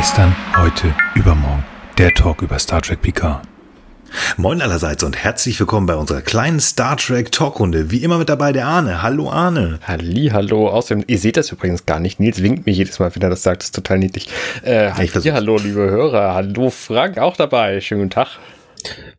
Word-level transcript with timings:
Gestern, 0.00 0.34
heute, 0.56 0.94
übermorgen. 1.14 1.62
Der 1.98 2.14
Talk 2.14 2.40
über 2.40 2.58
Star 2.58 2.80
Trek 2.80 3.02
Picard. 3.02 3.42
Moin 4.38 4.62
allerseits 4.62 5.04
und 5.04 5.14
herzlich 5.14 5.60
willkommen 5.60 5.84
bei 5.84 5.94
unserer 5.94 6.22
kleinen 6.22 6.58
Star 6.58 6.96
Trek 6.96 7.30
Talkrunde. 7.30 7.90
Wie 7.90 8.02
immer 8.02 8.16
mit 8.16 8.30
dabei 8.30 8.52
der 8.52 8.66
Arne. 8.66 9.02
Hallo 9.02 9.30
Arne. 9.30 9.78
Halli, 9.86 10.30
hallo. 10.32 10.68
Außerdem, 10.68 11.04
ihr 11.06 11.18
seht 11.18 11.36
das 11.36 11.52
übrigens 11.52 11.84
gar 11.84 12.00
nicht. 12.00 12.18
Nils 12.18 12.42
winkt 12.42 12.64
mir 12.64 12.72
jedes 12.72 12.98
Mal, 12.98 13.14
wenn 13.14 13.20
er 13.20 13.28
das 13.28 13.42
sagt. 13.42 13.60
Das 13.60 13.66
ist 13.66 13.74
total 13.74 13.98
niedlich. 13.98 14.30
Äh, 14.64 15.04
ich 15.04 15.12
ja, 15.22 15.34
hallo, 15.34 15.58
liebe 15.58 15.90
Hörer. 15.90 16.32
Hallo, 16.32 16.70
Frank, 16.70 17.18
auch 17.18 17.36
dabei. 17.36 17.82
Schönen 17.82 18.00
guten 18.00 18.12
Tag. 18.12 18.38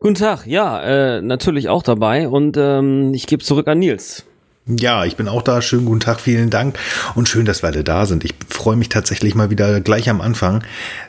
Guten 0.00 0.16
Tag, 0.16 0.48
ja, 0.48 0.82
äh, 0.82 1.22
natürlich 1.22 1.68
auch 1.68 1.84
dabei 1.84 2.26
und 2.26 2.56
ähm, 2.56 3.14
ich 3.14 3.28
gebe 3.28 3.44
zurück 3.44 3.68
an 3.68 3.78
Nils. 3.78 4.26
Ja, 4.66 5.04
ich 5.04 5.16
bin 5.16 5.28
auch 5.28 5.42
da. 5.42 5.60
Schönen 5.60 5.86
guten 5.86 6.00
Tag, 6.00 6.20
vielen 6.20 6.50
Dank 6.50 6.78
und 7.14 7.28
schön, 7.28 7.44
dass 7.44 7.62
wir 7.62 7.68
alle 7.68 7.82
da 7.82 8.06
sind. 8.06 8.24
Ich 8.24 8.34
freue 8.48 8.76
mich 8.76 8.88
tatsächlich 8.88 9.34
mal 9.34 9.50
wieder 9.50 9.80
gleich 9.80 10.08
am 10.08 10.20
Anfang, 10.20 10.62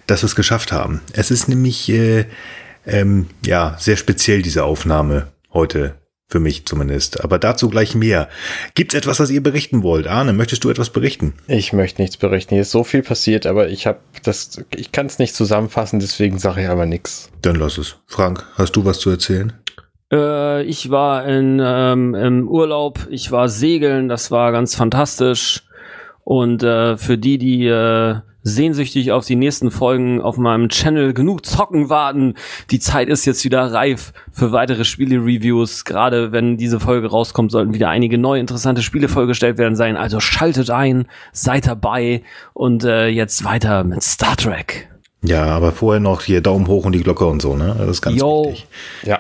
dass 0.08 0.24
wir 0.24 0.28
es 0.28 0.36
geschafft 0.36 0.72
haben. 0.72 1.02
Es 1.14 1.30
ist 1.30 1.48
nämlich 1.48 1.88
äh, 1.90 2.26
ähm, 2.88 3.28
ja 3.46 3.76
sehr 3.80 3.98
speziell 3.98 4.42
diese 4.42 4.64
Aufnahme 4.64 5.28
heute 5.54 5.96
für 6.30 6.40
mich 6.40 6.66
zumindest. 6.66 7.24
Aber 7.24 7.38
dazu 7.38 7.70
gleich 7.70 7.94
mehr. 7.94 8.28
Gibt's 8.74 8.96
etwas, 8.96 9.20
was 9.20 9.30
ihr 9.30 9.44
berichten 9.44 9.84
wollt? 9.84 10.08
Arne, 10.08 10.34
möchtest 10.34 10.64
du 10.64 10.72
etwas 10.72 10.90
berichten? 10.90 11.34
Ich 11.48 11.74
möchte 11.74 12.02
nichts 12.02 12.18
berichten. 12.18 12.56
Hier 12.56 12.64
ist 12.64 12.72
so 12.72 12.84
viel 12.84 13.04
passiert, 13.04 13.46
aber 13.46 13.70
ich 13.70 13.86
habe 13.86 14.00
das, 14.24 14.60
ich 14.76 14.92
kann 14.92 15.06
es 15.06 15.20
nicht 15.20 15.36
zusammenfassen, 15.36 16.00
deswegen 16.00 16.40
sage 16.40 16.64
ich 16.64 16.70
aber 16.70 16.88
nichts. 16.88 17.30
Dann 17.44 17.56
lass 17.58 17.78
es. 17.78 17.98
Frank, 18.08 18.48
hast 18.56 18.76
du 18.76 18.84
was 18.84 18.98
zu 18.98 19.12
erzählen? 19.12 19.54
Äh, 20.14 20.64
ich 20.64 20.92
war 20.92 21.26
in, 21.26 21.60
ähm, 21.64 22.14
im 22.14 22.48
Urlaub, 22.48 23.08
ich 23.10 23.32
war 23.32 23.50
segeln, 23.50 24.08
das 24.08 24.30
war 24.30 24.52
ganz 24.52 24.76
fantastisch. 24.76 25.64
Und 26.24 26.64
äh, 26.64 26.96
für 26.98 27.18
die, 27.18 27.38
die 27.38 27.66
äh, 27.68 28.16
sehnsüchtig 28.44 29.12
auf 29.12 29.26
die 29.26 29.36
nächsten 29.36 29.72
Folgen 29.72 30.22
auf 30.22 30.38
meinem 30.38 30.70
Channel 30.70 31.14
genug 31.14 31.46
zocken 31.46 31.90
warten, 31.90 32.36
die 32.72 32.80
Zeit 32.80 33.10
ist 33.10 33.26
jetzt 33.26 33.44
wieder 33.44 33.74
reif 33.74 34.14
für 34.32 34.52
weitere 34.52 34.86
Spiele-Reviews. 34.86 35.84
Gerade 35.84 36.32
wenn 36.32 36.58
diese 36.58 36.80
Folge 36.80 37.08
rauskommt, 37.10 37.52
sollten 37.52 37.74
wieder 37.74 37.90
einige 37.90 38.18
neue 38.18 38.40
interessante 38.40 38.84
Spiele 38.84 39.10
vorgestellt 39.10 39.58
werden 39.58 39.76
sein. 39.76 39.98
Also 39.98 40.20
schaltet 40.20 40.70
ein, 40.70 41.08
seid 41.32 41.68
dabei 41.68 42.22
und 42.54 42.84
äh, 42.84 43.08
jetzt 43.08 43.44
weiter 43.44 43.84
mit 43.84 44.04
Star 44.04 44.38
Trek. 44.38 44.90
Ja, 45.26 45.46
aber 45.46 45.72
vorher 45.72 46.02
noch 46.02 46.22
hier 46.22 46.42
Daumen 46.42 46.68
hoch 46.68 46.86
und 46.86 46.92
die 46.92 47.02
Glocke 47.02 47.26
und 47.26 47.42
so, 47.42 47.56
ne? 47.56 47.76
Das 47.78 47.88
ist 47.88 48.02
ganz 48.02 48.20
Yo. 48.20 48.46
wichtig. 48.46 48.68
Ja. 49.04 49.20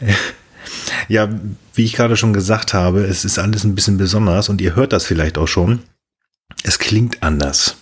ja, 1.08 1.28
wie 1.74 1.84
ich 1.84 1.94
gerade 1.94 2.16
schon 2.16 2.32
gesagt 2.32 2.74
habe, 2.74 3.04
es 3.04 3.24
ist 3.24 3.38
alles 3.38 3.64
ein 3.64 3.74
bisschen 3.74 3.98
besonders 3.98 4.48
und 4.48 4.60
ihr 4.60 4.76
hört 4.76 4.92
das 4.92 5.04
vielleicht 5.04 5.38
auch 5.38 5.48
schon. 5.48 5.80
Es 6.62 6.78
klingt 6.78 7.22
anders. 7.22 7.76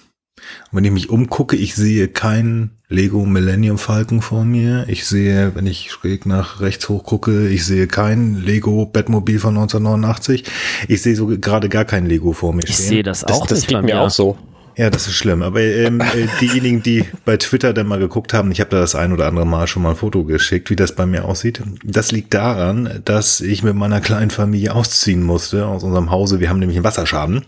Und 0.71 0.77
wenn 0.77 0.85
ich 0.85 0.93
mich 0.93 1.11
umgucke, 1.11 1.57
ich 1.57 1.75
sehe 1.75 2.09
keinen 2.09 2.79
Lego 2.89 3.25
Millennium 3.27 3.77
Falcon 3.77 4.23
vor 4.23 4.45
mir. 4.45 4.87
Ich 4.89 5.07
sehe, 5.07 5.55
wenn 5.55 5.67
ich 5.67 5.91
schräg 5.91 6.25
nach 6.25 6.61
rechts 6.61 6.89
hoch 6.89 7.05
gucke, 7.05 7.49
ich 7.49 7.67
sehe 7.67 7.87
kein 7.87 8.35
Lego 8.35 8.87
Batmobil 8.87 9.39
von 9.41 9.57
1989. 9.57 10.45
Ich 10.89 11.03
sehe 11.03 11.15
so 11.15 11.27
gerade 11.27 11.69
gar 11.69 11.85
kein 11.85 12.07
Lego 12.07 12.33
vor 12.33 12.55
mir 12.55 12.63
stehen. 12.63 12.71
Ich 12.73 12.77
sehe 12.77 13.03
das 13.03 13.25
auch. 13.25 13.47
Das, 13.47 13.61
das 13.61 13.67
geht 13.67 13.83
mir 13.83 14.01
auch 14.01 14.11
so. 14.11 14.39
Ja, 14.79 14.91
das 14.91 15.09
ist 15.09 15.17
schlimm. 15.17 15.43
Aber 15.43 15.61
ähm, 15.61 16.01
äh, 16.01 16.29
diejenigen, 16.41 16.85
die 16.85 17.05
bei 17.25 17.37
Twitter 17.37 17.73
dann 17.73 17.89
mal 17.89 17.99
geguckt 17.99 18.33
haben, 18.33 18.53
ich 18.53 18.61
habe 18.61 18.71
da 18.71 18.79
das 18.79 18.95
ein 18.95 19.13
oder 19.13 19.27
andere 19.27 19.45
Mal 19.45 19.67
schon 19.67 19.83
mal 19.83 19.91
ein 19.91 19.97
Foto 19.97 20.23
geschickt, 20.23 20.71
wie 20.71 20.77
das 20.77 20.95
bei 20.95 21.05
mir 21.05 21.25
aussieht. 21.25 21.61
Das 21.83 22.13
liegt 22.13 22.33
daran, 22.33 23.01
dass 23.05 23.41
ich 23.41 23.65
mit 23.65 23.75
meiner 23.75 24.01
kleinen 24.01 24.31
Familie 24.31 24.77
ausziehen 24.77 25.25
musste 25.25 25.67
aus 25.67 25.83
unserem 25.83 26.13
Hause. 26.13 26.39
Wir 26.39 26.49
haben 26.49 26.61
nämlich 26.61 26.77
einen 26.77 26.85
Wasserschaden. 26.85 27.45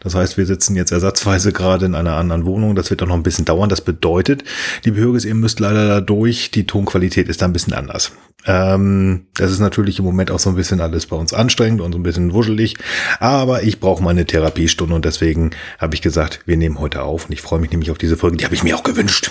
Das 0.00 0.14
heißt, 0.14 0.36
wir 0.36 0.44
sitzen 0.44 0.76
jetzt 0.76 0.92
ersatzweise 0.92 1.54
gerade 1.54 1.86
in 1.86 1.94
einer 1.94 2.16
anderen 2.16 2.44
Wohnung. 2.44 2.74
Das 2.74 2.90
wird 2.90 3.02
auch 3.02 3.06
noch 3.06 3.14
ein 3.14 3.22
bisschen 3.22 3.46
dauern. 3.46 3.70
Das 3.70 3.80
bedeutet, 3.80 4.44
liebe 4.84 5.00
Hörges, 5.00 5.24
ihr 5.24 5.34
müsst 5.34 5.60
leider 5.60 5.88
da 5.88 6.02
durch. 6.02 6.50
Die 6.50 6.66
Tonqualität 6.66 7.30
ist 7.30 7.40
da 7.40 7.46
ein 7.46 7.54
bisschen 7.54 7.72
anders. 7.72 8.12
Ähm, 8.46 9.26
das 9.34 9.50
ist 9.50 9.58
natürlich 9.58 9.98
im 9.98 10.04
Moment 10.04 10.30
auch 10.30 10.38
so 10.38 10.48
ein 10.48 10.56
bisschen 10.56 10.80
alles 10.80 11.06
bei 11.06 11.16
uns 11.16 11.32
anstrengend 11.32 11.80
und 11.80 11.92
so 11.92 11.98
ein 11.98 12.02
bisschen 12.02 12.32
wuschelig. 12.32 12.76
Aber 13.20 13.62
ich 13.62 13.80
brauche 13.80 14.02
meine 14.02 14.26
Therapiestunde 14.26 14.94
und 14.94 15.04
deswegen 15.04 15.50
habe 15.78 15.94
ich 15.94 16.02
gesagt, 16.02 16.40
wir 16.46 16.56
nehmen 16.58 16.78
heute 16.78 17.02
auf. 17.02 17.26
Und 17.26 17.32
ich 17.32 17.40
freue 17.40 17.60
mich 17.60 17.70
nämlich 17.70 17.90
auf 17.90 17.98
diese 17.98 18.16
Folge. 18.16 18.36
Die 18.36 18.44
habe 18.44 18.54
ich 18.54 18.62
mir 18.62 18.76
auch 18.76 18.82
gewünscht. 18.82 19.30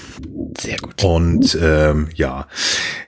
Sehr 0.59 0.77
gut. 0.77 1.03
Und 1.03 1.57
ähm, 1.61 2.09
ja, 2.15 2.47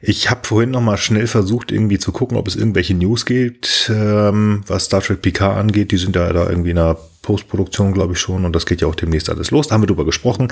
ich 0.02 0.30
habe 0.30 0.42
vorhin 0.46 0.72
noch 0.72 0.82
mal 0.82 0.98
schnell 0.98 1.28
versucht, 1.28 1.72
irgendwie 1.72 1.98
zu 1.98 2.12
gucken, 2.12 2.38
ob 2.38 2.48
es 2.48 2.56
irgendwelche 2.56 2.94
News 2.94 3.26
gibt, 3.26 3.92
ähm, 3.94 4.64
was 4.68 4.86
Star 4.86 5.02
Trek 5.02 5.22
PK 5.22 5.58
angeht. 5.58 5.92
Die 5.92 5.98
sind 5.98 6.16
da, 6.16 6.32
da 6.32 6.48
irgendwie 6.48 6.72
in 6.72 6.78
einer 6.78 6.98
Postproduktion, 7.30 7.94
glaube 7.94 8.14
ich 8.14 8.20
schon. 8.20 8.44
Und 8.44 8.56
das 8.56 8.66
geht 8.66 8.82
ja 8.82 8.88
auch 8.88 8.96
demnächst 8.96 9.30
alles 9.30 9.52
los. 9.52 9.68
Da 9.68 9.76
haben 9.76 9.84
wir 9.84 9.88
drüber 9.88 10.04
gesprochen. 10.04 10.52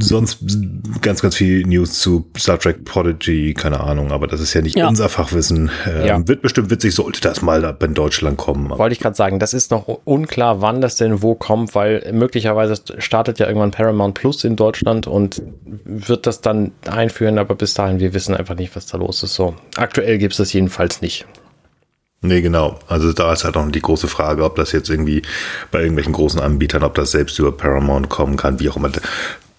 Sonst 0.00 0.40
ganz, 1.00 1.22
ganz 1.22 1.34
viel 1.34 1.66
News 1.66 1.98
zu 1.98 2.26
Star 2.36 2.58
Trek 2.58 2.84
Prodigy, 2.84 3.54
keine 3.54 3.80
Ahnung. 3.80 4.12
Aber 4.12 4.26
das 4.26 4.42
ist 4.42 4.52
ja 4.52 4.60
nicht 4.60 4.76
ja. 4.76 4.86
unser 4.86 5.08
Fachwissen. 5.08 5.70
Ähm, 5.86 6.06
ja. 6.06 6.28
Wird 6.28 6.42
bestimmt 6.42 6.68
witzig, 6.68 6.94
sollte 6.94 7.22
das 7.22 7.40
mal 7.40 7.74
in 7.80 7.94
Deutschland 7.94 8.36
kommen. 8.36 8.68
Wollte 8.68 8.92
ich 8.92 9.00
gerade 9.00 9.16
sagen, 9.16 9.38
das 9.38 9.54
ist 9.54 9.70
noch 9.70 9.88
unklar, 10.04 10.60
wann 10.60 10.82
das 10.82 10.96
denn 10.96 11.22
wo 11.22 11.34
kommt, 11.34 11.74
weil 11.74 12.06
möglicherweise 12.12 12.74
startet 12.98 13.38
ja 13.38 13.46
irgendwann 13.46 13.70
Paramount 13.70 14.14
Plus 14.14 14.44
in 14.44 14.56
Deutschland 14.56 15.06
und 15.06 15.40
wird 15.64 16.26
das 16.26 16.42
dann 16.42 16.72
einführen. 16.86 17.38
Aber 17.38 17.54
bis 17.54 17.72
dahin, 17.72 17.98
wir 17.98 18.12
wissen 18.12 18.34
einfach 18.34 18.56
nicht, 18.56 18.76
was 18.76 18.84
da 18.84 18.98
los 18.98 19.22
ist. 19.22 19.32
So, 19.32 19.54
aktuell 19.76 20.18
gibt 20.18 20.34
es 20.34 20.36
das 20.36 20.52
jedenfalls 20.52 21.00
nicht. 21.00 21.24
Nee, 22.24 22.40
genau. 22.40 22.78
Also 22.88 23.12
da 23.12 23.34
ist 23.34 23.44
halt 23.44 23.58
auch 23.58 23.70
die 23.70 23.82
große 23.82 24.08
Frage, 24.08 24.44
ob 24.44 24.56
das 24.56 24.72
jetzt 24.72 24.88
irgendwie 24.88 25.20
bei 25.70 25.80
irgendwelchen 25.80 26.14
großen 26.14 26.40
Anbietern, 26.40 26.82
ob 26.82 26.94
das 26.94 27.10
selbst 27.10 27.38
über 27.38 27.52
Paramount 27.52 28.08
kommen 28.08 28.38
kann, 28.38 28.60
wie 28.60 28.70
auch 28.70 28.76
immer. 28.76 28.90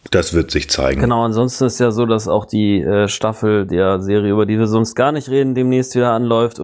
Das 0.09 0.33
wird 0.33 0.49
sich 0.49 0.67
zeigen. 0.67 1.01
Genau, 1.01 1.23
ansonsten 1.23 1.65
ist 1.65 1.79
ja 1.79 1.91
so, 1.91 2.07
dass 2.07 2.27
auch 2.27 2.45
die 2.45 2.81
äh, 2.81 3.07
Staffel 3.07 3.67
der 3.67 4.01
Serie, 4.01 4.31
über 4.31 4.47
die 4.47 4.57
wir 4.57 4.65
sonst 4.65 4.95
gar 4.95 5.11
nicht 5.11 5.29
reden, 5.29 5.53
demnächst 5.53 5.93
wieder 5.93 6.11
anläuft. 6.11 6.63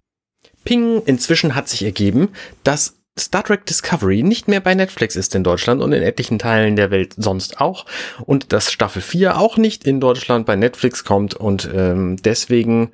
Ping, 0.64 1.02
inzwischen 1.06 1.54
hat 1.54 1.68
sich 1.68 1.84
ergeben, 1.84 2.30
dass 2.64 2.96
Star 3.16 3.44
Trek 3.44 3.64
Discovery 3.66 4.24
nicht 4.24 4.48
mehr 4.48 4.60
bei 4.60 4.74
Netflix 4.74 5.14
ist 5.14 5.36
in 5.36 5.44
Deutschland 5.44 5.82
und 5.82 5.92
in 5.92 6.02
etlichen 6.02 6.40
Teilen 6.40 6.74
der 6.74 6.90
Welt 6.90 7.14
sonst 7.16 7.60
auch. 7.60 7.86
Und 8.24 8.52
dass 8.52 8.72
Staffel 8.72 9.02
4 9.02 9.38
auch 9.38 9.56
nicht 9.56 9.86
in 9.86 10.00
Deutschland 10.00 10.46
bei 10.46 10.56
Netflix 10.56 11.04
kommt 11.04 11.34
und 11.34 11.70
ähm, 11.72 12.16
deswegen 12.24 12.90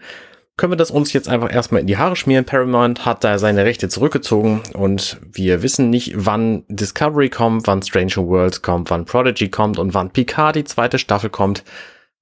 können 0.59 0.73
wir 0.73 0.77
das 0.77 0.91
uns 0.91 1.13
jetzt 1.13 1.29
einfach 1.29 1.51
erstmal 1.51 1.81
in 1.81 1.87
die 1.87 1.97
Haare 1.97 2.17
schmieren. 2.17 2.45
Paramount 2.45 3.07
hat 3.07 3.23
da 3.25 3.39
seine 3.39 3.65
Rechte 3.65 3.89
zurückgezogen 3.89 4.61
und 4.75 5.19
wir 5.23 5.63
wissen 5.63 5.89
nicht, 5.89 6.13
wann 6.17 6.65
Discovery 6.69 7.31
kommt, 7.31 7.67
wann 7.69 7.83
Stranger 7.83 8.27
Worlds 8.27 8.61
kommt, 8.61 8.91
wann 8.91 9.05
Prodigy 9.05 9.49
kommt 9.49 9.79
und 9.79 9.95
wann 9.95 10.11
Picard 10.11 10.57
die 10.57 10.65
zweite 10.65 10.99
Staffel 10.99 11.31
kommt. 11.31 11.65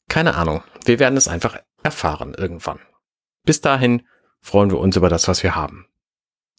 Keine 0.09 0.37
Ahnung. 0.37 0.63
Wir 0.85 0.99
werden 0.99 1.17
es 1.17 1.29
einfach 1.29 1.59
erfahren 1.83 2.35
irgendwann. 2.37 2.79
Bis 3.45 3.63
dahin 3.63 4.03
freuen 4.41 4.71
wir 4.71 4.79
uns 4.79 4.97
über 4.97 5.09
das, 5.09 5.29
was 5.29 5.43
wir 5.43 5.57
haben. 5.57 5.87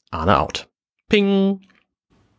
Arne 0.10 0.40
out. 0.40 0.68
Ping. 1.10 1.62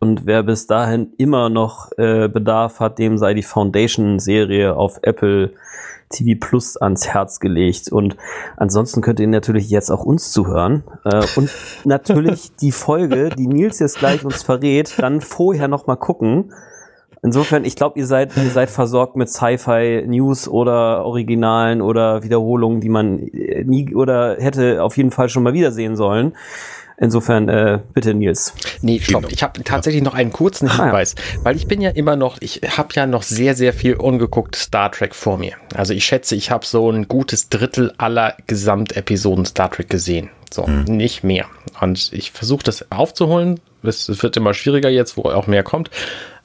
Und 0.01 0.27
wer 0.27 0.43
bis 0.43 0.67
dahin 0.67 1.13
immer 1.19 1.49
noch 1.49 1.91
äh, 1.99 2.29
Bedarf 2.29 2.81
hat, 2.81 2.99
dem 2.99 3.19
sei 3.19 3.35
die 3.35 3.43
Foundation-Serie 3.43 4.77
auf 4.77 4.99
Apple 5.03 5.53
TV 6.11 6.39
Plus 6.41 6.77
ans 6.77 7.09
Herz 7.09 7.41
gelegt. 7.41 7.91
Und 7.91 8.17
ansonsten 8.57 9.01
könnt 9.01 9.21
ihr 9.21 9.27
natürlich 9.27 9.69
jetzt 9.71 9.91
auch 9.91 10.05
uns 10.05 10.31
zuhören. 10.33 10.85
Äh, 11.05 11.25
und 11.37 11.51
natürlich 11.85 12.55
die 12.57 12.73
Folge, 12.73 13.31
die 13.31 13.47
Nils 13.47 13.79
jetzt 13.81 13.99
gleich 13.99 14.25
uns 14.25 14.43
verrät, 14.43 14.95
dann 14.99 15.21
vorher 15.21 15.69
noch 15.69 15.87
mal 15.87 15.97
gucken. 15.97 16.53
Insofern, 17.21 17.65
ich 17.65 17.75
glaube, 17.75 17.99
ihr 17.99 18.07
seid, 18.07 18.37
ihr 18.37 18.51
seid 18.51 18.71
versorgt 18.71 19.17
mit 19.17 19.29
Sci-Fi 19.29 20.05
News 20.07 20.47
oder 20.47 21.05
Originalen 21.05 21.83
oder 21.83 22.23
Wiederholungen, 22.23 22.81
die 22.81 22.89
man 22.89 23.19
äh, 23.19 23.65
nie 23.65 23.93
oder 23.95 24.37
hätte 24.39 24.83
auf 24.83 24.97
jeden 24.97 25.11
Fall 25.11 25.29
schon 25.29 25.43
mal 25.43 25.53
wiedersehen 25.53 25.97
sollen. 25.97 26.37
Insofern, 27.01 27.49
äh, 27.49 27.79
bitte 27.95 28.13
Nils. 28.13 28.53
Nee, 28.83 28.99
stopp. 29.01 29.31
Ich 29.31 29.45
habe 29.45 29.63
tatsächlich 29.63 30.03
noch 30.03 30.15
einen 30.15 30.33
kurzen 30.33 30.69
Hinweis, 30.71 31.15
ah, 31.17 31.21
ja. 31.37 31.45
weil 31.45 31.57
ich 31.57 31.69
bin 31.69 31.81
ja 31.81 31.91
immer 31.91 32.17
noch, 32.17 32.39
ich 32.41 32.61
habe 32.77 32.89
ja 32.95 33.07
noch 33.07 33.23
sehr, 33.23 33.55
sehr 33.55 33.73
viel 33.73 33.95
ungeguckt 33.95 34.57
Star 34.57 34.91
Trek 34.91 35.15
vor 35.15 35.39
mir. 35.39 35.53
Also 35.75 35.95
ich 35.95 36.05
schätze, 36.05 36.35
ich 36.35 36.51
habe 36.51 36.67
so 36.67 36.91
ein 36.91 37.07
gutes 37.07 37.49
Drittel 37.51 37.93
aller 37.99 38.35
Gesamtepisoden 38.49 39.45
Star 39.45 39.71
Trek 39.71 39.89
gesehen. 39.89 40.31
So, 40.53 40.67
hm. 40.67 40.85
nicht 40.85 41.23
mehr. 41.23 41.47
Und 41.81 42.13
ich 42.13 42.33
versuche 42.33 42.65
das 42.65 42.91
aufzuholen. 42.91 43.61
Es, 43.85 44.09
es, 44.09 44.23
wird 44.25 44.37
immer 44.37 44.55
schwieriger 44.55 44.89
jetzt, 44.89 45.17
wo 45.17 45.23
auch 45.23 45.47
mehr 45.47 45.63
kommt. 45.63 45.91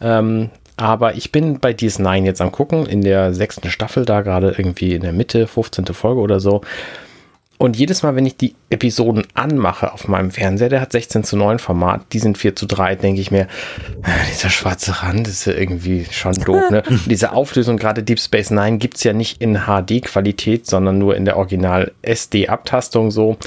Ähm, 0.01 0.51
aber 0.77 1.15
ich 1.15 1.31
bin 1.31 1.59
bei 1.59 1.71
DS9 1.71 2.25
jetzt 2.25 2.41
am 2.41 2.51
gucken, 2.51 2.85
in 2.85 3.01
der 3.01 3.33
sechsten 3.33 3.71
Staffel, 3.71 4.05
da 4.05 4.21
gerade 4.21 4.53
irgendwie 4.57 4.93
in 4.93 5.01
der 5.01 5.13
Mitte, 5.13 5.47
15. 5.47 5.85
Folge 5.87 6.21
oder 6.21 6.39
so. 6.39 6.61
Und 7.57 7.77
jedes 7.77 8.03
Mal, 8.03 8.15
wenn 8.15 8.25
ich 8.25 8.35
die 8.35 8.55
Episoden 8.69 9.25
anmache 9.35 9.93
auf 9.93 10.07
meinem 10.07 10.31
Fernseher, 10.31 10.69
der 10.69 10.81
hat 10.81 10.91
16 10.91 11.23
zu 11.23 11.37
9 11.37 11.59
Format, 11.59 12.01
die 12.11 12.19
sind 12.19 12.37
4 12.37 12.55
zu 12.55 12.65
3, 12.65 12.95
denke 12.95 13.21
ich 13.21 13.31
mir, 13.31 13.47
ah, 14.01 14.09
dieser 14.31 14.49
schwarze 14.49 15.03
Rand 15.03 15.27
ist 15.27 15.45
ja 15.45 15.53
irgendwie 15.53 16.05
schon 16.11 16.33
doof. 16.33 16.69
Ne? 16.71 16.83
Diese 17.05 17.31
Auflösung, 17.31 17.77
gerade 17.77 18.03
Deep 18.03 18.19
Space 18.19 18.49
Nine, 18.49 18.79
gibt 18.79 18.97
es 18.97 19.03
ja 19.03 19.13
nicht 19.13 19.41
in 19.41 19.61
HD-Qualität, 19.65 20.65
sondern 20.65 20.97
nur 20.97 21.15
in 21.15 21.25
der 21.25 21.37
Original 21.37 21.91
SD-Abtastung 22.01 23.11
so 23.11 23.37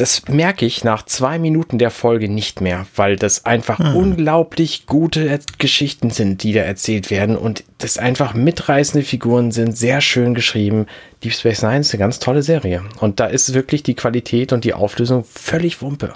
das 0.00 0.28
merke 0.28 0.64
ich 0.64 0.82
nach 0.82 1.04
zwei 1.04 1.38
Minuten 1.38 1.78
der 1.78 1.90
Folge 1.90 2.30
nicht 2.30 2.62
mehr, 2.62 2.86
weil 2.96 3.16
das 3.16 3.44
einfach 3.44 3.78
hm. 3.78 3.94
unglaublich 3.94 4.86
gute 4.86 5.38
Geschichten 5.58 6.08
sind, 6.08 6.42
die 6.42 6.54
da 6.54 6.62
erzählt 6.62 7.10
werden 7.10 7.36
und 7.36 7.64
das 7.78 7.98
einfach 7.98 8.32
mitreißende 8.32 9.06
Figuren 9.06 9.52
sind, 9.52 9.76
sehr 9.76 10.00
schön 10.00 10.32
geschrieben. 10.32 10.86
Deep 11.22 11.34
Space 11.34 11.60
Nine 11.60 11.80
ist 11.80 11.92
eine 11.92 11.98
ganz 11.98 12.18
tolle 12.18 12.42
Serie 12.42 12.82
und 13.00 13.20
da 13.20 13.26
ist 13.26 13.52
wirklich 13.52 13.82
die 13.82 13.94
Qualität 13.94 14.54
und 14.54 14.64
die 14.64 14.72
Auflösung 14.72 15.24
völlig 15.24 15.82
Wumpe. 15.82 16.14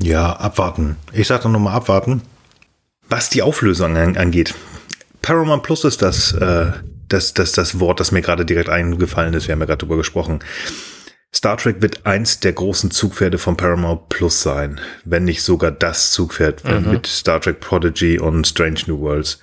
Ja, 0.00 0.32
abwarten. 0.32 0.96
Ich 1.12 1.26
sag 1.26 1.42
doch 1.42 1.50
nochmal 1.50 1.74
abwarten. 1.74 2.22
Was 3.10 3.28
die 3.28 3.42
Auflösung 3.42 3.94
angeht. 3.96 4.54
Paramount 5.20 5.62
Plus 5.62 5.84
ist 5.84 6.00
das, 6.00 6.32
äh, 6.32 6.72
das, 7.08 7.34
das, 7.34 7.52
das 7.52 7.78
Wort, 7.78 8.00
das 8.00 8.10
mir 8.10 8.22
gerade 8.22 8.46
direkt 8.46 8.70
eingefallen 8.70 9.34
ist. 9.34 9.48
Wir 9.48 9.52
haben 9.52 9.60
ja 9.60 9.66
gerade 9.66 9.78
drüber 9.78 9.96
gesprochen. 9.98 10.40
Star 11.34 11.58
Trek 11.58 11.82
wird 11.82 12.06
eins 12.06 12.40
der 12.40 12.52
großen 12.52 12.90
Zugpferde 12.90 13.38
von 13.38 13.56
Paramount 13.56 14.08
Plus 14.08 14.42
sein, 14.42 14.80
wenn 15.04 15.24
nicht 15.24 15.42
sogar 15.42 15.70
das 15.70 16.12
Zugpferd 16.12 16.64
mhm. 16.64 16.90
mit 16.90 17.06
Star 17.06 17.40
Trek 17.40 17.60
Prodigy 17.60 18.18
und 18.18 18.46
Strange 18.46 18.80
New 18.86 19.00
Worlds. 19.00 19.38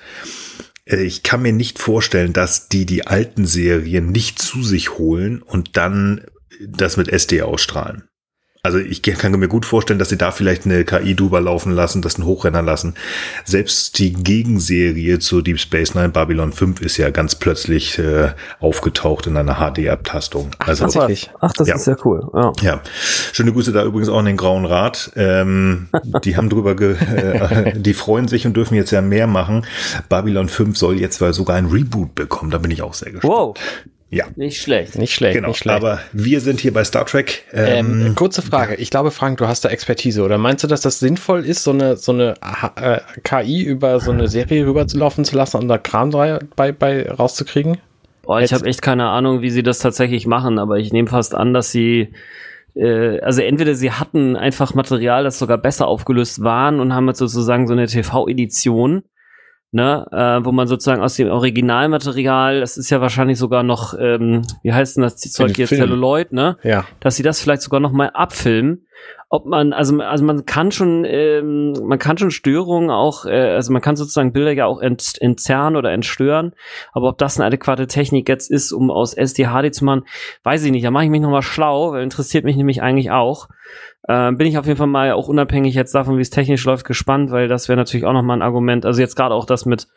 Äh, 0.85 1.03
ich 1.03 1.23
kann 1.23 1.41
mir 1.41 1.53
nicht 1.53 1.79
vorstellen, 1.79 2.33
dass 2.33 2.69
die 2.69 2.85
die 2.85 3.05
alten 3.05 3.45
Serien 3.45 4.11
nicht 4.11 4.39
zu 4.39 4.63
sich 4.63 4.97
holen 4.97 5.41
und 5.41 5.77
dann 5.77 6.25
das 6.67 6.97
mit 6.97 7.09
SD 7.09 7.41
ausstrahlen. 7.41 8.07
Also 8.65 8.79
ich 8.79 9.03
kann 9.03 9.31
mir 9.33 9.47
gut 9.47 9.63
vorstellen, 9.63 9.99
dass 9.99 10.09
sie 10.09 10.17
da 10.17 10.31
vielleicht 10.31 10.65
eine 10.65 10.85
KI 10.85 11.15
drüber 11.15 11.39
laufen 11.39 11.71
lassen, 11.71 12.01
das 12.01 12.15
einen 12.15 12.25
Hochrenner 12.25 12.63
lassen. 12.63 12.95
Selbst 13.43 13.99
die 13.99 14.11
Gegenserie 14.11 15.19
zu 15.19 15.43
Deep 15.43 15.59
Space 15.59 15.93
Nine 15.93 16.09
Babylon 16.09 16.51
5 16.51 16.81
ist 16.81 16.97
ja 16.97 17.11
ganz 17.11 17.35
plötzlich 17.35 17.99
äh, 17.99 18.29
aufgetaucht 18.59 19.27
in 19.27 19.37
einer 19.37 19.57
HD-Abtastung. 19.57 20.49
Also, 20.57 20.85
Ach, 20.85 21.09
Ach, 21.41 21.53
das 21.53 21.67
ja. 21.67 21.75
ist 21.75 21.85
ja 21.85 21.95
cool. 22.05 22.27
Ja. 22.33 22.53
ja. 22.61 22.81
Schöne 23.33 23.53
Grüße 23.53 23.71
da 23.71 23.83
übrigens 23.83 24.09
auch 24.09 24.19
in 24.19 24.25
den 24.25 24.37
Grauen 24.37 24.65
Rat. 24.65 25.11
Ähm, 25.15 25.89
die 26.23 26.35
haben 26.35 26.49
drüber, 26.49 26.75
ge 26.75 26.95
äh, 26.95 27.79
die 27.79 27.93
freuen 27.93 28.27
sich 28.27 28.47
und 28.47 28.57
dürfen 28.57 28.73
jetzt 28.73 28.89
ja 28.89 29.03
mehr 29.03 29.27
machen. 29.27 29.67
Babylon 30.09 30.49
5 30.49 30.75
soll 30.75 30.99
jetzt 30.99 31.19
sogar 31.19 31.55
ein 31.55 31.67
Reboot 31.67 32.15
bekommen. 32.15 32.49
Da 32.49 32.57
bin 32.57 32.71
ich 32.71 32.81
auch 32.81 32.95
sehr 32.95 33.11
gespannt. 33.11 33.31
Wow. 33.31 33.53
Ja. 34.09 34.25
Nicht 34.35 34.61
schlecht. 34.61 34.97
Nicht 34.97 35.13
schlecht. 35.13 35.35
Genau. 35.35 35.49
Nicht 35.49 35.57
schlecht. 35.57 35.75
Aber 35.75 35.99
wir 36.13 36.39
sind 36.39 36.59
hier 36.59 36.73
bei 36.73 36.83
Star 36.83 37.05
Trek. 37.05 37.43
Ähm, 37.51 38.05
ähm, 38.05 38.15
kurze 38.15 38.41
Frage. 38.41 38.75
Ich 38.75 38.89
glaube, 38.89 39.11
Frank, 39.11 39.39
du 39.39 39.47
hast 39.47 39.65
da 39.65 39.69
Expertise. 39.69 40.21
Oder 40.23 40.37
meinst 40.37 40.63
du, 40.63 40.67
dass 40.67 40.81
das 40.81 40.99
sinnvoll 40.99 41.43
ist, 41.45 41.63
so 41.63 41.71
eine, 41.71 41.97
so 41.97 42.11
eine 42.11 42.35
äh, 42.75 42.99
KI 43.23 43.63
über 43.63 43.99
so 43.99 44.11
eine 44.11 44.27
Serie 44.27 44.65
rüberzulaufen 44.65 45.25
zu 45.25 45.35
lassen 45.35 45.57
und 45.57 45.67
da 45.67 45.77
Kram 45.77 46.11
bei, 46.55 46.71
bei 46.71 47.09
rauszukriegen? 47.09 47.79
Oh, 48.27 48.37
ich 48.37 48.53
habe 48.53 48.65
echt 48.65 48.81
keine 48.81 49.07
Ahnung, 49.07 49.41
wie 49.41 49.49
sie 49.51 49.63
das 49.63 49.79
tatsächlich 49.79 50.25
machen, 50.25 50.59
aber 50.59 50.77
ich 50.77 50.91
nehme 50.93 51.07
fast 51.07 51.35
an, 51.35 51.53
dass 51.53 51.71
sie 51.71 52.13
äh, 52.75 53.19
also 53.19 53.41
entweder 53.41 53.75
sie 53.75 53.91
hatten 53.91 54.35
einfach 54.35 54.73
Material, 54.73 55.23
das 55.23 55.39
sogar 55.39 55.57
besser 55.57 55.87
aufgelöst 55.87 56.43
waren 56.43 56.79
und 56.79 56.93
haben 56.93 57.07
jetzt 57.07 57.19
sozusagen 57.19 57.67
so 57.67 57.73
eine 57.73 57.87
TV-Edition 57.87 59.03
ne, 59.75 60.07
äh, 60.11 60.45
wo 60.45 60.53
man 60.53 60.67
sozusagen 60.67 61.01
aus 61.01 61.15
dem 61.15 61.29
Originalmaterial, 61.29 62.61
das 62.61 62.77
ist 62.77 62.89
ja 62.89 63.01
wahrscheinlich 63.01 63.37
sogar 63.37 63.61
noch, 63.61 63.93
ähm, 63.99 64.43
wie 64.63 64.71
heißt 64.71 64.95
denn 64.95 65.01
das 65.03 65.17
Zeug 65.17 65.57
jetzt, 65.57 65.69
Celluloid, 65.69 66.31
ne? 66.31 66.57
Ja. 66.63 66.85
Dass 67.01 67.17
sie 67.17 67.23
das 67.23 67.41
vielleicht 67.41 67.61
sogar 67.61 67.81
noch 67.81 67.91
mal 67.91 68.09
abfilmen. 68.13 68.87
Ob 69.29 69.45
man, 69.47 69.73
also, 69.73 69.99
also 70.01 70.23
man 70.23 70.45
kann 70.45 70.71
schon, 70.71 71.03
ähm, 71.03 71.73
man 71.83 71.97
kann 71.97 72.17
schon 72.17 72.29
Störungen 72.29 72.91
auch, 72.91 73.25
äh, 73.25 73.53
also 73.55 73.73
man 73.73 73.81
kann 73.81 73.95
sozusagen 73.95 74.33
Bilder 74.33 74.51
ja 74.51 74.65
auch 74.67 74.79
ent, 74.79 75.15
entzerren 75.19 75.75
oder 75.75 75.91
entstören, 75.91 76.53
aber 76.93 77.09
ob 77.09 77.17
das 77.17 77.37
eine 77.37 77.47
adäquate 77.47 77.87
Technik 77.87 78.29
jetzt 78.29 78.51
ist, 78.51 78.71
um 78.71 78.91
aus 78.91 79.15
SDHD 79.15 79.73
zu 79.73 79.83
machen, 79.83 80.03
weiß 80.43 80.63
ich 80.63 80.71
nicht. 80.71 80.85
Da 80.85 80.91
mache 80.91 81.05
ich 81.05 81.09
mich 81.09 81.21
noch 81.21 81.31
mal 81.31 81.41
schlau, 81.41 81.93
weil 81.93 82.03
interessiert 82.03 82.45
mich 82.45 82.55
nämlich 82.55 82.83
eigentlich 82.83 83.09
auch. 83.09 83.49
Äh, 84.07 84.31
bin 84.33 84.45
ich 84.45 84.59
auf 84.59 84.67
jeden 84.67 84.77
Fall 84.77 84.87
mal 84.87 85.11
auch 85.13 85.27
unabhängig 85.27 85.73
jetzt 85.73 85.95
davon, 85.95 86.17
wie 86.17 86.21
es 86.21 86.29
technisch 86.29 86.63
läuft, 86.65 86.85
gespannt, 86.85 87.31
weil 87.31 87.47
das 87.47 87.67
wäre 87.67 87.77
natürlich 87.77 88.05
auch 88.05 88.13
nochmal 88.13 88.37
ein 88.37 88.43
Argument. 88.43 88.85
Also 88.85 89.01
jetzt 89.01 89.15
gerade 89.15 89.33
auch 89.33 89.45
das 89.45 89.65
mit, 89.65 89.87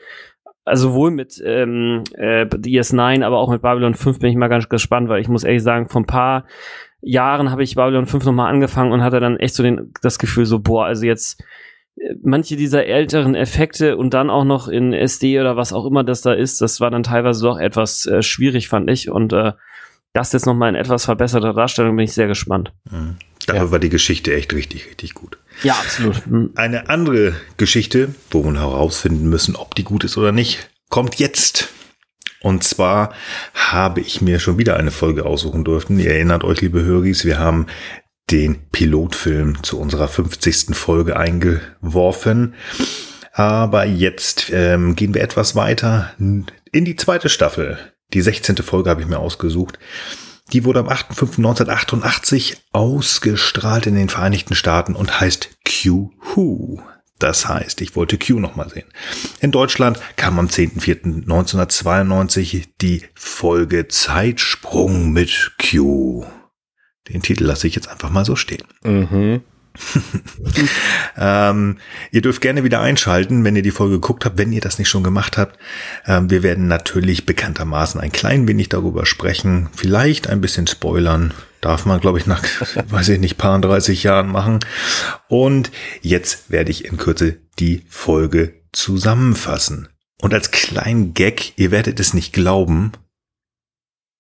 also 0.65 0.89
sowohl 0.89 1.11
mit 1.11 1.41
ähm, 1.45 2.03
äh, 2.15 2.47
DS9, 2.47 3.23
aber 3.23 3.39
auch 3.39 3.51
mit 3.51 3.61
Babylon 3.61 3.95
5 3.95 4.21
bin 4.21 4.31
ich 4.31 4.37
mal 4.37 4.49
ganz 4.49 4.71
gespannt, 4.71 5.11
weil 5.11 5.21
ich 5.21 5.29
muss 5.29 5.45
ehrlich 5.45 5.63
sagen, 5.63 5.91
vor 5.91 6.01
ein 6.01 6.07
paar 6.07 6.45
Jahren 7.01 7.51
habe 7.51 7.63
ich 7.63 7.75
Babylon 7.75 8.07
5 8.07 8.25
nochmal 8.25 8.53
angefangen 8.53 8.93
und 8.93 9.03
hatte 9.03 9.21
dann 9.21 9.37
echt 9.37 9.55
so 9.55 9.63
den, 9.63 9.93
das 10.03 10.19
Gefühl 10.19 10.47
so, 10.47 10.59
boah, 10.59 10.87
also 10.87 11.07
jetzt 11.07 11.41
äh, 11.97 12.15
manche 12.23 12.57
dieser 12.57 12.87
älteren 12.87 13.35
Effekte 13.35 13.97
und 13.97 14.15
dann 14.15 14.31
auch 14.31 14.45
noch 14.45 14.69
in 14.69 14.93
SD 14.93 15.41
oder 15.41 15.57
was 15.57 15.73
auch 15.73 15.87
immer 15.87 16.05
das 16.05 16.23
da 16.23 16.33
ist, 16.33 16.61
das 16.61 16.81
war 16.81 16.91
dann 16.91 17.03
teilweise 17.03 17.43
doch 17.43 17.59
etwas 17.59 18.07
äh, 18.07 18.23
schwierig, 18.23 18.69
fand 18.69 18.91
ich. 18.91 19.11
Und 19.11 19.33
äh, 19.33 19.53
das 20.13 20.33
jetzt 20.33 20.47
nochmal 20.47 20.71
in 20.71 20.75
etwas 20.75 21.05
verbesserter 21.05 21.55
Darstellung 21.55 21.97
bin 21.97 22.05
ich 22.05 22.13
sehr 22.13 22.27
gespannt. 22.27 22.73
Mhm. 22.91 23.17
Dafür 23.47 23.65
ja. 23.65 23.71
war 23.71 23.79
die 23.79 23.89
Geschichte 23.89 24.35
echt 24.35 24.53
richtig, 24.53 24.89
richtig 24.89 25.15
gut. 25.15 25.39
Ja, 25.63 25.75
absolut. 25.75 26.27
Mhm. 26.27 26.51
Eine 26.57 26.91
andere 26.91 27.35
Geschichte, 27.57 28.15
wo 28.31 28.45
wir 28.45 28.55
herausfinden 28.55 29.29
müssen, 29.29 29.57
ob 29.57 29.75
die 29.75 29.85
gut 29.85 30.05
ist 30.05 30.19
oder 30.19 30.33
nicht, 30.33 30.69
kommt 30.91 31.17
jetzt. 31.17 31.73
Und 32.43 32.63
zwar 32.65 33.13
habe 33.55 34.01
ich 34.01 34.21
mir 34.21 34.39
schon 34.39 34.59
wieder 34.59 34.77
eine 34.77 34.91
Folge 34.91 35.27
aussuchen 35.27 35.65
dürfen. 35.65 35.99
Ihr 35.99 36.13
erinnert 36.13 36.45
euch, 36.45 36.61
liebe 36.61 36.83
Höris, 36.83 37.25
wir 37.25 37.39
haben 37.39 37.67
den 38.31 38.69
Pilotfilm 38.71 39.63
zu 39.63 39.81
unserer 39.81 40.09
50. 40.09 40.77
Folge 40.77 41.17
eingeworfen. 41.17 42.55
Aber 43.33 43.87
jetzt 43.87 44.51
ähm, 44.53 44.97
gehen 44.97 45.15
wir 45.15 45.23
etwas 45.23 45.55
weiter 45.55 46.13
in 46.19 46.47
die 46.73 46.97
zweite 46.97 47.29
Staffel. 47.29 47.79
Die 48.13 48.21
16. 48.21 48.57
Folge 48.59 48.91
habe 48.91 49.01
ich 49.01 49.07
mir 49.07 49.19
ausgesucht. 49.19 49.79
Die 50.53 50.65
wurde 50.65 50.81
am 50.81 50.89
8.5.1988 50.89 52.57
ausgestrahlt 52.73 53.87
in 53.87 53.95
den 53.95 54.09
Vereinigten 54.09 54.55
Staaten 54.55 54.95
und 54.95 55.21
heißt 55.21 55.51
Q 55.65 56.11
Who. 56.35 56.81
Das 57.19 57.49
heißt, 57.49 57.81
ich 57.81 57.97
wollte 57.97 58.19
Q 58.19 58.39
nochmal 58.39 58.69
sehen. 58.69 58.87
In 59.41 59.51
Deutschland 59.51 59.99
kam 60.17 60.39
am 60.39 60.47
10.04.1992 60.47 62.69
die 62.81 63.03
Folge 63.15 63.89
Zeitsprung 63.89 65.13
mit 65.13 65.57
Q. 65.59 66.25
Den 67.09 67.23
Titel 67.23 67.45
lasse 67.45 67.67
ich 67.67 67.75
jetzt 67.75 67.89
einfach 67.89 68.11
mal 68.11 68.25
so 68.25 68.37
stehen. 68.37 68.63
Mhm. 68.85 69.41
ähm, 71.17 71.79
ihr 72.11 72.21
dürft 72.21 72.41
gerne 72.41 72.65
wieder 72.65 72.81
einschalten, 72.81 73.45
wenn 73.45 73.57
ihr 73.57 73.63
die 73.63 73.71
Folge 73.71 73.95
geguckt 73.95 74.25
habt, 74.25 74.39
wenn 74.39 74.53
ihr 74.53 74.61
das 74.61 74.79
nicht 74.79 74.89
schon 74.89 75.05
gemacht 75.05 75.39
habt. 75.39 75.59
Ähm, 76.07 76.31
wir 76.31 76.43
werden 76.43 76.67
natürlich 76.67 77.27
bekanntermaßen 77.27 78.01
ein 78.01 78.13
klein 78.13 78.49
wenig 78.49 78.69
darüber 78.69 79.07
sprechen, 79.07 79.69
vielleicht 79.75 80.29
ein 80.29 80.41
bisschen 80.41 80.67
spoilern. 80.67 81.33
Darf 81.61 81.87
man, 81.87 82.01
glaube 82.01 82.19
ich, 82.19 82.27
nach, 82.27 82.43
weiß 82.89 83.11
ich 83.11 83.21
nicht, 83.21 83.39
paar 83.39 83.59
30 83.59 84.03
Jahren 84.03 84.29
machen. 84.29 84.61
Und 85.29 85.71
jetzt 86.03 86.51
werde 86.51 86.71
ich 86.71 86.85
in 86.85 86.97
Kürze 86.97 87.39
die 87.59 87.85
Folge 87.89 88.55
zusammenfassen. 88.73 89.89
Und 90.21 90.35
als 90.35 90.51
kleinen 90.51 91.15
Gag, 91.15 91.53
ihr 91.57 91.71
werdet 91.71 92.01
es 92.01 92.15
nicht 92.15 92.33
glauben, 92.33 92.93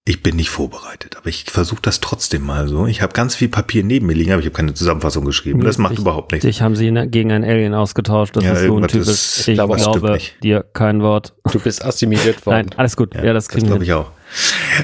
ich 0.09 0.23
bin 0.23 0.37
nicht 0.37 0.49
vorbereitet, 0.49 1.18
aber 1.18 1.28
ich 1.28 1.45
versuche 1.45 1.83
das 1.83 2.00
trotzdem 2.00 2.42
mal 2.42 2.66
so. 2.66 2.87
Ich 2.87 3.02
habe 3.02 3.12
ganz 3.12 3.35
viel 3.35 3.49
Papier 3.49 3.85
neben 3.85 4.07
mir 4.07 4.14
liegen, 4.14 4.33
aber 4.33 4.40
ich 4.40 4.47
habe 4.47 4.57
keine 4.57 4.73
Zusammenfassung 4.73 5.23
geschrieben. 5.26 5.61
Das 5.61 5.76
macht 5.76 5.95
ich, 5.95 5.99
überhaupt 5.99 6.33
nichts. 6.33 6.47
Dich 6.47 6.62
haben 6.62 6.76
sie 6.76 6.90
ne, 6.90 7.09
gegen 7.09 7.30
ein 7.30 7.45
Alien 7.45 7.75
ausgetauscht. 7.75 8.35
Das 8.35 8.42
ja, 8.42 8.54
ist 8.54 8.64
so 8.64 8.78
ein 8.78 8.88
Typ. 8.88 9.02
Ist, 9.02 9.47
ich 9.47 9.54
glaube, 9.54 9.76
glaube 9.76 10.18
dir 10.42 10.64
kein 10.73 11.02
Wort. 11.02 11.35
Du 11.52 11.61
bist 11.61 11.85
assimiliert 11.85 12.47
worden. 12.47 12.68
Nein, 12.71 12.78
alles 12.78 12.97
gut. 12.97 13.14
Ja, 13.14 13.25
ja 13.25 13.33
das 13.35 13.50
kriegen 13.50 13.66
das 13.66 13.80
wir. 13.80 13.85
glaube 13.85 13.85
ich 13.85 13.92
auch. 13.92 14.17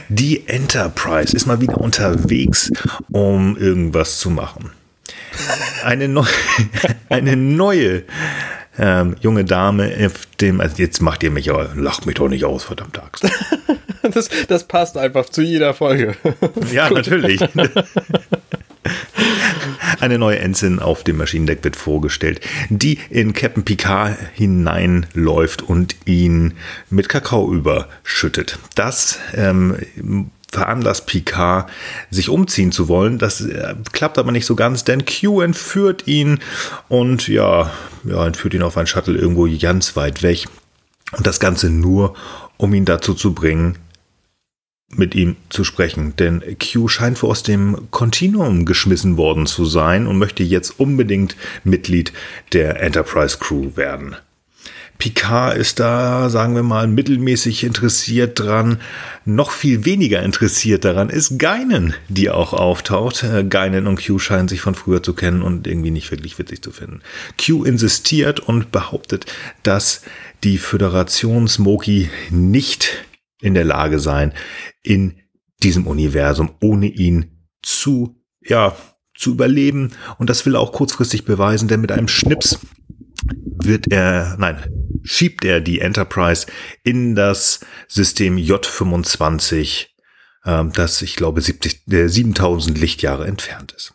Die 0.08 0.48
Enterprise 0.48 1.34
ist 1.36 1.46
mal 1.46 1.60
wieder 1.60 1.78
unterwegs, 1.78 2.70
um 3.10 3.56
irgendwas 3.56 4.18
zu 4.18 4.30
machen. 4.30 4.70
Eine, 5.84 6.08
neu, 6.08 6.24
eine 7.08 7.36
neue 7.36 8.04
ähm, 8.78 9.16
junge 9.20 9.44
Dame 9.44 9.94
auf 10.04 10.26
dem, 10.40 10.60
also 10.60 10.76
jetzt 10.78 11.00
macht 11.00 11.22
ihr 11.22 11.30
mich 11.30 11.50
aber, 11.50 11.70
lacht 11.76 12.06
mich 12.06 12.16
doch 12.16 12.28
nicht 12.28 12.44
aus, 12.44 12.64
verdammt 12.64 12.98
Axt. 12.98 13.24
das, 14.02 14.28
das 14.48 14.64
passt 14.64 14.96
einfach 14.96 15.28
zu 15.28 15.42
jeder 15.42 15.74
Folge. 15.74 16.16
ja, 16.72 16.90
natürlich. 16.90 17.40
Eine 20.00 20.18
neue 20.18 20.38
Ensign 20.38 20.78
auf 20.78 21.04
dem 21.04 21.16
Maschinendeck 21.16 21.64
wird 21.64 21.76
vorgestellt, 21.76 22.40
die 22.68 22.98
in 23.10 23.32
Captain 23.32 23.64
Picard 23.64 24.16
hineinläuft 24.34 25.62
und 25.62 25.96
ihn 26.04 26.54
mit 26.90 27.08
Kakao 27.08 27.52
überschüttet. 27.52 28.58
Das 28.74 29.18
ähm, 29.34 29.76
veranlasst 30.54 31.06
Picard, 31.06 31.70
sich 32.10 32.28
umziehen 32.28 32.72
zu 32.72 32.88
wollen. 32.88 33.18
Das 33.18 33.40
äh, 33.40 33.74
klappt 33.92 34.18
aber 34.18 34.32
nicht 34.32 34.46
so 34.46 34.54
ganz, 34.54 34.84
denn 34.84 35.04
Q 35.04 35.40
entführt 35.40 36.06
ihn 36.06 36.38
und 36.88 37.28
ja, 37.28 37.70
ja, 38.04 38.26
entführt 38.26 38.54
ihn 38.54 38.62
auf 38.62 38.76
ein 38.76 38.86
Shuttle 38.86 39.18
irgendwo 39.18 39.48
ganz 39.60 39.96
weit 39.96 40.22
weg. 40.22 40.44
Und 41.12 41.26
das 41.26 41.40
Ganze 41.40 41.70
nur, 41.70 42.14
um 42.56 42.72
ihn 42.72 42.84
dazu 42.84 43.14
zu 43.14 43.34
bringen, 43.34 43.78
mit 44.96 45.14
ihm 45.14 45.36
zu 45.48 45.64
sprechen. 45.64 46.14
Denn 46.16 46.42
Q 46.58 46.88
scheint 46.88 47.18
vor 47.18 47.30
aus 47.30 47.42
dem 47.42 47.90
Kontinuum 47.90 48.64
geschmissen 48.64 49.16
worden 49.16 49.46
zu 49.46 49.64
sein 49.64 50.06
und 50.06 50.18
möchte 50.18 50.42
jetzt 50.42 50.78
unbedingt 50.78 51.36
Mitglied 51.64 52.12
der 52.52 52.80
Enterprise 52.80 53.38
Crew 53.38 53.76
werden. 53.76 54.16
Picard 54.98 55.56
ist 55.56 55.80
da, 55.80 56.30
sagen 56.30 56.54
wir 56.54 56.62
mal, 56.62 56.86
mittelmäßig 56.86 57.64
interessiert 57.64 58.38
dran. 58.38 58.80
Noch 59.24 59.50
viel 59.50 59.84
weniger 59.84 60.22
interessiert 60.22 60.84
daran 60.84 61.10
ist 61.10 61.38
Geinen, 61.38 61.94
die 62.08 62.30
auch 62.30 62.52
auftaucht. 62.52 63.24
Äh, 63.24 63.44
Geinen 63.44 63.86
und 63.86 64.04
Q 64.04 64.18
scheinen 64.18 64.48
sich 64.48 64.60
von 64.60 64.74
früher 64.74 65.02
zu 65.02 65.12
kennen 65.14 65.42
und 65.42 65.66
irgendwie 65.66 65.90
nicht 65.90 66.10
wirklich 66.10 66.38
witzig 66.38 66.62
zu 66.62 66.70
finden. 66.70 67.00
Q 67.44 67.64
insistiert 67.64 68.40
und 68.40 68.70
behauptet, 68.70 69.26
dass 69.62 70.02
die 70.44 70.58
Föderation 70.58 71.48
Smokey 71.48 72.08
nicht 72.30 73.04
in 73.44 73.54
der 73.54 73.64
Lage 73.64 73.98
sein, 73.98 74.32
in 74.82 75.20
diesem 75.62 75.86
Universum 75.86 76.54
ohne 76.62 76.86
ihn 76.86 77.46
zu, 77.62 78.20
ja, 78.40 78.76
zu 79.14 79.32
überleben. 79.32 79.92
Und 80.18 80.30
das 80.30 80.44
will 80.46 80.56
er 80.56 80.60
auch 80.60 80.72
kurzfristig 80.72 81.24
beweisen, 81.24 81.68
denn 81.68 81.80
mit 81.80 81.92
einem 81.92 82.08
Schnips 82.08 82.58
wird 83.62 83.92
er, 83.92 84.36
nein, 84.38 84.58
schiebt 85.02 85.44
er 85.44 85.60
die 85.60 85.80
Enterprise 85.80 86.46
in 86.82 87.14
das 87.14 87.60
System 87.86 88.36
J25, 88.36 89.86
äh, 90.44 90.64
das 90.72 91.02
ich 91.02 91.16
glaube 91.16 91.40
70, 91.40 91.86
äh, 91.90 92.08
7000 92.08 92.78
Lichtjahre 92.78 93.26
entfernt 93.26 93.72
ist. 93.72 93.94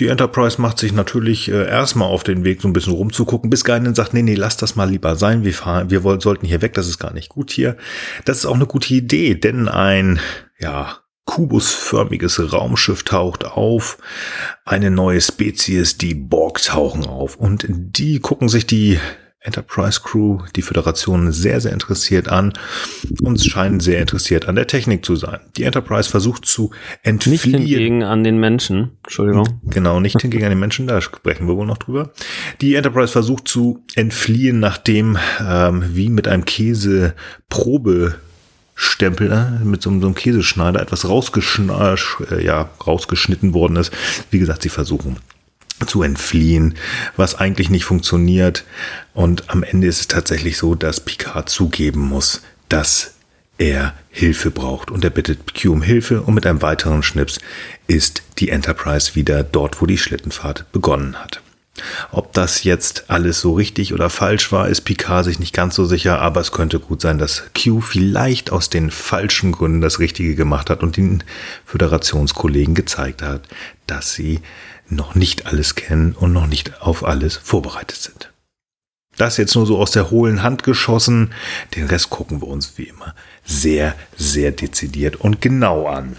Die 0.00 0.08
Enterprise 0.08 0.60
macht 0.60 0.78
sich 0.78 0.92
natürlich 0.92 1.50
äh, 1.50 1.68
erstmal 1.68 2.08
auf 2.08 2.24
den 2.24 2.44
Weg, 2.44 2.62
so 2.62 2.68
ein 2.68 2.72
bisschen 2.72 2.94
rumzugucken, 2.94 3.50
bis 3.50 3.64
Geinen 3.64 3.94
sagt, 3.94 4.14
nee, 4.14 4.22
nee, 4.22 4.34
lass 4.34 4.56
das 4.56 4.74
mal 4.74 4.88
lieber 4.88 5.16
sein, 5.16 5.44
wir 5.44 5.52
fahren, 5.52 5.90
wir 5.90 6.02
wollen, 6.02 6.20
sollten 6.20 6.46
hier 6.46 6.62
weg, 6.62 6.72
das 6.74 6.88
ist 6.88 6.98
gar 6.98 7.12
nicht 7.12 7.28
gut 7.28 7.50
hier. 7.50 7.76
Das 8.24 8.38
ist 8.38 8.46
auch 8.46 8.54
eine 8.54 8.66
gute 8.66 8.94
Idee, 8.94 9.34
denn 9.34 9.68
ein, 9.68 10.18
ja, 10.58 10.98
kubusförmiges 11.24 12.52
Raumschiff 12.52 13.04
taucht 13.04 13.44
auf, 13.44 13.98
eine 14.64 14.90
neue 14.90 15.20
Spezies, 15.20 15.98
die 15.98 16.14
Borg 16.14 16.62
tauchen 16.62 17.06
auf. 17.06 17.36
Und 17.36 17.66
die 17.68 18.18
gucken 18.18 18.48
sich 18.48 18.66
die 18.66 18.98
Enterprise 19.44 20.00
Crew, 20.02 20.38
die 20.54 20.62
Föderation 20.62 21.32
sehr, 21.32 21.60
sehr 21.60 21.72
interessiert 21.72 22.28
an 22.28 22.52
und 23.22 23.44
scheinen 23.44 23.80
sehr 23.80 24.00
interessiert 24.00 24.48
an 24.48 24.54
der 24.54 24.68
Technik 24.68 25.04
zu 25.04 25.16
sein. 25.16 25.40
Die 25.56 25.64
Enterprise 25.64 26.08
versucht 26.08 26.46
zu 26.46 26.70
entfliehen. 27.02 27.32
Nicht 27.32 27.44
hingegen 27.44 28.02
an 28.04 28.22
den 28.22 28.38
Menschen. 28.38 28.92
Entschuldigung. 29.02 29.60
Genau, 29.64 29.98
nicht 29.98 30.20
hingegen 30.20 30.44
an 30.44 30.50
den 30.50 30.60
Menschen, 30.60 30.86
da 30.86 31.00
sprechen 31.00 31.48
wir 31.48 31.56
wohl 31.56 31.66
noch 31.66 31.78
drüber. 31.78 32.12
Die 32.60 32.76
Enterprise 32.76 33.12
versucht 33.12 33.48
zu 33.48 33.84
entfliehen, 33.96 34.60
nachdem 34.60 35.18
ähm, 35.40 35.84
wie 35.92 36.08
mit 36.08 36.28
einem 36.28 36.44
Käse 36.44 37.14
Probe 37.48 38.14
Stempel 38.74 39.60
mit 39.64 39.82
so, 39.82 39.90
so, 39.90 40.06
einem 40.06 40.14
Käseschneider 40.14 40.80
etwas 40.80 41.08
rausgeschn 41.08 41.70
äh, 41.70 42.44
ja, 42.44 42.70
rausgeschnitten 42.86 43.54
worden 43.54 43.76
ist. 43.76 43.92
Wie 44.30 44.38
gesagt, 44.38 44.62
sie 44.62 44.70
versuchen 44.70 45.18
zu 45.86 46.02
entfliehen, 46.02 46.74
was 47.16 47.34
eigentlich 47.34 47.70
nicht 47.70 47.84
funktioniert. 47.84 48.64
Und 49.14 49.50
am 49.50 49.62
Ende 49.62 49.86
ist 49.86 50.00
es 50.00 50.08
tatsächlich 50.08 50.56
so, 50.58 50.74
dass 50.74 51.00
Picard 51.00 51.48
zugeben 51.48 52.00
muss, 52.00 52.42
dass 52.68 53.14
er 53.58 53.94
Hilfe 54.10 54.50
braucht. 54.50 54.90
Und 54.90 55.04
er 55.04 55.10
bittet 55.10 55.54
Q 55.60 55.72
um 55.72 55.82
Hilfe 55.82 56.22
und 56.22 56.34
mit 56.34 56.46
einem 56.46 56.62
weiteren 56.62 57.02
Schnips 57.02 57.38
ist 57.86 58.22
die 58.38 58.48
Enterprise 58.48 59.14
wieder 59.14 59.42
dort, 59.42 59.80
wo 59.80 59.86
die 59.86 59.98
Schlittenfahrt 59.98 60.70
begonnen 60.72 61.16
hat. 61.16 61.40
Ob 62.10 62.34
das 62.34 62.64
jetzt 62.64 63.04
alles 63.08 63.40
so 63.40 63.54
richtig 63.54 63.94
oder 63.94 64.10
falsch 64.10 64.52
war, 64.52 64.68
ist 64.68 64.82
Picard 64.82 65.24
sich 65.24 65.38
nicht 65.38 65.54
ganz 65.54 65.74
so 65.74 65.86
sicher, 65.86 66.20
aber 66.20 66.40
es 66.40 66.52
könnte 66.52 66.78
gut 66.78 67.00
sein, 67.00 67.16
dass 67.18 67.44
Q 67.54 67.80
vielleicht 67.80 68.52
aus 68.52 68.68
den 68.68 68.90
falschen 68.90 69.52
Gründen 69.52 69.80
das 69.80 69.98
Richtige 69.98 70.34
gemacht 70.34 70.68
hat 70.68 70.82
und 70.82 70.98
den 70.98 71.24
Föderationskollegen 71.64 72.74
gezeigt 72.74 73.22
hat, 73.22 73.48
dass 73.86 74.12
sie 74.12 74.40
noch 74.94 75.14
nicht 75.14 75.46
alles 75.46 75.74
kennen 75.74 76.12
und 76.12 76.32
noch 76.32 76.46
nicht 76.46 76.82
auf 76.82 77.04
alles 77.04 77.36
vorbereitet 77.36 77.98
sind. 77.98 78.32
Das 79.16 79.36
jetzt 79.36 79.54
nur 79.54 79.66
so 79.66 79.78
aus 79.78 79.90
der 79.90 80.10
hohlen 80.10 80.42
Hand 80.42 80.62
geschossen. 80.62 81.34
Den 81.76 81.86
Rest 81.86 82.10
gucken 82.10 82.40
wir 82.40 82.48
uns 82.48 82.72
wie 82.76 82.84
immer 82.84 83.14
sehr, 83.44 83.94
sehr 84.16 84.52
dezidiert 84.52 85.16
und 85.16 85.40
genau 85.40 85.86
an. 85.86 86.16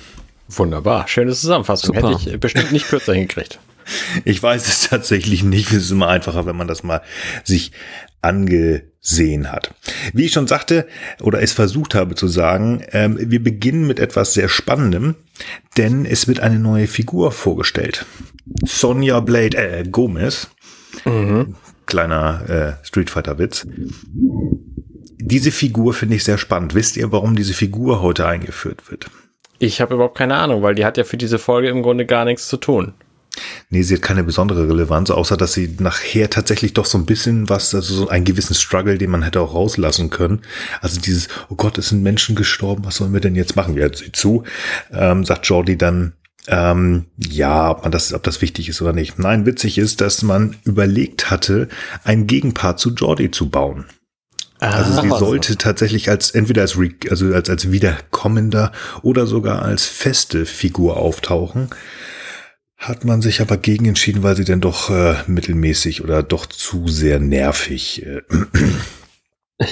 Wunderbar, 0.47 1.07
schöne 1.07 1.33
Zusammenfassung. 1.33 1.95
Super. 1.95 2.11
Hätte 2.11 2.29
ich 2.29 2.39
bestimmt 2.39 2.71
nicht 2.71 2.87
kürzer 2.87 3.13
hingekriegt. 3.13 3.59
Ich 4.23 4.41
weiß 4.41 4.65
es 4.69 4.87
tatsächlich 4.87 5.43
nicht. 5.43 5.71
Es 5.71 5.83
ist 5.83 5.91
immer 5.91 6.07
einfacher, 6.07 6.45
wenn 6.45 6.55
man 6.55 6.69
das 6.69 6.83
mal 6.83 7.01
sich 7.43 7.73
angesehen 8.21 9.51
hat. 9.51 9.73
Wie 10.13 10.23
ich 10.23 10.31
schon 10.31 10.47
sagte 10.47 10.87
oder 11.19 11.41
es 11.41 11.51
versucht 11.51 11.93
habe 11.93 12.15
zu 12.15 12.29
sagen, 12.29 12.81
ähm, 12.93 13.17
wir 13.19 13.43
beginnen 13.43 13.85
mit 13.85 13.99
etwas 13.99 14.33
sehr 14.33 14.47
Spannendem, 14.47 15.15
denn 15.77 16.05
es 16.05 16.27
wird 16.27 16.39
eine 16.39 16.59
neue 16.59 16.87
Figur 16.87 17.31
vorgestellt. 17.31 18.05
Sonja 18.63 19.19
Blade 19.19 19.57
äh, 19.57 19.83
Gomez. 19.83 20.49
Mhm. 21.05 21.55
Kleiner 21.85 22.77
äh, 22.81 22.85
Street 22.85 23.09
Fighter 23.09 23.39
Witz. 23.39 23.65
Diese 25.17 25.51
Figur 25.51 25.93
finde 25.93 26.15
ich 26.15 26.23
sehr 26.23 26.37
spannend. 26.37 26.75
Wisst 26.75 26.97
ihr, 26.97 27.11
warum 27.11 27.35
diese 27.35 27.53
Figur 27.53 28.01
heute 28.01 28.27
eingeführt 28.27 28.89
wird? 28.91 29.09
Ich 29.59 29.79
habe 29.79 29.95
überhaupt 29.95 30.17
keine 30.17 30.35
Ahnung, 30.35 30.61
weil 30.61 30.75
die 30.75 30.85
hat 30.85 30.97
ja 30.97 31.03
für 31.03 31.17
diese 31.17 31.39
Folge 31.39 31.69
im 31.69 31.83
Grunde 31.83 32.05
gar 32.05 32.25
nichts 32.25 32.47
zu 32.47 32.57
tun. 32.57 32.93
Nee, 33.69 33.81
sie 33.81 33.95
hat 33.95 34.01
keine 34.01 34.23
besondere 34.23 34.67
Relevanz, 34.67 35.09
außer 35.09 35.37
dass 35.37 35.53
sie 35.53 35.75
nachher 35.79 36.29
tatsächlich 36.29 36.73
doch 36.73 36.85
so 36.85 36.97
ein 36.97 37.05
bisschen 37.05 37.49
was, 37.49 37.73
also 37.73 37.95
so 37.95 38.07
einen 38.07 38.25
gewissen 38.25 38.53
Struggle, 38.53 38.97
den 38.97 39.09
man 39.09 39.23
hätte 39.23 39.41
auch 39.41 39.55
rauslassen 39.55 40.09
können. 40.09 40.41
Also 40.81 41.01
dieses, 41.01 41.27
oh 41.49 41.55
Gott, 41.55 41.77
es 41.77 41.89
sind 41.89 42.03
Menschen 42.03 42.35
gestorben, 42.35 42.85
was 42.85 42.97
sollen 42.97 43.13
wir 43.13 43.21
denn 43.21 43.35
jetzt 43.35 43.55
machen? 43.55 43.75
Wir 43.75 43.87
ja, 43.87 43.91
zu, 43.91 44.43
ähm, 44.91 45.25
sagt 45.25 45.47
Jordi 45.47 45.77
dann, 45.77 46.13
ähm, 46.47 47.05
ja, 47.17 47.71
ob 47.71 47.83
man 47.83 47.91
das, 47.91 48.13
ob 48.13 48.23
das 48.23 48.41
wichtig 48.41 48.69
ist 48.69 48.81
oder 48.81 48.93
nicht. 48.93 49.17
Nein, 49.17 49.45
witzig 49.45 49.77
ist, 49.77 50.01
dass 50.01 50.21
man 50.21 50.55
überlegt 50.63 51.31
hatte, 51.31 51.69
ein 52.03 52.27
Gegenpart 52.27 52.79
zu 52.79 52.91
Jordi 52.93 53.31
zu 53.31 53.49
bauen. 53.49 53.85
Also 54.59 55.01
sie 55.01 55.09
sollte 55.09 55.57
tatsächlich 55.57 56.09
als 56.09 56.31
entweder 56.31 56.61
als 56.61 56.77
also 57.09 57.33
als 57.33 57.49
als 57.49 57.71
wiederkommender 57.71 58.71
oder 59.01 59.27
sogar 59.27 59.61
als 59.61 59.85
feste 59.85 60.45
Figur 60.45 60.97
auftauchen. 60.97 61.69
Hat 62.83 63.05
man 63.05 63.21
sich 63.21 63.39
aber 63.39 63.55
gegen 63.55 63.85
entschieden, 63.85 64.23
weil 64.23 64.35
sie 64.35 64.43
denn 64.43 64.59
doch 64.59 64.89
äh, 64.89 65.15
mittelmäßig 65.25 66.03
oder 66.03 66.21
doch 66.21 66.45
zu 66.45 66.89
sehr 66.89 67.17
nervig 67.17 68.05
äh, 68.05 68.21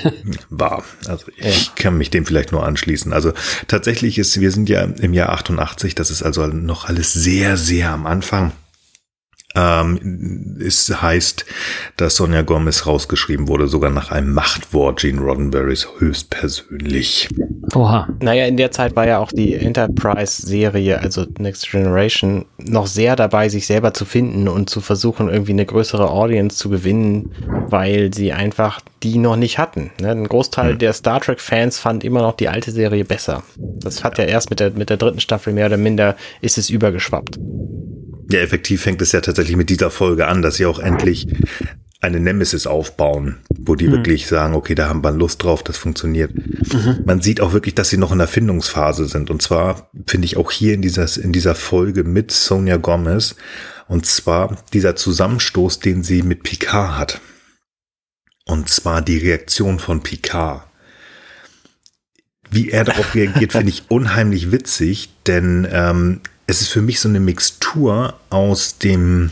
war. 0.49 0.85
Also 1.07 1.25
ich 1.35 1.75
kann 1.75 1.97
mich 1.97 2.09
dem 2.09 2.25
vielleicht 2.25 2.53
nur 2.53 2.65
anschließen. 2.65 3.11
Also 3.11 3.33
tatsächlich 3.67 4.17
ist, 4.17 4.39
wir 4.39 4.49
sind 4.49 4.69
ja 4.69 4.83
im 4.83 5.13
Jahr 5.13 5.27
88, 5.27 5.93
das 5.93 6.09
ist 6.09 6.23
also 6.23 6.47
noch 6.47 6.85
alles 6.85 7.11
sehr, 7.11 7.57
sehr 7.57 7.89
am 7.89 8.07
Anfang. 8.07 8.53
Ähm, 9.55 10.57
es 10.63 11.01
heißt, 11.01 11.45
dass 11.97 12.15
Sonja 12.15 12.41
Gomez 12.41 12.85
rausgeschrieben 12.85 13.47
wurde, 13.47 13.67
sogar 13.67 13.89
nach 13.89 14.11
einem 14.11 14.33
Machtwort 14.33 14.99
Gene 14.99 15.21
Roddenberrys 15.21 15.87
höchstpersönlich. 15.99 17.29
Oha. 17.73 18.09
Naja, 18.19 18.45
in 18.45 18.57
der 18.57 18.71
Zeit 18.71 18.95
war 18.95 19.07
ja 19.07 19.19
auch 19.19 19.31
die 19.31 19.55
Enterprise-Serie, 19.55 20.99
also 20.99 21.25
Next 21.39 21.69
Generation, 21.69 22.45
noch 22.57 22.87
sehr 22.87 23.15
dabei, 23.15 23.49
sich 23.49 23.65
selber 23.65 23.93
zu 23.93 24.05
finden 24.05 24.47
und 24.47 24.69
zu 24.69 24.81
versuchen, 24.81 25.29
irgendwie 25.29 25.53
eine 25.53 25.65
größere 25.65 26.09
Audience 26.09 26.57
zu 26.57 26.69
gewinnen, 26.69 27.31
weil 27.67 28.13
sie 28.13 28.31
einfach 28.31 28.81
die 29.03 29.17
noch 29.17 29.35
nicht 29.35 29.57
hatten. 29.57 29.91
Ne? 29.99 30.11
Ein 30.11 30.27
Großteil 30.27 30.73
hm. 30.73 30.79
der 30.79 30.93
Star 30.93 31.19
Trek-Fans 31.19 31.79
fand 31.79 32.03
immer 32.03 32.21
noch 32.21 32.33
die 32.33 32.49
alte 32.49 32.71
Serie 32.71 33.05
besser. 33.05 33.43
Das 33.57 34.03
hat 34.03 34.17
ja 34.17 34.25
erst 34.25 34.49
mit 34.49 34.59
der, 34.59 34.71
mit 34.71 34.89
der 34.89 34.97
dritten 34.97 35.19
Staffel 35.19 35.53
mehr 35.53 35.67
oder 35.67 35.77
minder 35.77 36.15
ist 36.41 36.57
es 36.57 36.69
übergeschwappt. 36.69 37.39
Ja, 38.31 38.39
effektiv 38.39 38.81
fängt 38.81 39.01
es 39.01 39.11
ja 39.11 39.21
tatsächlich 39.21 39.57
mit 39.57 39.69
dieser 39.69 39.91
Folge 39.91 40.27
an, 40.27 40.41
dass 40.41 40.55
sie 40.55 40.65
auch 40.65 40.79
endlich 40.79 41.27
eine 42.01 42.19
Nemesis 42.19 42.65
aufbauen, 42.65 43.37
wo 43.49 43.75
die 43.75 43.87
mhm. 43.87 43.91
wirklich 43.91 44.27
sagen, 44.27 44.55
okay, 44.55 44.73
da 44.73 44.89
haben 44.89 45.03
wir 45.03 45.11
Lust 45.11 45.43
drauf, 45.43 45.63
das 45.63 45.77
funktioniert. 45.77 46.33
Mhm. 46.33 47.01
Man 47.05 47.21
sieht 47.21 47.41
auch 47.41 47.53
wirklich, 47.53 47.75
dass 47.75 47.89
sie 47.89 47.97
noch 47.97 48.11
in 48.11 48.17
der 48.17 48.27
Findungsphase 48.27 49.05
sind. 49.05 49.29
Und 49.29 49.41
zwar 49.41 49.89
finde 50.07 50.25
ich 50.25 50.35
auch 50.35 50.51
hier 50.51 50.73
in 50.73 50.81
dieser, 50.81 51.07
in 51.21 51.31
dieser 51.31 51.53
Folge 51.53 52.03
mit 52.03 52.31
Sonja 52.31 52.77
Gomez. 52.77 53.35
Und 53.87 54.07
zwar 54.07 54.57
dieser 54.73 54.95
Zusammenstoß, 54.95 55.79
den 55.79 56.01
sie 56.01 56.23
mit 56.23 56.41
Picard 56.41 56.97
hat. 56.97 57.21
Und 58.45 58.69
zwar 58.69 59.03
die 59.03 59.19
Reaktion 59.19 59.77
von 59.77 60.01
Picard. 60.01 60.63
Wie 62.49 62.69
er 62.69 62.83
darauf 62.83 63.13
reagiert, 63.13 63.51
finde 63.53 63.69
ich 63.69 63.83
unheimlich 63.89 64.51
witzig, 64.51 65.09
denn 65.27 65.67
ähm, 65.71 66.21
es 66.47 66.61
ist 66.61 66.69
für 66.69 66.81
mich 66.81 66.99
so 66.99 67.09
eine 67.09 67.19
Mixtur 67.19 68.15
aus 68.29 68.77
dem 68.77 69.31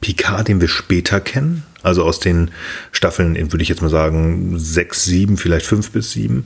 Picard, 0.00 0.48
den 0.48 0.60
wir 0.60 0.68
später 0.68 1.20
kennen, 1.20 1.62
also 1.82 2.04
aus 2.04 2.20
den 2.20 2.50
Staffeln, 2.92 3.36
würde 3.52 3.62
ich 3.62 3.68
jetzt 3.68 3.82
mal 3.82 3.90
sagen, 3.90 4.58
sechs, 4.58 5.04
sieben, 5.04 5.36
vielleicht 5.36 5.66
fünf 5.66 5.90
bis 5.92 6.10
sieben. 6.10 6.44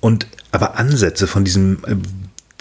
Und 0.00 0.26
aber 0.52 0.78
Ansätze 0.78 1.26
von 1.26 1.44
diesem, 1.44 1.78
äh, 1.86 1.96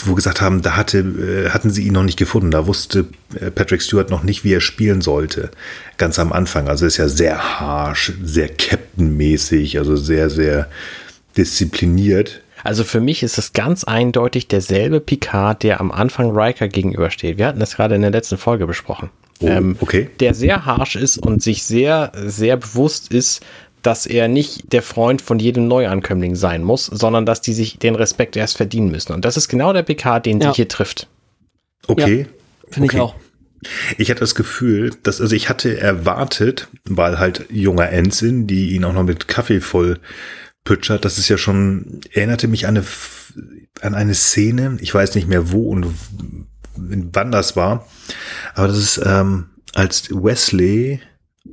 wo 0.05 0.15
gesagt 0.15 0.41
haben, 0.41 0.61
da 0.61 0.75
hatte, 0.75 0.99
äh, 0.99 1.49
hatten 1.49 1.69
sie 1.69 1.83
ihn 1.83 1.93
noch 1.93 2.03
nicht 2.03 2.17
gefunden. 2.17 2.51
Da 2.51 2.67
wusste 2.67 3.07
äh, 3.39 3.51
Patrick 3.51 3.81
Stewart 3.81 4.09
noch 4.09 4.23
nicht, 4.23 4.43
wie 4.43 4.53
er 4.53 4.61
spielen 4.61 5.01
sollte. 5.01 5.51
Ganz 5.97 6.19
am 6.19 6.31
Anfang. 6.31 6.67
Also 6.67 6.85
ist 6.85 6.97
ja 6.97 7.07
sehr 7.07 7.59
harsh, 7.59 8.13
sehr 8.23 8.49
Captain-mäßig, 8.49 9.77
also 9.77 9.95
sehr, 9.95 10.29
sehr 10.29 10.69
diszipliniert. 11.37 12.41
Also 12.63 12.83
für 12.83 12.99
mich 12.99 13.23
ist 13.23 13.37
es 13.37 13.53
ganz 13.53 13.83
eindeutig 13.83 14.47
derselbe 14.47 14.99
Picard, 14.99 15.63
der 15.63 15.79
am 15.79 15.91
Anfang 15.91 16.31
Riker 16.37 16.67
gegenübersteht. 16.67 17.37
Wir 17.37 17.47
hatten 17.47 17.59
das 17.59 17.75
gerade 17.75 17.95
in 17.95 18.01
der 18.01 18.11
letzten 18.11 18.37
Folge 18.37 18.67
besprochen. 18.67 19.09
Oh, 19.41 19.47
ähm, 19.47 19.77
okay. 19.79 20.09
Der 20.19 20.33
sehr 20.33 20.65
harsh 20.65 20.95
ist 20.95 21.17
und 21.17 21.41
sich 21.41 21.63
sehr, 21.63 22.11
sehr 22.15 22.57
bewusst 22.57 23.13
ist, 23.13 23.41
dass 23.81 24.05
er 24.05 24.27
nicht 24.27 24.73
der 24.73 24.81
Freund 24.81 25.21
von 25.21 25.39
jedem 25.39 25.67
Neuankömmling 25.69 26.35
sein 26.35 26.63
muss, 26.63 26.85
sondern 26.87 27.25
dass 27.25 27.39
die 27.39 27.53
sich 27.53 27.77
den 27.79 27.95
Respekt 27.95 28.35
erst 28.35 28.57
verdienen 28.57 28.91
müssen. 28.91 29.13
Und 29.13 29.23
das 29.23 29.37
ist 29.37 29.47
genau 29.47 29.71
der 29.71 29.83
Picard, 29.83 30.25
den 30.25 30.41
Ja. 30.41 30.49
sie 30.51 30.57
hier 30.57 30.67
trifft. 30.67 31.07
Okay. 31.87 32.27
Finde 32.69 32.87
Okay. 32.87 32.97
ich 32.97 33.01
auch. 33.01 33.15
Ich 33.97 34.09
hatte 34.09 34.19
das 34.21 34.35
Gefühl, 34.35 34.91
dass, 35.03 35.19
also 35.21 35.35
ich 35.35 35.49
hatte 35.49 35.77
erwartet, 35.79 36.67
weil 36.85 37.19
halt 37.19 37.45
junger 37.49 37.89
Ensign, 37.89 38.47
die 38.47 38.71
ihn 38.75 38.83
auch 38.85 38.93
noch 38.93 39.03
mit 39.03 39.27
Kaffee 39.27 39.59
voll 39.61 39.99
pütschert, 40.69 41.03
das 41.03 41.17
ist 41.17 41.29
ja 41.29 41.37
schon, 41.39 41.99
erinnerte 42.13 42.47
mich 42.47 42.67
an 42.67 42.77
eine, 42.77 42.85
an 43.81 43.95
eine 43.95 44.13
Szene, 44.13 44.77
ich 44.81 44.93
weiß 44.93 45.15
nicht 45.15 45.27
mehr 45.27 45.51
wo 45.51 45.69
und 45.69 45.87
wann 46.75 47.31
das 47.31 47.55
war, 47.55 47.87
aber 48.53 48.67
das 48.67 48.77
ist, 48.77 49.01
ähm, 49.03 49.47
als 49.73 50.09
Wesley 50.11 50.99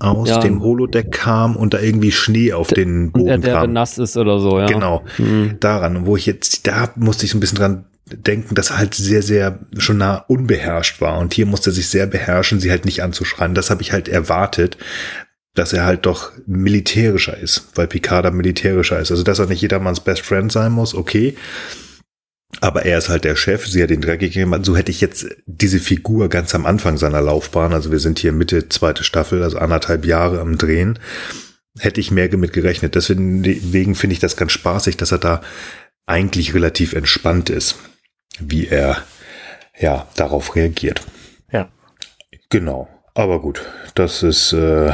aus 0.00 0.28
Ja. 0.28 0.38
dem 0.40 0.60
Holodeck 0.62 1.12
kam 1.12 1.56
und 1.56 1.72
da 1.72 1.80
irgendwie 1.80 2.12
Schnee 2.12 2.52
auf 2.52 2.68
den 2.68 3.10
Boden 3.12 3.40
der 3.40 3.54
kam. 3.54 3.72
nass 3.72 3.96
ist 3.96 4.18
oder 4.18 4.38
so, 4.38 4.58
ja. 4.58 4.66
Genau, 4.66 5.02
Hm. 5.16 5.56
daran, 5.60 6.04
wo 6.04 6.16
ich 6.18 6.26
jetzt, 6.26 6.66
da 6.66 6.90
musste 6.96 7.24
ich 7.24 7.30
so 7.30 7.38
ein 7.38 7.40
bisschen 7.40 7.56
dran 7.58 7.86
denken, 8.10 8.54
dass 8.54 8.70
er 8.70 8.78
halt 8.78 8.94
sehr, 8.94 9.22
sehr 9.22 9.58
schon 9.78 9.96
nah 9.98 10.16
unbeherrscht 10.28 11.00
war. 11.00 11.18
Und 11.18 11.34
hier 11.34 11.44
musste 11.46 11.70
er 11.70 11.72
sich 11.72 11.88
sehr 11.88 12.06
beherrschen, 12.06 12.60
sie 12.60 12.70
halt 12.70 12.84
nicht 12.84 13.02
anzuschreien. 13.02 13.54
Das 13.54 13.68
habe 13.70 13.82
ich 13.82 13.92
halt 13.92 14.06
erwartet, 14.08 14.76
dass 15.56 15.72
er 15.72 15.84
halt 15.84 16.06
doch 16.06 16.32
militärischer 16.46 17.36
ist, 17.36 17.68
weil 17.74 17.86
Picard 17.86 18.24
da 18.24 18.30
militärischer 18.30 19.00
ist. 19.00 19.10
Also, 19.10 19.22
dass 19.22 19.38
er 19.38 19.46
nicht 19.46 19.62
jedermanns 19.62 20.00
Best 20.00 20.22
Friend 20.22 20.52
sein 20.52 20.72
muss, 20.72 20.94
okay. 20.94 21.36
Aber 22.60 22.84
er 22.84 22.98
ist 22.98 23.08
halt 23.08 23.24
der 23.24 23.36
Chef, 23.36 23.66
sie 23.66 23.82
hat 23.82 23.90
den 23.90 24.00
Dreck 24.00 24.20
gegeben. 24.20 24.62
So 24.64 24.76
hätte 24.76 24.90
ich 24.90 25.00
jetzt 25.00 25.26
diese 25.46 25.80
Figur 25.80 26.28
ganz 26.28 26.54
am 26.54 26.64
Anfang 26.64 26.96
seiner 26.96 27.20
Laufbahn, 27.20 27.72
also 27.72 27.90
wir 27.90 27.98
sind 27.98 28.18
hier 28.18 28.32
Mitte 28.32 28.68
zweite 28.68 29.02
Staffel, 29.02 29.42
also 29.42 29.58
anderthalb 29.58 30.04
Jahre 30.04 30.40
am 30.40 30.56
Drehen, 30.56 30.98
hätte 31.78 32.00
ich 32.00 32.10
mehr 32.10 32.34
mit 32.36 32.52
gerechnet. 32.52 32.94
Deswegen 32.94 33.42
deswegen 33.42 33.94
finde 33.94 34.14
ich 34.14 34.20
das 34.20 34.36
ganz 34.36 34.52
spaßig, 34.52 34.96
dass 34.96 35.12
er 35.12 35.18
da 35.18 35.40
eigentlich 36.06 36.54
relativ 36.54 36.92
entspannt 36.92 37.50
ist, 37.50 37.76
wie 38.38 38.68
er 38.68 39.02
ja 39.78 40.06
darauf 40.16 40.54
reagiert. 40.54 41.02
Ja. 41.50 41.68
Genau. 42.48 42.88
Aber 43.14 43.40
gut, 43.40 43.62
das 43.94 44.22
ist 44.22 44.52
äh, 44.52 44.92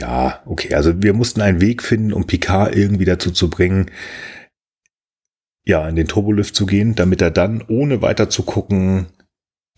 ja 0.00 0.42
okay. 0.46 0.74
Also 0.74 1.02
wir 1.02 1.12
mussten 1.12 1.40
einen 1.40 1.60
Weg 1.60 1.82
finden, 1.82 2.12
um 2.12 2.26
Picard 2.26 2.74
irgendwie 2.74 3.04
dazu 3.04 3.30
zu 3.30 3.50
bringen, 3.50 3.90
ja, 5.64 5.88
in 5.88 5.96
den 5.96 6.08
Turbolift 6.08 6.56
zu 6.56 6.66
gehen, 6.66 6.94
damit 6.94 7.22
er 7.22 7.30
dann, 7.30 7.62
ohne 7.68 8.02
weiter 8.02 8.30
zu 8.30 8.42
gucken, 8.42 9.06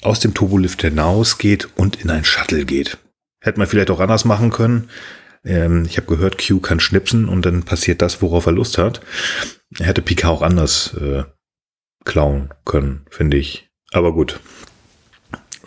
aus 0.00 0.20
dem 0.20 0.34
Turbolift 0.34 0.82
hinausgeht 0.82 1.68
und 1.76 1.96
in 1.96 2.10
ein 2.10 2.24
Shuttle 2.24 2.64
geht. 2.64 2.98
Hätte 3.40 3.58
man 3.58 3.68
vielleicht 3.68 3.90
auch 3.90 4.00
anders 4.00 4.24
machen 4.24 4.50
können. 4.50 4.88
Ähm, 5.44 5.84
ich 5.86 5.96
habe 5.96 6.06
gehört, 6.06 6.38
Q 6.44 6.60
kann 6.60 6.80
schnipsen 6.80 7.28
und 7.28 7.44
dann 7.44 7.64
passiert 7.64 8.00
das, 8.00 8.22
worauf 8.22 8.46
er 8.46 8.52
Lust 8.52 8.78
hat. 8.78 9.00
Er 9.78 9.86
hätte 9.86 10.02
Picard 10.02 10.32
auch 10.32 10.42
anders 10.42 10.94
äh, 10.94 11.24
klauen 12.04 12.50
können, 12.64 13.04
finde 13.10 13.36
ich. 13.36 13.68
Aber 13.92 14.12
gut, 14.12 14.40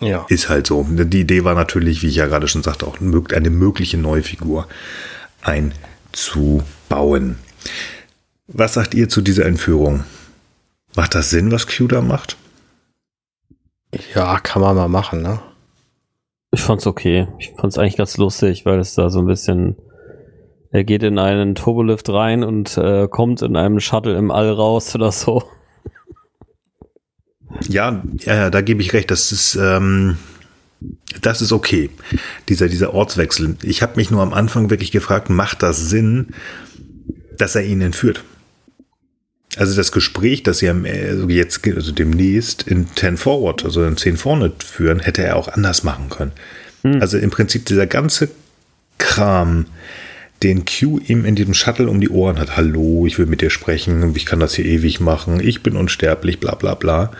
Ja. 0.02 0.26
ist 0.30 0.50
halt 0.50 0.68
so. 0.68 0.86
Die 0.90 1.22
Idee 1.22 1.44
war 1.44 1.56
natürlich, 1.56 2.02
wie 2.04 2.08
ich 2.08 2.16
ja 2.16 2.28
gerade 2.28 2.48
schon 2.48 2.64
sagte, 2.64 2.86
auch 2.86 3.00
eine 3.00 3.50
mögliche 3.50 3.98
neue 3.98 4.24
Figur 4.24 4.68
einzubauen. 5.42 7.38
Was 8.48 8.74
sagt 8.74 8.94
ihr 8.94 9.10
zu 9.10 9.22
dieser 9.22 9.46
Entführung? 9.46 10.04
Macht 10.96 11.16
das 11.16 11.30
Sinn, 11.30 11.52
was 11.52 11.68
Q 11.68 11.88
da 11.88 12.02
macht? 12.02 12.38
Ja, 14.14 14.40
kann 14.40 14.62
man 14.62 14.76
mal 14.76 14.88
machen, 14.88 15.22
ne? 15.22 15.40
Ich 16.52 16.62
fand's 16.62 16.88
okay. 16.88 17.28
Ich 17.40 17.54
fand's 17.58 17.78
eigentlich 17.78 17.98
ganz 17.98 18.18
lustig, 18.18 18.66
weil 18.66 18.80
es 18.80 18.96
da 18.96 19.10
so 19.10 19.20
ein 19.20 19.28
bisschen. 19.28 19.76
Er 20.72 20.84
geht 20.84 21.04
in 21.04 21.20
einen 21.20 21.56
Turbolift 21.56 22.10
rein 22.10 22.44
und 22.44 22.78
äh, 22.78 23.08
kommt 23.08 23.42
in 23.42 23.56
einem 23.56 23.80
Shuttle 23.80 24.18
im 24.18 24.32
All 24.32 24.50
raus 24.52 24.94
oder 24.96 25.12
so. 25.12 25.44
Ja, 27.68 28.04
ja, 28.20 28.50
da 28.50 28.62
gebe 28.62 28.82
ich 28.82 28.94
recht. 28.94 29.12
Das 29.12 29.32
ist, 29.32 29.56
ähm, 29.56 30.18
das 31.22 31.42
ist 31.42 31.52
okay. 31.52 31.90
Dieser, 32.50 32.68
dieser 32.68 32.94
Ortswechsel. 32.94 33.56
Ich 33.64 33.82
habe 33.82 33.96
mich 33.96 34.12
nur 34.12 34.22
am 34.22 34.34
Anfang 34.34 34.70
wirklich 34.70 34.92
gefragt, 34.92 35.30
macht 35.30 35.64
das 35.64 35.90
Sinn, 35.90 36.28
dass 37.38 37.56
er 37.56 37.64
ihn 37.64 37.82
entführt? 37.82 38.24
Also 39.58 39.76
das 39.76 39.92
Gespräch, 39.92 40.44
das 40.44 40.58
sie 40.60 40.70
also 40.70 41.30
jetzt, 41.30 41.66
also 41.66 41.92
demnächst 41.94 42.64
in 42.64 42.88
10 42.94 43.18
Forward, 43.18 43.64
also 43.64 43.86
in 43.86 43.96
10 43.96 44.18
vorne 44.18 44.52
führen, 44.60 45.00
hätte 45.00 45.24
er 45.24 45.38
auch 45.38 45.48
anders 45.48 45.84
machen 45.84 46.10
können. 46.10 46.32
Hm. 46.84 47.02
Also 47.02 47.18
im 47.18 47.30
Prinzip 47.30 47.66
dieser 47.66 47.88
ganze 47.88 48.30
Kram, 48.98 49.66
den 50.44 50.66
Q 50.66 51.00
ihm 51.08 51.26
in 51.26 51.36
diesem 51.36 51.54
Shuttle 51.54 51.90
um 51.90 52.02
die 52.02 52.10
Ohren 52.10 52.40
hat. 52.40 52.58
Hallo, 52.58 53.06
ich 53.06 53.18
will 53.18 53.26
mit 53.26 53.42
dir 53.42 53.50
sprechen, 53.50 54.14
ich 54.16 54.26
kann 54.26 54.40
das 54.40 54.54
hier 54.54 54.66
ewig 54.66 55.00
machen, 55.00 55.40
ich 55.40 55.64
bin 55.64 55.76
unsterblich, 55.76 56.40
bla 56.40 56.56
bla 56.56 56.76
bla. 56.76 57.12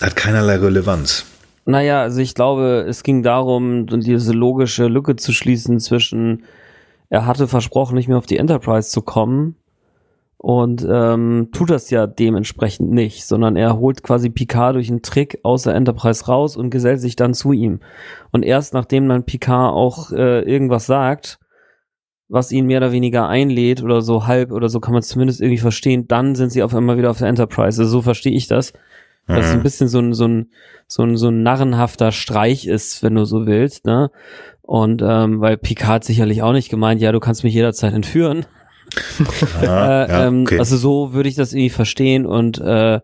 Hat 0.00 0.16
keinerlei 0.16 0.56
Relevanz. 0.56 1.26
Naja, 1.64 2.00
also 2.00 2.20
ich 2.20 2.34
glaube, 2.34 2.86
es 2.88 3.02
ging 3.02 3.22
darum, 3.22 3.86
diese 3.86 4.32
logische 4.32 4.86
Lücke 4.86 5.16
zu 5.16 5.32
schließen 5.32 5.80
zwischen, 5.80 6.44
er 7.10 7.26
hatte 7.26 7.46
versprochen, 7.46 7.94
nicht 7.94 8.08
mehr 8.08 8.16
auf 8.16 8.26
die 8.26 8.38
Enterprise 8.38 8.88
zu 8.88 9.02
kommen 9.02 9.56
und 10.38 10.86
ähm, 10.88 11.48
tut 11.52 11.68
das 11.68 11.90
ja 11.90 12.06
dementsprechend 12.06 12.90
nicht, 12.90 13.26
sondern 13.26 13.56
er 13.56 13.78
holt 13.78 14.02
quasi 14.02 14.30
Picard 14.30 14.76
durch 14.76 14.88
einen 14.88 15.02
Trick 15.02 15.40
aus 15.42 15.64
der 15.64 15.74
Enterprise 15.74 16.26
raus 16.26 16.56
und 16.56 16.70
gesellt 16.70 17.00
sich 17.00 17.16
dann 17.16 17.34
zu 17.34 17.52
ihm. 17.52 17.80
Und 18.30 18.44
erst 18.44 18.72
nachdem 18.72 19.08
dann 19.08 19.24
Picard 19.24 19.74
auch 19.74 20.12
äh, 20.12 20.40
irgendwas 20.42 20.86
sagt, 20.86 21.38
was 22.28 22.52
ihn 22.52 22.66
mehr 22.66 22.78
oder 22.78 22.92
weniger 22.92 23.28
einlädt 23.28 23.82
oder 23.82 24.02
so 24.02 24.26
halb 24.26 24.52
oder 24.52 24.68
so 24.68 24.80
kann 24.80 24.92
man 24.92 25.00
es 25.00 25.08
zumindest 25.08 25.40
irgendwie 25.40 25.58
verstehen, 25.58 26.06
dann 26.08 26.34
sind 26.34 26.52
sie 26.52 26.62
auf 26.62 26.74
einmal 26.74 26.98
wieder 26.98 27.10
auf 27.10 27.18
der 27.18 27.28
Enterprise. 27.28 27.80
Also 27.80 27.84
so 27.90 28.02
verstehe 28.02 28.32
ich 28.32 28.46
das 28.46 28.72
dass 29.28 29.44
es 29.44 29.52
ein 29.52 29.58
Mhm. 29.58 29.62
bisschen 29.62 29.88
so 29.88 29.98
ein, 29.98 30.14
so 30.14 30.26
ein, 30.26 30.50
so 30.86 31.02
ein, 31.02 31.16
so 31.18 31.28
ein 31.28 31.42
narrenhafter 31.42 32.12
Streich 32.12 32.66
ist, 32.66 33.02
wenn 33.02 33.14
du 33.14 33.26
so 33.26 33.46
willst, 33.46 33.84
ne? 33.84 34.10
Und 34.62 35.02
ähm, 35.04 35.40
weil 35.40 35.58
Picard 35.58 36.02
sicherlich 36.04 36.42
auch 36.42 36.52
nicht 36.52 36.70
gemeint, 36.70 37.00
ja, 37.00 37.12
du 37.12 37.20
kannst 37.20 37.44
mich 37.44 37.54
jederzeit 37.54 37.92
entführen. 37.92 38.46
Ah, 39.60 40.04
äh, 40.04 40.08
ja, 40.08 40.26
ähm, 40.28 40.42
okay. 40.44 40.58
Also 40.58 40.78
so 40.78 41.12
würde 41.12 41.28
ich 41.28 41.34
das 41.34 41.52
irgendwie 41.52 41.68
verstehen 41.68 42.24
und 42.24 42.56
äh, 42.58 42.94
äh, 42.96 43.00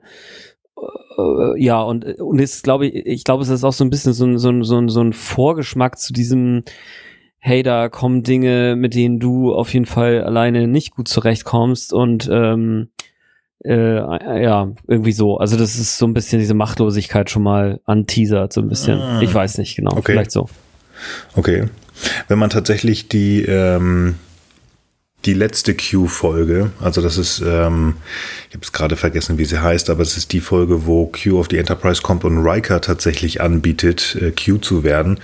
ja, 1.57 1.83
und, 1.83 2.07
und 2.19 2.39
ist, 2.39 2.65
glaube 2.65 2.87
ich, 2.87 3.07
ich 3.07 3.25
glaube, 3.25 3.43
es 3.43 3.51
ist 3.51 3.65
auch 3.65 3.75
so 3.75 3.85
ein 3.85 3.91
bisschen 3.91 4.15
so 4.15 4.25
ein, 4.25 4.39
so 4.39 4.49
ein, 4.49 4.63
so 4.65 4.79
ein, 4.79 4.89
so 4.89 5.03
ein 5.03 5.13
Vorgeschmack 5.13 5.99
zu 5.99 6.15
diesem, 6.15 6.63
hey, 7.47 7.63
da 7.63 7.91
kommen 7.91 8.23
Dinge, 8.23 8.75
mit 8.75 8.95
denen 8.95 9.21
du 9.21 9.53
auf 9.53 9.75
jeden 9.75 9.85
Fall 9.85 10.25
alleine 10.25 10.67
nicht 10.67 10.93
gut 10.93 11.09
zurechtkommst 11.09 11.93
und 11.93 12.27
ähm, 12.33 12.89
äh, 13.63 13.97
ja, 14.43 14.73
irgendwie 14.89 15.13
so. 15.13 15.37
Also 15.37 15.59
das 15.59 15.77
ist 15.77 15.99
so 15.99 16.07
ein 16.07 16.15
bisschen 16.15 16.39
diese 16.39 16.55
Machtlosigkeit 16.55 17.29
schon 17.29 17.43
mal 17.43 17.81
anteasert, 17.85 18.55
so 18.55 18.63
ein 18.63 18.69
bisschen. 18.69 18.99
Ah. 18.99 19.21
Ich 19.21 19.35
weiß 19.35 19.59
nicht 19.59 19.77
genau, 19.77 19.93
Okay. 19.93 20.13
vielleicht 20.13 20.31
so. 20.31 20.49
Okay. 21.37 21.67
Wenn 22.29 22.39
man 22.39 22.49
tatsächlich 22.49 23.11
die, 23.11 23.43
ähm, 23.43 24.15
die 25.27 25.35
letzte 25.35 25.77
Q-Folge, 25.77 26.71
also 26.81 27.03
das 27.03 27.19
ist, 27.19 27.41
ähm, 27.47 27.97
ich 28.49 28.55
habe 28.55 28.65
es 28.65 28.73
gerade 28.73 28.97
vergessen, 28.97 29.37
wie 29.37 29.45
sie 29.45 29.63
heißt, 29.63 29.91
aber 29.91 30.01
es 30.01 30.17
ist 30.17 30.33
die 30.33 30.41
Folge, 30.41 30.87
wo 30.87 31.13
Q 31.13 31.39
auf 31.39 31.49
die 31.49 31.59
Enterprise 31.59 32.01
kommt 32.01 32.25
und 32.25 32.39
Riker 32.39 32.81
tatsächlich 32.81 33.43
anbietet, 33.43 34.17
äh, 34.19 34.31
Q 34.31 34.57
zu 34.57 34.83
werden. 34.83 35.21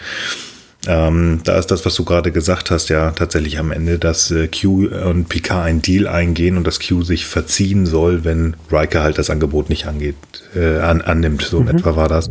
Ähm, 0.87 1.41
da 1.45 1.59
ist 1.59 1.71
das, 1.71 1.85
was 1.85 1.95
du 1.95 2.05
gerade 2.05 2.33
gesagt 2.33 2.71
hast, 2.71 2.89
ja 2.89 3.11
tatsächlich 3.11 3.59
am 3.59 3.71
Ende, 3.71 3.99
dass 3.99 4.31
äh, 4.31 4.49
Q 4.49 4.89
und 4.89 5.29
Picard 5.29 5.67
einen 5.67 5.83
Deal 5.83 6.07
eingehen 6.07 6.57
und 6.57 6.67
dass 6.67 6.81
Q 6.81 7.03
sich 7.03 7.27
verziehen 7.27 7.85
soll, 7.85 8.25
wenn 8.25 8.57
Riker 8.73 9.03
halt 9.03 9.19
das 9.19 9.29
Angebot 9.29 9.69
nicht 9.69 9.87
angeht, 9.87 10.17
äh, 10.55 10.79
an, 10.79 11.03
annimmt. 11.03 11.43
So 11.43 11.61
in 11.61 11.69
etwa 11.69 11.97
war 11.97 12.09
das. 12.09 12.31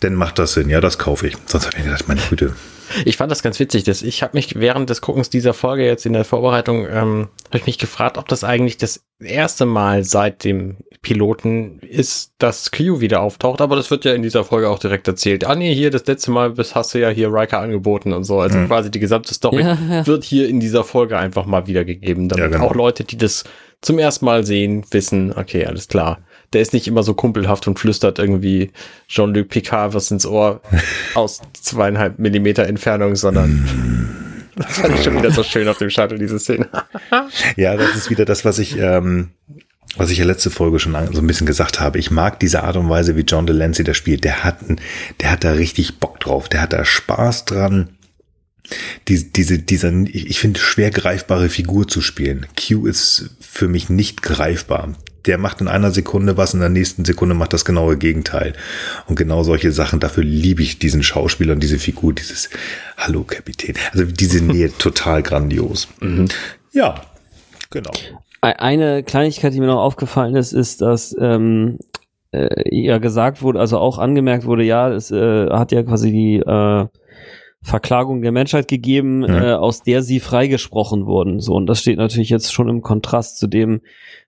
Dann 0.00 0.14
macht 0.14 0.38
das 0.38 0.54
Sinn. 0.54 0.68
Ja, 0.68 0.80
das 0.80 0.98
kaufe 0.98 1.28
ich. 1.28 1.36
Sonst 1.46 1.66
habe 1.66 1.76
ich 1.76 1.84
mir 1.84 1.90
gedacht, 1.90 2.08
meine 2.08 2.20
Güte. 2.28 2.52
Ich 3.04 3.16
fand 3.16 3.30
das 3.30 3.42
ganz 3.42 3.58
witzig. 3.60 3.84
Dass 3.84 4.02
ich 4.02 4.22
habe 4.22 4.36
mich 4.36 4.58
während 4.58 4.90
des 4.90 5.00
Guckens 5.00 5.30
dieser 5.30 5.54
Folge 5.54 5.84
jetzt 5.84 6.06
in 6.06 6.12
der 6.12 6.24
Vorbereitung 6.24 6.86
ähm, 6.86 7.28
habe 7.46 7.58
ich 7.58 7.66
mich 7.66 7.78
gefragt, 7.78 8.18
ob 8.18 8.28
das 8.28 8.44
eigentlich 8.44 8.76
das 8.76 9.04
erste 9.20 9.64
Mal 9.66 10.04
seit 10.04 10.44
dem 10.44 10.76
Piloten 11.02 11.78
ist, 11.80 12.32
dass 12.38 12.70
Q 12.72 13.00
wieder 13.00 13.20
auftaucht. 13.20 13.60
Aber 13.60 13.76
das 13.76 13.90
wird 13.90 14.04
ja 14.04 14.12
in 14.12 14.22
dieser 14.22 14.44
Folge 14.44 14.68
auch 14.68 14.78
direkt 14.78 15.06
erzählt. 15.08 15.44
Ah 15.44 15.54
nee, 15.54 15.74
hier 15.74 15.90
das 15.90 16.06
letzte 16.06 16.30
Mal 16.30 16.52
das 16.54 16.74
hast 16.74 16.94
du 16.94 16.98
ja 17.00 17.08
hier 17.10 17.32
Riker 17.32 17.60
angeboten 17.60 18.12
und 18.12 18.24
so. 18.24 18.40
Also 18.40 18.58
Mhm. 18.58 18.66
quasi 18.66 18.90
die 18.90 18.98
gesamte 19.00 19.32
Story 19.34 19.62
Ja, 19.62 19.78
ja. 19.90 20.06
wird 20.06 20.24
hier 20.24 20.48
in 20.48 20.60
dieser 20.60 20.84
Folge 20.84 21.16
einfach 21.18 21.46
mal 21.46 21.66
wiedergegeben, 21.66 22.28
damit 22.28 22.44
Ja, 22.44 22.50
genau. 22.50 22.66
auch 22.70 22.74
Leute, 22.74 23.04
die 23.04 23.16
das 23.16 23.44
zum 23.82 23.98
ersten 23.98 24.24
Mal 24.24 24.44
sehen, 24.44 24.84
wissen, 24.90 25.32
okay, 25.36 25.64
alles 25.66 25.86
klar. 25.88 26.18
Der 26.52 26.60
ist 26.60 26.72
nicht 26.72 26.86
immer 26.86 27.02
so 27.02 27.14
kumpelhaft 27.14 27.66
und 27.66 27.78
flüstert 27.78 28.18
irgendwie 28.18 28.70
Jean-Luc 29.08 29.48
Picard 29.48 29.94
was 29.94 30.10
ins 30.10 30.26
Ohr 30.26 30.60
aus 31.14 31.40
zweieinhalb 31.54 32.18
Millimeter 32.18 32.66
Entfernung, 32.66 33.16
sondern 33.16 34.26
das 34.56 34.66
fand 34.78 34.94
ich 34.94 35.04
schon 35.04 35.16
wieder 35.16 35.30
so 35.30 35.42
schön 35.42 35.68
auf 35.68 35.78
dem 35.78 35.90
Shuttle, 35.90 36.18
diese 36.18 36.38
Szene. 36.38 36.68
Ja, 37.56 37.76
das 37.76 37.94
ist 37.94 38.10
wieder 38.10 38.24
das, 38.24 38.44
was 38.44 38.58
ich, 38.58 38.76
ähm, 38.78 39.30
was 39.96 40.10
ich 40.10 40.18
ja 40.18 40.24
letzte 40.24 40.50
Folge 40.50 40.78
schon 40.78 40.94
so 41.12 41.20
ein 41.20 41.26
bisschen 41.26 41.46
gesagt 41.46 41.80
habe. 41.80 41.98
Ich 41.98 42.10
mag 42.10 42.40
diese 42.40 42.62
Art 42.64 42.76
und 42.76 42.88
Weise, 42.88 43.16
wie 43.16 43.22
John 43.22 43.46
Delancey 43.46 43.84
das 43.84 43.96
spielt. 43.96 44.24
Der 44.24 44.44
hat, 44.44 44.58
der 45.20 45.30
hat 45.30 45.44
da 45.44 45.52
richtig 45.52 45.98
Bock 45.98 46.20
drauf. 46.20 46.48
Der 46.48 46.62
hat 46.62 46.72
da 46.72 46.84
Spaß 46.84 47.44
dran, 47.44 47.90
die, 49.08 49.32
diese, 49.32 49.58
dieser, 49.58 49.92
ich 49.92 50.38
finde, 50.38 50.60
schwer 50.60 50.90
greifbare 50.90 51.48
Figur 51.48 51.86
zu 51.86 52.00
spielen. 52.00 52.46
Q 52.56 52.86
ist 52.86 53.30
für 53.40 53.68
mich 53.68 53.88
nicht 53.88 54.22
greifbar. 54.22 54.94
Der 55.26 55.38
macht 55.38 55.60
in 55.60 55.68
einer 55.68 55.90
Sekunde 55.90 56.36
was, 56.36 56.54
in 56.54 56.60
der 56.60 56.68
nächsten 56.68 57.04
Sekunde 57.04 57.34
macht 57.34 57.52
das 57.52 57.64
genaue 57.64 57.96
Gegenteil. 57.96 58.54
Und 59.06 59.16
genau 59.16 59.42
solche 59.42 59.72
Sachen, 59.72 60.00
dafür 60.00 60.24
liebe 60.24 60.62
ich 60.62 60.78
diesen 60.78 61.02
Schauspieler 61.02 61.52
und 61.52 61.62
diese 61.62 61.78
Figur, 61.78 62.12
dieses 62.12 62.50
Hallo 62.96 63.24
Kapitän. 63.24 63.74
Also 63.92 64.04
diese 64.04 64.44
Nähe 64.44 64.70
total 64.78 65.22
grandios. 65.22 65.88
Mhm. 66.00 66.28
Ja, 66.72 67.00
genau. 67.70 67.92
Eine 68.40 69.02
Kleinigkeit, 69.02 69.54
die 69.54 69.60
mir 69.60 69.66
noch 69.66 69.80
aufgefallen 69.80 70.36
ist, 70.36 70.52
ist, 70.52 70.80
dass 70.80 71.16
ähm, 71.18 71.78
äh, 72.32 72.48
ja 72.70 72.98
gesagt 72.98 73.42
wurde, 73.42 73.58
also 73.58 73.78
auch 73.78 73.98
angemerkt 73.98 74.44
wurde, 74.44 74.62
ja, 74.62 74.90
es 74.90 75.10
äh, 75.10 75.50
hat 75.50 75.72
ja 75.72 75.82
quasi 75.82 76.12
die 76.12 76.36
äh, 76.36 76.86
Verklagung 77.62 78.22
der 78.22 78.32
Menschheit 78.32 78.68
gegeben, 78.68 79.18
mhm. 79.18 79.24
äh, 79.24 79.52
aus 79.54 79.82
der 79.82 80.02
sie 80.02 80.20
freigesprochen 80.20 81.06
wurden. 81.06 81.40
So, 81.40 81.54
und 81.54 81.66
das 81.66 81.80
steht 81.80 81.98
natürlich 81.98 82.30
jetzt 82.30 82.52
schon 82.52 82.68
im 82.68 82.82
Kontrast 82.82 83.38
zu 83.38 83.48
dem, 83.48 83.80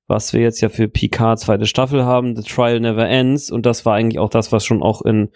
was 0.08 0.32
wir 0.32 0.40
jetzt 0.40 0.60
ja 0.62 0.70
für 0.70 0.88
Picard 0.88 1.38
zweite 1.38 1.66
Staffel 1.66 2.04
haben, 2.04 2.34
The 2.34 2.42
Trial 2.42 2.80
Never 2.80 3.06
Ends. 3.06 3.50
Und 3.50 3.66
das 3.66 3.86
war 3.86 3.94
eigentlich 3.94 4.18
auch 4.18 4.30
das, 4.30 4.50
was 4.50 4.64
schon 4.64 4.82
auch 4.82 5.02
in 5.02 5.28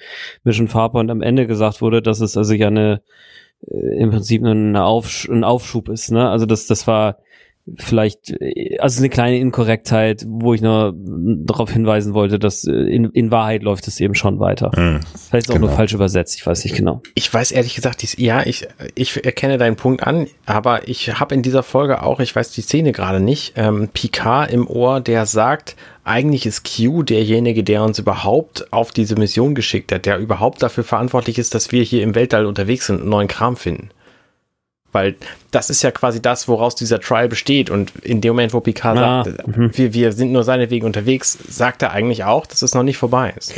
Mission 0.43 0.67
Farpoint 0.67 1.11
am 1.11 1.23
Ende 1.23 1.47
gesagt 1.47 1.83
wurde, 1.83 2.03
dass 2.03 2.21
es 2.21 2.37
also 2.37 2.55
ja 2.55 2.69
eine 2.69 3.03
äh, 3.71 4.01
im 4.01 4.11
Prinzip 4.11 4.43
eine 4.45 4.83
Aufsch 4.85 5.29
ein 5.29 5.45
Aufschub 5.45 5.91
ist. 5.91 6.11
Ne? 6.11 6.29
Also 6.29 6.47
das, 6.47 6.67
das 6.67 6.87
war 6.87 7.19
vielleicht, 7.77 8.31
äh, 8.41 8.79
also 8.79 9.01
eine 9.01 9.09
kleine 9.09 9.39
Inkorrektheit, 9.39 10.25
wo 10.27 10.55
ich 10.55 10.61
nur 10.61 10.95
darauf 10.97 11.71
hinweisen 11.71 12.15
wollte, 12.15 12.39
dass 12.39 12.65
äh, 12.65 12.73
in, 12.73 13.07
in 13.11 13.31
Wahrheit 13.31 13.63
läuft 13.63 13.87
es 13.89 14.01
eben 14.01 14.15
schon 14.15 14.41
weiter. 14.41 14.71
Mhm, 14.77 15.01
vielleicht 15.29 15.47
ist 15.47 15.51
auch 15.51 15.55
genau. 15.55 15.69
nur 15.69 15.77
falsch 15.77 15.93
übersetzt, 15.95 16.37
ich 16.37 16.47
weiß 16.47 16.65
nicht 16.65 16.77
genau. 16.77 17.03
Ich 17.15 17.33
weiß 17.33 17.53
ehrlich 17.53 17.75
gesagt, 17.75 18.03
dies, 18.03 18.17
ja, 18.19 18.45
ich, 18.45 18.67
ich 18.95 19.25
erkenne 19.25 19.59
deinen 19.59 19.77
Punkt 19.77 20.07
an, 20.07 20.27
aber 20.47 20.89
ich 20.89 21.19
habe 21.19 21.35
in 21.35 21.43
dieser 21.43 21.63
Folge 21.63 22.03
auch, 22.03 22.21
ich 22.21 22.35
weiß 22.35 22.51
die 22.53 22.63
Szene 22.63 22.93
gerade 22.93 23.21
nicht, 23.21 23.55
ähm, 23.57 23.89
Picard 23.93 24.51
im 24.51 24.67
Ohr, 24.67 25.01
der 25.01 25.27
sagt, 25.27 25.77
eigentlich 26.05 26.47
ist 26.47 26.65
Q 26.65 27.05
derjenige, 27.05 27.63
der 27.63 27.85
uns 27.85 27.99
überhaupt 27.99 28.73
auf 28.73 28.91
diese 28.91 29.15
Mission 29.15 29.55
geschickt 29.55 29.93
hat, 29.93 30.07
der 30.07 30.19
überhaupt 30.19 30.63
dafür 30.63 30.83
verantwortlich 30.83 31.39
ist, 31.39 31.55
dass 31.55 31.71
wir 31.71 31.85
hier 31.85 32.03
im 32.03 32.17
Weltall 32.17 32.47
unterwegs 32.47 32.87
sind 32.87 33.03
und 33.03 33.09
neuen 33.09 33.29
Kram 33.29 33.57
finden. 33.57 33.91
Weil 34.93 35.17
das 35.51 35.71
ist 35.71 35.83
ja 35.83 35.91
quasi 35.91 36.21
das, 36.21 36.49
woraus 36.49 36.75
dieser 36.75 37.01
Trial 37.01 37.29
besteht. 37.29 37.71
Und 37.71 37.93
in 38.03 38.21
dem 38.21 38.35
Moment, 38.35 38.53
wo 38.53 38.61
Picard 38.61 38.99
ah, 38.99 39.25
sagt, 39.25 39.57
mhm. 39.57 39.71
wir, 39.75 39.95
wir 39.95 40.13
sind 40.13 40.33
nur 40.33 40.45
seine 40.45 40.71
Wege 40.71 40.87
unterwegs, 40.87 41.39
sagt 41.49 41.83
er 41.83 41.93
eigentlich 41.93 42.25
auch, 42.25 42.47
dass 42.47 42.63
es 42.63 42.75
noch 42.75 42.83
nicht 42.83 42.99
vorbei 42.99 43.33
ist. 43.37 43.55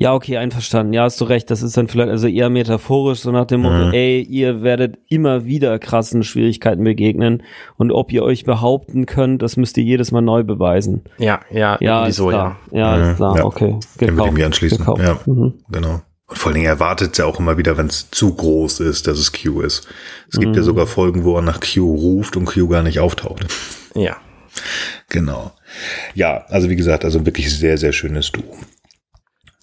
Ja, 0.00 0.14
okay, 0.14 0.38
einverstanden. 0.38 0.94
Ja, 0.94 1.02
hast 1.02 1.20
du 1.20 1.26
recht. 1.26 1.50
Das 1.50 1.62
ist 1.62 1.76
dann 1.76 1.86
vielleicht 1.86 2.08
also 2.08 2.26
eher 2.26 2.48
metaphorisch, 2.48 3.20
so 3.20 3.32
nach 3.32 3.44
dem 3.44 3.60
Motto, 3.60 3.88
mhm. 3.88 3.92
ey, 3.92 4.22
ihr 4.22 4.62
werdet 4.62 4.96
immer 5.08 5.44
wieder 5.44 5.78
krassen 5.78 6.22
Schwierigkeiten 6.22 6.82
begegnen. 6.82 7.42
Und 7.76 7.92
ob 7.92 8.10
ihr 8.10 8.22
euch 8.22 8.44
behaupten 8.44 9.04
könnt, 9.04 9.42
das 9.42 9.58
müsst 9.58 9.76
ihr 9.76 9.84
jedes 9.84 10.10
Mal 10.10 10.22
neu 10.22 10.42
beweisen. 10.42 11.02
Ja, 11.18 11.40
ja, 11.50 11.76
ja, 11.80 12.06
ist 12.06 12.16
so, 12.16 12.28
klar. 12.28 12.56
ja. 12.70 12.96
Ja, 12.96 13.10
ist 13.10 13.16
klar, 13.18 13.36
ja. 13.36 13.44
okay. 13.44 13.66
Gekauft. 13.66 14.00
Dem 14.00 14.16
würde 14.16 14.38
ich 14.38 14.44
anschließen. 14.46 14.78
Gekauft. 14.78 15.02
Ja, 15.02 15.18
mhm. 15.26 15.52
genau. 15.70 16.00
Und 16.30 16.38
vor 16.38 16.50
allen 16.50 16.54
Dingen 16.54 16.68
erwartet 16.68 17.18
er 17.18 17.26
auch 17.26 17.40
immer 17.40 17.58
wieder, 17.58 17.76
wenn 17.76 17.88
es 17.88 18.08
zu 18.10 18.32
groß 18.32 18.80
ist, 18.80 19.08
dass 19.08 19.18
es 19.18 19.32
Q 19.32 19.62
ist. 19.62 19.86
Es 20.30 20.38
gibt 20.38 20.52
mhm. 20.52 20.58
ja 20.58 20.62
sogar 20.62 20.86
Folgen, 20.86 21.24
wo 21.24 21.36
er 21.36 21.42
nach 21.42 21.60
Q 21.60 21.94
ruft 21.94 22.36
und 22.36 22.44
Q 22.44 22.68
gar 22.68 22.84
nicht 22.84 23.00
auftaucht. 23.00 23.46
Ja. 23.94 24.16
Genau. 25.08 25.52
Ja, 26.14 26.44
also 26.48 26.70
wie 26.70 26.76
gesagt, 26.76 27.04
also 27.04 27.26
wirklich 27.26 27.52
sehr, 27.56 27.76
sehr 27.78 27.92
schönes 27.92 28.30
Duo. 28.30 28.56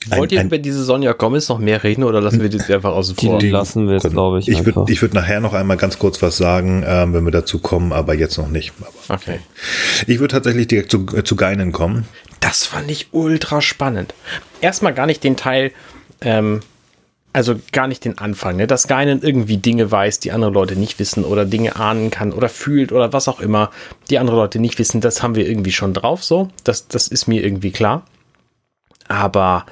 Wollt 0.10 0.32
ihr 0.32 0.44
über 0.44 0.58
diese 0.58 0.84
Sonja 0.84 1.14
Gomez 1.14 1.50
noch 1.50 1.60
mehr 1.60 1.84
reden 1.84 2.04
oder 2.04 2.22
lassen 2.22 2.42
wir 2.42 2.50
die 2.50 2.62
einfach 2.74 2.92
außen 2.92 3.16
vor? 3.16 3.40
Die 3.40 3.50
lassen 3.50 3.88
wir 3.88 3.96
jetzt, 3.96 4.10
glaube 4.10 4.40
ich. 4.40 4.48
Ich 4.48 4.66
würde 4.66 4.86
ich 4.92 5.02
würd 5.02 5.14
nachher 5.14 5.40
noch 5.40 5.54
einmal 5.54 5.76
ganz 5.76 6.00
kurz 6.00 6.22
was 6.22 6.38
sagen, 6.38 6.84
ähm, 6.86 7.14
wenn 7.14 7.26
wir 7.26 7.32
dazu 7.32 7.60
kommen, 7.60 7.92
aber 7.92 8.14
jetzt 8.14 8.38
noch 8.38 8.48
nicht. 8.48 8.74
Aber 8.80 9.16
okay. 9.16 9.40
Ich 10.06 10.20
würde 10.20 10.34
tatsächlich 10.34 10.68
direkt 10.68 10.92
zu, 10.92 11.06
äh, 11.14 11.24
zu 11.24 11.36
Geinen 11.36 11.72
kommen. 11.72 12.06
Das 12.40 12.66
fand 12.66 12.90
ich 12.92 13.10
ultra 13.12 13.62
spannend. 13.62 14.14
Erstmal 14.62 14.94
gar 14.94 15.08
nicht 15.08 15.24
den 15.24 15.36
Teil, 15.36 15.72
ähm, 16.22 16.62
also 17.34 17.60
gar 17.72 17.88
nicht 17.88 18.04
den 18.04 18.18
Anfang, 18.18 18.56
ne? 18.56 18.66
dass 18.66 18.88
Geinen 18.88 19.22
irgendwie 19.22 19.58
Dinge 19.58 19.92
weiß, 19.92 20.20
die 20.20 20.32
andere 20.32 20.52
Leute 20.52 20.76
nicht 20.76 20.98
wissen 20.98 21.24
oder 21.24 21.46
Dinge 21.46 21.76
ahnen 21.76 22.10
kann 22.10 22.34
oder 22.34 22.50
fühlt 22.50 22.92
oder 22.92 23.14
was 23.14 23.28
auch 23.28 23.40
immer, 23.40 23.70
die 24.10 24.18
andere 24.18 24.38
Leute 24.38 24.60
nicht 24.60 24.80
wissen, 24.80 25.02
das 25.02 25.22
haben 25.22 25.36
wir 25.36 25.48
irgendwie 25.48 25.72
schon 25.72 25.94
drauf, 25.94 26.24
so. 26.24 26.50
Das, 26.64 26.88
das 26.88 27.08
ist 27.08 27.28
mir 27.28 27.44
irgendwie 27.44 27.72
klar. 27.72 28.06
Aber 29.08 29.66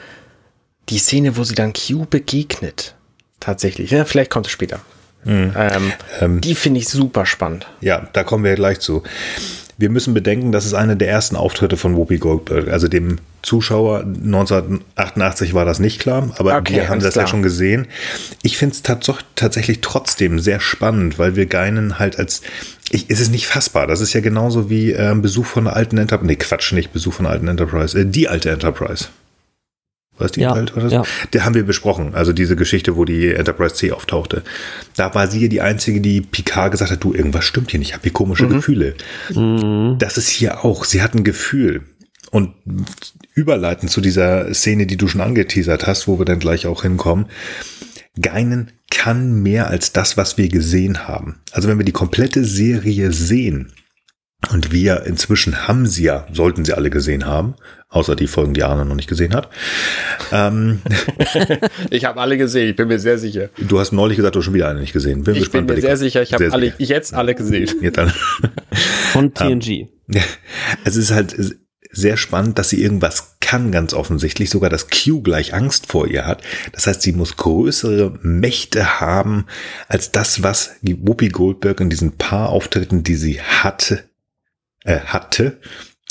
die 0.90 1.00
Szene, 1.00 1.38
wo 1.38 1.44
sie 1.44 1.56
dann 1.56 1.74
Q 1.74 2.06
begegnet, 2.08 2.96
tatsächlich, 3.40 3.92
ja, 3.92 4.06
vielleicht 4.06 4.30
kommt 4.30 4.46
es 4.46 4.52
später. 4.52 4.82
Mhm. 5.24 5.54
Ähm, 5.58 5.94
ähm, 6.20 6.42
die 6.42 6.54
finde 6.54 6.80
ich 6.80 6.88
super 6.88 7.26
spannend. 7.26 7.66
Ja, 7.82 8.08
da 8.14 8.24
kommen 8.24 8.44
wir 8.44 8.54
gleich 8.54 8.80
zu. 8.80 9.02
Wir 9.78 9.90
müssen 9.90 10.14
bedenken, 10.14 10.52
das 10.52 10.66
ist 10.66 10.74
einer 10.74 10.96
der 10.96 11.10
ersten 11.10 11.36
Auftritte 11.36 11.76
von 11.76 11.98
Whoopi 11.98 12.18
Goldberg. 12.18 12.70
Also 12.70 12.88
dem 12.88 13.18
Zuschauer 13.42 14.00
1988 14.02 15.54
war 15.54 15.66
das 15.66 15.80
nicht 15.80 16.00
klar, 16.00 16.34
aber 16.38 16.56
okay, 16.56 16.76
wir 16.76 16.90
haben 16.90 17.02
das 17.02 17.14
klar. 17.14 17.26
ja 17.26 17.30
schon 17.30 17.44
gesehen. 17.44 17.88
Ich 18.42 18.58
finde 18.58 18.76
es 18.76 18.84
tatsächlich 19.36 19.82
trotzdem 19.82 20.40
sehr 20.40 20.60
spannend, 20.60 21.20
weil 21.20 21.36
wir 21.36 21.46
Geinen 21.46 22.00
halt 22.00 22.18
als 22.18 22.42
ich, 22.92 23.10
ist 23.10 23.20
es 23.20 23.30
nicht 23.30 23.48
fassbar. 23.48 23.88
Das 23.88 24.00
ist 24.00 24.14
ja 24.14 24.22
genauso 24.22 24.70
wie 24.70 24.92
ähm, 24.92 25.22
Besuch 25.22 25.46
von 25.46 25.66
der 25.66 25.76
alten 25.76 25.98
Enterprise. 25.98 26.28
Nee, 26.28 26.36
Quatsch, 26.36 26.72
nicht 26.72 26.94
Besuch 26.94 27.14
von 27.14 27.26
der 27.26 27.34
alten 27.34 27.48
Enterprise. 27.48 28.00
Äh, 28.00 28.06
die 28.06 28.28
alte 28.28 28.52
Enterprise. 28.52 29.08
Was 30.18 30.32
die 30.32 30.42
ja, 30.42 30.54
alt 30.54 30.76
oder 30.78 30.90
so? 30.90 30.96
Ja. 30.96 31.04
Der 31.34 31.44
haben 31.44 31.56
wir 31.56 31.64
besprochen. 31.64 32.16
Also 32.16 32.32
diese 32.32 32.56
Geschichte, 32.56 32.96
wo 32.96 33.04
die 33.04 33.34
Enterprise 33.34 33.76
C 33.76 33.92
auftauchte. 33.92 34.44
Da 34.96 35.14
war 35.14 35.28
sie 35.28 35.50
die 35.50 35.62
einzige, 35.62 36.00
die 36.00 36.22
Picard 36.22 36.72
gesagt 36.72 36.92
hat, 36.92 37.04
du, 37.04 37.14
irgendwas 37.14 37.44
stimmt 37.44 37.72
hier 37.72 37.80
nicht. 37.80 37.90
Ich 37.90 37.94
habe 37.94 38.04
hier 38.04 38.14
komische 38.14 38.46
mhm. 38.46 38.54
Gefühle. 38.54 38.96
Mhm. 39.34 39.98
Das 40.00 40.18
ist 40.18 40.30
hier 40.30 40.64
auch. 40.64 40.86
Sie 40.86 41.02
hat 41.02 41.16
ein 41.16 41.24
Gefühl. 41.24 41.82
Und 42.32 42.54
überleitend 43.34 43.92
zu 43.92 44.02
dieser 44.02 44.54
Szene, 44.54 44.86
die 44.88 44.98
du 44.98 45.08
schon 45.08 45.22
angeteasert 45.22 45.88
hast, 45.88 46.08
wo 46.08 46.18
wir 46.20 46.26
dann 46.26 46.40
gleich 46.40 46.66
auch 46.68 46.82
hinkommen. 46.82 47.28
Geinen 48.20 48.72
kann 48.90 49.42
mehr 49.42 49.68
als 49.68 49.92
das, 49.92 50.16
was 50.16 50.38
wir 50.38 50.48
gesehen 50.48 51.08
haben. 51.08 51.40
Also 51.52 51.68
wenn 51.68 51.78
wir 51.78 51.86
die 51.86 51.92
komplette 51.92 52.46
Serie 52.46 53.12
sehen, 53.12 53.74
und 54.52 54.72
wir 54.72 55.06
inzwischen 55.06 55.68
haben 55.68 55.86
sie 55.86 56.04
ja, 56.04 56.28
sollten 56.32 56.66
sie 56.66 56.74
alle 56.74 56.90
gesehen 56.90 57.26
haben, 57.26 57.56
außer 57.90 58.16
die 58.16 58.28
Folgen, 58.28 58.54
die 58.54 58.64
Arne 58.64 58.86
noch 58.86 58.96
nicht 58.96 59.10
gesehen 59.10 59.34
hat. 59.34 59.50
Ähm, 60.32 60.82
ich 61.90 62.06
habe 62.06 62.20
alle 62.20 62.38
gesehen, 62.38 62.70
ich 62.70 62.76
bin 62.76 62.88
mir 62.88 63.00
sehr 63.00 63.18
sicher. 63.18 63.50
Du 63.58 63.80
hast 63.80 63.92
neulich 63.92 64.18
gesagt, 64.18 64.36
du 64.36 64.40
hast 64.40 64.46
schon 64.46 64.54
wieder 64.54 64.70
eine 64.70 64.80
nicht 64.80 64.94
gesehen. 64.94 65.24
Bin 65.24 65.36
ich 65.36 65.52
bin 65.52 65.66
mir 65.66 65.80
sehr 65.80 65.98
sicher, 65.98 66.22
ich 66.22 66.34
habe 66.34 66.52
alle, 66.52 66.74
jetzt 66.78 67.14
alle 67.14 67.36
gesehen. 67.36 67.70
Jetzt 67.82 68.00
alle. 68.00 68.14
Von 69.12 69.34
TNG. 69.34 69.68
Ähm, 69.70 69.90
es 70.84 70.96
ist 70.96 71.12
halt 71.12 71.36
sehr 71.92 72.18
spannend, 72.18 72.60
dass 72.60 72.70
sie 72.70 72.82
irgendwas 72.82 73.38
kann, 73.40 73.72
ganz 73.72 73.94
offensichtlich. 73.94 74.50
Sogar 74.50 74.70
das 74.70 74.88
Q 74.90 75.22
gleich 75.22 75.54
Angst 75.54 75.92
vor 75.92 76.08
ihr 76.08 76.26
hat. 76.26 76.42
Das 76.74 76.88
heißt, 76.88 77.02
sie 77.02 77.14
muss 77.14 77.38
größere 77.38 78.20
Mächte 78.22 79.00
haben 79.00 79.46
als 79.88 80.12
das, 80.12 80.44
was 80.44 80.76
Whoopi 80.82 81.30
Goldberg 81.30 81.80
in 81.80 81.90
diesen 81.90 82.18
paar 82.18 82.50
Auftritten, 82.50 83.04
die 83.04 83.16
sie 83.16 83.42
hatte, 83.42 84.04
äh, 84.86 85.00
hatte, 85.00 85.60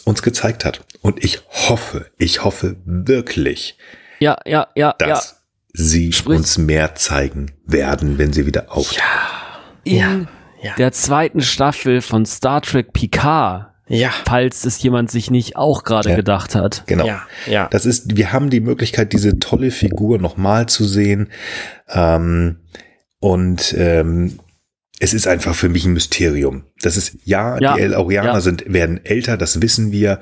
uns 0.05 0.23
gezeigt 0.23 0.65
hat. 0.65 0.85
Und 1.01 1.25
ich 1.25 1.41
hoffe, 1.49 2.11
ich 2.19 2.45
hoffe 2.45 2.77
wirklich, 2.85 3.79
ja, 4.21 4.39
ja, 4.47 4.69
ja, 4.75 4.95
dass 4.99 5.09
ja. 5.09 5.37
sie 5.73 6.13
Sprich. 6.13 6.39
uns 6.39 6.59
mehr 6.59 6.95
zeigen 6.95 7.53
werden, 7.67 8.19
wenn 8.19 8.33
sie 8.33 8.47
wieder 8.47 8.71
auftaucht. 8.71 9.03
Ja, 9.85 10.07
in 10.11 10.29
ja. 10.63 10.75
der 10.77 10.93
zweiten 10.93 11.41
Staffel 11.41 12.01
von 12.01 12.27
Star 12.27 12.63
Trek 12.63 12.93
Picard 12.93 13.75
ja. 13.87 14.11
Falls 14.25 14.65
es 14.65 14.83
jemand 14.83 15.11
sich 15.11 15.31
nicht 15.31 15.57
auch 15.57 15.85
gerade 15.85 16.11
ja. 16.11 16.17
gedacht 16.17 16.55
hat. 16.55 16.85
Genau. 16.87 17.07
Ja. 17.07 17.23
ja. 17.47 17.69
Das 17.71 17.85
ist, 17.85 18.17
wir 18.17 18.33
haben 18.33 18.49
die 18.49 18.61
Möglichkeit, 18.61 19.13
diese 19.13 19.39
tolle 19.39 19.71
Figur 19.71 20.19
nochmal 20.19 20.67
zu 20.67 20.85
sehen. 20.85 21.29
Ähm, 21.89 22.61
und 23.21 23.75
ähm, 23.77 24.39
es 25.05 25.13
ist 25.13 25.27
einfach 25.27 25.55
für 25.55 25.69
mich 25.69 25.85
ein 25.85 25.93
Mysterium. 25.93 26.65
Das 26.81 26.97
ist, 26.97 27.19
ja, 27.25 27.59
ja 27.59 27.75
die 27.75 27.83
El 27.83 27.95
Aurianer 27.95 28.33
ja. 28.33 28.41
sind, 28.41 28.65
werden 28.73 29.05
älter, 29.05 29.37
das 29.37 29.61
wissen 29.61 29.93
wir, 29.93 30.19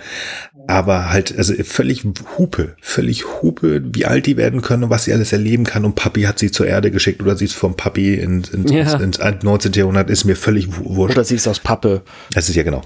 aber 0.66 1.10
halt, 1.10 1.38
also 1.38 1.54
völlig 1.62 2.04
Hupe, 2.36 2.74
völlig 2.80 3.24
Hupe, 3.24 3.80
wie 3.94 4.06
alt 4.06 4.26
die 4.26 4.36
werden 4.36 4.60
können 4.60 4.82
und 4.82 4.90
was 4.90 5.04
sie 5.04 5.12
alles 5.12 5.32
erleben 5.32 5.62
kann. 5.62 5.84
Und 5.84 5.94
Papi 5.94 6.22
hat 6.22 6.40
sie 6.40 6.50
zur 6.50 6.66
Erde 6.66 6.90
geschickt 6.90 7.22
oder 7.22 7.36
sie 7.36 7.44
ist 7.44 7.54
vom 7.54 7.76
Papi 7.76 8.14
ins, 8.14 8.48
ins, 8.50 8.72
ja. 8.72 8.96
ins 8.98 9.20
19. 9.20 9.72
Jahrhundert, 9.72 10.10
ist 10.10 10.24
mir 10.24 10.34
völlig 10.34 10.66
wurscht. 10.76 11.16
Oder 11.16 11.24
sie 11.24 11.36
ist 11.36 11.46
aus 11.46 11.60
Pappe. 11.60 12.02
Das 12.34 12.48
ist 12.48 12.56
ja 12.56 12.64
genau. 12.64 12.82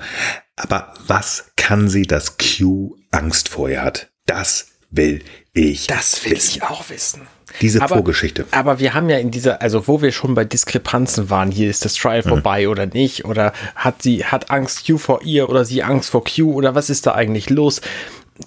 Aber 0.57 0.93
was 1.07 1.47
kann 1.57 1.89
sie, 1.89 2.03
dass 2.03 2.37
Q 2.37 2.97
Angst 3.11 3.49
vor 3.49 3.71
ihr 3.71 3.83
hat? 3.83 4.11
Das 4.27 4.67
will 4.91 5.23
ich. 5.55 5.87
Das 5.87 6.23
will 6.27 6.33
wissen. 6.33 6.57
ich 6.57 6.63
auch 6.63 6.91
wissen. 6.91 7.23
Diese 7.61 7.81
aber, 7.81 7.97
Vorgeschichte. 7.97 8.45
Aber 8.51 8.79
wir 8.79 8.95
haben 8.95 9.09
ja 9.09 9.19
in 9.19 9.31
dieser, 9.31 9.62
also 9.62 9.87
wo 9.87 10.03
wir 10.03 10.12
schon 10.12 10.35
bei 10.35 10.45
Diskrepanzen 10.45 11.31
waren, 11.31 11.51
hier 11.51 11.71
ist 11.71 11.85
das 11.85 11.95
Trial 11.95 12.23
mhm. 12.25 12.29
vorbei 12.29 12.69
oder 12.69 12.87
nicht, 12.87 13.25
oder 13.25 13.53
hat 13.75 14.03
sie, 14.03 14.25
hat 14.25 14.51
Angst 14.51 14.87
Q 14.87 14.99
vor 14.99 15.23
ihr 15.23 15.49
oder 15.49 15.64
sie 15.64 15.83
Angst 15.83 16.11
vor 16.11 16.25
Q 16.25 16.53
oder 16.53 16.75
was 16.75 16.90
ist 16.90 17.07
da 17.07 17.14
eigentlich 17.14 17.51
los? 17.51 17.81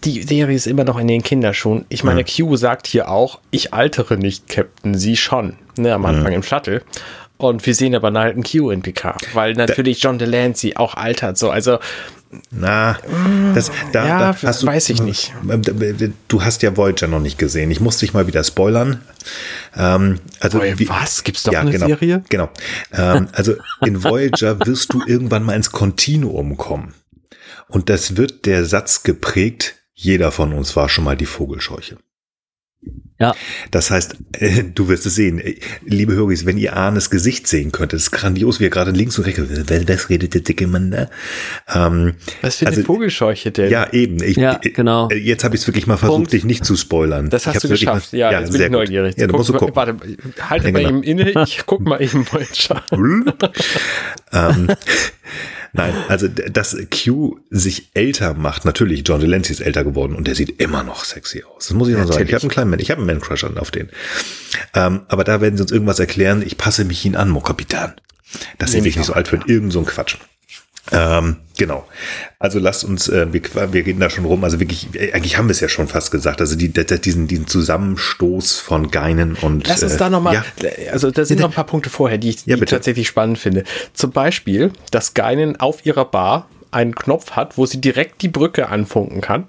Die 0.04 0.22
Serie 0.22 0.56
ist 0.56 0.68
immer 0.68 0.84
noch 0.84 1.00
in 1.00 1.08
den 1.08 1.24
Kinderschuhen. 1.24 1.86
Ich 1.90 2.04
meine, 2.04 2.22
mhm. 2.22 2.28
Q 2.28 2.56
sagt 2.56 2.86
hier 2.86 3.10
auch, 3.10 3.40
ich 3.50 3.74
altere 3.74 4.18
nicht, 4.18 4.48
Captain, 4.48 4.96
sie 4.96 5.18
schon, 5.18 5.56
ne, 5.78 5.94
am 5.94 6.06
Anfang 6.06 6.28
mhm. 6.28 6.38
im 6.38 6.44
Shuttle. 6.44 6.84
Und 7.38 7.66
wir 7.66 7.74
sehen 7.74 7.96
aber 7.96 8.08
einen 8.08 8.18
alten 8.18 8.44
Q 8.44 8.70
in 8.70 8.82
Picard, 8.82 9.34
weil 9.34 9.54
natürlich 9.54 10.04
John 10.04 10.20
Delancey 10.20 10.76
auch 10.76 10.96
altert 10.96 11.38
so. 11.38 11.50
Also 11.50 11.80
Na, 12.52 12.98
das, 13.56 13.72
da, 13.92 14.08
ja, 14.08 14.20
da 14.20 14.38
hast 14.44 14.62
du, 14.62 14.68
weiß 14.68 14.90
ich 14.90 15.02
nicht. 15.02 15.34
Du 16.28 16.44
hast 16.44 16.62
ja 16.62 16.78
Voyager 16.78 17.08
noch 17.08 17.20
nicht 17.20 17.40
gesehen. 17.40 17.72
Ich 17.72 17.80
muss 17.80 17.98
dich 17.98 18.14
mal 18.14 18.28
wieder 18.28 18.44
spoilern. 18.44 19.02
Ähm, 19.76 20.20
also 20.40 20.60
Boy, 20.60 20.78
wie- 20.78 20.90
was? 20.90 21.24
Gibt's 21.24 21.44
doch 21.44 21.54
ja, 21.54 21.62
eine 21.62 21.72
genau, 21.72 21.88
Serie? 21.88 22.24
Genau. 22.30 22.50
Ähm, 22.94 23.30
also 23.32 23.56
in 23.84 24.04
Voyager 24.04 24.60
wirst 24.66 24.94
du 24.94 25.02
irgendwann 25.08 25.44
mal 25.44 25.56
ins 25.56 25.72
Kontinuum 25.72 26.56
kommen. 26.58 26.94
Und 27.68 27.90
das 27.90 28.16
wird 28.16 28.46
der 28.46 28.66
Satz 28.66 29.04
geprägt, 29.04 29.76
jeder 29.94 30.32
von 30.32 30.54
uns 30.54 30.76
war 30.76 30.88
schon 30.88 31.04
mal 31.06 31.18
die 31.18 31.26
Vogelscheuche. 31.26 31.98
Ja. 33.20 33.36
Das 33.72 33.92
heißt, 33.92 34.16
äh, 34.40 34.64
du 34.74 34.88
wirst 34.88 35.06
es 35.06 35.16
sehen. 35.16 35.40
Äh, 35.40 35.56
Liebe 35.86 36.14
Höris, 36.14 36.46
wenn 36.46 36.58
ihr 36.58 36.76
Arnes 36.76 37.10
Gesicht 37.10 37.48
sehen 37.48 37.72
könntet, 37.74 37.96
das 37.98 38.04
ist 38.04 38.12
grandios, 38.12 38.60
wie 38.62 38.66
er 38.66 38.70
gerade 38.70 38.92
links 38.92 39.18
und 39.18 39.26
rechts, 39.26 39.42
wer 39.46 39.84
das 39.84 40.10
redet, 40.10 40.34
der 40.34 40.42
dicke 40.42 40.68
Mann 40.68 40.92
da. 40.92 41.10
Ähm, 41.74 42.14
Was 42.42 42.56
für 42.58 42.68
Also- 42.68 42.78
eine 42.80 42.86
Vogelscheuche 42.86 43.52
denn? 43.52 43.70
ja, 43.72 43.92
eben. 43.92 44.24
Ich, 44.24 44.38
Ja, 44.38 44.60
äh, 44.64 44.70
genau. 44.70 45.10
Jetzt 45.12 45.44
habe 45.44 45.56
ich 45.56 45.62
es 45.62 45.68
wirklich 45.68 45.86
mal 45.86 45.98
versucht, 45.98 46.16
Punkt. 46.18 46.34
dich 46.34 46.46
nicht 46.46 46.64
zu 46.64 46.76
spoilern. 46.78 47.30
Das 47.30 47.46
hast 47.46 47.58
du 47.64 47.64
wirklich 47.70 47.82
geschafft. 47.82 48.14
mal- 48.14 48.20
Ja, 48.20 48.32
jetzt 48.40 48.52
bin 48.52 48.58
sehr 48.58 48.68
ich 48.68 48.72
gut. 48.72 48.80
neugierig. 48.80 49.18
Ja, 49.18 49.28
du 49.28 49.36
musst 49.36 49.50
du 49.50 49.54
gucken. 49.54 49.76
Warte, 49.76 49.96
halte 50.50 50.68
Ja, 50.68 50.72
mal 50.72 50.82
eben 50.82 51.04
inne. 51.04 51.44
Ich 51.44 51.64
guck 51.66 51.82
mal 51.82 52.02
eben 52.02 52.26
Voyager. 52.26 52.84
ähm, 54.32 54.68
nein, 55.74 55.94
also 56.08 56.28
dass 56.28 56.76
Q 56.92 57.40
sich 57.50 57.90
älter 57.94 58.34
macht, 58.34 58.66
natürlich, 58.66 59.04
John 59.08 59.20
Delancey 59.22 59.52
ist 59.54 59.60
älter 59.62 59.84
geworden 59.84 60.16
und 60.16 60.28
der 60.28 60.36
sieht 60.36 60.62
immer 60.62 60.84
noch 60.84 61.06
sexy 61.06 61.44
aus. 61.44 61.68
Das 61.68 61.74
muss 61.76 61.88
ich 61.90 61.96
noch 61.98 62.08
sagen. 62.08 62.26
Ich 62.28 62.34
habe 62.34 62.42
einen 62.44 62.50
kleinen 62.52 62.70
Man, 62.70 62.80
ich 62.80 62.92
habe 62.92 63.00
einen 63.02 63.08
Man-Crush 63.08 63.44
an- 63.44 63.58
auf 63.58 63.72
den. 63.72 63.90
Ähm, 64.74 65.02
aber 65.08 65.24
da 65.24 65.42
werden 65.42 65.58
sie 65.58 65.64
uns 65.64 65.72
irgendwas 65.72 66.00
erklären. 66.00 66.42
Ich 66.46 66.58
passe 66.58 66.86
mich 66.86 67.06
ihn 67.06 67.16
an, 67.16 67.30
Mon 67.30 67.44
Kapitan. 67.44 67.94
Dass 68.58 68.72
sie 68.72 68.82
sich 68.82 68.92
ich 68.92 68.98
nicht 68.98 69.06
so 69.08 69.14
alt 69.14 69.32
wird. 69.32 69.48
Irgend 69.50 69.74
so 69.74 69.80
ein 69.80 69.86
Quatsch. 69.86 70.18
Ähm, 70.92 71.38
genau. 71.58 71.86
Also 72.40 72.58
lasst 72.60 72.84
uns, 72.84 73.10
äh, 73.10 73.32
wir, 73.32 73.42
wir 73.74 73.86
reden 73.86 74.00
da 74.00 74.10
schon 74.10 74.26
rum, 74.26 74.44
also 74.44 74.60
wirklich, 74.60 74.88
äh, 74.96 75.14
eigentlich 75.14 75.38
haben 75.38 75.48
wir 75.48 75.52
es 75.52 75.60
ja 75.60 75.70
schon 75.70 75.88
fast 75.88 76.12
gesagt, 76.12 76.42
also 76.42 76.56
die, 76.56 76.70
die, 76.70 76.84
diesen, 77.02 77.28
diesen 77.28 77.48
Zusammenstoß 77.48 78.60
von 78.60 78.90
Geinen 78.90 79.36
und 79.36 79.68
Lass 79.68 79.84
uns 79.84 79.94
äh, 79.94 79.98
da 79.98 80.10
nochmal, 80.10 80.36
ja, 80.36 80.44
also 80.92 81.12
da 81.12 81.26
sind 81.26 81.40
noch 81.42 81.50
ein 81.50 81.54
paar 81.54 81.66
Punkte 81.66 81.90
vorher, 81.90 82.18
die 82.18 82.30
ich, 82.30 82.44
die 82.44 82.50
Ja, 82.50 82.56
ich 82.56 82.62
bitte. 82.62 82.76
tatsächlich 82.76 83.08
spannend 83.08 83.38
finde. 83.38 83.64
Zum 83.94 84.12
Beispiel, 84.12 84.72
dass 84.92 85.14
Geinen 85.14 85.60
auf 85.60 85.86
ihrer 85.86 86.06
Bar 86.06 86.48
einen 86.72 86.96
Knopf 86.96 87.32
hat, 87.32 87.58
wo 87.58 87.66
sie 87.66 87.82
direkt 87.82 88.22
die 88.22 88.30
Brücke 88.30 88.70
anfunken 88.70 89.22
kann. 89.22 89.48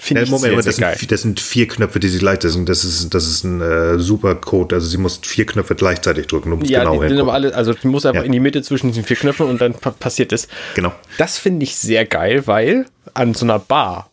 Finde 0.00 0.22
Äh, 0.22 0.24
ich 0.24 0.30
Moment, 0.30 0.54
sehr, 0.54 0.62
sehr 0.62 0.72
das, 0.72 0.80
geil. 0.80 0.96
sind, 0.98 1.12
das 1.12 1.22
sind 1.22 1.40
vier 1.40 1.68
Knöpfe, 1.68 2.00
die 2.00 2.08
sie 2.08 2.18
leicht 2.18 2.42
sind. 2.42 2.68
Das 2.68 2.84
ist, 2.84 3.12
das 3.14 3.26
ist 3.28 3.44
ein 3.44 3.60
äh, 3.60 3.98
super 3.98 4.34
Code. 4.34 4.74
Also 4.74 4.88
sie 4.88 4.96
muss 4.98 5.20
vier 5.22 5.46
Knöpfe 5.46 5.74
gleichzeitig 5.74 6.26
drücken. 6.26 6.50
Du 6.50 6.56
musst 6.56 6.70
Ja, 6.70 6.84
genau 6.84 7.02
die 7.02 7.08
sind 7.08 7.20
aber 7.20 7.32
alle, 7.34 7.54
also 7.54 7.72
die 7.74 7.86
muss 7.88 8.06
einfach 8.06 8.22
Ja. 8.22 8.26
in 8.26 8.32
die 8.32 8.40
Mitte 8.40 8.62
zwischen 8.62 8.88
diesen 8.88 9.04
vier 9.04 9.16
Knöpfen 9.16 9.46
und 9.46 9.60
dann 9.60 9.74
pa 9.74 9.90
passiert 9.90 10.32
es. 10.32 10.48
Genau. 10.74 10.92
Das 11.18 11.38
finde 11.38 11.64
ich 11.64 11.76
sehr 11.76 12.04
geil, 12.06 12.46
weil 12.46 12.86
an 13.14 13.34
so 13.34 13.44
einer 13.44 13.58
Bar, 13.58 14.10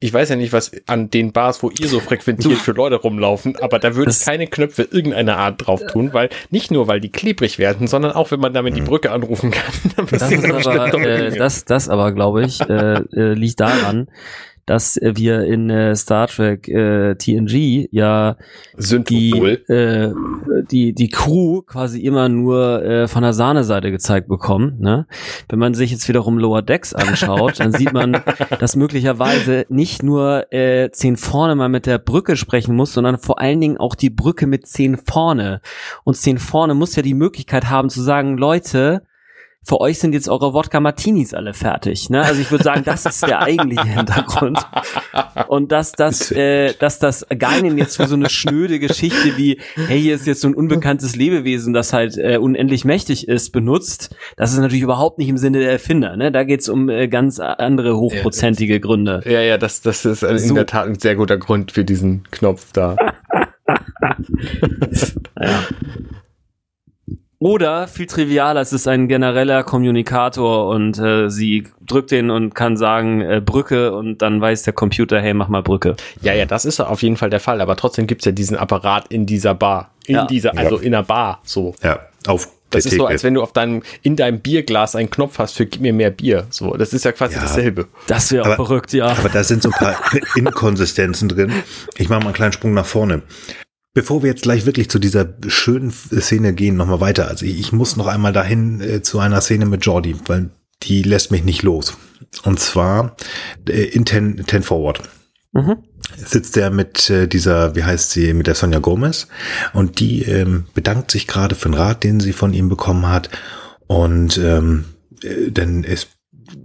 ich 0.00 0.12
weiß 0.12 0.30
ja 0.30 0.34
nicht, 0.36 0.52
was 0.52 0.72
an 0.86 1.10
den 1.10 1.30
Bars, 1.30 1.62
wo 1.62 1.70
ihr 1.70 1.86
so 1.86 2.00
frequentiert, 2.00 2.58
für 2.58 2.72
Leute 2.72 2.96
rumlaufen, 2.96 3.54
aber 3.60 3.78
da 3.78 3.94
würde 3.94 4.10
ich 4.10 4.18
keine 4.18 4.48
Knöpfe 4.48 4.82
irgendeiner 4.90 5.36
Art 5.36 5.64
drauf 5.64 5.80
tun, 5.86 6.12
weil 6.12 6.28
nicht 6.50 6.72
nur, 6.72 6.88
weil 6.88 6.98
die 7.00 7.12
klebrig 7.12 7.58
werden, 7.58 7.86
sondern 7.86 8.10
auch, 8.10 8.32
wenn 8.32 8.40
man 8.40 8.52
damit 8.52 8.76
die 8.76 8.80
Brücke 8.80 9.12
anrufen 9.12 9.52
kann. 9.52 9.72
dann 9.96 10.06
Das, 10.10 10.22
aber, 10.32 11.00
äh, 11.06 11.36
das, 11.38 11.64
das 11.66 11.88
aber, 11.88 12.10
glaube 12.10 12.44
ich, 12.44 12.60
äh, 12.62 12.94
äh, 13.14 13.34
liegt 13.34 13.60
daran, 13.60 14.08
dass 14.66 14.98
wir 15.02 15.42
in 15.44 15.70
äh, 15.70 15.96
Star 15.96 16.28
Trek 16.28 16.68
äh, 16.68 17.14
TNG 17.16 17.88
ja 17.90 18.36
die, 18.76 18.82
Syntopol. 18.82 19.64
äh, 19.68 20.12
die, 20.70 20.94
die 20.94 21.08
Crew 21.08 21.62
quasi 21.62 22.00
immer 22.00 22.28
nur 22.28 22.82
äh, 22.84 23.08
von 23.08 23.22
der 23.22 23.32
Sahneseite 23.32 23.90
gezeigt 23.90 24.28
bekommen. 24.28 24.76
Ne? 24.78 25.06
Wenn 25.48 25.58
man 25.58 25.74
sich 25.74 25.90
jetzt 25.90 26.08
wiederum 26.08 26.38
Lower 26.38 26.62
Decks 26.62 26.94
anschaut, 26.94 27.58
dann 27.58 27.72
sieht 27.72 27.92
man, 27.92 28.22
dass 28.60 28.76
möglicherweise 28.76 29.66
nicht 29.68 30.02
nur 30.02 30.52
äh, 30.52 30.90
zehn 30.90 31.16
vorne 31.16 31.56
mal 31.56 31.68
mit 31.68 31.86
der 31.86 31.98
Brücke 31.98 32.36
sprechen 32.36 32.76
muss, 32.76 32.92
sondern 32.92 33.18
vor 33.18 33.40
allen 33.40 33.60
Dingen 33.60 33.78
auch 33.78 33.94
die 33.96 34.10
Brücke 34.10 34.46
mit 34.46 34.66
zehn 34.66 34.96
vorne. 34.96 35.60
Und 36.04 36.16
zehn 36.16 36.38
vorne 36.38 36.74
muss 36.74 36.94
ja 36.94 37.02
die 37.02 37.14
Möglichkeit 37.14 37.68
haben 37.68 37.90
zu 37.90 38.00
sagen, 38.00 38.38
Leute, 38.38 39.02
für 39.64 39.80
euch 39.80 39.98
sind 40.00 40.12
jetzt 40.12 40.28
eure 40.28 40.52
Wodka 40.54 40.80
Martinis 40.80 41.34
alle 41.34 41.54
fertig. 41.54 42.10
Ne? 42.10 42.22
Also 42.22 42.40
ich 42.40 42.50
würde 42.50 42.64
sagen, 42.64 42.82
das 42.84 43.06
ist 43.06 43.26
der 43.26 43.42
eigentliche 43.42 43.84
Hintergrund. 43.94 44.58
Und 45.46 45.70
dass 45.70 45.92
das, 45.92 46.32
äh, 46.32 46.74
dass 46.78 46.98
das 46.98 47.26
Geinen 47.38 47.78
jetzt 47.78 47.96
für 47.96 48.06
so 48.08 48.16
eine 48.16 48.28
schnöde 48.28 48.80
Geschichte 48.80 49.36
wie, 49.36 49.60
hey, 49.86 50.00
hier 50.00 50.16
ist 50.16 50.26
jetzt 50.26 50.40
so 50.40 50.48
ein 50.48 50.54
unbekanntes 50.54 51.14
Lebewesen, 51.14 51.72
das 51.72 51.92
halt 51.92 52.16
äh, 52.18 52.38
unendlich 52.38 52.84
mächtig 52.84 53.28
ist, 53.28 53.50
benutzt, 53.52 54.16
das 54.36 54.52
ist 54.52 54.58
natürlich 54.58 54.82
überhaupt 54.82 55.18
nicht 55.18 55.28
im 55.28 55.36
Sinne 55.38 55.60
der 55.60 55.70
Erfinder. 55.72 56.16
Ne? 56.16 56.32
Da 56.32 56.42
geht's 56.42 56.68
um 56.68 56.88
äh, 56.88 57.06
ganz 57.06 57.38
andere 57.38 57.96
hochprozentige 57.96 58.80
Gründe. 58.80 59.22
Ja, 59.26 59.40
ja, 59.40 59.58
das, 59.58 59.80
das 59.80 60.04
ist 60.04 60.22
in 60.24 60.38
So. 60.38 60.54
der 60.54 60.66
Tat 60.66 60.86
ein 60.86 60.98
sehr 60.98 61.14
guter 61.14 61.38
Grund 61.38 61.70
für 61.72 61.84
diesen 61.84 62.24
Knopf 62.30 62.72
da. 62.72 62.96
Ja. 65.40 65.60
Oder 67.42 67.88
viel 67.88 68.06
trivialer, 68.06 68.60
es 68.60 68.72
ist 68.72 68.86
ein 68.86 69.08
genereller 69.08 69.64
Kommunikator 69.64 70.68
und 70.68 70.96
äh, 70.98 71.28
sie 71.28 71.66
drückt 71.84 72.12
den 72.12 72.30
und 72.30 72.54
kann 72.54 72.76
sagen 72.76 73.20
äh, 73.20 73.42
Brücke 73.44 73.92
und 73.92 74.22
dann 74.22 74.40
weiß 74.40 74.62
der 74.62 74.72
Computer, 74.74 75.20
hey, 75.20 75.34
mach 75.34 75.48
mal 75.48 75.62
Brücke. 75.62 75.96
Ja, 76.20 76.32
ja, 76.34 76.44
das 76.46 76.64
ist 76.64 76.78
auf 76.80 77.02
jeden 77.02 77.16
Fall 77.16 77.30
der 77.30 77.40
Fall, 77.40 77.60
aber 77.60 77.74
trotzdem 77.74 78.06
gibt's 78.06 78.26
ja 78.26 78.30
diesen 78.32 78.56
Apparat 78.56 79.08
in 79.08 79.26
dieser 79.26 79.54
Bar. 79.54 79.90
In 80.06 80.14
Ja. 80.14 80.26
dieser, 80.26 80.56
also 80.56 80.76
in 80.78 80.94
einer 80.94 81.02
Bar, 81.02 81.40
so. 81.42 81.74
Ja, 81.82 81.98
auf 82.28 82.48
Das 82.70 82.84
der 82.84 82.92
ist 82.92 82.98
so, 82.98 83.06
als 83.06 83.24
wenn 83.24 83.34
du 83.34 83.42
auf 83.42 83.52
deinem, 83.52 83.82
in 84.02 84.14
deinem 84.14 84.38
Bierglas 84.38 84.94
einen 84.94 85.10
Knopf 85.10 85.38
hast 85.40 85.56
für 85.56 85.66
gib 85.66 85.82
mir 85.82 85.92
mehr 85.92 86.10
Bier. 86.10 86.46
So, 86.50 86.76
das 86.76 86.92
ist 86.92 87.04
ja 87.04 87.10
quasi 87.10 87.34
Ja. 87.34 87.40
dasselbe. 87.42 87.88
Das 88.06 88.30
wäre 88.30 88.42
auch 88.42 88.46
Aber- 88.46 88.56
verrückt, 88.66 88.92
ja. 88.92 89.06
Aber 89.06 89.28
da 89.28 89.42
sind 89.42 89.64
so 89.64 89.70
ein 89.70 89.72
paar 89.72 89.96
Inkonsistenzen 90.36 91.28
drin. 91.28 91.52
Ich 91.96 92.08
mache 92.08 92.20
mal 92.20 92.26
einen 92.26 92.34
kleinen 92.34 92.52
Sprung 92.52 92.72
nach 92.72 92.86
vorne. 92.86 93.22
Bevor 93.94 94.22
wir 94.22 94.30
jetzt 94.30 94.42
gleich 94.42 94.64
wirklich 94.64 94.88
zu 94.88 94.98
dieser 94.98 95.28
schönen 95.48 95.90
Szene 95.90 96.54
gehen, 96.54 96.76
nochmal 96.76 97.00
weiter. 97.00 97.28
Also 97.28 97.44
ich, 97.44 97.58
ich 97.60 97.72
muss 97.72 97.96
noch 97.96 98.06
einmal 98.06 98.32
dahin 98.32 98.80
äh, 98.80 99.02
zu 99.02 99.18
einer 99.18 99.40
Szene 99.40 99.66
mit 99.66 99.84
Jordi, 99.84 100.16
weil 100.26 100.50
die 100.82 101.02
lässt 101.02 101.30
mich 101.30 101.44
nicht 101.44 101.62
los. 101.62 101.96
Und 102.44 102.58
zwar 102.58 103.16
äh, 103.68 103.82
in 103.84 104.04
Ten, 104.04 104.44
Ten 104.46 104.62
Forward 104.62 105.02
Mhm. 105.54 105.76
sitzt 106.16 106.56
er 106.56 106.70
mit 106.70 107.10
äh, 107.10 107.28
dieser, 107.28 107.76
wie 107.76 107.84
heißt 107.84 108.10
sie, 108.10 108.32
mit 108.32 108.46
der 108.46 108.54
Sonja 108.54 108.78
Gomez 108.78 109.28
und 109.74 110.00
die 110.00 110.22
ähm, 110.22 110.64
bedankt 110.72 111.10
sich 111.10 111.26
gerade 111.26 111.54
für 111.54 111.68
den 111.68 111.74
Rat, 111.74 112.04
den 112.04 112.20
sie 112.20 112.32
von 112.32 112.54
ihm 112.54 112.70
bekommen 112.70 113.06
hat 113.06 113.28
und 113.86 114.38
ähm, 114.38 114.86
äh, 115.22 115.50
dann 115.50 115.84
ist 115.84 116.08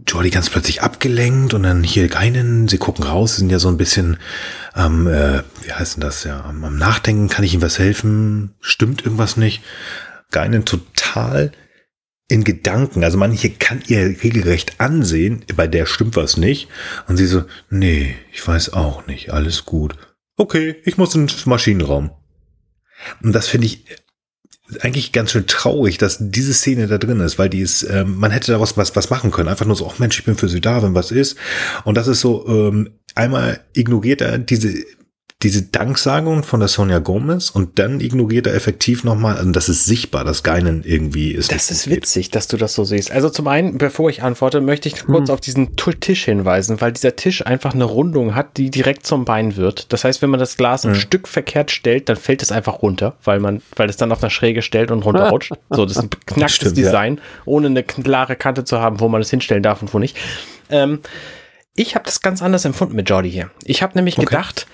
Jordi 0.07 0.29
ganz 0.29 0.49
plötzlich 0.49 0.81
abgelenkt 0.81 1.53
und 1.53 1.63
dann 1.63 1.83
hier 1.83 2.07
keinen, 2.07 2.67
sie 2.67 2.77
gucken 2.77 3.03
raus, 3.03 3.33
sie 3.33 3.39
sind 3.39 3.49
ja 3.49 3.59
so 3.59 3.67
ein 3.67 3.77
bisschen 3.77 4.17
am, 4.73 5.07
äh, 5.07 5.43
wie 5.63 5.73
heißt 5.73 5.95
denn 5.95 6.01
das, 6.01 6.23
ja, 6.23 6.43
am, 6.45 6.63
am 6.63 6.77
Nachdenken, 6.77 7.27
kann 7.27 7.43
ich 7.43 7.53
ihm 7.53 7.61
was 7.61 7.79
helfen, 7.79 8.55
stimmt 8.61 9.03
irgendwas 9.03 9.37
nicht, 9.37 9.61
Geinen 10.31 10.65
total 10.65 11.51
in 12.27 12.43
Gedanken, 12.43 13.03
also 13.03 13.17
manche 13.17 13.49
kann 13.49 13.81
ihr 13.87 14.21
regelrecht 14.21 14.79
ansehen, 14.79 15.45
bei 15.55 15.67
der 15.67 15.85
stimmt 15.85 16.15
was 16.17 16.35
nicht. 16.35 16.67
Und 17.07 17.17
sie 17.17 17.25
so, 17.25 17.45
nee, 17.69 18.15
ich 18.33 18.45
weiß 18.45 18.73
auch 18.73 19.07
nicht, 19.07 19.31
alles 19.31 19.65
gut. 19.65 19.95
Okay, 20.35 20.75
ich 20.83 20.97
muss 20.97 21.15
in 21.15 21.27
den 21.27 21.35
Maschinenraum. 21.45 22.11
Und 23.23 23.31
das 23.33 23.47
finde 23.47 23.67
ich 23.67 23.85
eigentlich 24.81 25.11
ganz 25.11 25.31
schön 25.31 25.47
traurig, 25.47 25.97
dass 25.97 26.17
diese 26.19 26.53
Szene 26.53 26.87
da 26.87 26.97
drin 26.97 27.19
ist, 27.21 27.39
weil 27.39 27.49
die 27.49 27.61
ist, 27.61 27.83
ähm, 27.83 28.17
man 28.17 28.31
hätte 28.31 28.51
da 28.51 28.59
was, 28.59 28.75
was, 28.75 28.95
was 28.95 29.09
machen 29.09 29.31
können. 29.31 29.47
Einfach 29.47 29.65
nur 29.65 29.75
so, 29.75 29.89
ach 29.89 29.99
Mensch, 29.99 30.19
ich 30.19 30.25
bin 30.25 30.35
für 30.35 30.49
sie 30.49 30.61
da, 30.61 30.83
wenn 30.83 30.93
was 30.93 31.11
ist. 31.11 31.37
Und 31.85 31.95
das 31.95 32.07
ist 32.07 32.19
so, 32.19 32.45
ähm, 32.47 32.89
einmal 33.15 33.61
ignoriert 33.73 34.21
er 34.21 34.37
diese, 34.37 34.73
diese 35.43 35.61
Danksagung 35.61 36.41
von 36.41 36.59
der 36.59 36.67
Sonja 36.67 36.97
Gomez 36.97 37.51
und 37.51 37.77
dann 37.77 37.99
ignoriert 37.99 38.47
er 38.47 38.55
effektiv 38.55 39.03
nochmal, 39.03 39.37
also 39.37 39.51
das 39.51 39.69
ist 39.69 39.85
sichtbar, 39.85 40.23
dass 40.23 40.41
Geinen 40.41 40.83
irgendwie 40.83 41.31
ist. 41.31 41.51
Das 41.51 41.69
ist 41.69 41.87
witzig, 41.87 42.31
dass 42.31 42.47
du 42.47 42.57
das 42.57 42.73
so 42.73 42.83
siehst. 42.83 43.11
Also 43.11 43.29
zum 43.29 43.47
einen, 43.47 43.77
bevor 43.77 44.09
ich 44.09 44.23
antworte, 44.23 44.61
möchte 44.61 44.89
ich 44.89 45.05
kurz 45.05 45.29
auf 45.29 45.39
diesen 45.39 45.75
Tisch 45.75 46.25
hinweisen, 46.25 46.81
weil 46.81 46.91
dieser 46.91 47.15
Tisch 47.15 47.45
einfach 47.45 47.75
eine 47.75 47.83
Rundung 47.83 48.33
hat, 48.33 48.57
die 48.57 48.71
direkt 48.71 49.05
zum 49.05 49.25
Bein 49.25 49.57
wird. 49.57 49.93
Das 49.93 50.03
heißt, 50.03 50.23
wenn 50.23 50.31
man 50.31 50.39
das 50.39 50.57
Glas 50.57 50.87
ein 50.87 50.95
Stück 50.95 51.27
verkehrt 51.27 51.69
stellt, 51.69 52.09
dann 52.09 52.17
fällt 52.17 52.41
es 52.41 52.51
einfach 52.51 52.81
runter, 52.81 53.15
weil 53.23 53.39
man, 53.39 53.61
weil 53.75 53.91
es 53.91 53.97
dann 53.97 54.11
auf 54.11 54.23
einer 54.23 54.31
Schräge 54.31 54.63
stellt 54.63 54.89
und 54.89 55.05
runterrutscht. 55.05 55.53
so, 55.69 55.85
das 55.85 55.97
ist 55.97 56.03
ein 56.03 56.09
beknacktes 56.09 56.55
Stimmt, 56.55 56.77
ja. 56.79 56.85
Design, 56.85 57.21
ohne 57.45 57.67
eine 57.67 57.83
klare 57.83 58.35
Kante 58.35 58.63
zu 58.63 58.79
haben, 58.79 58.99
wo 58.99 59.07
man 59.07 59.21
es 59.21 59.29
hinstellen 59.29 59.61
darf 59.61 59.83
und 59.83 59.93
wo 59.93 59.99
nicht. 59.99 60.17
Ähm, 60.71 60.99
ich 61.75 61.93
habe 61.93 62.05
das 62.05 62.21
ganz 62.21 62.41
anders 62.41 62.65
empfunden 62.65 62.95
mit 62.95 63.07
Jordi 63.07 63.29
hier. 63.29 63.51
Ich 63.63 63.83
habe 63.83 63.93
nämlich 63.95 64.15
gedacht, 64.15 64.65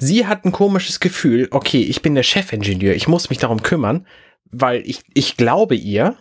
sie 0.00 0.26
hat 0.26 0.44
ein 0.44 0.52
komisches 0.52 1.00
Gefühl, 1.00 1.48
okay, 1.50 1.82
ich 1.82 2.02
bin 2.02 2.14
der 2.14 2.22
Chefingenieur, 2.22 2.94
ich 2.94 3.08
muss 3.08 3.30
mich 3.30 3.38
darum 3.38 3.62
kümmern, 3.62 4.06
weil 4.50 4.82
ich, 4.86 5.02
ich 5.14 5.36
glaube 5.36 5.74
ihr, 5.74 6.16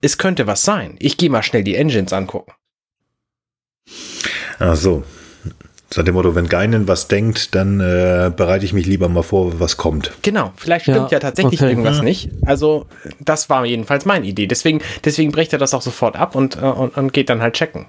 es 0.00 0.18
könnte 0.18 0.46
was 0.46 0.62
sein. 0.62 0.96
Ich 1.00 1.16
gehe 1.16 1.30
mal 1.30 1.42
schnell 1.42 1.64
die 1.64 1.74
Engines 1.76 2.12
angucken. 2.12 2.52
Ach 4.58 4.76
so. 4.76 5.02
Nach 5.96 6.04
dem 6.04 6.14
Motto, 6.14 6.34
wenn 6.34 6.48
Geinen 6.48 6.86
was 6.86 7.08
denkt, 7.08 7.54
dann 7.54 7.80
äh, 7.80 8.30
bereite 8.36 8.64
ich 8.66 8.74
mich 8.74 8.84
lieber 8.84 9.08
mal 9.08 9.22
vor, 9.22 9.58
was 9.58 9.78
kommt. 9.78 10.12
Genau, 10.20 10.52
vielleicht 10.56 10.82
stimmt 10.82 11.10
ja, 11.10 11.16
Ja, 11.16 11.18
tatsächlich 11.18 11.60
okay. 11.62 11.70
irgendwas 11.70 11.98
Ja. 11.98 12.02
nicht. 12.02 12.30
Also, 12.44 12.86
das 13.20 13.48
war 13.48 13.64
jedenfalls 13.64 14.04
meine 14.04 14.26
Idee. 14.26 14.46
Deswegen, 14.46 14.82
deswegen 15.04 15.32
bricht 15.32 15.54
er 15.54 15.58
das 15.58 15.72
auch 15.72 15.80
sofort 15.80 16.16
ab 16.16 16.34
und, 16.34 16.56
äh, 16.56 16.60
und, 16.60 16.94
und 16.96 17.12
geht 17.14 17.30
dann 17.30 17.40
halt 17.40 17.54
checken. 17.54 17.86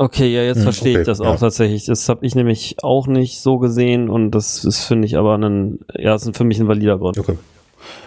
Okay, 0.00 0.34
ja, 0.34 0.42
jetzt 0.42 0.62
verstehe 0.62 0.92
okay, 0.92 1.00
ich 1.02 1.06
das 1.06 1.18
ja. 1.18 1.26
auch 1.26 1.38
tatsächlich. 1.38 1.84
Das 1.84 2.08
habe 2.08 2.24
ich 2.24 2.34
nämlich 2.34 2.76
auch 2.82 3.06
nicht 3.06 3.38
so 3.40 3.58
gesehen 3.58 4.08
und 4.08 4.30
das 4.30 4.64
ist, 4.64 4.84
finde 4.84 5.04
ich, 5.04 5.18
aber 5.18 5.36
ein, 5.36 5.80
ja, 5.94 6.12
das 6.12 6.24
ist 6.24 6.38
für 6.38 6.44
mich 6.44 6.58
ein 6.58 6.68
valider 6.68 6.96
Grund. 6.96 7.18
Okay. 7.18 7.36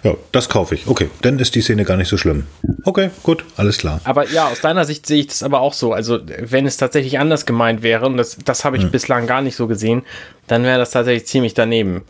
Ja, 0.01 0.15
das 0.31 0.49
kaufe 0.49 0.73
ich. 0.73 0.87
Okay, 0.87 1.11
dann 1.21 1.37
ist 1.37 1.53
die 1.53 1.61
Szene 1.61 1.85
gar 1.85 1.95
nicht 1.95 2.07
so 2.07 2.17
schlimm. 2.17 2.47
Okay, 2.83 3.11
gut, 3.21 3.45
alles 3.57 3.77
klar. 3.77 4.01
Aber 4.05 4.27
ja, 4.27 4.47
aus 4.47 4.59
deiner 4.59 4.85
Sicht 4.85 5.05
sehe 5.05 5.19
ich 5.19 5.27
das 5.27 5.43
aber 5.43 5.61
auch 5.61 5.73
so. 5.73 5.93
Also, 5.93 6.17
wenn 6.39 6.65
es 6.65 6.77
tatsächlich 6.77 7.19
anders 7.19 7.45
gemeint 7.45 7.83
wäre, 7.83 8.07
und 8.07 8.17
das, 8.17 8.39
das 8.43 8.65
habe 8.65 8.77
ich 8.77 8.89
bislang 8.89 9.27
gar 9.27 9.43
nicht 9.43 9.55
so 9.55 9.67
gesehen, 9.67 10.01
dann 10.47 10.63
wäre 10.63 10.79
das 10.79 10.89
tatsächlich 10.89 11.27
ziemlich 11.27 11.53
daneben. 11.53 12.01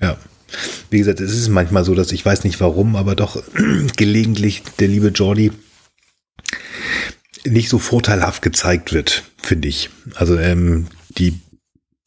Ja. 0.00 0.16
Wie 0.88 0.96
gesagt, 0.96 1.20
es 1.20 1.34
ist 1.34 1.50
manchmal 1.50 1.84
so, 1.84 1.94
dass 1.94 2.12
ich 2.12 2.24
weiß 2.24 2.44
nicht 2.44 2.62
warum, 2.62 2.96
aber 2.96 3.14
doch 3.14 3.42
gelegentlich 3.98 4.62
der 4.80 4.88
liebe 4.88 5.08
Jordi 5.08 5.52
nicht 7.50 7.68
so 7.68 7.78
vorteilhaft 7.78 8.42
gezeigt 8.42 8.92
wird, 8.92 9.24
finde 9.42 9.68
ich. 9.68 9.90
Also 10.14 10.38
ähm, 10.38 10.86
die 11.10 11.40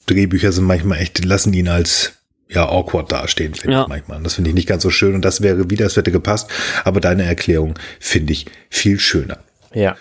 Drehbücher 0.08 0.52
sind 0.52 0.66
manchmal 0.66 1.00
echt, 1.00 1.24
lassen 1.24 1.54
ihn 1.54 1.68
als 1.68 2.14
ja 2.50 2.68
awkward 2.68 3.12
dastehen, 3.12 3.54
finde 3.54 3.76
Ja. 3.78 3.82
ich 3.84 3.88
manchmal. 3.88 4.18
Und 4.18 4.24
Das 4.26 4.34
finde 4.36 4.50
ich 4.50 4.56
nicht 4.56 4.68
ganz 4.68 4.84
so 4.84 4.90
schön 4.90 5.16
und 5.16 5.24
das 5.24 5.42
wäre 5.42 5.70
wieder, 5.70 5.86
das 5.86 5.96
hätte 5.96 6.12
gepasst. 6.12 6.50
Aber 6.84 7.00
deine 7.00 7.24
Erklärung 7.24 7.76
finde 8.00 8.34
ich 8.34 8.46
viel 8.70 9.00
schöner. 9.00 9.40
Ja. 9.74 9.96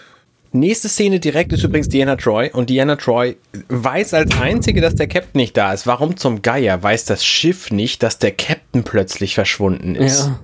Nächste 0.52 0.88
Szene 0.88 1.20
direkt 1.20 1.52
ist 1.52 1.62
übrigens 1.62 1.88
Diana 1.88 2.16
Troy 2.16 2.50
und 2.52 2.70
Diana 2.70 2.96
Troy 2.96 3.36
weiß 3.68 4.14
als 4.14 4.32
einzige, 4.40 4.80
dass 4.80 4.96
der 4.96 5.06
Captain 5.06 5.40
nicht 5.40 5.56
da 5.56 5.72
ist. 5.72 5.86
Warum 5.86 6.16
zum 6.16 6.42
Geier 6.42 6.82
weiß 6.82 7.04
das 7.04 7.24
Schiff 7.24 7.70
nicht, 7.70 8.02
dass 8.02 8.18
der 8.18 8.32
Captain 8.32 8.82
plötzlich 8.82 9.36
verschwunden 9.36 9.94
ist? 9.94 10.26
Ja. 10.26 10.40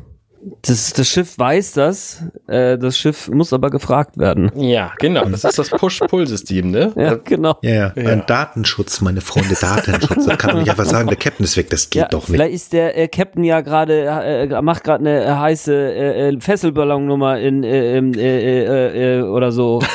Das, 0.63 0.93
das 0.93 1.09
Schiff 1.09 1.37
weiß 1.39 1.73
das, 1.73 2.23
äh, 2.47 2.79
das 2.79 2.97
Schiff 2.97 3.29
muss 3.29 3.53
aber 3.53 3.69
gefragt 3.71 4.17
werden. 4.17 4.53
Ja, 4.55 4.93
genau. 4.99 5.25
Das 5.25 5.43
ist 5.43 5.59
das 5.59 5.71
Push-Pull-System, 5.71 6.71
ne? 6.71 6.93
Ja, 6.95 7.15
genau. 7.17 7.57
Ja, 7.63 7.73
ja. 7.75 7.93
Ja. 7.97 8.11
Ein 8.11 8.23
Datenschutz, 8.27 9.01
meine 9.01 9.21
Freunde, 9.21 9.57
Datenschutz. 9.61 10.25
Da 10.27 10.37
kann 10.37 10.53
man 10.53 10.61
nicht 10.61 10.71
einfach 10.71 10.85
sagen, 10.87 11.09
der 11.09 11.17
Captain 11.17 11.43
ist 11.45 11.57
weg, 11.57 11.71
das 11.71 11.91
geht 11.91 12.03
Ja, 12.03 12.09
doch 12.09 12.21
nicht. 12.29 12.37
vielleicht 12.37 12.55
ist 12.55 12.73
der 12.73 12.97
äh, 12.97 13.09
Captain 13.09 13.43
ja 13.43 13.61
gerade, 13.61 14.05
äh, 14.05 14.63
macht 14.63 14.85
gerade 14.85 15.01
eine 15.01 15.25
äh, 15.25 15.35
heiße 15.35 15.75
äh, 15.75 16.29
äh, 16.29 16.41
Fesselballonnummer 16.41 17.41
in 17.41 17.65
äh, 17.65 17.97
ähm, 17.97 18.15
äh, 18.15 18.21
äh, 18.21 19.19
äh, 19.19 19.23
oder 19.23 19.51
so. 19.51 19.81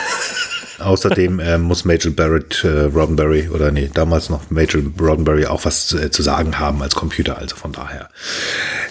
Außerdem 0.82 1.39
äh, 1.39 1.58
muss 1.58 1.86
Major 1.86 2.12
Barrett 2.12 2.63
äh, 2.63 2.86
Roddenberry 2.86 3.50
oder 3.50 3.72
nee, 3.72 3.89
damals 3.94 4.30
noch 4.30 4.50
Major 4.50 4.82
Roddenberry 5.00 5.46
auch 5.46 5.65
was 5.65 5.94
äh, 5.94 6.12
zu 6.12 6.22
sagen 6.22 6.60
haben 6.60 6.82
als 6.82 6.96
Computer, 6.96 7.38
also 7.38 7.56
von 7.56 7.72
daher. 7.72 8.10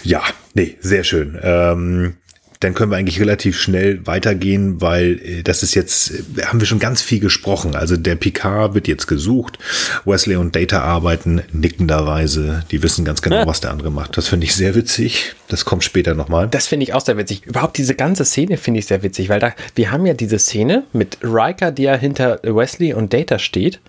Ja, 0.03 0.23
nee, 0.53 0.77
sehr 0.81 1.03
schön. 1.03 1.37
Ähm, 1.41 2.15
dann 2.61 2.73
können 2.73 2.91
wir 2.91 2.97
eigentlich 2.97 3.19
relativ 3.19 3.59
schnell 3.59 4.05
weitergehen, 4.07 4.79
weil 4.81 5.19
äh, 5.23 5.43
das 5.43 5.61
ist 5.63 5.75
jetzt, 5.75 6.11
äh, 6.37 6.43
haben 6.45 6.59
wir 6.59 6.67
schon 6.67 6.79
ganz 6.79 7.01
viel 7.01 7.19
gesprochen. 7.19 7.75
Also 7.75 7.97
der 7.97 8.15
Picard 8.15 8.73
wird 8.73 8.87
jetzt 8.87 9.07
gesucht. 9.07 9.59
Wesley 10.05 10.35
und 10.37 10.55
Data 10.55 10.81
arbeiten 10.81 11.41
nickenderweise. 11.51 12.63
Die 12.71 12.81
wissen 12.83 13.03
ganz 13.03 13.21
genau, 13.21 13.37
Ja. 13.37 13.47
was 13.47 13.61
der 13.61 13.71
andere 13.71 13.91
macht. 13.91 14.15
Das 14.17 14.27
finde 14.27 14.45
ich 14.45 14.55
sehr 14.55 14.75
witzig. 14.75 15.35
Das 15.47 15.65
kommt 15.65 15.83
später 15.83 16.13
nochmal. 16.13 16.47
Das 16.49 16.67
finde 16.67 16.83
ich 16.85 16.93
auch 16.93 17.01
sehr 17.01 17.17
witzig. 17.17 17.45
Überhaupt 17.45 17.77
diese 17.77 17.95
ganze 17.95 18.23
Szene 18.25 18.57
finde 18.57 18.79
ich 18.79 18.85
sehr 18.85 19.03
witzig, 19.03 19.27
weil 19.29 19.39
da, 19.39 19.53
wir 19.75 19.91
haben 19.91 20.05
ja 20.05 20.13
diese 20.13 20.39
Szene 20.39 20.83
mit 20.93 21.17
Riker, 21.23 21.71
der 21.71 21.97
hinter 21.97 22.39
Wesley 22.43 22.93
und 22.93 23.11
Data 23.13 23.39
steht. 23.39 23.79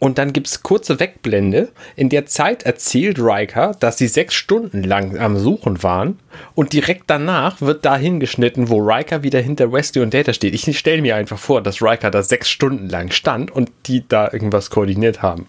Und 0.00 0.18
dann 0.18 0.32
gibt 0.32 0.48
es 0.48 0.62
kurze 0.62 0.98
Wegblende. 0.98 1.68
In 1.94 2.08
der 2.08 2.26
Zeit 2.26 2.64
erzählt 2.64 3.18
Riker, 3.20 3.76
dass 3.78 3.98
sie 3.98 4.08
sechs 4.08 4.34
Stunden 4.34 4.82
lang 4.82 5.18
am 5.18 5.36
Suchen 5.36 5.82
waren. 5.82 6.18
Und 6.54 6.72
direkt 6.72 7.04
danach 7.08 7.60
wird 7.60 7.84
da 7.84 7.96
hingeschnitten, 7.96 8.70
wo 8.70 8.78
Riker 8.78 9.22
wieder 9.22 9.40
hinter 9.40 9.72
Wesley 9.72 10.02
und 10.02 10.14
Data 10.14 10.32
steht. 10.32 10.54
Ich 10.54 10.76
stelle 10.76 11.02
mir 11.02 11.16
einfach 11.16 11.38
vor, 11.38 11.62
dass 11.62 11.82
Riker 11.82 12.10
da 12.10 12.22
sechs 12.22 12.50
Stunden 12.50 12.88
lang 12.88 13.12
stand 13.12 13.50
und 13.50 13.70
die 13.86 14.08
da 14.08 14.32
irgendwas 14.32 14.70
koordiniert 14.70 15.20
haben. 15.20 15.46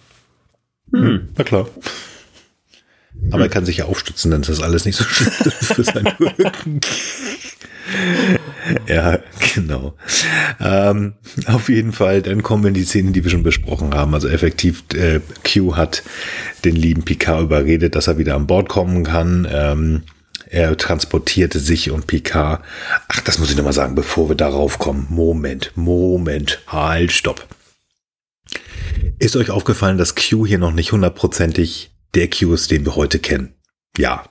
Na 0.91 1.43
klar. 1.45 1.67
Aber 3.31 3.43
er 3.43 3.49
kann 3.49 3.65
sich 3.65 3.77
ja 3.77 3.85
aufstützen, 3.85 4.31
dann 4.31 4.41
ist 4.41 4.49
das 4.49 4.61
alles 4.61 4.85
nicht 4.85 4.97
so 4.97 5.03
schlimm 5.03 5.31
für 5.51 5.83
seinen 5.83 6.07
Rücken. 6.07 6.79
ja, 8.87 9.19
genau. 9.53 9.95
Ähm, 10.59 11.13
auf 11.45 11.69
jeden 11.69 11.93
Fall, 11.93 12.21
dann 12.21 12.43
kommen 12.43 12.63
wir 12.63 12.69
in 12.69 12.73
die 12.73 12.83
Szenen, 12.83 13.13
die 13.13 13.23
wir 13.23 13.31
schon 13.31 13.43
besprochen 13.43 13.93
haben. 13.93 14.13
Also 14.13 14.27
effektiv, 14.27 14.83
äh, 14.93 15.19
Q 15.43 15.75
hat 15.75 16.03
den 16.65 16.75
lieben 16.75 17.03
Picard 17.03 17.43
überredet, 17.43 17.95
dass 17.95 18.07
er 18.07 18.17
wieder 18.17 18.35
an 18.35 18.47
Bord 18.47 18.69
kommen 18.69 19.03
kann. 19.03 19.47
Ähm, 19.51 20.03
er 20.49 20.75
transportierte 20.77 21.59
sich 21.59 21.91
und 21.91 22.07
Picard. 22.07 22.63
Ach, 23.07 23.21
das 23.21 23.39
muss 23.39 23.49
ich 23.49 23.57
nochmal 23.57 23.73
sagen, 23.73 23.95
bevor 23.95 24.29
wir 24.29 24.35
darauf 24.35 24.79
kommen. 24.79 25.07
Moment, 25.09 25.71
Moment, 25.75 26.61
halt, 26.67 27.11
stopp. 27.11 27.47
Ist 29.17 29.35
euch 29.35 29.49
aufgefallen, 29.49 29.97
dass 29.97 30.15
Q 30.15 30.45
hier 30.45 30.57
noch 30.57 30.73
nicht 30.73 30.91
hundertprozentig 30.91 31.90
der 32.15 32.29
Q 32.29 32.53
ist, 32.53 32.71
den 32.71 32.85
wir 32.85 32.95
heute 32.95 33.19
kennen? 33.19 33.53
Ja. 33.97 34.25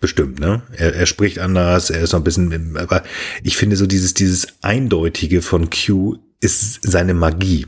Bestimmt, 0.00 0.38
ne? 0.38 0.62
Er, 0.76 0.94
er 0.94 1.06
spricht 1.06 1.40
anders, 1.40 1.90
er 1.90 2.00
ist 2.00 2.12
noch 2.12 2.20
ein 2.20 2.24
bisschen, 2.24 2.76
aber 2.76 3.02
ich 3.42 3.56
finde 3.56 3.76
so 3.76 3.86
dieses, 3.86 4.14
dieses 4.14 4.62
Eindeutige 4.62 5.42
von 5.42 5.70
Q 5.70 6.18
ist 6.40 6.80
seine 6.82 7.14
Magie. 7.14 7.66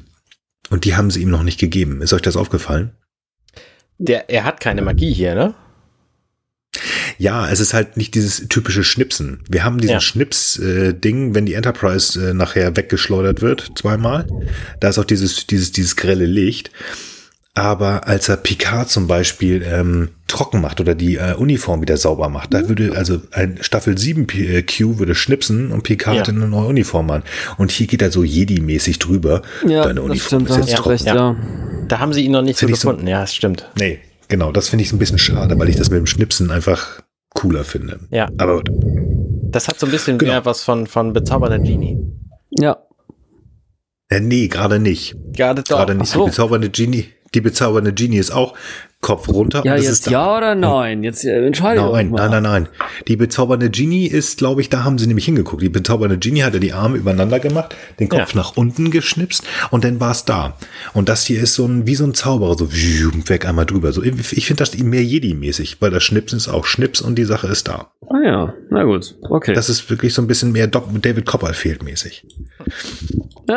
Und 0.68 0.84
die 0.84 0.94
haben 0.94 1.10
sie 1.10 1.22
ihm 1.22 1.30
noch 1.30 1.42
nicht 1.42 1.58
gegeben. 1.58 2.02
Ist 2.02 2.12
euch 2.12 2.22
das 2.22 2.36
aufgefallen? 2.36 2.92
Der, 3.98 4.30
er 4.30 4.44
hat 4.44 4.60
keine 4.60 4.82
Magie 4.82 5.12
hier, 5.12 5.34
ne? 5.34 5.54
Ja, 7.18 7.50
es 7.50 7.60
ist 7.60 7.74
halt 7.74 7.96
nicht 7.96 8.14
dieses 8.14 8.48
typische 8.48 8.84
Schnipsen. 8.84 9.42
Wir 9.48 9.64
haben 9.64 9.78
diesen 9.78 9.94
Ja. 9.94 10.00
Schnips-Ding, 10.00 11.34
wenn 11.34 11.44
die 11.44 11.54
Enterprise 11.54 12.30
äh, 12.30 12.32
nachher 12.32 12.76
weggeschleudert 12.76 13.42
wird, 13.42 13.72
zweimal. 13.74 14.26
Da 14.78 14.88
ist 14.88 14.98
auch 14.98 15.04
dieses, 15.04 15.46
dieses, 15.46 15.72
dieses 15.72 15.96
grelle 15.96 16.26
Licht. 16.26 16.70
Aber 17.54 18.06
als 18.06 18.28
er 18.28 18.36
Picard 18.36 18.88
zum 18.88 19.08
Beispiel 19.08 19.62
ähm, 19.66 20.10
trocken 20.28 20.60
macht 20.60 20.80
oder 20.80 20.94
die 20.94 21.16
äh, 21.16 21.34
Uniform 21.34 21.82
wieder 21.82 21.96
sauber 21.96 22.28
macht, 22.28 22.54
da 22.54 22.68
würde 22.68 22.96
also 22.96 23.20
ein 23.32 23.58
Staffel 23.60 23.98
7 23.98 24.28
P 24.28 24.46
äh, 24.58 24.62
Q 24.62 24.98
würde 25.00 25.16
schnipsen 25.16 25.72
und 25.72 25.82
Picard 25.82 26.14
Ja. 26.14 26.20
hat 26.22 26.28
eine 26.28 26.46
neue 26.46 26.68
Uniform 26.68 27.10
an. 27.10 27.24
Und 27.58 27.72
hier 27.72 27.88
geht 27.88 28.02
er 28.02 28.12
so 28.12 28.22
Jedi-mäßig 28.22 28.98
drüber. 29.00 29.42
Ja, 29.66 29.82
Deine 29.82 29.94
das 29.96 30.04
Uniform 30.04 30.18
stimmt, 30.46 30.50
ist 30.50 30.56
da 30.56 30.60
jetzt 30.60 30.74
trocken. 30.76 30.88
recht, 30.90 31.06
Ja. 31.06 31.14
ja. 31.16 31.36
Da 31.88 31.98
haben 31.98 32.12
sie 32.12 32.24
ihn 32.24 32.30
noch 32.32 32.42
nicht 32.42 32.56
so 32.56 32.66
Find 32.66 32.76
ich 32.76 32.80
so- 32.80 32.88
gefunden. 32.90 33.08
ja, 33.08 33.20
das 33.22 33.34
stimmt. 33.34 33.68
Nee, 33.78 33.98
genau, 34.28 34.52
das 34.52 34.68
finde 34.68 34.84
ich 34.84 34.88
so 34.90 34.94
ein 34.96 35.00
bisschen 35.00 35.18
schade, 35.18 35.58
weil 35.58 35.68
ich 35.68 35.76
das 35.76 35.90
mit 35.90 35.98
dem 35.98 36.06
Schnipsen 36.06 36.52
einfach 36.52 37.02
cooler 37.34 37.64
finde. 37.64 37.98
Ja. 38.12 38.28
Aber 38.38 38.58
gut. 38.58 38.70
Das 39.50 39.66
hat 39.66 39.80
so 39.80 39.86
ein 39.86 39.90
bisschen 39.92 40.18
Genau. 40.18 40.32
mehr 40.34 40.44
was 40.44 40.62
von, 40.62 40.86
von 40.86 41.12
bezaubernder 41.12 41.58
Genie. 41.58 41.98
Ja, 42.50 42.76
Äh, 44.08 44.20
nee, 44.20 44.46
gerade 44.48 44.78
nicht. 44.78 45.16
Gerade 45.32 45.62
doch. 45.62 45.76
Gerade 45.78 45.94
nicht. 45.96 46.10
So. 46.12 46.26
Bezaubernde 46.26 46.70
Genie, 46.70 47.06
die 47.34 47.40
bezaubernde 47.40 47.92
Genie 47.92 48.18
ist 48.18 48.30
auch 48.32 48.54
Kopf 49.00 49.30
runter. 49.30 49.62
ja 49.64 49.76
jetzt 49.76 50.10
ja 50.10 50.36
oder 50.36 50.54
nein? 50.54 51.02
Jetzt 51.02 51.24
äh, 51.24 51.46
entscheide 51.46 51.80
Nein, 51.80 52.10
nein, 52.10 52.30
nein, 52.30 52.42
nein. 52.42 52.68
Die 53.08 53.16
bezaubernde 53.16 53.70
Genie 53.70 54.06
ist, 54.06 54.36
glaube 54.36 54.60
ich, 54.60 54.68
da 54.68 54.84
haben 54.84 54.98
sie 54.98 55.06
nämlich 55.06 55.24
hingeguckt. 55.24 55.62
Die 55.62 55.70
bezaubernde 55.70 56.18
Genie 56.18 56.42
hatte 56.42 56.60
die 56.60 56.74
Arme 56.74 56.98
übereinander 56.98 57.40
gemacht, 57.40 57.74
den 57.98 58.10
Kopf 58.10 58.34
Ja. 58.34 58.40
nach 58.40 58.58
unten 58.58 58.90
geschnipst 58.90 59.42
und 59.70 59.84
dann 59.84 60.00
war 60.00 60.10
es 60.10 60.26
da. 60.26 60.58
Und 60.92 61.08
das 61.08 61.24
hier 61.24 61.42
ist 61.42 61.54
so 61.54 61.64
ein, 61.66 61.86
wie 61.86 61.94
so 61.94 62.04
ein 62.04 62.12
Zauberer, 62.12 62.58
so 62.58 62.70
weg 62.70 63.46
einmal 63.46 63.64
drüber. 63.64 63.92
So, 63.92 64.02
ich 64.02 64.46
finde 64.46 64.58
das 64.58 64.76
mehr 64.76 65.02
Jedi-mäßig, 65.02 65.76
weil 65.80 65.90
das 65.90 66.02
Schnipsen 66.02 66.36
ist 66.36 66.48
auch 66.48 66.66
Schnips 66.66 67.00
und 67.00 67.14
die 67.16 67.24
Sache 67.24 67.46
ist 67.46 67.68
da. 67.68 67.90
Ah 68.06 68.20
ja, 68.22 68.54
na 68.68 68.82
gut, 68.82 69.16
okay. 69.22 69.54
Das 69.54 69.70
ist 69.70 69.88
wirklich 69.88 70.12
so 70.12 70.20
ein 70.20 70.26
bisschen 70.26 70.52
mehr 70.52 70.66
David 70.66 71.24
Copperfield 71.24 71.82
mäßig. 71.82 72.26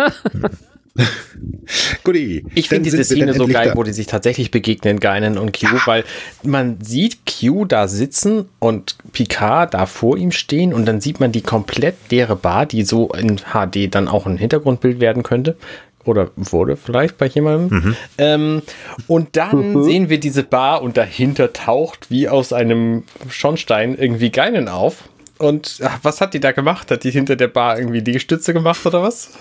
Guti. 2.03 2.45
Ich 2.53 2.69
finde 2.69 2.83
diese 2.83 3.03
Szene 3.03 3.33
so 3.33 3.47
geil, 3.47 3.69
da. 3.69 3.75
wo 3.75 3.83
die 3.83 3.93
sich 3.93 4.07
tatsächlich 4.07 4.51
begegnen, 4.51 4.99
Geinen 4.99 5.37
und 5.37 5.57
Q, 5.57 5.67
weil 5.85 6.03
man 6.43 6.79
sieht 6.81 7.19
Q 7.25 7.65
da 7.65 7.87
sitzen 7.87 8.45
und 8.59 8.97
Picard 9.11 9.73
da 9.73 9.85
vor 9.85 10.17
ihm 10.17 10.31
stehen 10.31 10.73
und 10.73 10.85
dann 10.85 11.01
sieht 11.01 11.19
man 11.19 11.31
die 11.31 11.41
komplett 11.41 11.95
leere 12.11 12.35
Bar, 12.35 12.65
die 12.65 12.83
so 12.83 13.09
in 13.09 13.37
HD 13.37 13.93
dann 13.93 14.07
auch 14.07 14.27
ein 14.27 14.37
Hintergrundbild 14.37 14.99
werden 14.99 15.23
könnte. 15.23 15.57
Oder 16.05 16.31
wurde 16.35 16.75
vielleicht 16.75 17.17
bei 17.17 17.27
jemandem. 17.27 17.79
Mhm. 17.79 17.95
Ähm, 18.17 18.61
und 19.07 19.37
dann 19.37 19.83
sehen 19.83 20.09
wir 20.09 20.19
diese 20.19 20.43
Bar 20.43 20.81
und 20.81 20.97
dahinter 20.97 21.53
taucht 21.53 22.11
wie 22.11 22.27
aus 22.27 22.51
einem 22.51 23.03
Schornstein 23.29 23.95
irgendwie 23.97 24.29
Geinen 24.29 24.67
auf. 24.67 25.05
Und 25.43 25.79
ach, 25.83 25.99
was 26.03 26.21
hat 26.21 26.33
die 26.33 26.39
da 26.39 26.53
gemacht? 26.53 26.89
Hat 26.89 27.03
die 27.03 27.11
hinter 27.11 27.35
der 27.35 27.49
Bar 27.49 27.77
irgendwie 27.77 27.99
Liegestütze 27.99 28.53
gemacht 28.53 28.85
oder 28.85 29.03
was? 29.03 29.31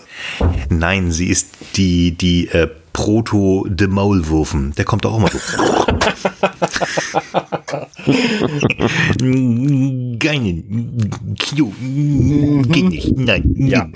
Nein, 0.68 1.12
sie 1.12 1.28
ist 1.28 1.50
die, 1.76 2.11
die 2.11 2.48
äh, 2.48 2.68
Proto 2.92 3.68
de 3.68 3.86
Maulwurfen. 3.86 4.72
Der 4.76 4.84
kommt 4.84 5.07
auch 5.07 5.20
mal 5.20 5.30
so. 5.30 5.38
Geinen. 10.18 11.36
Kio. 11.38 11.72
Geht 11.78 12.88
nicht. 12.88 13.16
Nein. 13.16 13.55
Ja. 13.57 13.86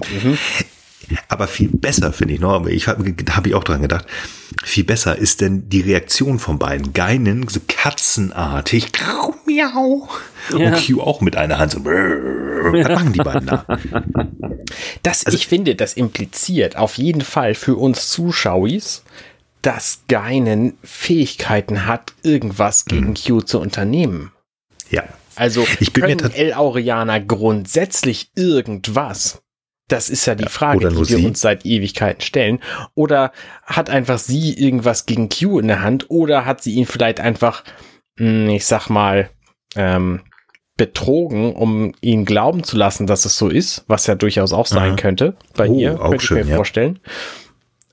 Aber 1.28 1.46
viel 1.46 1.68
besser 1.68 2.12
finde 2.12 2.34
ich 2.34 2.40
noch, 2.40 2.52
aber 2.52 2.70
ich 2.70 2.88
habe 2.88 3.14
hab 3.30 3.46
ich 3.46 3.54
auch 3.54 3.64
dran 3.64 3.82
gedacht, 3.82 4.06
viel 4.64 4.84
besser 4.84 5.16
ist 5.16 5.40
denn 5.40 5.68
die 5.68 5.80
Reaktion 5.80 6.38
von 6.38 6.58
beiden. 6.58 6.92
Geinen, 6.92 7.46
so 7.48 7.60
katzenartig, 7.66 8.88
miau. 9.46 10.08
Ja. 10.50 10.56
Und 10.74 10.86
Q 10.86 11.00
auch 11.00 11.20
mit 11.20 11.36
einer 11.36 11.58
Hand 11.58 11.72
so, 11.72 11.84
was 11.84 12.88
machen 12.88 13.12
die 13.12 13.18
beiden 13.18 13.46
da? 13.46 13.64
Das, 15.02 15.26
Also 15.26 15.36
ich 15.36 15.46
finde, 15.46 15.74
das 15.74 15.92
impliziert 15.94 16.76
auf 16.76 16.98
jeden 16.98 17.20
Fall 17.22 17.54
für 17.54 17.76
uns 17.76 18.08
Zuschauers, 18.08 19.02
dass 19.62 20.00
Geinen 20.08 20.74
Fähigkeiten 20.84 21.86
hat, 21.86 22.12
irgendwas 22.22 22.84
gegen 22.84 23.14
Q 23.14 23.40
zu 23.42 23.60
unternehmen. 23.60 24.32
Ja, 24.90 25.04
Also 25.34 25.62
Mhm. 25.62 25.66
Ich 25.80 25.92
bin 25.92 26.02
können 26.02 26.18
tat- 26.18 26.36
El-Aureaner 26.36 27.20
grundsätzlich 27.20 28.30
irgendwas? 28.36 29.40
Das 29.88 30.10
ist 30.10 30.26
ja 30.26 30.34
die 30.34 30.48
Frage, 30.48 30.78
oder 30.78 30.90
die 30.90 30.96
wir 30.96 31.04
sie. 31.04 31.26
uns 31.26 31.40
seit 31.40 31.64
Ewigkeiten 31.64 32.20
stellen. 32.20 32.60
Oder 32.94 33.30
hat 33.64 33.88
einfach 33.88 34.18
sie 34.18 34.52
irgendwas 34.54 35.06
gegen 35.06 35.28
Q 35.28 35.60
in 35.60 35.68
der 35.68 35.82
Hand? 35.82 36.06
Oder 36.08 36.44
hat 36.44 36.62
sie 36.62 36.74
ihn 36.74 36.86
vielleicht 36.86 37.20
einfach, 37.20 37.62
mh, 38.18 38.52
ich 38.52 38.66
sag 38.66 38.88
mal, 38.88 39.30
ähm, 39.76 40.22
betrogen, 40.76 41.54
um 41.54 41.92
ihn 42.00 42.24
glauben 42.24 42.62
zu 42.64 42.76
lassen, 42.76 43.06
dass 43.06 43.24
es 43.24 43.38
so 43.38 43.48
ist, 43.48 43.84
was 43.86 44.06
ja 44.06 44.14
durchaus 44.14 44.52
auch 44.52 44.66
sein 44.66 44.90
Aha. 44.90 44.96
könnte 44.96 45.36
bei 45.56 45.68
Oh, 45.68 45.78
ihr, 45.78 46.00
auch 46.02 46.10
könnte 46.10 46.24
schön, 46.26 46.38
ich 46.38 46.44
mir 46.46 46.50
ja. 46.50 46.56
vorstellen. 46.56 46.98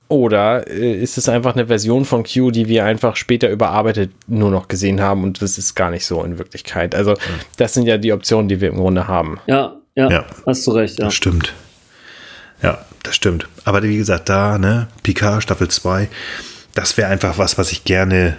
Oder 0.08 0.66
äh, 0.68 0.92
ist 1.00 1.16
es 1.16 1.28
einfach 1.30 1.54
eine 1.54 1.68
Version 1.68 2.04
von 2.04 2.24
Q, 2.24 2.50
die 2.50 2.68
wir 2.68 2.84
einfach 2.84 3.16
später 3.16 3.48
überarbeitet 3.48 4.10
nur 4.26 4.50
noch 4.50 4.68
gesehen 4.68 5.00
haben 5.00 5.24
und 5.24 5.40
das 5.40 5.56
ist 5.56 5.74
gar 5.74 5.90
nicht 5.90 6.04
so 6.04 6.22
in 6.24 6.38
Wirklichkeit. 6.38 6.94
Also 6.94 7.14
das 7.56 7.72
sind 7.72 7.86
ja 7.86 7.96
die 7.96 8.12
Optionen, 8.12 8.48
die 8.48 8.60
wir 8.60 8.68
im 8.68 8.76
Grunde 8.76 9.08
haben. 9.08 9.40
Ja, 9.46 9.76
ja, 9.94 10.10
Ja. 10.10 10.26
hast 10.44 10.66
du 10.66 10.72
recht, 10.72 10.98
ja. 10.98 11.04
das 11.06 11.14
stimmt. 11.14 11.54
Ja, 12.64 12.84
das 13.02 13.14
stimmt. 13.14 13.46
Aber 13.64 13.82
wie 13.82 13.96
gesagt, 13.96 14.28
da, 14.28 14.58
ne, 14.58 14.88
Picard 15.02 15.42
Staffel 15.42 15.68
2, 15.68 16.08
das 16.74 16.96
wäre 16.96 17.08
einfach 17.08 17.38
was, 17.38 17.58
was 17.58 17.72
ich 17.72 17.84
gerne. 17.84 18.36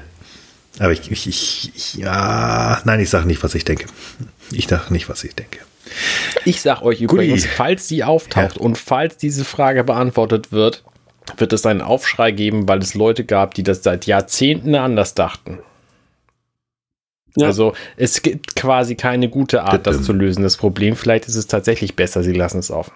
Aber 0.79 0.91
ich, 0.91 1.09
ich, 1.11 1.27
ich, 1.27 1.71
ich 1.75 1.93
ja, 1.95 2.81
nein, 2.83 2.99
ich 2.99 3.09
sage 3.09 3.27
nicht, 3.27 3.43
was 3.43 3.55
ich 3.55 3.63
denke. 3.63 3.85
Ich 4.51 4.67
sage 4.67 4.91
nicht, 4.91 5.07
was 5.07 5.23
ich 5.23 5.35
denke. 5.35 5.59
Ich 6.43 6.61
sag 6.61 6.81
euch 6.81 7.01
übrigens, 7.01 7.45
falls 7.45 7.87
sie 7.87 8.03
auftaucht 8.03 8.57
und 8.57 8.77
falls 8.77 9.17
diese 9.17 9.45
Frage 9.45 9.83
beantwortet 9.83 10.51
wird, 10.51 10.83
wird 11.37 11.53
es 11.53 11.65
einen 11.65 11.81
Aufschrei 11.81 12.31
geben, 12.31 12.67
weil 12.67 12.79
es 12.79 12.93
Leute 12.93 13.23
gab, 13.23 13.53
die 13.53 13.63
das 13.63 13.83
seit 13.83 14.05
Jahrzehnten 14.05 14.75
anders 14.75 15.13
dachten. 15.13 15.59
Ja. 17.37 17.47
Also 17.47 17.73
es 17.97 18.21
gibt 18.21 18.55
quasi 18.55 18.95
keine 18.95 19.29
gute 19.29 19.63
Art, 19.63 19.85
das 19.85 19.97
Bitte. 19.97 20.05
zu 20.07 20.13
lösen, 20.13 20.43
das 20.43 20.57
Problem. 20.57 20.95
Vielleicht 20.95 21.27
ist 21.27 21.35
es 21.35 21.47
tatsächlich 21.47 21.95
besser, 21.95 22.23
sie 22.23 22.33
lassen 22.33 22.59
es 22.59 22.71
auf. 22.71 22.91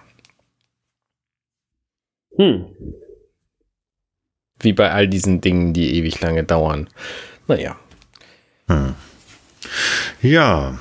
Hm. 2.39 2.65
Wie 4.61 4.73
bei 4.73 4.91
all 4.91 5.07
diesen 5.07 5.41
Dingen, 5.41 5.73
die 5.73 5.95
ewig 5.95 6.19
lange 6.21 6.43
dauern. 6.43 6.87
Naja. 7.47 7.77
Ja. 10.21 10.77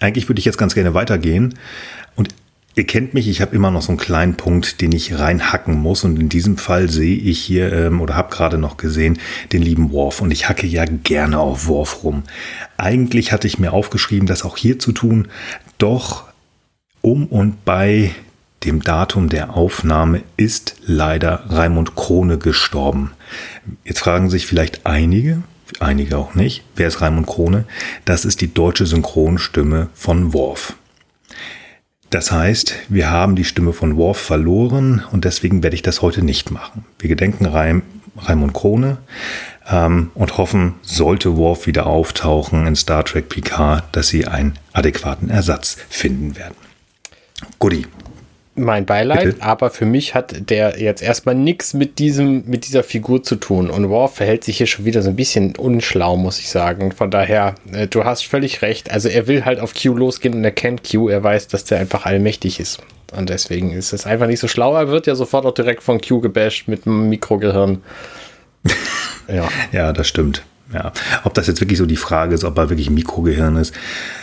Eigentlich 0.00 0.28
würde 0.28 0.38
ich 0.38 0.44
jetzt 0.44 0.58
ganz 0.58 0.74
gerne 0.74 0.94
weitergehen. 0.94 1.58
Und 2.14 2.28
ihr 2.74 2.86
kennt 2.86 3.14
mich, 3.14 3.28
ich 3.28 3.40
habe 3.40 3.54
immer 3.54 3.70
noch 3.70 3.82
so 3.82 3.88
einen 3.88 3.98
kleinen 3.98 4.36
Punkt, 4.36 4.80
den 4.80 4.92
ich 4.92 5.18
reinhacken 5.18 5.74
muss. 5.74 6.04
Und 6.04 6.18
in 6.18 6.28
diesem 6.28 6.56
Fall 6.56 6.90
sehe 6.90 7.16
ich 7.16 7.40
hier 7.40 7.72
ähm, 7.72 8.00
oder 8.00 8.14
habe 8.14 8.34
gerade 8.34 8.58
noch 8.58 8.76
gesehen 8.76 9.18
den 9.52 9.62
lieben 9.62 9.90
Worf. 9.92 10.20
Und 10.20 10.30
ich 10.30 10.48
hacke 10.48 10.66
ja 10.66 10.84
gerne 10.84 11.38
auf 11.38 11.66
Worf 11.66 12.04
rum. 12.04 12.24
Eigentlich 12.76 13.32
hatte 13.32 13.46
ich 13.46 13.58
mir 13.58 13.72
aufgeschrieben, 13.72 14.26
das 14.26 14.44
auch 14.44 14.56
hier 14.56 14.78
zu 14.78 14.92
tun. 14.92 15.28
Doch 15.78 16.24
um 17.00 17.26
und 17.26 17.64
bei 17.64 18.14
dem 18.64 18.82
Datum 18.82 19.28
der 19.28 19.54
Aufnahme 19.54 20.22
ist 20.36 20.76
leider 20.84 21.44
Raimund 21.48 21.94
Krone 21.94 22.38
gestorben. 22.38 23.12
Jetzt 23.84 24.00
fragen 24.00 24.30
sich 24.30 24.46
vielleicht 24.46 24.86
einige, 24.86 25.42
einige 25.80 26.18
auch 26.18 26.34
nicht, 26.34 26.64
wer 26.74 26.88
ist 26.88 27.00
Raimund 27.00 27.26
Krone? 27.26 27.64
Das 28.04 28.24
ist 28.24 28.40
die 28.40 28.52
deutsche 28.52 28.86
Synchronstimme 28.86 29.88
von 29.94 30.32
Worf. 30.32 30.74
Das 32.10 32.30
heißt, 32.30 32.74
wir 32.88 33.10
haben 33.10 33.34
die 33.34 33.44
Stimme 33.44 33.72
von 33.72 33.96
Worf 33.96 34.18
verloren 34.18 35.04
und 35.10 35.24
deswegen 35.24 35.62
werde 35.62 35.74
ich 35.74 35.82
das 35.82 36.02
heute 36.02 36.22
nicht 36.22 36.50
machen. 36.50 36.84
Wir 36.98 37.08
gedenken 37.08 37.46
Raim, 37.46 37.82
Raimund 38.16 38.54
Krone 38.54 38.98
ähm, 39.68 40.10
und 40.14 40.38
hoffen, 40.38 40.74
sollte 40.82 41.36
Worf 41.36 41.66
wieder 41.66 41.86
auftauchen 41.86 42.66
in 42.66 42.76
Star 42.76 43.04
Trek 43.04 43.28
Picard, 43.28 43.84
dass 43.92 44.08
sie 44.08 44.26
einen 44.26 44.58
adäquaten 44.72 45.30
Ersatz 45.30 45.76
finden 45.88 46.36
werden. 46.36 46.54
Guti, 47.58 47.86
Mein 48.58 48.86
Beileid, 48.86 49.24
Bitte? 49.24 49.42
aber 49.42 49.68
für 49.68 49.84
mich 49.84 50.14
hat 50.14 50.48
der 50.48 50.80
jetzt 50.80 51.02
erstmal 51.02 51.34
nichts 51.34 51.74
mit 51.74 51.98
diesem, 51.98 52.44
mit 52.46 52.66
dieser 52.66 52.82
Figur 52.82 53.22
zu 53.22 53.36
tun. 53.36 53.68
Und 53.68 53.90
Worf 53.90 54.14
verhält 54.14 54.44
sich 54.44 54.56
hier 54.56 54.66
schon 54.66 54.86
wieder 54.86 55.02
so 55.02 55.10
ein 55.10 55.16
bisschen 55.16 55.54
unschlau, 55.56 56.16
muss 56.16 56.38
ich 56.38 56.48
sagen. 56.48 56.90
Von 56.92 57.10
daher, 57.10 57.54
äh, 57.72 57.86
du 57.86 58.04
hast 58.04 58.26
völlig 58.26 58.62
recht. 58.62 58.90
Also 58.90 59.10
er 59.10 59.26
will 59.26 59.44
halt 59.44 59.60
auf 59.60 59.74
Q 59.74 59.94
losgehen 59.94 60.34
und 60.34 60.42
er 60.42 60.52
kennt 60.52 60.90
Q. 60.90 61.10
Er 61.10 61.22
weiß, 61.22 61.48
dass 61.48 61.64
der 61.64 61.80
einfach 61.80 62.06
allmächtig 62.06 62.58
ist. 62.58 62.80
Und 63.14 63.28
deswegen 63.28 63.72
ist 63.72 63.92
es 63.92 64.06
einfach 64.06 64.26
nicht 64.26 64.40
so 64.40 64.48
schlau. 64.48 64.74
Er 64.74 64.88
wird 64.88 65.06
ja 65.06 65.14
sofort 65.14 65.44
auch 65.44 65.54
direkt 65.54 65.82
von 65.82 66.00
Q 66.00 66.20
gebasht 66.20 66.66
mit 66.66 66.86
einem 66.86 67.10
Mikrogehirn. 67.10 67.82
ja. 69.28 69.48
Ja, 69.72 69.92
das 69.92 70.08
stimmt. 70.08 70.42
Ja. 70.72 70.92
Ob 71.24 71.34
das 71.34 71.46
jetzt 71.46 71.60
wirklich 71.60 71.78
so 71.78 71.86
die 71.86 71.96
Frage 71.96 72.34
ist, 72.34 72.44
ob 72.44 72.58
er 72.58 72.70
wirklich 72.70 72.88
ein 72.90 72.94
Mikrogehirn 72.94 73.56
ist. 73.56 73.74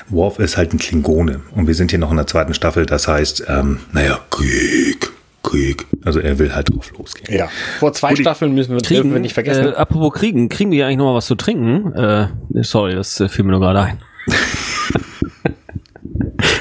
Worf 0.10 0.40
ist 0.40 0.58
halt 0.58 0.74
ein 0.74 0.78
Klingone. 0.78 1.42
Und 1.56 1.68
wir 1.68 1.76
sind 1.76 1.92
hier 1.92 2.00
noch 2.00 2.12
in 2.12 2.18
der 2.18 2.28
zweiten 2.28 2.54
Staffel. 2.54 2.86
Das 2.86 3.08
heißt, 3.08 3.46
ähm, 3.48 3.80
naja, 3.94 4.20
Krieg, 4.30 5.10
Krieg. 5.42 5.86
Also 6.04 6.20
er 6.20 6.38
will 6.40 6.54
halt 6.54 6.70
drauf 6.70 6.92
losgehen. 6.98 7.34
Ja. 7.38 7.48
Vor 7.80 7.94
zwei 7.94 8.10
Guti. 8.10 8.24
Staffeln 8.24 8.54
müssen 8.54 8.74
wir, 8.74 8.82
dürfen 8.82 9.14
wir 9.14 9.20
nicht 9.20 9.34
vergessen. 9.34 9.68
Äh, 9.68 9.76
apropos 9.76 10.14
kriegen, 10.14 10.50
kriegen 10.50 10.72
die 10.72 10.84
eigentlich 10.84 10.98
noch 10.98 11.06
mal 11.06 11.16
was 11.16 11.28
zu 11.28 11.36
trinken? 11.36 11.94
Äh, 11.94 12.28
sorry, 12.64 12.96
das 12.96 13.20
äh, 13.20 13.30
fiel 13.30 13.46
mir 13.46 13.52
nur 13.52 13.62
gerade 13.62 13.80
ein. 13.82 14.00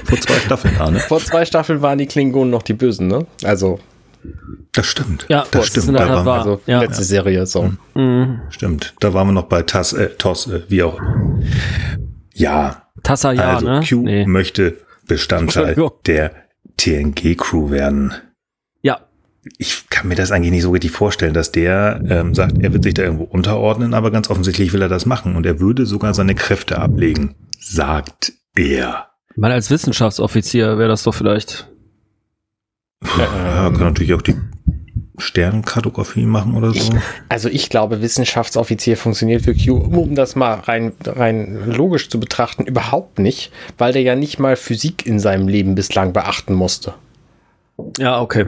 Vor 0.05 0.21
zwei 0.21 0.39
Staffeln, 0.41 0.77
Arne. 0.79 1.01
Vor 1.01 1.21
zwei 1.21 1.45
Staffeln 1.45 1.83
waren 1.83 1.99
die 1.99 2.07
Klingonen 2.07 2.51
noch 2.51 2.63
die 2.63 2.75
Bösen, 2.75 3.09
ne? 3.09 3.27
Also, 3.43 3.81
Das 4.73 4.87
stimmt. 4.87 5.27
Ja, 5.29 5.41
das 5.43 5.51
das 5.51 5.67
stimmt. 5.69 5.77
ist 5.85 5.89
in 5.89 5.95
der 5.95 6.07
Da 6.07 6.15
waren, 6.15 6.27
wahr. 6.27 6.39
also 6.39 6.61
ja. 6.67 6.81
letzte 6.81 7.05
Serie 7.05 7.45
so. 7.47 7.73
stimmt. 8.51 8.95
Da 9.01 9.13
waren 9.15 9.29
wir 9.29 9.33
noch 9.33 9.45
bei 9.49 9.63
TAS, 9.63 9.93
äh, 9.93 10.11
TOS, 10.17 10.47
äh, 10.49 10.63
wie 10.69 10.83
auch. 10.83 11.01
Ja, 12.35 12.83
Tassa 13.03 13.33
ja, 13.33 13.55
also 13.55 13.67
ne? 13.67 13.81
Q 13.87 14.03
Nee. 14.03 14.27
möchte 14.27 14.79
Bestandteil 15.07 15.75
der 16.07 16.33
TNG-Crew 16.77 17.71
werden. 17.71 18.13
Ja, 18.83 19.01
ich 19.59 19.89
kann 19.91 20.09
mir 20.09 20.15
das 20.15 20.31
eigentlich 20.31 20.53
nicht 20.53 20.63
so 20.63 20.71
richtig 20.71 20.93
vorstellen, 20.93 21.35
dass 21.35 21.51
der 21.53 22.01
ähm, 22.09 22.35
sagt, 22.35 22.59
er 22.63 22.73
wird 22.73 22.85
sich 22.85 22.95
da 22.95 23.03
irgendwo 23.03 23.25
unterordnen, 23.25 23.93
aber 23.93 24.11
ganz 24.11 24.31
offensichtlich 24.31 24.73
will 24.73 24.83
er 24.83 24.89
das 24.89 25.05
machen 25.05 25.35
und 25.37 25.45
er 25.47 25.59
würde 25.61 25.85
sogar 25.85 26.15
seine 26.15 26.35
Kräfte 26.35 26.79
ablegen, 26.79 27.35
sagt 27.59 28.33
er. 28.57 29.09
mal 29.37 29.51
als 29.53 29.71
Wissenschaftsoffizier 29.71 30.79
wäre 30.79 30.89
das 30.89 31.03
doch 31.03 31.15
vielleicht. 31.15 31.69
Ja, 33.19 33.71
kann 33.71 33.81
natürlich 33.81 34.15
auch 34.15 34.23
die 34.23 34.37
Sternkartografie 35.19 36.25
machen 36.25 36.55
oder 36.55 36.73
so. 36.73 36.93
Also 37.29 37.49
ich 37.49 37.69
glaube, 37.69 38.01
Wissenschaftsoffizier 38.01 38.97
funktioniert 38.97 39.43
für 39.43 39.55
Q, 39.55 39.77
um 39.77 40.15
das 40.15 40.37
mal 40.37 40.55
rein, 40.55 40.93
rein 41.05 41.71
logisch 41.71 42.09
zu 42.09 42.19
betrachten, 42.19 42.65
überhaupt 42.65 43.19
nicht, 43.19 43.53
weil 43.79 43.93
der 43.93 44.03
ja 44.03 44.17
nicht 44.17 44.39
mal 44.39 44.57
Physik 44.57 45.07
in 45.07 45.21
seinem 45.21 45.49
Leben 45.49 45.75
bislang 45.75 46.13
beachten 46.13 46.55
musste. 46.55 46.95
Ja, 47.99 48.21
okay. 48.21 48.47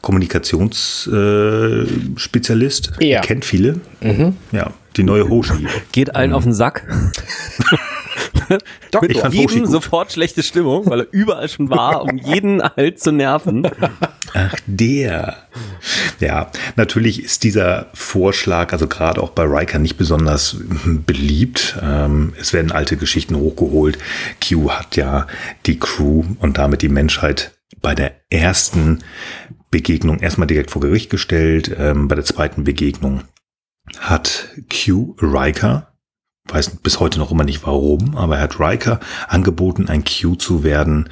Kommunikationsspezialist, 0.00 2.16
äh, 2.16 2.18
Spezialist. 2.18 2.92
Ja. 3.00 3.20
kennt 3.20 3.44
viele. 3.44 3.80
Mhm. 4.00 4.36
Ja, 4.52 4.72
die 4.96 5.02
neue 5.02 5.28
Hoshi. 5.28 5.66
Geht 5.92 6.14
allen 6.14 6.32
auf 6.32 6.44
den 6.44 6.54
Sack. 6.54 6.86
Doktor. 8.90 9.10
Ich 9.10 9.18
fand 9.18 9.34
Jedem 9.34 9.66
sofort 9.66 10.12
schlechte 10.12 10.42
Stimmung, 10.42 10.86
weil 10.86 11.00
er 11.00 11.06
überall 11.10 11.48
schon 11.48 11.70
war, 11.70 12.02
um 12.02 12.16
jeden 12.24 12.62
halt 12.62 13.00
zu 13.00 13.12
nerven. 13.12 13.68
Ach, 14.34 14.54
der. 14.66 15.36
Ja, 16.20 16.50
natürlich 16.76 17.22
ist 17.22 17.44
dieser 17.44 17.86
Vorschlag, 17.94 18.72
also 18.72 18.86
gerade 18.86 19.22
auch 19.22 19.30
bei 19.30 19.44
Riker, 19.44 19.78
nicht 19.78 19.96
besonders 19.96 20.56
beliebt. 21.06 21.78
Ähm, 21.82 22.34
es 22.38 22.52
werden 22.52 22.72
alte 22.72 22.96
Geschichten 22.96 23.36
hochgeholt. 23.36 23.98
Q 24.46 24.70
hat 24.70 24.96
ja 24.96 25.26
die 25.66 25.78
Crew 25.78 26.24
und 26.40 26.58
damit 26.58 26.82
die 26.82 26.88
Menschheit 26.88 27.52
bei 27.80 27.94
der 27.94 28.12
ersten 28.30 29.00
Begegnung 29.70 30.18
erstmal 30.20 30.46
direkt 30.46 30.70
vor 30.70 30.82
Gericht 30.82 31.10
gestellt. 31.10 31.74
Ähm, 31.78 32.08
bei 32.08 32.14
der 32.14 32.24
zweiten 32.24 32.64
Begegnung 32.64 33.22
hat 33.98 34.48
Q 34.70 35.16
Riker, 35.20 35.87
weiß 36.48 36.76
bis 36.82 37.00
heute 37.00 37.18
noch 37.18 37.30
immer 37.30 37.44
nicht 37.44 37.64
warum, 37.66 38.16
aber 38.16 38.36
er 38.36 38.42
hat 38.42 38.60
Riker 38.60 39.00
angeboten, 39.28 39.88
ein 39.88 40.04
Q 40.04 40.36
zu 40.36 40.64
werden, 40.64 41.10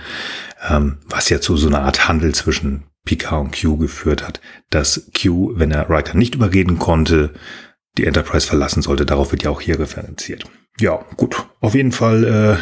ähm, 0.69 0.99
was 1.07 1.29
ja 1.29 1.41
zu 1.41 1.57
so 1.57 1.69
einer 1.69 1.83
Art 1.83 2.09
Handel 2.09 2.35
zwischen 2.35 2.85
Picard 3.05 3.45
und 3.45 3.61
Q 3.61 3.77
geführt 3.77 4.27
hat, 4.27 4.41
dass 4.71 5.11
Q, 5.21 5.53
wenn 5.57 5.71
er 5.71 5.89
Riker 5.89 6.17
nicht 6.17 6.35
überreden 6.35 6.79
konnte, 6.79 7.33
die 7.99 8.07
Enterprise 8.07 8.47
verlassen 8.47 8.83
sollte. 8.83 9.07
Darauf 9.07 9.33
wird 9.33 9.43
ja 9.43 9.51
auch 9.51 9.61
hier 9.61 9.79
referenziert. 9.79 10.45
Ja, 10.79 11.05
gut. 11.17 11.47
Auf 11.61 11.75
jeden 11.75 11.93
Fall 11.93 12.25
äh, 12.25 12.57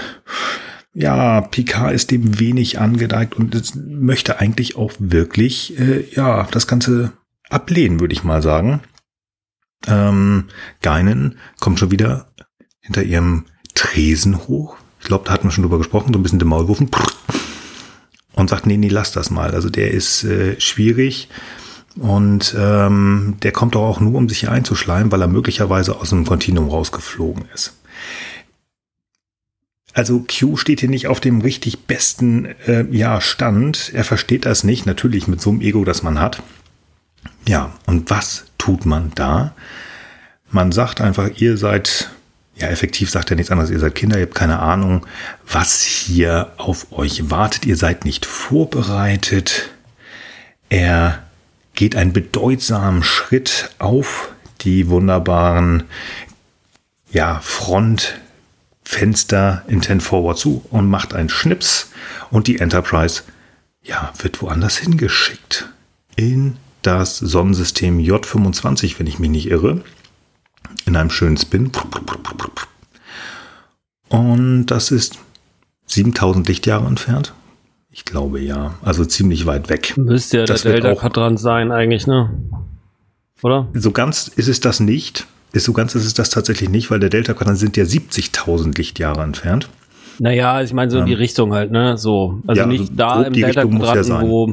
ja, 0.95 1.41
Picard 1.41 1.93
ist 1.93 2.13
dem 2.13 2.39
wenig 2.39 2.79
angeneigt 2.79 3.35
und 3.35 3.75
möchte 3.77 4.39
eigentlich 4.39 4.77
auch 4.77 4.93
wirklich, 4.99 5.79
äh, 5.79 6.05
ja, 6.15 6.47
das 6.51 6.69
Ganze 6.69 7.13
ablehnen, 7.51 7.99
würde 7.99 8.15
ich 8.15 8.23
mal 8.23 8.43
sagen. 8.43 8.81
Ähm, 9.87 10.45
Geinen 10.81 11.37
kommt 11.59 11.79
schon 11.79 11.91
wieder 11.91 12.33
hinter 12.85 13.03
ihrem 13.03 13.47
Tresen 13.75 14.47
hoch. 14.47 14.77
Ich 15.01 15.07
glaube, 15.07 15.25
da 15.27 15.33
hatten 15.33 15.49
wir 15.49 15.51
schon 15.51 15.63
drüber 15.63 15.79
gesprochen, 15.79 16.13
so 16.13 16.19
ein 16.19 16.23
bisschen 16.23 16.39
den 16.39 16.49
Maulwurfen. 16.49 16.91
Und 18.35 18.51
sagt, 18.51 18.67
nee, 18.67 18.77
nee, 18.77 18.89
lass 18.89 19.13
das 19.13 19.31
mal. 19.31 19.51
Also 19.53 19.71
der 19.71 19.91
ist 19.91 20.25
äh, 20.25 20.61
schwierig. 20.61 21.29
Und 21.97 22.55
ähm, 22.59 23.37
der 23.43 23.53
kommt 23.53 23.75
doch 23.75 23.83
auch 23.83 24.01
nur, 24.01 24.15
um 24.15 24.29
sich 24.29 24.41
hier 24.41 24.51
einzuschleimen, 24.51 25.13
weil 25.13 25.23
er 25.23 25.29
möglicherweise 25.29 25.97
aus 25.97 26.11
dem 26.11 26.25
Kontinuum 26.25 26.69
rausgeflogen 26.69 27.45
ist. 27.55 27.75
Also 29.93 30.25
Q 30.29 30.57
steht 30.57 30.81
hier 30.81 30.89
nicht 30.89 31.07
auf 31.07 31.21
dem 31.21 31.41
richtig 31.41 31.87
besten 31.87 32.47
äh, 32.67 32.85
ja, 32.91 33.21
Stand. 33.21 33.93
Er 33.95 34.03
versteht 34.03 34.45
das 34.45 34.65
nicht, 34.65 34.87
natürlich 34.87 35.29
mit 35.29 35.41
so 35.41 35.51
einem 35.51 35.61
Ego, 35.61 35.85
das 35.85 36.03
man 36.03 36.19
hat. 36.19 36.43
Ja, 37.47 37.73
und 37.87 38.11
was 38.11 38.47
tut 38.59 38.87
man 38.87 39.13
da? 39.15 39.55
Man 40.51 40.73
sagt 40.73 41.01
einfach, 41.01 41.31
ihr 41.37 41.57
seid, 41.57 42.11
ja, 42.57 42.69
effektiv 42.69 43.11
sagt 43.11 43.31
er 43.31 43.37
nichts 43.37 43.51
anderes, 43.51 43.71
ihr 43.71 43.81
seid 43.81 43.95
Kinder, 43.95 44.17
ihr 44.19 44.27
habt 44.27 44.35
keine 44.35 44.61
Ahnung, 44.61 45.07
was 45.51 45.83
hier 45.83 46.53
auf 46.57 46.93
euch 46.93 47.31
wartet. 47.31 47.67
Ihr 47.67 47.77
seid 47.77 48.05
nicht 48.05 48.27
vorbereitet. 48.27 49.71
Er 50.69 51.23
geht 51.75 51.97
einen 51.97 52.13
bedeutsamen 52.13 53.03
Schritt 53.03 53.71
auf 53.79 54.33
die 54.61 54.89
wunderbaren 54.89 55.85
ja, 57.11 57.41
Front 57.43 58.21
Fenster 58.85 59.65
in 59.67 59.83
10 59.83 60.01
Forward 60.01 60.39
zu 60.39 60.65
und 60.71 60.89
macht 60.89 61.15
einen 61.15 61.29
Schnips 61.29 61.91
und 62.31 62.47
die 62.47 62.59
Enterprise 62.59 63.23
ja, 63.83 64.13
wird 64.19 64.41
woanders 64.43 64.77
hingeschickt. 64.79 65.69
In 66.17 66.57
das 66.83 67.19
Sonnensystem 67.19 67.99
J25, 67.99 68.99
wenn 68.99 69.07
ich 69.07 69.19
mich 69.19 69.31
nicht 69.31 69.51
irre. 69.51 69.83
In 70.87 70.97
einem 70.97 71.11
schönen 71.11 71.37
Spin. 71.37 71.71
Und 74.09 74.67
das 74.67 74.91
ist 74.91 75.19
7000 75.87 76.49
Lichtjahre 76.49 76.87
entfernt. 76.87 77.33
Ich 77.91 78.05
glaube 78.05 78.41
ja. 78.41 78.75
Also 78.83 79.05
ziemlich 79.05 79.47
weit 79.47 79.69
weg. 79.69 79.97
Müsste 79.97 80.39
ja 80.39 80.45
das 80.47 80.63
der 80.63 80.73
Delta-Quadrant 80.73 81.39
sein 81.39 81.71
eigentlich, 81.71 82.07
ne? 82.07 82.31
Oder? 83.43 83.69
So 83.75 83.93
ganz 83.93 84.29
ist 84.29 84.49
es 84.49 84.61
das 84.61 84.81
nicht. 84.81 85.27
Ist 85.53 85.65
so 85.65 85.73
ganz 85.73 85.95
ist 85.95 86.05
es 86.05 86.15
das 86.15 86.31
tatsächlich 86.31 86.69
nicht, 86.69 86.91
weil 86.91 86.99
der 86.99 87.11
Delta-Quadrant 87.11 87.59
sind 87.59 87.77
ja 87.77 87.85
70.000 87.85 88.77
Lichtjahre 88.77 89.23
entfernt. 89.23 89.69
Naja, 90.19 90.63
ich 90.63 90.73
meine 90.73 90.91
so 90.91 90.99
in 90.99 91.07
die 91.07 91.15
Richtung 91.15 91.53
halt, 91.53 91.71
ne? 91.71 91.97
So. 91.97 92.41
Also 92.47 92.63
ja, 92.63 92.67
nicht 92.67 92.81
also 92.81 92.95
da 92.95 93.23
im 93.23 93.33
Delta-Quadranten, 93.33 94.13
ja 94.13 94.23
wo, 94.23 94.51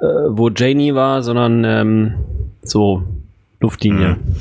äh, 0.00 0.06
wo 0.28 0.48
Janie 0.50 0.94
war, 0.94 1.22
sondern 1.22 1.64
ähm, 1.64 2.14
so 2.62 3.04
Luftlinie. 3.60 4.16
Mhm. 4.16 4.34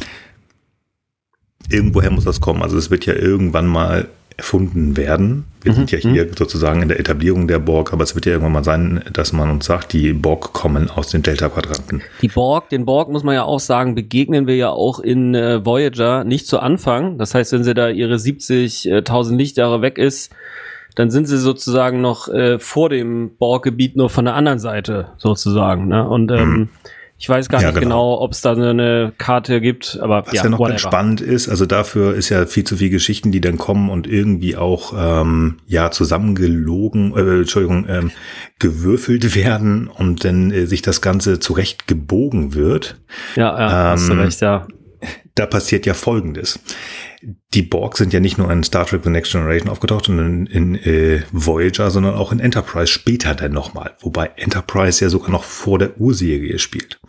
Irgendwoher 1.70 2.12
muss 2.12 2.24
das 2.24 2.42
kommen. 2.42 2.62
Also 2.62 2.78
es 2.78 2.90
wird 2.92 3.06
ja 3.06 3.14
irgendwann 3.14 3.68
mal 3.68 4.08
erfunden 4.38 4.96
werden. 4.96 5.46
Wir 5.64 5.72
mhm. 5.72 5.76
sind 5.78 5.92
ja 5.92 5.98
hier 5.98 6.26
mhm. 6.26 6.34
sozusagen 6.38 6.84
in 6.84 6.90
der 6.90 7.00
Etablierung 7.00 7.48
der 7.48 7.58
Borg, 7.58 7.92
aber 7.92 8.04
es 8.04 8.14
wird 8.14 8.28
ja 8.28 8.34
irgendwann 8.34 8.54
mal 8.54 8.64
sein, 8.64 9.04
dass 9.12 9.34
man 9.34 9.50
uns 9.50 9.66
sagt, 9.66 9.94
die 9.94 10.14
Borg 10.14 10.54
kommen 10.54 10.92
aus 10.92 11.10
den 11.10 11.24
Delta-Quadranten. 11.24 12.04
Die 12.22 12.28
Borg, 12.28 12.70
den 12.70 12.86
Borg 12.86 13.10
muss 13.10 13.24
man 13.24 13.34
ja 13.34 13.44
auch 13.44 13.60
sagen, 13.60 13.96
begegnen 13.96 14.46
wir 14.46 14.56
ja 14.56 14.70
auch 14.70 15.00
in 15.00 15.34
äh, 15.34 15.66
Voyager 15.66 16.24
nicht 16.24 16.46
zu 16.46 16.60
Anfang. 16.60 17.18
Das 17.18 17.34
heißt, 17.34 17.52
wenn 17.52 17.64
sie 17.64 17.74
da 17.74 17.90
ihre 17.90 18.16
70.000 18.16 19.36
Lichtjahre 19.36 19.82
weg 19.82 19.98
ist, 19.98 20.32
dann 20.94 21.10
sind 21.10 21.28
sie 21.28 21.38
sozusagen 21.38 22.02
noch 22.02 22.28
äh, 22.28 22.60
vor 22.60 22.90
dem 22.90 23.36
Borg-Gebiet 23.38 23.96
nur 23.96 24.10
von 24.10 24.26
der 24.26 24.36
anderen 24.36 24.60
Seite 24.60 25.10
sozusagen. 25.18 25.88
Ne? 25.88 26.08
Und 26.08 26.32
ähm, 26.32 26.50
mhm. 26.50 26.70
Ich 27.20 27.28
weiß 27.28 27.50
gar 27.50 27.62
ja, 27.62 27.72
nicht 27.72 27.80
genau, 27.80 28.14
genau 28.14 28.22
ob 28.22 28.34
es 28.34 28.42
da 28.42 28.52
eine 28.52 29.12
Karte 29.18 29.60
gibt, 29.60 29.98
aber 30.02 30.28
was 30.28 30.34
ja, 30.34 30.44
ja 30.44 30.50
noch 30.50 30.60
whatever. 30.60 30.70
ganz 30.70 30.82
spannend 30.82 31.22
ist, 31.22 31.50
also 31.50 31.66
dafür 31.66 32.14
ist 32.14 32.30
ja 32.30 32.46
viel 32.46 32.64
zu 32.64 32.78
viel 32.78 32.92
Geschichten, 32.92 33.32
die 33.32 33.42
dann 33.42 33.58
kommen 33.58 33.90
und 33.90 34.06
irgendwie 34.06 34.56
auch 34.56 34.94
ähm, 34.96 35.58
ja 35.66 35.90
zusammengelogen, 35.90 37.16
äh, 37.16 37.40
Entschuldigung, 37.40 37.88
ähm, 37.90 38.12
gewürfelt 38.60 39.36
werden 39.36 39.88
und 39.88 40.26
dann 40.26 40.52
äh, 40.52 40.68
sich 40.68 40.84
das 40.84 41.02
Ganze 41.02 41.40
zurecht 41.40 41.88
gebogen 41.88 42.54
wird. 42.54 43.00
Ja, 43.36 43.58
ja, 43.58 43.68
ähm, 43.68 44.00
hast 44.00 44.10
du 44.10 44.14
recht, 44.14 44.42
ja. 44.42 44.68
Da 45.36 45.46
passiert 45.46 45.86
ja 45.86 45.94
Folgendes 45.94 46.60
die 47.54 47.62
Borg 47.64 47.98
sind 47.98 48.14
ja 48.14 48.20
nicht 48.20 48.38
nur 48.38 48.52
in 48.52 48.64
Star 48.64 48.86
Trek 48.86 49.02
The 49.04 49.10
Next 49.10 49.32
Generation 49.32 49.70
aufgetaucht 49.70 50.10
und 50.10 50.48
in, 50.48 50.76
äh, 50.76 51.22
Voyager, 51.32 51.90
sondern 51.90 52.16
auch 52.16 52.32
in 52.32 52.40
Enterprise 52.40 52.92
später 52.92 53.34
dann 53.34 53.54
nochmal. 53.54 53.96
Wobei 54.02 54.32
Enterprise 54.36 55.04
ja 55.04 55.10
sogar 55.10 55.32
noch 55.32 55.44
vor 55.44 55.80
der 55.80 56.00
Urserie 56.00 56.60
spielt. 56.60 57.00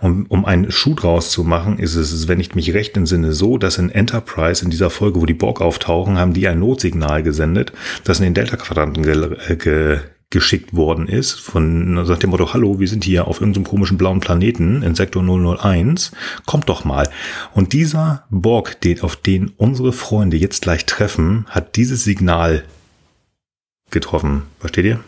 Und 0.00 0.26
um 0.26 0.44
einen 0.44 0.70
Schuh 0.70 0.94
draus 0.94 1.30
zu 1.30 1.44
machen, 1.44 1.78
ist 1.78 1.94
es, 1.94 2.28
wenn 2.28 2.40
ich 2.40 2.54
mich 2.54 2.74
recht 2.74 2.96
entsinne, 2.96 3.32
so, 3.32 3.56
dass 3.56 3.78
in 3.78 3.90
Enterprise 3.90 4.64
in 4.64 4.70
dieser 4.70 4.90
Folge, 4.90 5.20
wo 5.20 5.26
die 5.26 5.34
Borg 5.34 5.60
auftauchen, 5.60 6.18
haben 6.18 6.34
die 6.34 6.46
ein 6.48 6.58
Notsignal 6.58 7.22
gesendet, 7.22 7.72
das 8.04 8.18
in 8.18 8.24
den 8.24 8.34
Delta-Quadranten 8.34 9.02
ge, 9.02 9.36
äh, 9.48 9.56
ge 9.56 10.00
geschickt 10.30 10.76
worden 10.76 11.08
ist, 11.08 11.40
von 11.40 11.94
nach 11.94 12.18
dem 12.18 12.30
Motto, 12.30 12.52
hallo, 12.52 12.78
wir 12.78 12.88
sind 12.88 13.04
hier 13.04 13.26
auf 13.26 13.40
irgendeinem 13.40 13.64
komischen 13.64 13.96
blauen 13.96 14.20
Planeten 14.20 14.82
in 14.82 14.94
Sektor 14.94 15.22
001, 15.22 16.12
kommt 16.44 16.68
doch 16.68 16.84
mal. 16.84 17.08
Und 17.54 17.72
dieser 17.72 18.24
Borg, 18.28 18.80
den, 18.82 19.00
auf 19.00 19.16
den 19.16 19.52
unsere 19.56 19.92
Freunde 19.92 20.36
jetzt 20.36 20.62
gleich 20.62 20.84
treffen, 20.84 21.46
hat 21.48 21.76
dieses 21.76 22.04
Signal 22.04 22.64
getroffen. 23.90 24.42
Versteht 24.60 24.84
ihr? 24.84 25.00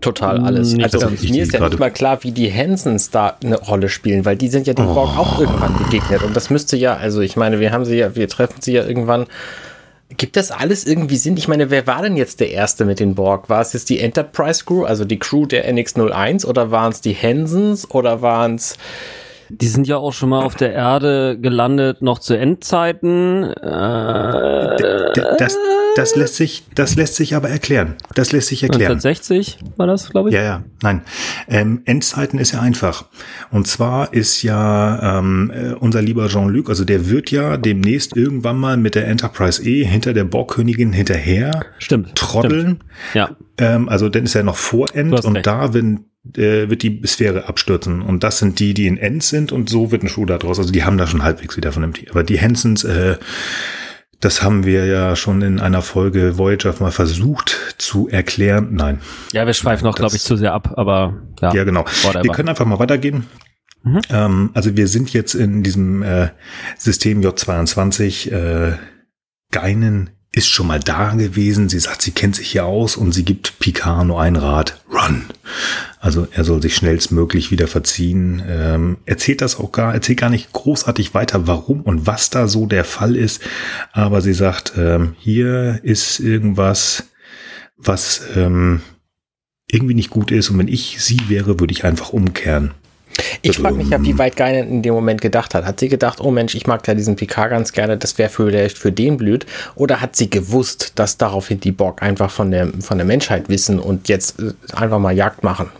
Total 0.00 0.40
alles. 0.40 0.72
Nicht 0.72 0.94
also 0.94 1.10
mir 1.10 1.42
ist 1.42 1.52
ja 1.52 1.68
nicht 1.68 1.78
mal 1.78 1.90
klar, 1.90 2.22
wie 2.22 2.32
die 2.32 2.50
Hansons 2.50 3.10
da 3.10 3.36
eine 3.42 3.58
Rolle 3.60 3.88
spielen, 3.88 4.24
weil 4.24 4.36
die 4.36 4.48
sind 4.48 4.66
ja 4.66 4.72
dem 4.72 4.86
oh. 4.86 4.94
Borg 4.94 5.18
auch 5.18 5.40
irgendwann 5.40 5.76
begegnet. 5.76 6.22
Und 6.22 6.34
das 6.34 6.48
müsste 6.50 6.76
ja, 6.76 6.96
also 6.96 7.20
ich 7.20 7.36
meine, 7.36 7.60
wir 7.60 7.72
haben 7.72 7.84
sie 7.84 7.96
ja, 7.96 8.14
wir 8.14 8.28
treffen 8.28 8.60
sie 8.60 8.72
ja 8.72 8.86
irgendwann 8.86 9.26
Gibt 10.16 10.36
das 10.36 10.50
alles 10.50 10.86
irgendwie 10.86 11.16
Sinn? 11.16 11.36
Ich 11.36 11.48
meine, 11.48 11.70
wer 11.70 11.86
war 11.86 12.02
denn 12.02 12.16
jetzt 12.16 12.40
der 12.40 12.50
Erste 12.50 12.86
mit 12.86 12.98
den 12.98 13.14
Borg? 13.14 13.50
War 13.50 13.60
es 13.60 13.74
jetzt 13.74 13.90
die 13.90 14.00
Enterprise 14.00 14.64
Crew, 14.64 14.84
also 14.84 15.04
die 15.04 15.18
Crew 15.18 15.44
der 15.44 15.70
NX-01 15.70 16.46
oder 16.46 16.70
waren 16.70 16.92
es 16.92 17.02
die 17.02 17.14
Hansons 17.14 17.90
oder 17.90 18.22
waren 18.22 18.54
es 18.54 18.76
die 19.50 19.68
sind 19.68 19.88
ja 19.88 19.96
auch 19.96 20.12
schon 20.12 20.28
mal 20.28 20.44
auf 20.44 20.56
der 20.56 20.74
Erde 20.74 21.38
gelandet, 21.40 22.02
noch 22.02 22.18
zu 22.18 22.34
Endzeiten. 22.34 23.44
Äh, 23.44 25.12
das, 25.38 25.56
das, 25.98 26.16
lässt 26.16 26.36
sich, 26.36 26.64
das 26.74 26.96
lässt 26.96 27.16
sich 27.16 27.34
aber 27.34 27.48
erklären. 27.48 27.96
Das 28.14 28.32
lässt 28.32 28.48
sich 28.48 28.62
erklären. 28.62 28.92
1960 28.92 29.58
war 29.76 29.86
das, 29.86 30.10
glaube 30.10 30.28
ich? 30.28 30.34
Ja, 30.34 30.42
ja, 30.42 30.64
nein. 30.82 31.02
Ähm, 31.48 31.82
Endzeiten 31.84 32.38
ist 32.38 32.52
ja 32.52 32.60
einfach. 32.60 33.06
Und 33.50 33.66
zwar 33.66 34.12
ist 34.12 34.42
ja 34.42 35.18
ähm, 35.18 35.50
äh, 35.54 35.72
unser 35.72 36.00
lieber 36.02 36.28
Jean-Luc, 36.28 36.68
also 36.68 36.84
der 36.84 37.08
wird 37.08 37.30
ja 37.30 37.56
demnächst 37.56 38.16
irgendwann 38.16 38.58
mal 38.58 38.76
mit 38.76 38.94
der 38.94 39.08
Enterprise 39.08 39.62
E 39.62 39.84
hinter 39.84 40.12
der 40.12 40.24
Borgkönigin 40.24 40.92
hinterher 40.92 41.64
stimmt, 41.78 42.14
trotteln. 42.14 42.80
Stimmt. 43.10 43.14
Ja. 43.14 43.36
Ähm, 43.58 43.88
also 43.88 44.08
dann 44.08 44.24
ist 44.24 44.34
er 44.34 44.44
noch 44.44 44.56
vor 44.56 44.94
End 44.94 45.24
und 45.24 45.36
recht. 45.36 45.46
da, 45.46 45.74
wenn 45.74 46.04
äh, 46.36 46.68
wird 46.68 46.82
die 46.82 47.00
Sphäre 47.06 47.48
abstürzen. 47.48 48.02
Und 48.02 48.22
das 48.22 48.38
sind 48.38 48.58
die, 48.60 48.74
die 48.74 48.86
in 48.86 48.98
End 48.98 49.22
sind 49.22 49.52
und 49.52 49.68
so 49.68 49.90
wird 49.90 50.02
ein 50.02 50.08
Schuh 50.08 50.26
da 50.26 50.38
draus. 50.38 50.58
Also 50.58 50.72
die 50.72 50.84
haben 50.84 50.98
da 50.98 51.06
schon 51.06 51.22
halbwegs 51.22 51.56
wieder 51.56 51.72
von 51.72 51.82
dem 51.82 51.94
Team. 51.94 52.06
Aber 52.10 52.22
die 52.22 52.40
Hansons, 52.40 52.84
äh, 52.84 53.16
das 54.20 54.42
haben 54.42 54.64
wir 54.64 54.86
ja 54.86 55.14
schon 55.16 55.42
in 55.42 55.60
einer 55.60 55.82
Folge 55.82 56.38
Voyager 56.38 56.74
mal 56.80 56.90
versucht 56.90 57.74
zu 57.78 58.08
erklären. 58.08 58.68
Nein. 58.72 59.00
Ja, 59.32 59.46
wir 59.46 59.54
schweifen 59.54 59.84
noch, 59.84 59.94
glaube 59.94 60.16
ich, 60.16 60.22
zu 60.22 60.36
sehr 60.36 60.52
ab, 60.52 60.74
aber 60.76 61.22
ja. 61.40 61.54
Ja, 61.54 61.64
genau. 61.64 61.84
Whatever. 62.02 62.24
Wir 62.24 62.32
können 62.32 62.48
einfach 62.48 62.66
mal 62.66 62.78
weitergehen. 62.78 63.26
Mhm. 63.82 64.00
Ähm, 64.10 64.50
also 64.54 64.76
wir 64.76 64.88
sind 64.88 65.12
jetzt 65.12 65.34
in 65.34 65.62
diesem 65.62 66.02
äh, 66.02 66.30
System 66.76 67.20
J22. 67.20 68.32
Äh, 68.32 68.76
Geinen 69.50 70.10
ist 70.38 70.48
schon 70.48 70.68
mal 70.68 70.78
da 70.78 71.14
gewesen. 71.14 71.68
Sie 71.68 71.80
sagt, 71.80 72.00
sie 72.00 72.12
kennt 72.12 72.36
sich 72.36 72.52
hier 72.52 72.64
aus 72.64 72.96
und 72.96 73.12
sie 73.12 73.24
gibt 73.24 73.58
Picard 73.58 74.06
nur 74.06 74.22
ein 74.22 74.36
Rat. 74.36 74.80
Run. 74.90 75.24
Also 75.98 76.28
er 76.30 76.44
soll 76.44 76.62
sich 76.62 76.76
schnellstmöglich 76.76 77.50
wieder 77.50 77.66
verziehen. 77.66 78.40
Ähm, 78.46 78.98
erzählt 79.04 79.40
das 79.40 79.58
auch 79.58 79.72
gar, 79.72 79.92
erzählt 79.92 80.20
gar 80.20 80.30
nicht 80.30 80.52
großartig 80.52 81.12
weiter, 81.12 81.48
warum 81.48 81.82
und 81.82 82.06
was 82.06 82.30
da 82.30 82.46
so 82.46 82.66
der 82.66 82.84
Fall 82.84 83.16
ist. 83.16 83.42
Aber 83.92 84.20
sie 84.20 84.32
sagt, 84.32 84.74
ähm, 84.78 85.16
hier 85.18 85.80
ist 85.82 86.20
irgendwas, 86.20 87.08
was 87.76 88.22
ähm, 88.36 88.80
irgendwie 89.68 89.94
nicht 89.94 90.10
gut 90.10 90.30
ist. 90.30 90.50
Und 90.50 90.58
wenn 90.58 90.68
ich 90.68 91.02
sie 91.02 91.28
wäre, 91.28 91.58
würde 91.58 91.72
ich 91.72 91.84
einfach 91.84 92.12
umkehren. 92.12 92.72
Ich 93.42 93.58
frage 93.58 93.76
mich 93.76 93.88
ja, 93.88 94.02
wie 94.02 94.18
weit 94.18 94.36
Geinen 94.36 94.68
in 94.68 94.82
dem 94.82 94.94
Moment 94.94 95.20
gedacht 95.20 95.54
hat. 95.54 95.64
Hat 95.64 95.80
sie 95.80 95.88
gedacht, 95.88 96.20
oh 96.20 96.30
Mensch, 96.30 96.54
ich 96.54 96.66
mag 96.66 96.86
ja 96.86 96.94
diesen 96.94 97.16
Picard 97.16 97.50
ganz 97.50 97.72
gerne, 97.72 97.96
das 97.96 98.18
wäre 98.18 98.30
vielleicht 98.30 98.78
für 98.78 98.92
den 98.92 99.16
blöd? 99.16 99.46
Oder 99.74 100.00
hat 100.00 100.16
sie 100.16 100.30
gewusst, 100.30 100.92
dass 100.96 101.16
daraufhin 101.18 101.60
die 101.60 101.72
Borg 101.72 102.02
einfach 102.02 102.30
von 102.30 102.50
der, 102.50 102.68
von 102.80 102.98
der 102.98 103.06
Menschheit 103.06 103.48
wissen 103.48 103.78
und 103.78 104.08
jetzt 104.08 104.40
äh, 104.40 104.52
einfach 104.74 104.98
mal 104.98 105.12
Jagd 105.12 105.42
machen? 105.42 105.70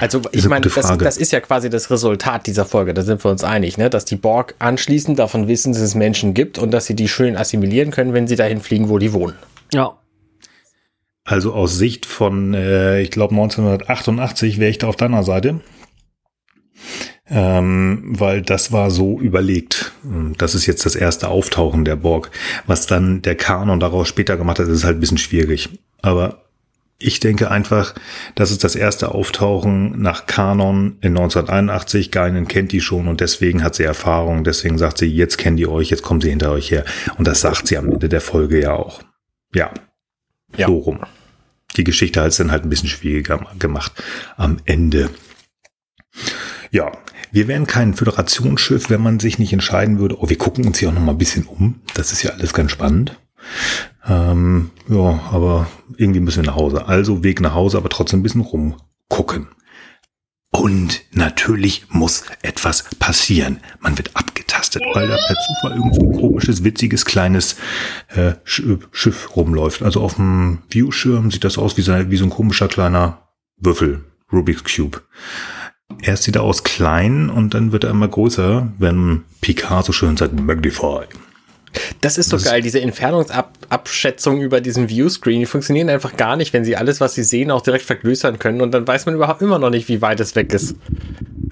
Also 0.00 0.20
ich 0.32 0.48
meine, 0.48 0.66
das, 0.66 0.98
das, 0.98 1.16
ist 1.16 1.30
ja 1.30 1.38
quasi 1.38 1.70
das 1.70 1.88
Resultat 1.88 2.48
dieser 2.48 2.64
Folge, 2.64 2.92
da 2.92 3.02
sind 3.02 3.22
wir 3.24 3.30
uns 3.30 3.44
einig, 3.44 3.78
ne? 3.78 3.88
dass 3.88 4.04
die 4.04 4.16
Borg 4.16 4.56
anschließend 4.58 5.16
davon 5.16 5.46
wissen, 5.46 5.72
dass 5.72 5.80
es 5.80 5.94
Menschen 5.94 6.34
gibt 6.34 6.58
und 6.58 6.72
dass 6.72 6.86
sie 6.86 6.96
die 6.96 7.06
schön 7.06 7.36
assimilieren 7.36 7.92
können, 7.92 8.12
wenn 8.12 8.26
sie 8.26 8.34
dahin 8.34 8.60
fliegen, 8.60 8.88
wo 8.88 8.98
die 8.98 9.12
wohnen. 9.12 9.34
Ja. 9.72 9.96
Also 11.24 11.52
aus 11.52 11.78
Sicht 11.78 12.06
von, 12.06 12.54
äh, 12.54 13.00
ich 13.00 13.10
glaube 13.10 13.34
1988 13.34 14.58
wäre 14.58 14.70
ich 14.70 14.78
da 14.78 14.88
auf 14.88 14.96
deiner 14.96 15.22
Seite 15.22 15.60
ähm, 17.32 18.02
weil 18.04 18.42
das 18.42 18.72
war 18.72 18.90
so 18.90 19.18
überlegt. 19.18 19.92
Das 20.36 20.54
ist 20.54 20.66
jetzt 20.66 20.84
das 20.84 20.94
erste 20.94 21.28
Auftauchen 21.28 21.84
der 21.84 21.96
Borg. 21.96 22.30
Was 22.66 22.86
dann 22.86 23.22
der 23.22 23.36
Kanon 23.36 23.80
daraus 23.80 24.08
später 24.08 24.36
gemacht 24.36 24.58
hat, 24.58 24.68
ist 24.68 24.84
halt 24.84 24.98
ein 24.98 25.00
bisschen 25.00 25.18
schwierig. 25.18 25.70
Aber 26.02 26.42
ich 26.98 27.20
denke 27.20 27.50
einfach, 27.50 27.94
das 28.34 28.50
ist 28.50 28.64
das 28.64 28.76
erste 28.76 29.12
Auftauchen 29.12 30.00
nach 30.00 30.26
Kanon 30.26 30.98
in 31.00 31.16
1981. 31.16 32.10
Geinen 32.10 32.48
kennt 32.48 32.70
die 32.70 32.80
schon 32.80 33.08
und 33.08 33.20
deswegen 33.20 33.64
hat 33.64 33.76
sie 33.76 33.84
Erfahrung. 33.84 34.44
Deswegen 34.44 34.76
sagt 34.76 34.98
sie, 34.98 35.06
jetzt 35.06 35.38
kennt 35.38 35.58
die 35.58 35.66
euch, 35.66 35.90
jetzt 35.90 36.02
kommen 36.02 36.20
sie 36.20 36.30
hinter 36.30 36.52
euch 36.52 36.70
her. 36.70 36.84
Und 37.16 37.26
das 37.26 37.40
sagt 37.40 37.66
sie 37.66 37.78
am 37.78 37.90
Ende 37.90 38.08
der 38.08 38.20
Folge 38.20 38.60
ja 38.60 38.74
auch. 38.74 39.02
Ja. 39.54 39.72
Ja. 40.56 40.66
So 40.66 40.78
rum. 40.78 41.00
Die 41.76 41.84
Geschichte 41.84 42.20
hat 42.20 42.28
es 42.28 42.36
dann 42.36 42.50
halt 42.50 42.64
ein 42.64 42.70
bisschen 42.70 42.88
schwieriger 42.88 43.38
gemacht 43.58 43.92
am 44.36 44.58
Ende. 44.64 45.10
Ja, 46.70 46.92
wir 47.30 47.48
wären 47.48 47.66
kein 47.66 47.94
Föderationsschiff, 47.94 48.90
wenn 48.90 49.02
man 49.02 49.18
sich 49.18 49.38
nicht 49.38 49.52
entscheiden 49.52 49.98
würde, 49.98 50.20
oh, 50.20 50.28
wir 50.28 50.36
gucken 50.36 50.66
uns 50.66 50.78
hier 50.78 50.90
auch 50.90 50.94
noch 50.94 51.00
mal 51.00 51.12
ein 51.12 51.18
bisschen 51.18 51.46
um. 51.46 51.80
Das 51.94 52.12
ist 52.12 52.22
ja 52.22 52.32
alles 52.32 52.52
ganz 52.52 52.72
spannend. 52.72 53.18
Ähm, 54.06 54.70
ja, 54.88 55.20
aber 55.30 55.66
irgendwie 55.96 56.20
müssen 56.20 56.42
wir 56.42 56.50
nach 56.50 56.56
Hause. 56.56 56.86
Also 56.86 57.24
Weg 57.24 57.40
nach 57.40 57.54
Hause, 57.54 57.78
aber 57.78 57.88
trotzdem 57.88 58.20
ein 58.20 58.22
bisschen 58.22 58.42
rumgucken. 58.42 59.48
Und 60.50 61.02
natürlich 61.12 61.86
muss 61.88 62.24
etwas 62.42 62.84
passieren. 62.98 63.60
Man 63.80 63.96
wird 63.96 64.10
abgetastet, 64.52 64.82
weil 64.92 65.08
da 65.08 65.16
per 65.16 65.36
Zufall 65.36 65.76
irgend 65.76 65.94
so 65.94 66.00
ein 66.02 66.12
komisches, 66.12 66.64
witziges, 66.64 67.04
kleines 67.04 67.56
äh, 68.14 68.32
Schiff 68.44 69.36
rumläuft. 69.36 69.82
Also 69.82 70.00
auf 70.00 70.14
dem 70.16 70.58
Viewschirm 70.68 71.30
sieht 71.30 71.44
das 71.44 71.58
aus 71.58 71.76
wie 71.76 71.82
so, 71.82 71.92
wie 72.10 72.16
so 72.16 72.24
ein 72.24 72.30
komischer 72.30 72.68
kleiner 72.68 73.28
Würfel, 73.56 74.04
Rubik's 74.32 74.64
Cube. 74.64 75.02
Erst 76.00 76.24
sieht 76.24 76.36
er 76.36 76.42
aus 76.42 76.64
klein 76.64 77.28
und 77.28 77.54
dann 77.54 77.72
wird 77.72 77.84
er 77.84 77.90
immer 77.90 78.08
größer, 78.08 78.72
wenn 78.78 79.24
Picard 79.40 79.84
so 79.84 79.92
schön 79.92 80.16
sagt, 80.16 80.38
Magnify. 80.38 81.04
Das 82.02 82.18
ist 82.18 82.32
das 82.32 82.44
geil, 82.44 82.60
diese 82.60 82.80
Entfernungsabschätzung 82.80 84.42
über 84.42 84.60
diesen 84.60 84.90
Viewscreen, 84.90 85.40
die 85.40 85.46
funktionieren 85.46 85.88
einfach 85.88 86.16
gar 86.18 86.36
nicht, 86.36 86.52
wenn 86.52 86.64
sie 86.64 86.76
alles, 86.76 87.00
was 87.00 87.14
sie 87.14 87.22
sehen, 87.22 87.50
auch 87.50 87.62
direkt 87.62 87.84
vergrößern 87.84 88.38
können 88.38 88.60
und 88.60 88.72
dann 88.72 88.86
weiß 88.86 89.06
man 89.06 89.14
überhaupt 89.14 89.40
immer 89.40 89.58
noch 89.58 89.70
nicht, 89.70 89.88
wie 89.88 90.02
weit 90.02 90.20
es 90.20 90.34
weg 90.36 90.52
ist. 90.52 90.76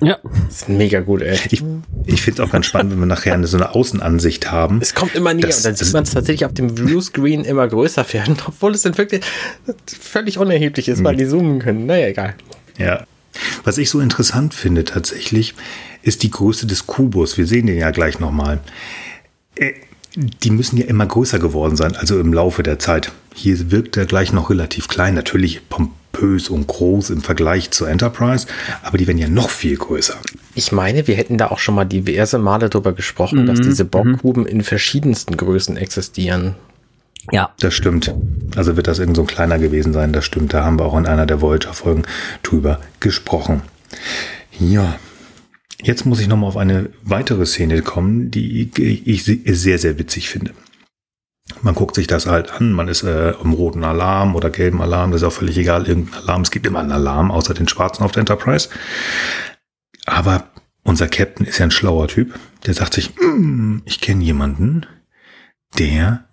Ja. 0.01 0.18
Das 0.46 0.62
ist 0.62 0.68
mega 0.68 1.01
gut, 1.01 1.22
ey. 1.22 1.38
Ich, 1.51 1.62
ich 2.07 2.22
finde 2.22 2.42
es 2.42 2.48
auch 2.48 2.53
ganz 2.53 2.66
spannend, 2.66 2.92
wenn 2.92 3.01
wir 3.01 3.07
nachher 3.07 3.34
eine, 3.34 3.46
so 3.46 3.57
eine 3.57 3.74
Außenansicht 3.74 4.51
haben. 4.51 4.78
Es 4.80 4.94
kommt 4.94 5.14
immer 5.14 5.34
näher 5.34 5.46
das, 5.46 5.59
und 5.59 5.66
dann 5.66 5.74
sieht 5.76 5.92
man 5.92 6.05
es 6.05 6.11
tatsächlich 6.11 6.46
auf 6.46 6.55
dem 6.55 6.76
Viewscreen 6.76 7.44
immer 7.44 7.68
größer 7.68 8.11
werden, 8.12 8.36
obwohl 8.46 8.72
es 8.74 8.82
dann 8.82 8.96
wirklich 8.96 9.22
völlig 9.86 10.38
unerheblich 10.38 10.88
ist, 10.88 11.05
weil 11.05 11.16
die 11.16 11.26
zoomen 11.26 11.59
können. 11.59 11.86
Naja, 11.86 12.07
egal. 12.09 12.34
Ja, 12.78 13.07
was 13.64 13.78
ich 13.78 13.90
so 13.90 14.01
interessant 14.01 14.55
finde 14.55 14.84
tatsächlich, 14.84 15.55
ist 16.03 16.22
die 16.22 16.30
Größe 16.30 16.66
des 16.66 16.86
Kubus. 16.86 17.36
Wir 17.36 17.46
sehen 17.46 17.66
den 17.66 17.78
ja 17.78 17.90
gleich 17.90 18.18
nochmal. 18.20 18.61
Äh, 19.55 19.72
die 20.16 20.51
müssen 20.51 20.76
ja 20.76 20.86
immer 20.86 21.07
größer 21.07 21.38
geworden 21.38 21.76
sein, 21.76 21.94
also 21.94 22.18
im 22.18 22.32
Laufe 22.32 22.62
der 22.62 22.78
Zeit. 22.78 23.12
Hier 23.34 23.70
wirkt 23.70 23.96
er 23.96 24.07
gleich 24.07 24.32
noch 24.32 24.51
relativ 24.51 24.88
klein, 24.88 25.14
natürlich 25.14 25.61
pompös 26.21 26.49
und 26.49 26.66
groß 26.66 27.11
im 27.11 27.23
Vergleich 27.23 27.71
zur 27.71 27.89
Enterprise, 27.89 28.47
aber 28.83 28.99
die 28.99 29.07
werden 29.07 29.18
ja 29.18 29.29
noch 29.29 29.51
viel 29.51 29.77
größer. 29.77 30.14
Ich 30.55 30.73
meine, 30.73 31.07
wir 31.07 31.14
hätten 31.14 31.39
da 31.39 31.49
auch 31.49 31.59
schon 31.59 31.75
mal 31.75 31.85
diverse 31.85 32.39
Male 32.39 32.68
darüber 32.68 32.93
gesprochen, 32.93 33.43
mhm. 33.43 33.47
dass 33.47 33.61
diese 33.61 33.85
Borgkuben 33.85 34.43
mhm. 34.43 34.49
in 34.49 34.62
verschiedensten 34.62 35.37
Größen 35.37 35.77
existieren. 35.77 36.55
Ja. 37.33 37.51
Das 37.61 37.75
stimmt. 37.75 38.14
Also 38.57 38.77
wird 38.77 38.87
das 38.87 38.99
irgend 38.99 39.16
so 39.16 39.23
ein 39.23 39.29
kleiner 39.29 39.59
gewesen 39.59 39.93
sein, 39.93 40.12
das 40.12 40.25
stimmt. 40.25 40.53
Da 40.53 40.64
haben 40.64 40.79
wir 40.79 40.85
auch 40.85 40.97
in 40.97 41.07
einer 41.07 41.27
der 41.27 41.41
Voyager-Folgen 41.41 42.03
drüber 42.43 42.81
gesprochen. 43.01 43.62
Ja. 44.59 44.97
Jetzt 45.83 46.05
muss 46.05 46.21
ich 46.21 46.29
nochmal 46.29 46.49
auf 46.49 46.59
eine 46.59 46.91
weitere 47.03 47.47
Szene 47.47 47.81
kommen, 47.81 48.31
die 48.31 48.71
ich 48.77 49.25
sehr, 49.25 49.79
sehr 49.79 49.99
witzig 49.99 50.29
finde. 50.29 50.53
Man 51.62 51.74
guckt 51.74 51.94
sich 51.94 52.07
das 52.07 52.26
halt 52.26 52.53
an, 52.53 52.72
man 52.72 52.88
ist 52.88 53.03
äh, 53.03 53.32
im 53.32 53.53
roten 53.53 53.84
Alarm 53.84 54.34
oder 54.34 54.51
gelben 54.51 54.80
Alarm, 54.80 55.11
das 55.11 55.22
ist 55.22 55.28
auch 55.28 55.32
völlig 55.32 55.57
egal, 55.59 55.86
irgendein 55.86 56.22
Alarm. 56.22 56.42
Es 56.42 56.51
gibt 56.51 56.66
immer 56.66 56.80
einen 56.80 56.92
Alarm, 56.92 57.30
außer 57.30 57.55
den 57.55 57.68
schwarzen 57.68 58.03
auf 58.03 58.12
der 58.12 58.20
Enterprise. 58.20 58.68
Aber 60.07 60.51
unser 60.82 61.09
Captain 61.09 61.46
ist 61.46 61.59
ja 61.59 61.64
ein 61.64 61.70
schlauer 61.70 62.09
Typ. 62.09 62.38
Der 62.66 62.74
sagt 62.74 62.94
sich, 62.94 63.14
mm, 63.16 63.78
ich 63.84 64.01
kenne 64.01 64.24
jemanden, 64.24 64.86
der 65.78 66.24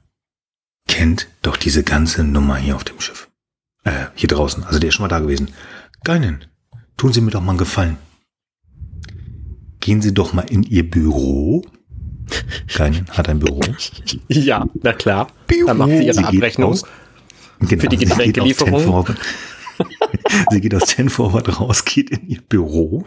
kennt 0.87 1.27
doch 1.41 1.57
diese 1.57 1.83
ganze 1.83 2.23
Nummer 2.23 2.55
hier 2.55 2.75
auf 2.75 2.83
dem 2.83 2.99
Schiff. 2.99 3.29
Äh, 3.83 4.07
hier 4.15 4.29
draußen. 4.29 4.63
Also 4.63 4.79
der 4.79 4.89
ist 4.89 4.95
schon 4.95 5.03
mal 5.03 5.09
da 5.09 5.19
gewesen. 5.19 5.51
Geinen, 6.03 6.45
tun 6.95 7.13
Sie 7.13 7.21
mir 7.21 7.31
doch 7.31 7.41
mal 7.41 7.51
einen 7.51 7.59
Gefallen. 7.59 7.97
Gehen 9.79 10.01
Sie 10.01 10.13
doch 10.13 10.33
mal 10.33 10.49
in 10.49 10.63
Ihr 10.63 10.89
Büro. 10.89 11.63
Geinen 12.75 13.07
hat 13.11 13.29
ein 13.29 13.39
Büro. 13.39 13.61
Ja, 14.27 14.65
na 14.81 14.93
klar. 14.93 15.27
Büro. 15.47 15.67
Dann 15.67 15.77
macht 15.77 15.89
sie 15.89 16.05
ihre 16.05 16.13
sie 16.13 16.23
Abrechnung 16.23 16.71
aus, 16.71 16.83
genau, 17.59 17.81
für 17.81 17.87
die 17.87 17.97
Getränkelieferung. 17.97 19.07
sie 20.51 20.61
geht 20.61 20.75
aus 20.75 20.85
Ten 20.85 21.09
Forward 21.09 21.59
raus, 21.59 21.85
geht 21.85 22.09
in 22.09 22.27
ihr 22.27 22.41
Büro. 22.41 23.05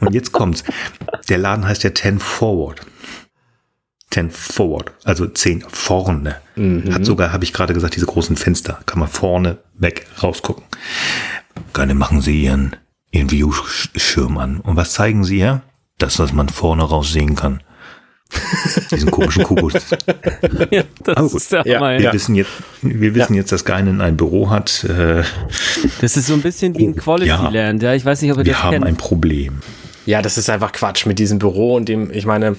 Und 0.00 0.14
jetzt 0.14 0.32
kommt's. 0.32 0.64
Der 1.28 1.38
Laden 1.38 1.66
heißt 1.66 1.84
ja 1.84 1.90
Ten 1.90 2.18
Forward. 2.18 2.80
10 4.14 4.30
forward, 4.30 4.92
also 5.02 5.26
10 5.26 5.64
vorne. 5.68 6.36
Mhm. 6.54 6.94
Hat 6.94 7.04
sogar, 7.04 7.32
habe 7.32 7.42
ich 7.42 7.52
gerade 7.52 7.74
gesagt, 7.74 7.96
diese 7.96 8.06
großen 8.06 8.36
Fenster. 8.36 8.80
Kann 8.86 9.00
man 9.00 9.08
vorne 9.08 9.58
weg 9.74 10.06
rausgucken. 10.22 10.62
Gerne 11.72 11.94
machen 11.94 12.20
Sie 12.20 12.44
Ihren, 12.44 12.76
Ihren 13.10 13.32
View-Schirm 13.32 14.38
an. 14.38 14.60
Und 14.60 14.76
was 14.76 14.92
zeigen 14.92 15.24
Sie 15.24 15.38
hier? 15.38 15.62
Das, 15.98 16.18
was 16.18 16.32
man 16.32 16.48
vorne 16.48 16.82
raus 16.82 17.12
sehen 17.12 17.36
kann. 17.36 17.60
Diesen 18.90 19.10
komischen 19.10 19.44
Kubus. 19.44 19.74
ja, 20.70 20.82
das 21.04 21.34
ist 21.34 21.52
der 21.52 21.66
ja, 21.66 21.80
wir 21.80 22.00
ja. 22.00 22.12
wissen 22.12 22.34
jetzt, 22.34 22.50
wir 22.82 23.14
wissen 23.14 23.34
ja. 23.34 23.40
jetzt, 23.40 23.52
dass 23.52 23.64
Geinen 23.64 24.00
ein 24.00 24.16
Büro 24.16 24.50
hat. 24.50 24.84
Äh, 24.84 25.22
das 26.00 26.16
ist 26.16 26.26
so 26.26 26.34
ein 26.34 26.42
bisschen 26.42 26.76
wie 26.76 26.88
ein 26.88 26.96
Quality 26.96 27.28
ja, 27.28 27.48
Land. 27.48 27.82
Ja, 27.82 27.94
ich 27.94 28.04
weiß 28.04 28.22
nicht, 28.22 28.32
ob 28.32 28.38
ihr 28.38 28.44
wir 28.44 28.52
das 28.52 28.60
Wir 28.60 28.64
haben 28.64 28.72
kennt. 28.72 28.86
ein 28.86 28.96
Problem. 28.96 29.60
Ja, 30.06 30.20
das 30.20 30.36
ist 30.36 30.50
einfach 30.50 30.72
Quatsch 30.72 31.06
mit 31.06 31.18
diesem 31.18 31.38
Büro 31.38 31.76
und 31.76 31.88
dem, 31.88 32.10
ich 32.10 32.26
meine, 32.26 32.56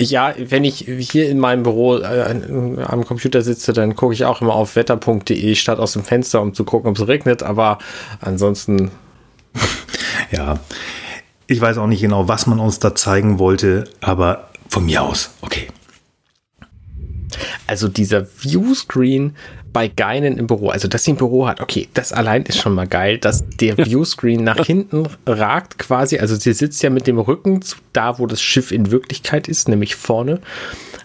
ja, 0.00 0.34
wenn 0.36 0.64
ich 0.64 0.86
hier 0.98 1.28
in 1.28 1.38
meinem 1.38 1.62
Büro 1.62 1.98
äh, 1.98 2.84
am 2.84 3.04
Computer 3.04 3.42
sitze, 3.42 3.72
dann 3.72 3.94
gucke 3.94 4.14
ich 4.14 4.24
auch 4.24 4.40
immer 4.40 4.54
auf 4.54 4.74
wetter.de 4.74 5.54
statt 5.54 5.78
aus 5.78 5.92
dem 5.92 6.02
Fenster, 6.02 6.40
um 6.40 6.54
zu 6.54 6.64
gucken, 6.64 6.90
ob 6.90 6.98
es 6.98 7.06
regnet, 7.06 7.42
aber 7.42 7.78
ansonsten. 8.20 8.90
Ja, 10.30 10.58
ich 11.48 11.60
weiß 11.60 11.78
auch 11.78 11.86
nicht 11.86 12.02
genau, 12.02 12.28
was 12.28 12.46
man 12.46 12.60
uns 12.60 12.78
da 12.78 12.94
zeigen 12.94 13.38
wollte, 13.38 13.84
aber 14.00 14.50
von 14.68 14.84
mir 14.84 15.02
aus, 15.02 15.30
okay. 15.40 15.68
Also 17.66 17.88
dieser 17.88 18.24
Viewscreen 18.24 19.34
bei 19.72 19.88
Geinen 19.88 20.38
im 20.38 20.46
Büro, 20.46 20.68
also 20.68 20.88
dass 20.88 21.04
sie 21.04 21.12
ein 21.12 21.16
Büro 21.16 21.46
hat, 21.46 21.60
okay, 21.60 21.88
das 21.94 22.12
allein 22.12 22.42
ist 22.44 22.58
schon 22.58 22.74
mal 22.74 22.86
geil, 22.86 23.18
dass 23.18 23.48
der 23.48 23.78
Viewscreen 23.86 24.44
nach 24.44 24.64
hinten 24.64 25.08
ragt 25.26 25.78
quasi, 25.78 26.18
also 26.18 26.36
sie 26.36 26.52
sitzt 26.52 26.82
ja 26.82 26.90
mit 26.90 27.06
dem 27.06 27.18
Rücken 27.18 27.62
zu 27.62 27.76
da, 27.94 28.18
wo 28.18 28.26
das 28.26 28.42
Schiff 28.42 28.70
in 28.70 28.90
Wirklichkeit 28.90 29.48
ist, 29.48 29.68
nämlich 29.68 29.96
vorne. 29.96 30.40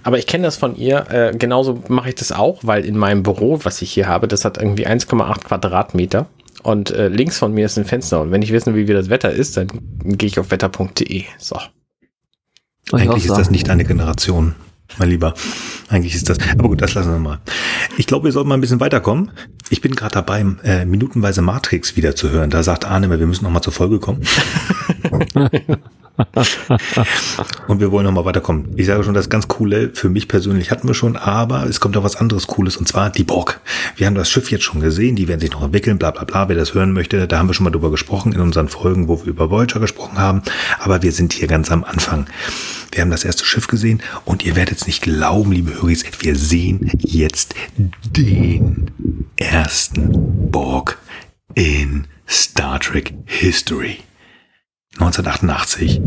Aber 0.03 0.17
ich 0.17 0.27
kenne 0.27 0.43
das 0.43 0.57
von 0.57 0.75
ihr, 0.75 1.09
äh, 1.09 1.33
genauso 1.37 1.81
mache 1.87 2.09
ich 2.09 2.15
das 2.15 2.33
auch, 2.33 2.59
weil 2.63 2.83
in 2.83 2.97
meinem 2.97 3.23
Büro, 3.23 3.59
was 3.63 3.81
ich 3.81 3.93
hier 3.93 4.07
habe, 4.07 4.27
das 4.27 4.43
hat 4.43 4.57
irgendwie 4.57 4.87
1,8 4.87 5.45
Quadratmeter. 5.45 6.27
Und 6.63 6.91
äh, 6.91 7.09
links 7.09 7.37
von 7.37 7.53
mir 7.53 7.65
ist 7.65 7.77
ein 7.77 7.85
Fenster. 7.85 8.21
Und 8.21 8.31
wenn 8.31 8.41
ich 8.41 8.51
wissen 8.51 8.73
will, 8.73 8.87
wie 8.87 8.93
das 8.93 9.09
Wetter 9.09 9.31
ist, 9.31 9.57
dann 9.57 9.67
gehe 10.03 10.27
ich 10.27 10.39
auf 10.39 10.51
wetter.de. 10.51 11.23
So. 11.37 11.57
Eigentlich 12.91 13.25
ist 13.25 13.37
das 13.37 13.51
nicht 13.51 13.69
eine 13.69 13.83
Generation 13.83 14.55
mein 14.97 15.09
Lieber. 15.09 15.33
Eigentlich 15.89 16.15
ist 16.15 16.29
das. 16.29 16.37
Aber 16.57 16.69
gut, 16.69 16.81
das 16.81 16.93
lassen 16.93 17.11
wir 17.11 17.19
mal. 17.19 17.39
Ich 17.97 18.07
glaube, 18.07 18.25
wir 18.25 18.31
sollten 18.31 18.49
mal 18.49 18.55
ein 18.55 18.61
bisschen 18.61 18.79
weiterkommen. 18.79 19.31
Ich 19.69 19.81
bin 19.81 19.95
gerade 19.95 20.13
dabei, 20.13 20.45
äh, 20.63 20.85
minutenweise 20.85 21.41
Matrix 21.41 21.95
wieder 21.95 22.15
zu 22.15 22.29
hören. 22.29 22.49
Da 22.49 22.63
sagt 22.63 22.85
Arne, 22.85 23.09
wir 23.09 23.25
müssen 23.25 23.43
noch 23.43 23.51
mal 23.51 23.61
zur 23.61 23.73
Folge 23.73 23.99
kommen. 23.99 24.21
und 27.67 27.79
wir 27.79 27.91
wollen 27.91 28.05
noch 28.05 28.11
mal 28.11 28.25
weiterkommen. 28.25 28.73
Ich 28.75 28.85
sage 28.85 29.03
schon, 29.03 29.15
das 29.15 29.29
ganz 29.29 29.47
Coole 29.47 29.89
für 29.93 30.09
mich 30.09 30.27
persönlich 30.27 30.69
hatten 30.69 30.87
wir 30.87 30.93
schon, 30.93 31.17
aber 31.17 31.63
es 31.63 31.79
kommt 31.79 31.97
auch 31.97 32.03
was 32.03 32.15
anderes 32.15 32.45
Cooles 32.45 32.77
und 32.77 32.87
zwar 32.87 33.09
die 33.09 33.23
Borg. 33.23 33.59
Wir 33.95 34.05
haben 34.05 34.13
das 34.13 34.29
Schiff 34.29 34.51
jetzt 34.51 34.63
schon 34.63 34.79
gesehen, 34.79 35.15
die 35.15 35.27
werden 35.27 35.39
sich 35.39 35.51
noch 35.51 35.63
entwickeln, 35.63 35.97
bla 35.97 36.11
bla 36.11 36.23
bla. 36.23 36.49
Wer 36.49 36.55
das 36.55 36.75
hören 36.75 36.93
möchte, 36.93 37.27
da 37.27 37.39
haben 37.39 37.49
wir 37.49 37.55
schon 37.55 37.63
mal 37.63 37.71
drüber 37.71 37.89
gesprochen 37.89 38.31
in 38.31 38.41
unseren 38.41 38.67
Folgen, 38.67 39.07
wo 39.07 39.19
wir 39.21 39.27
über 39.27 39.49
Voyager 39.49 39.79
gesprochen 39.79 40.19
haben. 40.19 40.43
Aber 40.79 41.01
wir 41.01 41.11
sind 41.11 41.33
hier 41.33 41.47
ganz 41.47 41.71
am 41.71 41.83
Anfang. 41.83 42.27
Wir 42.91 43.01
haben 43.01 43.11
das 43.11 43.25
erste 43.25 43.43
Schiff 43.43 43.65
gesehen 43.67 44.03
und 44.23 44.45
ihr 44.45 44.55
werdet 44.55 44.77
es 44.77 44.87
nicht 44.87 45.01
glauben, 45.01 45.51
liebe 45.51 45.81
Höris, 45.81 46.05
wir 46.19 46.35
sehen 46.35 46.91
jetzt 46.99 47.55
den 47.75 48.91
ersten 49.35 50.51
Borg 50.51 50.99
in 51.55 52.05
Star 52.27 52.79
Trek 52.79 53.15
History. 53.25 53.97
1988 54.99 56.01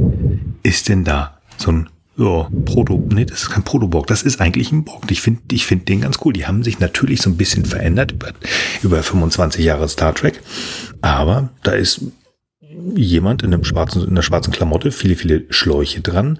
ist 0.63 0.89
denn 0.89 1.05
da 1.05 1.39
so 1.57 1.73
ein 1.73 1.91
ja, 2.19 2.49
Proto, 2.65 3.03
nee, 3.13 3.27
das 3.27 3.43
ist 3.43 3.51
kein 3.51 3.63
Protoborg, 3.63 4.07
das 4.07 4.23
ist 4.23 4.41
eigentlich 4.41 4.73
ein 4.73 4.85
Borg. 4.85 5.11
Ich 5.11 5.21
finde 5.21 5.43
ich 5.53 5.67
finde 5.67 5.85
den 5.85 6.01
ganz 6.01 6.19
cool. 6.25 6.33
Die 6.33 6.47
haben 6.47 6.63
sich 6.63 6.79
natürlich 6.79 7.21
so 7.21 7.29
ein 7.29 7.37
bisschen 7.37 7.67
verändert 7.67 8.13
über, 8.13 8.33
über 8.83 9.03
25 9.03 9.63
Jahre 9.65 9.89
Star 9.89 10.15
Trek, 10.15 10.41
aber 11.03 11.51
da 11.63 11.73
ist 11.73 12.01
jemand 12.95 13.43
in 13.43 13.53
einem 13.53 13.65
schwarzen, 13.65 14.03
in 14.03 14.11
einer 14.11 14.23
schwarzen 14.23 14.53
Klamotte, 14.53 14.93
viele, 14.93 15.17
viele 15.17 15.45
Schläuche 15.51 16.01
dran, 16.01 16.39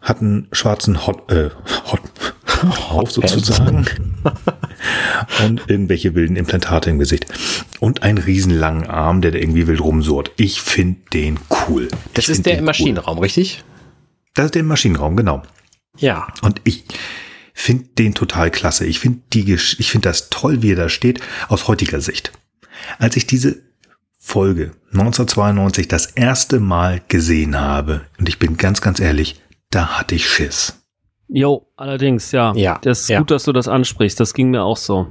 hat 0.00 0.20
einen 0.20 0.48
schwarzen 0.52 1.06
Hot, 1.06 1.30
äh, 1.30 1.50
Hot, 1.92 2.00
auf 2.90 3.10
sozusagen 3.10 3.86
und 5.44 5.62
irgendwelche 5.68 6.14
wilden 6.14 6.36
Implantate 6.36 6.90
im 6.90 6.98
Gesicht 6.98 7.26
und 7.80 8.02
einen 8.02 8.18
riesenlangen 8.18 8.86
Arm, 8.86 9.20
der 9.20 9.30
da 9.30 9.38
irgendwie 9.38 9.66
wild 9.66 9.80
rumsurrt. 9.80 10.32
Ich 10.36 10.60
finde 10.60 11.00
den 11.12 11.38
cool. 11.68 11.88
Das 12.14 12.24
ich 12.24 12.30
ist 12.30 12.46
der 12.46 12.58
im 12.58 12.64
Maschinenraum, 12.64 13.18
cool. 13.18 13.24
richtig? 13.24 13.64
Das 14.34 14.46
ist 14.46 14.54
der 14.54 14.60
im 14.60 14.68
Maschinenraum, 14.68 15.16
genau. 15.16 15.42
Ja. 15.98 16.28
Und 16.42 16.60
ich 16.64 16.84
finde 17.52 17.88
den 17.98 18.14
total 18.14 18.50
klasse. 18.50 18.86
Ich 18.86 19.00
finde 19.00 19.20
die, 19.32 19.52
ich 19.52 19.90
finde 19.90 20.08
das 20.08 20.30
toll, 20.30 20.62
wie 20.62 20.72
er 20.72 20.76
da 20.76 20.88
steht, 20.88 21.20
aus 21.48 21.68
heutiger 21.68 22.00
Sicht. 22.00 22.32
Als 22.98 23.16
ich 23.16 23.26
diese 23.26 23.62
Folge 24.18 24.72
1992 24.92 25.88
das 25.88 26.06
erste 26.06 26.60
Mal 26.60 27.02
gesehen 27.08 27.58
habe, 27.58 28.02
und 28.18 28.28
ich 28.28 28.38
bin 28.38 28.56
ganz, 28.56 28.80
ganz 28.80 29.00
ehrlich, 29.00 29.40
da 29.70 29.98
hatte 29.98 30.14
ich 30.14 30.28
Schiss. 30.28 30.79
Jo, 31.32 31.66
allerdings, 31.76 32.32
ja. 32.32 32.52
Ja. 32.54 32.78
Das 32.82 33.02
ist 33.02 33.08
ja. 33.08 33.18
gut, 33.18 33.30
dass 33.30 33.44
du 33.44 33.52
das 33.52 33.68
ansprichst. 33.68 34.18
Das 34.18 34.34
ging 34.34 34.50
mir 34.50 34.62
auch 34.62 34.76
so. 34.76 35.06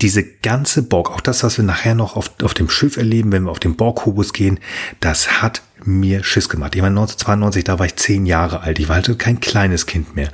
Diese 0.00 0.24
ganze 0.24 0.82
Borg, 0.82 1.12
auch 1.12 1.20
das, 1.20 1.44
was 1.44 1.58
wir 1.58 1.64
nachher 1.64 1.94
noch 1.94 2.16
auf, 2.16 2.32
auf 2.42 2.54
dem 2.54 2.68
Schiff 2.68 2.96
erleben, 2.96 3.30
wenn 3.30 3.44
wir 3.44 3.52
auf 3.52 3.60
den 3.60 3.76
Borg-Kubus 3.76 4.32
gehen, 4.32 4.58
das 4.98 5.40
hat 5.40 5.62
mir 5.84 6.24
Schiss 6.24 6.48
gemacht. 6.48 6.74
Ich 6.74 6.82
meine, 6.82 6.98
1992, 7.00 7.62
da 7.62 7.78
war 7.78 7.86
ich 7.86 7.94
zehn 7.96 8.26
Jahre 8.26 8.60
alt. 8.60 8.80
Ich 8.80 8.88
war 8.88 8.96
halt 8.96 9.18
kein 9.20 9.38
kleines 9.38 9.86
Kind 9.86 10.16
mehr. 10.16 10.30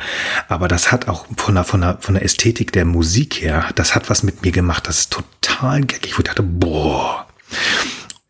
Aber 0.49 0.68
das 0.68 0.91
hat 0.91 1.07
auch 1.09 1.26
von 1.36 1.55
der, 1.55 1.64
von 1.64 1.82
der, 1.82 1.99
von 2.01 2.14
der 2.14 2.24
Ästhetik 2.24 2.72
der 2.72 2.86
Musik 2.86 3.43
her, 3.43 3.68
das 3.74 3.95
hat 3.95 4.09
was 4.09 4.22
mit 4.22 4.43
mir 4.43 4.53
gemacht. 4.53 4.89
Das 4.89 5.01
ist 5.01 5.12
total 5.12 5.82
geckig. 5.82 6.14
Ich 6.16 6.24
dachte, 6.24 6.43
boah. 6.43 7.26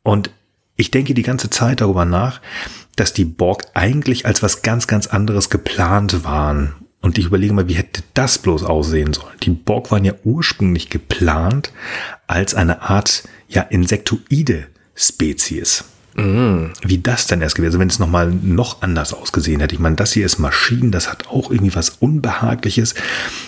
Und 0.03 0.31
ich 0.75 0.91
denke 0.91 1.15
die 1.15 1.23
ganze 1.23 1.51
Zeit 1.51 1.81
darüber 1.81 2.05
nach, 2.05 2.41
dass 2.99 3.13
die 3.13 3.25
Borg 3.25 3.65
eigentlich 3.75 4.27
als 4.27 4.43
was 4.43 4.63
ganz, 4.63 4.87
ganz 4.87 5.07
anderes 5.07 5.51
geplant 5.51 6.25
waren. 6.25 6.75
Und 7.01 7.17
ich 7.17 7.27
überlege 7.27 7.55
mal, 7.55 7.69
wie 7.69 7.75
hätte 7.75 8.03
das 8.15 8.39
bloß 8.39 8.65
aussehen 8.65 9.13
sollen? 9.15 9.37
Die 9.43 9.51
Borg 9.51 9.91
waren 9.91 10.05
ja 10.05 10.15
ursprünglich 10.25 10.91
geplant 10.91 11.73
als 12.27 12.55
eine 12.55 12.83
Art, 12.83 13.23
ja, 13.49 13.63
insektoide 13.63 14.67
Spezies. 14.95 15.85
Mm. 16.19 16.73
Wie 16.83 16.99
das 16.99 17.27
denn 17.29 17.41
erst 17.41 17.55
gewesen, 17.55 17.69
also 17.69 17.79
wenn 17.79 17.89
es 17.89 17.99
nochmal 17.99 18.31
noch 18.31 18.83
anders 18.83 19.13
ausgesehen 19.13 19.61
hätte. 19.61 19.75
Ich 19.75 19.81
meine, 19.81 19.97
das 19.97 20.13
hier 20.13 20.27
ist 20.27 20.39
Maschinen, 20.39 20.91
das 20.91 21.11
hat 21.11 21.29
auch 21.29 21.51
irgendwie 21.51 21.75
was 21.75 21.91
Unbehagliches. 22.01 22.95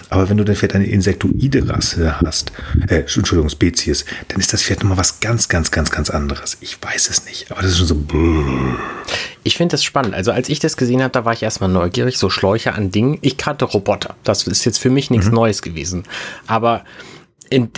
Aber 0.08 0.28
wenn 0.28 0.36
du 0.36 0.44
dann 0.44 0.54
vielleicht 0.54 0.76
eine 0.76 0.86
insektoide 0.86 1.68
Rasse 1.68 2.20
hast, 2.20 2.52
äh, 2.88 3.00
Entschuldigung, 3.00 3.48
Spezies, 3.48 4.04
dann 4.28 4.38
ist 4.38 4.52
das 4.52 4.62
vielleicht 4.62 4.82
nochmal 4.82 4.98
was 4.98 5.20
ganz, 5.20 5.48
ganz, 5.48 5.70
ganz, 5.70 5.90
ganz 5.90 6.10
anderes. 6.10 6.58
Ich 6.60 6.78
weiß 6.80 7.10
es 7.10 7.26
nicht, 7.26 7.50
aber 7.50 7.62
das 7.62 7.72
ist 7.72 7.78
schon 7.78 7.86
so. 7.86 7.96
Brrr. 7.96 8.78
Ich 9.42 9.56
finde 9.56 9.72
das 9.72 9.82
spannend. 9.82 10.14
Also 10.14 10.30
als 10.32 10.48
ich 10.48 10.60
das 10.60 10.76
gesehen 10.76 11.02
habe, 11.02 11.10
da 11.10 11.24
war 11.24 11.32
ich 11.32 11.42
erstmal 11.42 11.70
neugierig, 11.70 12.18
so 12.18 12.30
Schläuche 12.30 12.74
an 12.74 12.90
Dingen. 12.90 13.18
Ich 13.20 13.36
kannte 13.36 13.64
Roboter. 13.64 14.14
Das 14.22 14.46
ist 14.46 14.64
jetzt 14.64 14.78
für 14.78 14.90
mich 14.90 15.10
nichts 15.10 15.26
mhm. 15.26 15.34
Neues 15.34 15.62
gewesen. 15.62 16.04
Aber 16.46 16.84
in, 17.50 17.70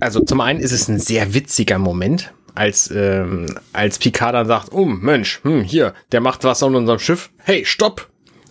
also 0.00 0.20
zum 0.20 0.40
einen 0.40 0.60
ist 0.60 0.72
es 0.72 0.88
ein 0.88 0.98
sehr 0.98 1.34
witziger 1.34 1.78
Moment, 1.78 2.32
als, 2.60 2.90
ähm, 2.94 3.46
als 3.72 3.98
Picard 3.98 4.34
dann 4.34 4.46
sagt, 4.46 4.72
oh 4.72 4.84
Mensch, 4.84 5.40
hm, 5.44 5.62
hier, 5.62 5.94
der 6.12 6.20
macht 6.20 6.44
was 6.44 6.62
an 6.62 6.74
unserem 6.74 6.98
Schiff. 6.98 7.30
Hey, 7.38 7.64
stopp! 7.64 8.10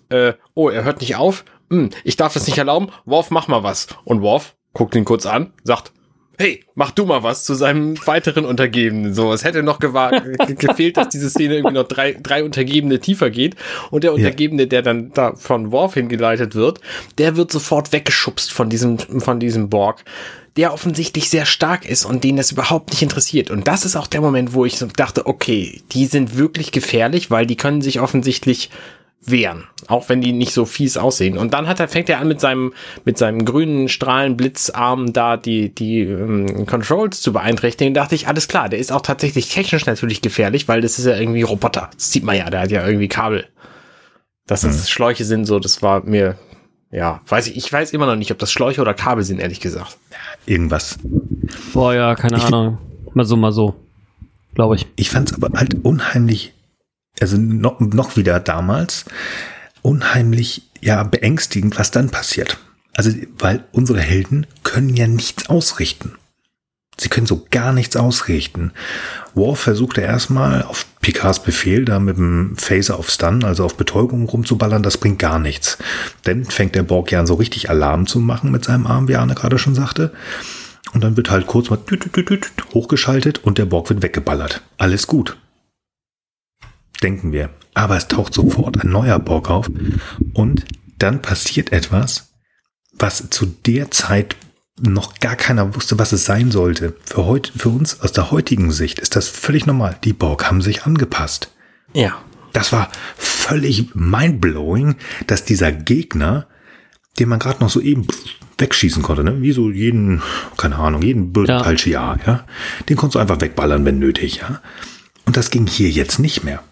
Äh, 0.10 0.34
oh, 0.56 0.70
er 0.70 0.84
hört 0.84 1.02
nicht 1.02 1.16
auf. 1.16 1.46
Hm, 1.70 1.92
ich 2.04 2.16
darf 2.16 2.34
das 2.34 2.48
nicht 2.48 2.58
erlauben. 2.58 2.88
Worf, 3.06 3.30
mach 3.30 3.48
mal 3.48 3.62
was. 3.62 3.86
Und 4.06 4.24
Worf 4.24 4.56
guckt 4.74 4.96
ihn 4.96 5.06
kurz 5.06 5.28
an, 5.28 5.54
sagt, 5.64 5.94
hey, 6.40 6.64
mach 6.74 6.90
du 6.90 7.06
mal 7.06 7.22
was 7.22 7.44
zu 7.44 7.54
seinem 7.54 7.98
weiteren 8.08 8.46
Untergebenen. 8.46 9.14
So, 9.14 9.32
es 9.32 9.44
hätte 9.44 9.62
noch 9.62 9.78
gefehlt, 10.48 10.98
dass 10.98 11.10
diese 11.10 11.30
Szene 11.30 11.58
irgendwie 11.58 11.76
noch 11.76 11.88
drei, 11.88 12.14
drei 12.14 12.44
Untergebene 12.44 13.00
tiefer 13.00 13.30
geht. 13.30 13.58
Und 13.92 14.04
der 14.04 14.14
Untergebene, 14.14 14.66
der 14.66 14.82
dann 14.82 15.12
da 15.14 15.36
von 15.36 15.72
Worf 15.72 15.94
hingeleitet 15.94 16.56
wird, 16.56 16.80
der 17.20 17.36
wird 17.36 17.52
sofort 17.52 17.92
weggeschubst 17.92 18.52
von 18.52 18.72
diesem, 18.72 18.98
von 18.98 19.40
diesem 19.40 19.70
Borg 19.70 20.04
der 20.58 20.74
offensichtlich 20.74 21.30
sehr 21.30 21.46
stark 21.46 21.86
ist 21.86 22.06
und 22.06 22.24
den 22.24 22.38
das 22.38 22.52
überhaupt 22.52 22.90
nicht 22.90 23.02
interessiert. 23.02 23.52
Und 23.52 23.68
das 23.68 23.86
ist 23.86 23.96
auch 23.96 24.08
der 24.08 24.22
Moment, 24.22 24.54
wo 24.54 24.66
ich 24.66 24.78
so 24.78 24.88
dachte, 24.88 25.26
okay, 25.28 25.82
die 25.92 26.06
sind 26.06 26.38
wirklich 26.38 26.72
gefährlich, 26.72 27.32
weil 27.32 27.46
die 27.46 27.58
können 27.58 27.82
sich 27.82 28.00
offensichtlich 28.00 28.70
wehren, 29.22 29.66
auch 29.88 30.08
wenn 30.08 30.22
die 30.22 30.32
nicht 30.32 30.54
so 30.54 30.66
fies 30.66 30.98
aussehen. 30.98 31.38
Und 31.38 31.54
dann 31.54 31.68
hat 31.68 31.80
er, 31.80 31.88
fängt 31.88 32.10
er 32.10 32.20
an 32.20 32.28
mit 32.28 32.40
seinem, 32.40 32.74
mit 33.04 33.18
seinem 33.18 33.44
grünen 33.44 33.90
Strahlenblitzarm 33.90 35.12
da 35.12 35.38
die, 35.38 35.74
die 35.74 36.02
ähm, 36.02 36.66
Controls 36.66 37.22
zu 37.22 37.34
beeinträchtigen. 37.34 37.94
Da 37.94 38.02
dachte 38.02 38.16
ich, 38.16 38.28
alles 38.28 38.48
klar, 38.48 38.70
der 38.70 38.80
ist 38.80 38.92
auch 38.92 39.02
tatsächlich 39.02 39.54
technisch 39.54 39.86
natürlich 39.86 40.22
gefährlich, 40.22 40.68
weil 40.68 40.82
das 40.82 41.00
ist 41.00 41.06
ja 41.06 41.18
irgendwie 41.18 41.42
Roboter. 41.42 41.90
Das 41.94 42.12
sieht 42.12 42.24
man 42.24 42.38
ja, 42.38 42.50
der 42.50 42.62
hat 42.62 42.72
ja 42.72 42.86
irgendwie 42.86 43.10
Kabel. 43.10 43.46
Dass 44.48 44.62
das 44.62 44.80
hm. 44.80 44.88
Schläuche 44.88 45.26
sind, 45.26 45.46
so, 45.46 45.60
das 45.60 45.82
war 45.82 46.04
mir, 46.04 46.38
ja, 46.92 47.22
weiß 47.28 47.48
ich, 47.48 47.58
ich 47.58 47.72
weiß 47.72 47.94
immer 47.94 48.06
noch 48.06 48.16
nicht, 48.16 48.32
ob 48.32 48.40
das 48.40 48.52
Schläuche 48.52 48.82
oder 48.82 48.94
Kabel 48.94 49.24
sind, 49.24 49.40
ehrlich 49.40 49.60
gesagt. 49.60 49.98
Irgendwas. 50.46 50.98
Boah, 51.74 51.94
ja, 51.94 52.16
keine 52.16 52.38
ich 52.38 52.44
Ahnung. 52.44 52.78
Mal 53.14 53.26
so, 53.26 53.36
mal 53.36 53.52
so. 53.52 53.76
Glaube 54.56 54.76
ich. 54.76 54.88
Ich 54.96 55.10
fand 55.10 55.30
es 55.30 55.36
aber 55.36 55.58
halt 55.58 55.86
unheimlich 55.86 56.54
also 57.22 57.38
noch, 57.38 57.80
noch 57.80 58.16
wieder 58.16 58.40
damals, 58.40 59.06
unheimlich, 59.82 60.64
ja, 60.82 61.04
beängstigend, 61.04 61.78
was 61.78 61.92
dann 61.92 62.10
passiert. 62.10 62.58
Also, 62.94 63.12
weil 63.38 63.66
unsere 63.72 64.02
Helden 64.02 64.48
können 64.64 64.96
ja 64.96 65.08
nichts 65.08 65.50
ausrichten. 65.50 66.14
Sie 67.00 67.10
können 67.10 67.28
so 67.28 67.46
gar 67.50 67.72
nichts 67.74 67.96
ausrichten. 67.96 68.72
Worf 69.34 69.60
versuchte 69.60 70.02
erstmal 70.02 70.64
auf 70.64 70.86
Picards 71.02 71.42
Befehl 71.44 71.86
da 71.86 72.00
mit 72.00 72.18
dem 72.18 72.56
Phaser 72.58 73.00
auf 73.00 73.10
Stun, 73.10 73.44
also 73.44 73.64
auf 73.64 73.78
Betäubung 73.78 74.28
rumzuballern, 74.28 74.84
das 74.84 74.98
bringt 74.98 75.20
gar 75.20 75.40
nichts. 75.40 75.78
Dann 76.24 76.46
fängt 76.46 76.76
der 76.76 76.84
Borg 76.84 77.12
ja 77.12 77.20
an 77.20 77.28
so 77.28 77.36
richtig 77.36 77.70
Alarm 77.70 78.06
zu 78.06 78.20
machen 78.20 78.52
mit 78.52 78.66
seinem 78.66 78.88
Arm, 78.88 79.08
wie 79.08 79.16
Arne 79.16 79.36
gerade 79.36 79.58
schon 79.58 79.76
sagte. 79.76 80.12
Und 80.94 81.04
dann 81.04 81.18
wird 81.18 81.30
halt 81.30 81.48
kurz 81.48 81.70
mal 81.70 81.80
hochgeschaltet 82.74 83.44
und 83.44 83.58
der 83.58 83.66
Borg 83.66 83.90
wird 83.90 84.02
weggeballert. 84.02 84.62
Alles 84.78 85.08
gut 85.08 85.38
denken 87.02 87.32
wir. 87.32 87.50
Aber 87.74 87.98
es 87.98 88.08
taucht 88.08 88.34
sofort 88.34 88.84
ein 88.84 88.92
neuer 88.92 89.20
Borg 89.20 89.50
auf 89.50 89.70
und 90.34 90.66
dann 90.98 91.22
passiert 91.22 91.72
etwas, 91.72 92.34
was 92.94 93.30
zu 93.30 93.46
der 93.46 93.92
Zeit 93.92 94.36
noch 94.82 95.20
gar 95.20 95.36
keiner 95.36 95.76
wusste, 95.76 96.00
was 96.00 96.12
es 96.12 96.26
sein 96.26 96.52
sollte. 96.52 96.96
Für, 97.06 97.26
heute, 97.26 97.52
für 97.58 97.70
uns 97.70 98.02
aus 98.02 98.12
der 98.12 98.32
heutigen 98.32 98.72
Sicht 98.72 99.00
ist 99.00 99.16
das 99.16 99.28
völlig 99.28 99.66
normal. 99.66 99.98
Die 100.04 100.14
Borg 100.14 100.46
haben 100.46 100.62
sich 100.62 100.84
angepasst. 100.84 101.52
Ja. 101.94 102.22
Das 102.54 102.72
war 102.72 102.90
völlig 103.18 103.94
mindblowing, 103.94 104.96
dass 105.28 105.46
dieser 105.46 105.72
Gegner, 105.72 106.48
den 107.20 107.30
man 107.30 107.40
gerade 107.40 107.60
noch 107.60 107.70
so 107.70 107.80
eben 107.80 108.08
wegschießen 108.58 109.04
konnte, 109.04 109.24
ne? 109.24 109.42
wie 109.42 109.52
so 109.52 109.70
jeden, 109.70 110.22
keine 110.58 110.76
Ahnung, 110.78 111.02
jeden 111.02 111.32
bösen 111.32 111.56
ja. 111.56 111.72
Jahr, 111.74 112.20
ja, 112.26 112.46
den 112.90 112.98
konntest 112.98 113.16
du 113.16 113.20
einfach 113.20 113.40
wegballern, 113.40 113.86
wenn 113.86 114.00
nötig, 114.00 114.38
ja. 114.38 114.62
Und 115.26 115.38
das 115.38 115.52
ging 115.52 115.68
hier 115.68 115.90
jetzt 115.90 116.20
nicht 116.20 116.44
mehr. 116.44 116.64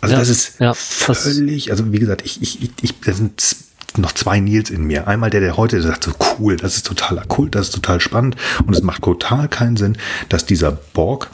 Also 0.00 0.14
ja, 0.14 0.18
das 0.18 0.28
ist 0.28 0.60
ja, 0.60 0.74
völlig, 0.74 1.70
also 1.70 1.92
wie 1.92 1.98
gesagt, 1.98 2.22
ich, 2.26 2.42
ich, 2.42 2.70
ich, 2.82 3.00
da 3.00 3.12
sind 3.12 3.56
noch 3.96 4.12
zwei 4.12 4.40
Nils 4.40 4.70
in 4.70 4.84
mir. 4.84 5.06
Einmal 5.06 5.30
der, 5.30 5.40
der 5.40 5.56
heute 5.56 5.80
sagt, 5.82 6.04
so 6.04 6.12
cool, 6.38 6.56
das 6.56 6.76
ist 6.76 6.86
totaler 6.86 7.24
Kult, 7.24 7.54
das 7.54 7.68
ist 7.68 7.74
total 7.74 8.00
spannend 8.00 8.36
und 8.66 8.74
es 8.74 8.82
macht 8.82 9.02
total 9.02 9.48
keinen 9.48 9.76
Sinn, 9.76 9.96
dass 10.28 10.46
dieser 10.46 10.72
Borg 10.72 11.30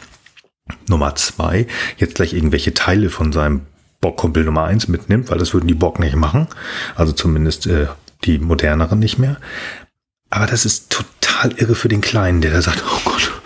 Nummer 0.86 1.14
zwei 1.16 1.66
jetzt 1.96 2.14
gleich 2.14 2.32
irgendwelche 2.32 2.74
Teile 2.74 3.10
von 3.10 3.32
seinem 3.32 3.62
Borg-Kumpel 4.00 4.44
Nummer 4.44 4.64
eins 4.64 4.88
mitnimmt, 4.88 5.30
weil 5.30 5.38
das 5.38 5.52
würden 5.52 5.66
die 5.66 5.74
Borg 5.74 5.98
nicht 5.98 6.16
machen. 6.16 6.46
Also 6.94 7.12
zumindest 7.12 7.66
äh, 7.66 7.86
die 8.24 8.38
moderneren 8.38 8.98
nicht 8.98 9.18
mehr. 9.18 9.36
Aber 10.30 10.46
das 10.46 10.64
ist 10.64 10.90
total 10.90 11.52
irre 11.56 11.74
für 11.74 11.88
den 11.88 12.00
Kleinen, 12.00 12.40
der 12.40 12.52
da 12.52 12.62
sagt, 12.62 12.82
oh 12.86 13.00
Gott, 13.04 13.39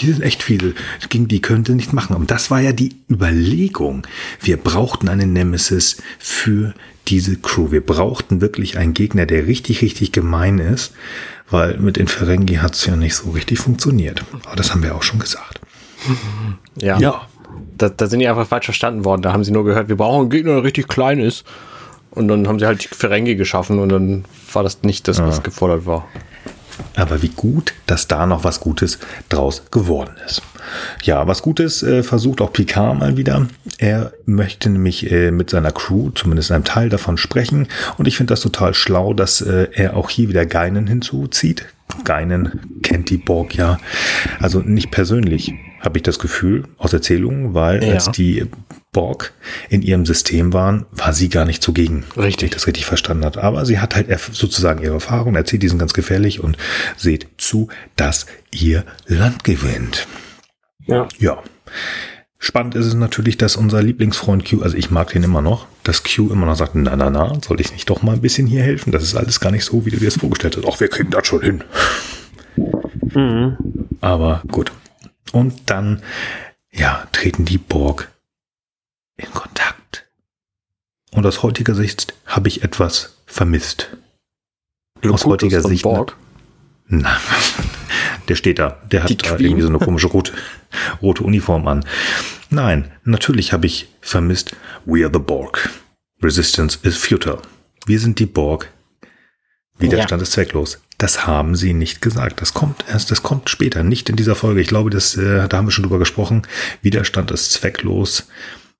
die 0.00 0.12
sind 0.12 0.22
echt 0.22 0.42
viele. 0.42 0.74
Gegen 1.08 1.28
die 1.28 1.40
könnte 1.40 1.74
nicht 1.74 1.92
machen. 1.92 2.16
Und 2.16 2.30
das 2.30 2.50
war 2.50 2.60
ja 2.60 2.72
die 2.72 2.96
Überlegung. 3.10 4.06
Wir 4.40 4.56
brauchten 4.56 5.08
eine 5.08 5.26
Nemesis 5.26 5.98
für 6.18 6.74
diese 7.08 7.36
Crew. 7.36 7.70
Wir 7.70 7.84
brauchten 7.84 8.40
wirklich 8.40 8.78
einen 8.78 8.94
Gegner, 8.94 9.26
der 9.26 9.46
richtig, 9.46 9.82
richtig 9.82 10.12
gemein 10.12 10.58
ist, 10.58 10.92
weil 11.50 11.78
mit 11.78 11.96
den 11.96 12.08
Ferengi 12.08 12.56
hat 12.56 12.74
es 12.74 12.86
ja 12.86 12.96
nicht 12.96 13.14
so 13.14 13.30
richtig 13.30 13.58
funktioniert. 13.58 14.24
Aber 14.44 14.56
das 14.56 14.72
haben 14.72 14.82
wir 14.82 14.94
auch 14.94 15.02
schon 15.02 15.18
gesagt. 15.18 15.60
Ja. 16.78 16.98
ja. 16.98 17.22
Da, 17.78 17.88
da 17.88 18.06
sind 18.06 18.18
die 18.18 18.28
einfach 18.28 18.46
falsch 18.46 18.66
verstanden 18.66 19.06
worden. 19.06 19.22
Da 19.22 19.32
haben 19.32 19.44
sie 19.44 19.50
nur 19.50 19.64
gehört, 19.64 19.88
wir 19.88 19.96
brauchen 19.96 20.22
einen 20.22 20.30
Gegner, 20.30 20.56
der 20.56 20.62
richtig 20.62 20.88
klein 20.88 21.18
ist. 21.18 21.46
Und 22.10 22.28
dann 22.28 22.46
haben 22.48 22.58
sie 22.58 22.66
halt 22.66 22.84
die 22.84 22.94
Ferengi 22.94 23.34
geschaffen 23.34 23.78
und 23.78 23.88
dann 23.88 24.26
war 24.52 24.62
das 24.62 24.82
nicht 24.82 25.08
das, 25.08 25.22
was 25.22 25.38
ja. 25.38 25.42
gefordert 25.42 25.86
war. 25.86 26.06
Aber 26.94 27.22
wie 27.22 27.28
gut, 27.28 27.74
dass 27.86 28.08
da 28.08 28.26
noch 28.26 28.44
was 28.44 28.60
Gutes 28.60 28.98
draus 29.28 29.64
geworden 29.70 30.14
ist. 30.26 30.42
Ja, 31.02 31.26
was 31.26 31.42
Gutes 31.42 31.82
äh, 31.82 32.02
versucht 32.02 32.40
auch 32.40 32.52
Picard 32.52 32.98
mal 32.98 33.16
wieder. 33.16 33.46
Er 33.78 34.12
möchte 34.24 34.70
nämlich 34.70 35.10
äh, 35.10 35.30
mit 35.30 35.50
seiner 35.50 35.72
Crew, 35.72 36.10
zumindest 36.10 36.50
einem 36.50 36.64
Teil 36.64 36.88
davon, 36.88 37.16
sprechen. 37.16 37.68
Und 37.98 38.08
ich 38.08 38.16
finde 38.16 38.32
das 38.32 38.40
total 38.40 38.74
schlau, 38.74 39.14
dass 39.14 39.40
äh, 39.40 39.68
er 39.72 39.96
auch 39.96 40.10
hier 40.10 40.28
wieder 40.28 40.46
Geinen 40.46 40.86
hinzuzieht. 40.86 41.66
Geinen 42.04 42.80
kennt 42.82 43.10
die 43.10 43.16
Borg 43.16 43.54
ja. 43.54 43.78
Also 44.40 44.60
nicht 44.60 44.90
persönlich, 44.90 45.54
habe 45.86 45.98
ich 45.98 46.02
das 46.02 46.18
Gefühl, 46.18 46.64
aus 46.76 46.92
Erzählungen, 46.92 47.54
weil 47.54 47.82
ja. 47.82 47.94
als 47.94 48.10
die 48.10 48.44
Borg 48.92 49.32
in 49.70 49.82
ihrem 49.82 50.04
System 50.04 50.52
waren, 50.52 50.84
war 50.90 51.12
sie 51.12 51.28
gar 51.28 51.44
nicht 51.44 51.62
zugegen. 51.62 52.04
Richtig. 52.16 52.42
Wenn 52.42 52.46
ich 52.46 52.54
das 52.54 52.66
richtig 52.66 52.84
verstanden 52.86 53.24
hat. 53.24 53.38
Aber 53.38 53.64
sie 53.64 53.78
hat 53.78 53.94
halt 53.94 54.08
sozusagen 54.32 54.82
ihre 54.82 54.94
Erfahrung, 54.94 55.36
erzählt 55.36 55.62
diesen 55.62 55.78
ganz 55.78 55.94
gefährlich 55.94 56.42
und 56.42 56.58
seht 56.96 57.28
zu, 57.38 57.68
dass 57.94 58.26
ihr 58.50 58.84
Land 59.06 59.44
gewinnt. 59.44 60.06
Ja. 60.86 61.08
Ja. 61.18 61.42
Spannend 62.38 62.74
ist 62.74 62.86
es 62.86 62.94
natürlich, 62.94 63.38
dass 63.38 63.56
unser 63.56 63.82
Lieblingsfreund 63.82 64.48
Q, 64.48 64.62
also 64.62 64.76
ich 64.76 64.90
mag 64.90 65.10
den 65.10 65.22
immer 65.22 65.40
noch, 65.40 65.66
dass 65.84 66.02
Q 66.02 66.30
immer 66.30 66.46
noch 66.46 66.56
sagt, 66.56 66.74
na, 66.74 66.96
na, 66.96 67.10
na, 67.10 67.38
soll 67.46 67.60
ich 67.60 67.72
nicht 67.72 67.88
doch 67.88 68.02
mal 68.02 68.12
ein 68.12 68.20
bisschen 68.20 68.46
hier 68.46 68.62
helfen? 68.62 68.92
Das 68.92 69.02
ist 69.02 69.14
alles 69.14 69.40
gar 69.40 69.52
nicht 69.52 69.64
so, 69.64 69.86
wie 69.86 69.90
du 69.90 69.98
dir 69.98 70.06
das 70.06 70.18
vorgestellt 70.18 70.56
hast. 70.56 70.66
Ach, 70.68 70.80
wir 70.80 70.88
kriegen 70.88 71.10
das 71.10 71.26
schon 71.26 71.42
hin. 71.42 71.64
Mhm. 73.14 73.56
Aber 74.00 74.42
gut. 74.48 74.72
Und 75.32 75.70
dann, 75.70 76.02
ja, 76.70 77.06
treten 77.12 77.44
die 77.44 77.58
Borg 77.58 78.10
in 79.16 79.30
Kontakt. 79.32 80.06
Und 81.12 81.26
aus 81.26 81.42
heutiger 81.42 81.74
Sicht 81.74 82.14
habe 82.26 82.48
ich 82.48 82.62
etwas 82.62 83.16
vermisst. 83.26 83.96
Aus 85.04 85.24
heutiger 85.24 85.62
Sicht. 85.62 85.82
Borg? 85.82 86.16
Na, 86.88 87.18
der 88.28 88.36
steht 88.36 88.58
da. 88.58 88.82
Der 88.90 89.02
hat 89.02 89.26
da 89.26 89.38
irgendwie 89.38 89.62
so 89.62 89.68
eine 89.68 89.78
komische 89.78 90.06
rote, 90.06 90.32
rote 91.02 91.24
Uniform 91.24 91.66
an. 91.66 91.84
Nein, 92.50 92.92
natürlich 93.04 93.52
habe 93.52 93.66
ich 93.66 93.88
vermisst 94.00 94.54
We 94.84 95.04
are 95.04 95.10
the 95.12 95.18
Borg. 95.18 95.70
Resistance 96.22 96.78
is 96.82 96.96
futile. 96.96 97.42
Wir 97.86 98.00
sind 98.00 98.18
die 98.18 98.26
Borg. 98.26 98.70
Widerstand 99.78 100.20
ja. 100.20 100.22
ist 100.22 100.32
zwecklos. 100.32 100.80
Das 100.98 101.26
haben 101.26 101.56
sie 101.56 101.74
nicht 101.74 102.00
gesagt. 102.00 102.40
Das 102.40 102.54
kommt 102.54 102.84
erst, 102.88 103.10
das 103.10 103.22
kommt 103.22 103.50
später, 103.50 103.82
nicht 103.82 104.08
in 104.08 104.16
dieser 104.16 104.34
Folge. 104.34 104.60
Ich 104.60 104.68
glaube, 104.68 104.90
das, 104.90 105.16
äh, 105.16 105.46
da 105.48 105.58
haben 105.58 105.66
wir 105.66 105.72
schon 105.72 105.84
drüber 105.84 105.98
gesprochen. 105.98 106.42
Widerstand 106.82 107.30
ist 107.30 107.52
zwecklos. 107.52 108.28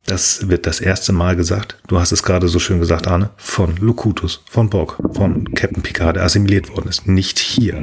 Das 0.07 0.49
wird 0.49 0.67
das 0.67 0.81
erste 0.81 1.12
Mal 1.12 1.35
gesagt. 1.35 1.79
Du 1.89 1.99
hast 1.99 2.12
es 2.12 2.23
gerade 2.23 2.49
so 2.49 2.61
schön 2.61 2.79
gesagt, 2.79 3.09
Arne, 3.09 3.31
von 3.37 3.77
Locutus, 3.77 4.45
von 4.49 4.71
Borg, 4.71 4.97
von 5.12 5.53
Captain 5.55 5.83
Picard, 5.83 6.17
der 6.17 6.23
assimiliert 6.23 6.71
worden 6.71 6.89
ist. 6.89 7.09
Nicht 7.09 7.39
hier. 7.39 7.83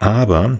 Aber 0.00 0.58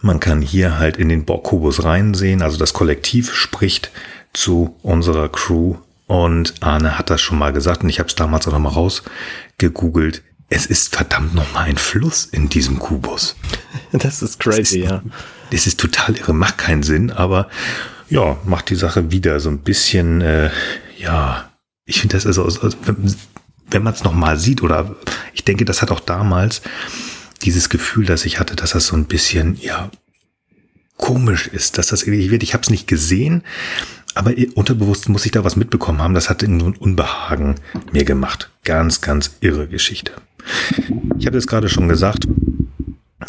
man 0.00 0.20
kann 0.20 0.42
hier 0.42 0.78
halt 0.78 0.96
in 0.96 1.08
den 1.08 1.24
Borg-Kubus 1.24 1.84
reinsehen. 1.84 2.42
Also 2.42 2.58
das 2.58 2.74
Kollektiv 2.74 3.32
spricht 3.32 3.90
zu 4.32 4.76
unserer 4.82 5.30
Crew. 5.30 5.76
Und 6.06 6.54
Arne 6.60 6.98
hat 6.98 7.08
das 7.08 7.22
schon 7.22 7.38
mal 7.38 7.52
gesagt 7.52 7.82
und 7.82 7.88
ich 7.88 8.00
habe 8.00 8.08
es 8.08 8.14
damals 8.14 8.46
auch 8.46 8.52
noch 8.52 8.58
mal 8.58 8.68
rausgegoogelt. 8.68 10.22
Es 10.54 10.66
ist 10.66 10.94
verdammt 10.94 11.34
noch 11.34 11.52
mal 11.52 11.64
ein 11.64 11.76
Fluss 11.76 12.26
in 12.26 12.48
diesem 12.48 12.78
Kubus. 12.78 13.34
Das 13.92 14.22
ist 14.22 14.38
crazy, 14.38 14.60
das 14.60 14.70
ist, 14.70 14.74
ja. 14.74 15.02
Das 15.50 15.66
ist 15.66 15.80
total 15.80 16.16
irre, 16.16 16.32
macht 16.32 16.58
keinen 16.58 16.82
Sinn, 16.84 17.10
aber 17.10 17.48
ja, 18.08 18.36
macht 18.44 18.70
die 18.70 18.76
Sache 18.76 19.10
wieder 19.10 19.40
so 19.40 19.50
ein 19.50 19.58
bisschen, 19.58 20.20
äh, 20.20 20.50
ja, 20.96 21.50
ich 21.86 22.00
finde 22.00 22.16
das 22.16 22.26
also, 22.26 22.44
also 22.44 22.76
wenn, 23.70 23.82
man 23.82 23.94
es 23.94 24.04
noch 24.04 24.12
mal 24.12 24.36
sieht 24.36 24.62
oder 24.62 24.96
ich 25.32 25.44
denke, 25.44 25.64
das 25.64 25.82
hat 25.82 25.90
auch 25.90 26.00
damals 26.00 26.62
dieses 27.42 27.68
Gefühl, 27.68 28.06
das 28.06 28.24
ich 28.24 28.38
hatte, 28.38 28.54
dass 28.56 28.70
das 28.70 28.86
so 28.86 28.96
ein 28.96 29.06
bisschen, 29.06 29.58
ja, 29.60 29.90
komisch 30.96 31.48
ist, 31.48 31.78
dass 31.78 31.88
das 31.88 32.04
irgendwie 32.04 32.30
wird. 32.30 32.44
Ich 32.44 32.54
habe 32.54 32.62
es 32.62 32.70
nicht 32.70 32.86
gesehen, 32.86 33.42
aber 34.14 34.32
unterbewusst 34.54 35.08
muss 35.08 35.26
ich 35.26 35.32
da 35.32 35.44
was 35.44 35.56
mitbekommen 35.56 36.00
haben. 36.00 36.14
Das 36.14 36.30
hat 36.30 36.42
ein 36.42 36.60
Unbehagen 36.60 37.56
mir 37.92 38.04
gemacht. 38.04 38.50
Ganz, 38.64 39.00
ganz 39.00 39.32
irre 39.40 39.66
Geschichte. 39.66 40.12
Ich 41.18 41.26
habe 41.26 41.38
es 41.38 41.46
gerade 41.46 41.68
schon 41.68 41.88
gesagt. 41.88 42.26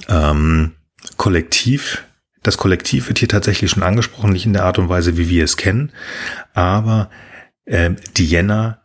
Ähm, 0.07 0.73
Kollektiv. 1.17 2.03
Das 2.43 2.57
Kollektiv 2.57 3.07
wird 3.07 3.19
hier 3.19 3.27
tatsächlich 3.27 3.71
schon 3.71 3.83
angesprochen, 3.83 4.31
nicht 4.31 4.45
in 4.45 4.53
der 4.53 4.65
Art 4.65 4.77
und 4.77 4.89
Weise, 4.89 5.17
wie 5.17 5.29
wir 5.29 5.43
es 5.43 5.57
kennen, 5.57 5.91
aber 6.53 7.09
äh, 7.65 7.91
Diana 8.15 8.84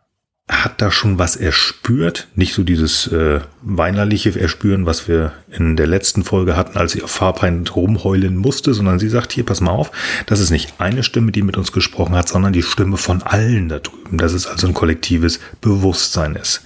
hat 0.51 0.81
da 0.81 0.91
schon 0.91 1.17
was 1.17 1.37
erspürt, 1.37 2.27
nicht 2.35 2.53
so 2.53 2.63
dieses 2.63 3.07
äh, 3.07 3.39
weinerliche 3.61 4.37
Erspüren, 4.37 4.85
was 4.85 5.07
wir 5.07 5.31
in 5.49 5.77
der 5.77 5.87
letzten 5.87 6.25
Folge 6.25 6.57
hatten, 6.57 6.77
als 6.77 6.91
sie 6.91 7.03
auf 7.03 7.11
Farpein 7.11 7.65
rumheulen 7.67 8.35
musste, 8.35 8.73
sondern 8.73 8.99
sie 8.99 9.07
sagt, 9.07 9.31
hier, 9.31 9.45
pass 9.45 9.61
mal 9.61 9.71
auf, 9.71 9.91
das 10.25 10.41
ist 10.41 10.51
nicht 10.51 10.73
eine 10.77 11.03
Stimme, 11.03 11.31
die 11.31 11.41
mit 11.41 11.55
uns 11.55 11.71
gesprochen 11.71 12.15
hat, 12.15 12.27
sondern 12.27 12.51
die 12.51 12.63
Stimme 12.63 12.97
von 12.97 13.23
allen 13.23 13.69
da 13.69 13.79
drüben, 13.79 14.17
dass 14.17 14.33
es 14.33 14.45
also 14.45 14.67
ein 14.67 14.73
kollektives 14.73 15.39
Bewusstsein 15.61 16.35
ist. 16.35 16.63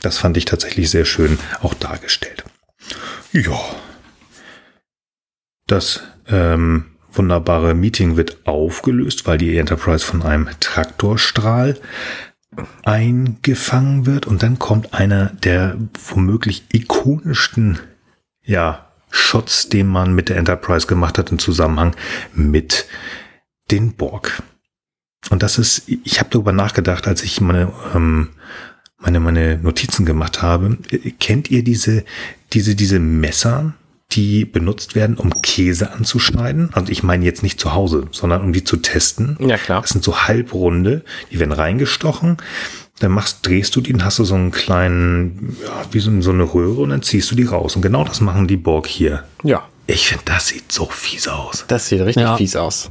Das 0.00 0.18
fand 0.18 0.36
ich 0.36 0.44
tatsächlich 0.44 0.88
sehr 0.88 1.04
schön 1.04 1.38
auch 1.60 1.74
dargestellt. 1.74 2.44
Ja. 3.32 3.58
Das 5.66 6.02
ähm, 6.28 6.84
wunderbare 7.12 7.74
Meeting 7.74 8.16
wird 8.16 8.46
aufgelöst, 8.46 9.26
weil 9.26 9.38
die 9.38 9.58
Enterprise 9.58 10.04
von 10.04 10.22
einem 10.22 10.48
Traktorstrahl 10.60 11.76
eingefangen 12.84 14.06
wird 14.06 14.26
und 14.26 14.42
dann 14.42 14.58
kommt 14.58 14.94
einer 14.94 15.26
der 15.26 15.76
womöglich 16.06 16.64
ikonischsten, 16.72 17.78
ja, 18.42 18.86
Shots, 19.10 19.68
den 19.68 19.86
man 19.86 20.14
mit 20.14 20.28
der 20.28 20.36
Enterprise 20.36 20.86
gemacht 20.86 21.18
hat 21.18 21.30
im 21.30 21.38
Zusammenhang 21.38 21.96
mit 22.34 22.86
den 23.70 23.94
Borg. 23.94 24.42
Und 25.30 25.42
das 25.42 25.58
ist, 25.58 25.84
ich 25.88 26.20
habe 26.20 26.30
darüber 26.30 26.52
nachgedacht, 26.52 27.06
als 27.06 27.22
ich 27.22 27.40
meine, 27.40 27.72
ähm, 27.94 28.30
meine, 28.98 29.20
meine 29.20 29.58
Notizen 29.58 30.04
gemacht 30.04 30.42
habe. 30.42 30.78
Kennt 31.20 31.50
ihr 31.50 31.62
diese, 31.62 32.04
diese, 32.52 32.74
diese 32.74 32.98
Messer, 32.98 33.74
die 34.12 34.44
benutzt 34.46 34.94
werden, 34.94 35.16
um 35.16 35.42
Käse 35.42 35.92
anzuschneiden. 35.92 36.70
Also 36.72 36.90
ich 36.90 37.02
meine 37.02 37.24
jetzt 37.24 37.42
nicht 37.42 37.60
zu 37.60 37.74
Hause, 37.74 38.06
sondern 38.10 38.42
um 38.42 38.52
die 38.52 38.64
zu 38.64 38.78
testen. 38.78 39.36
Ja, 39.38 39.58
klar. 39.58 39.82
Das 39.82 39.90
sind 39.90 40.02
so 40.02 40.22
halbrunde, 40.26 41.04
die 41.30 41.38
werden 41.38 41.52
reingestochen. 41.52 42.38
Dann 43.00 43.12
machst, 43.12 43.46
drehst 43.46 43.76
du 43.76 43.80
die 43.80 43.92
und 43.92 44.04
hast 44.04 44.18
du 44.18 44.24
so 44.24 44.34
einen 44.34 44.50
kleinen, 44.50 45.56
ja, 45.62 45.84
wie 45.92 46.00
so, 46.00 46.20
so 46.20 46.30
eine 46.30 46.42
Röhre 46.42 46.80
und 46.80 46.90
dann 46.90 47.02
ziehst 47.02 47.30
du 47.30 47.36
die 47.36 47.44
raus. 47.44 47.76
Und 47.76 47.82
genau 47.82 48.02
das 48.02 48.20
machen 48.20 48.48
die 48.48 48.56
Borg 48.56 48.86
hier. 48.86 49.24
Ja. 49.42 49.68
Ich 49.86 50.08
finde, 50.08 50.24
das 50.26 50.48
sieht 50.48 50.72
so 50.72 50.86
fies 50.86 51.28
aus. 51.28 51.64
Das 51.68 51.88
sieht 51.88 52.00
richtig 52.00 52.22
ja. 52.22 52.36
fies 52.36 52.56
aus. 52.56 52.90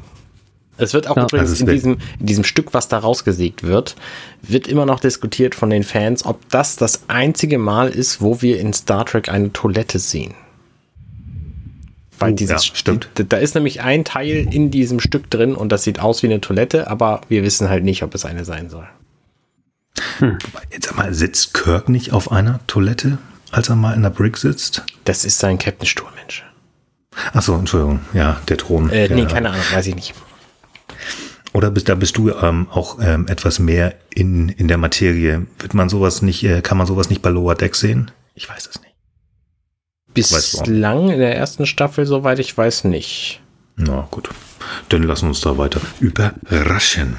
Es 0.77 0.93
wird 0.93 1.07
auch 1.07 1.17
ja, 1.17 1.23
übrigens 1.23 1.59
in 1.59 1.67
diesem, 1.67 1.97
in 2.19 2.25
diesem 2.25 2.43
Stück, 2.43 2.73
was 2.73 2.87
da 2.87 2.99
rausgesägt 2.99 3.63
wird, 3.63 3.95
wird 4.43 4.67
immer 4.67 4.85
noch 4.85 4.99
diskutiert 4.99 5.55
von 5.55 5.69
den 5.71 5.83
Fans, 5.83 6.25
ob 6.25 6.47
das 6.49 6.75
das 6.75 7.01
einzige 7.07 7.57
Mal 7.57 7.89
ist, 7.89 8.21
wo 8.21 8.41
wir 8.41 8.59
in 8.59 8.73
Star 8.73 9.05
Trek 9.05 9.29
eine 9.29 9.51
Toilette 9.51 9.97
sehen. 9.99 10.35
Weil 12.19 12.33
oh, 12.33 12.35
dieses, 12.35 12.67
ja, 12.67 12.75
stimmt. 12.75 13.09
Die, 13.17 13.27
da 13.27 13.37
ist 13.37 13.55
nämlich 13.55 13.81
ein 13.81 14.03
Teil 14.03 14.47
in 14.51 14.71
diesem 14.71 14.99
Stück 14.99 15.29
drin 15.29 15.55
und 15.55 15.71
das 15.71 15.83
sieht 15.83 15.99
aus 15.99 16.23
wie 16.23 16.27
eine 16.27 16.41
Toilette, 16.41 16.89
aber 16.89 17.21
wir 17.29 17.43
wissen 17.43 17.69
halt 17.69 17.83
nicht, 17.83 18.03
ob 18.03 18.15
es 18.15 18.25
eine 18.25 18.45
sein 18.45 18.69
soll. 18.69 18.87
Hm. 20.19 20.37
Jetzt 20.71 20.89
einmal, 20.89 21.13
sitzt 21.13 21.53
Kirk 21.53 21.89
nicht 21.89 22.13
auf 22.13 22.31
einer 22.31 22.59
Toilette, 22.67 23.17
als 23.51 23.69
er 23.69 23.75
mal 23.75 23.93
in 23.93 24.03
der 24.03 24.09
Brick 24.09 24.37
sitzt? 24.37 24.83
Das 25.05 25.25
ist 25.25 25.39
sein 25.39 25.57
Captain 25.57 25.87
Stuhl, 25.87 26.09
Mensch. 26.15 26.43
Achso, 27.33 27.57
Entschuldigung. 27.57 27.99
Ja, 28.13 28.39
der 28.47 28.57
Thron. 28.57 28.89
Äh, 28.89 29.09
nee, 29.09 29.25
keine 29.25 29.49
Ahnung, 29.49 29.63
weiß 29.71 29.87
ich 29.87 29.95
nicht. 29.95 30.13
Oder 31.53 31.71
bist, 31.71 31.89
da 31.89 31.95
bist 31.95 32.17
du 32.17 32.29
ähm, 32.29 32.67
auch 32.69 32.99
ähm, 33.01 33.27
etwas 33.27 33.57
mehr 33.57 33.95
in, 34.13 34.49
in 34.49 34.67
der 34.67 34.77
Materie. 34.77 35.47
Wird 35.57 35.73
man 35.73 35.89
sowas 35.89 36.21
nicht, 36.21 36.43
äh, 36.43 36.61
kann 36.61 36.77
man 36.77 36.85
sowas 36.85 37.09
nicht 37.09 37.21
bei 37.21 37.29
Lower 37.29 37.55
Deck 37.55 37.75
sehen? 37.75 38.11
Ich 38.35 38.47
weiß 38.47 38.67
es 38.67 38.81
nicht. 38.81 38.86
Bislang 40.17 41.09
in 41.09 41.19
der 41.19 41.35
ersten 41.35 41.65
Staffel, 41.65 42.05
soweit 42.05 42.39
ich 42.39 42.57
weiß, 42.57 42.85
nicht. 42.85 43.41
Na 43.75 44.07
gut, 44.09 44.29
dann 44.89 45.03
lassen 45.03 45.23
wir 45.23 45.29
uns 45.29 45.41
da 45.41 45.57
weiter 45.57 45.81
überraschen. 45.99 47.17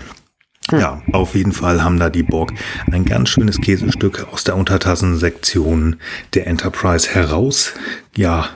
Hm. 0.71 0.81
Ja, 0.81 1.03
auf 1.13 1.35
jeden 1.35 1.53
Fall 1.53 1.83
haben 1.83 1.99
da 1.99 2.11
die 2.11 2.23
Borg 2.23 2.53
ein 2.91 3.05
ganz 3.05 3.31
schönes 3.31 3.61
Käsestück 3.61 4.27
aus 4.33 4.45
der 4.45 4.57
Untertassensektion 4.57 5.97
der 6.35 6.47
Enterprise 6.47 7.09
heraus, 7.09 7.73
ja, 8.17 8.51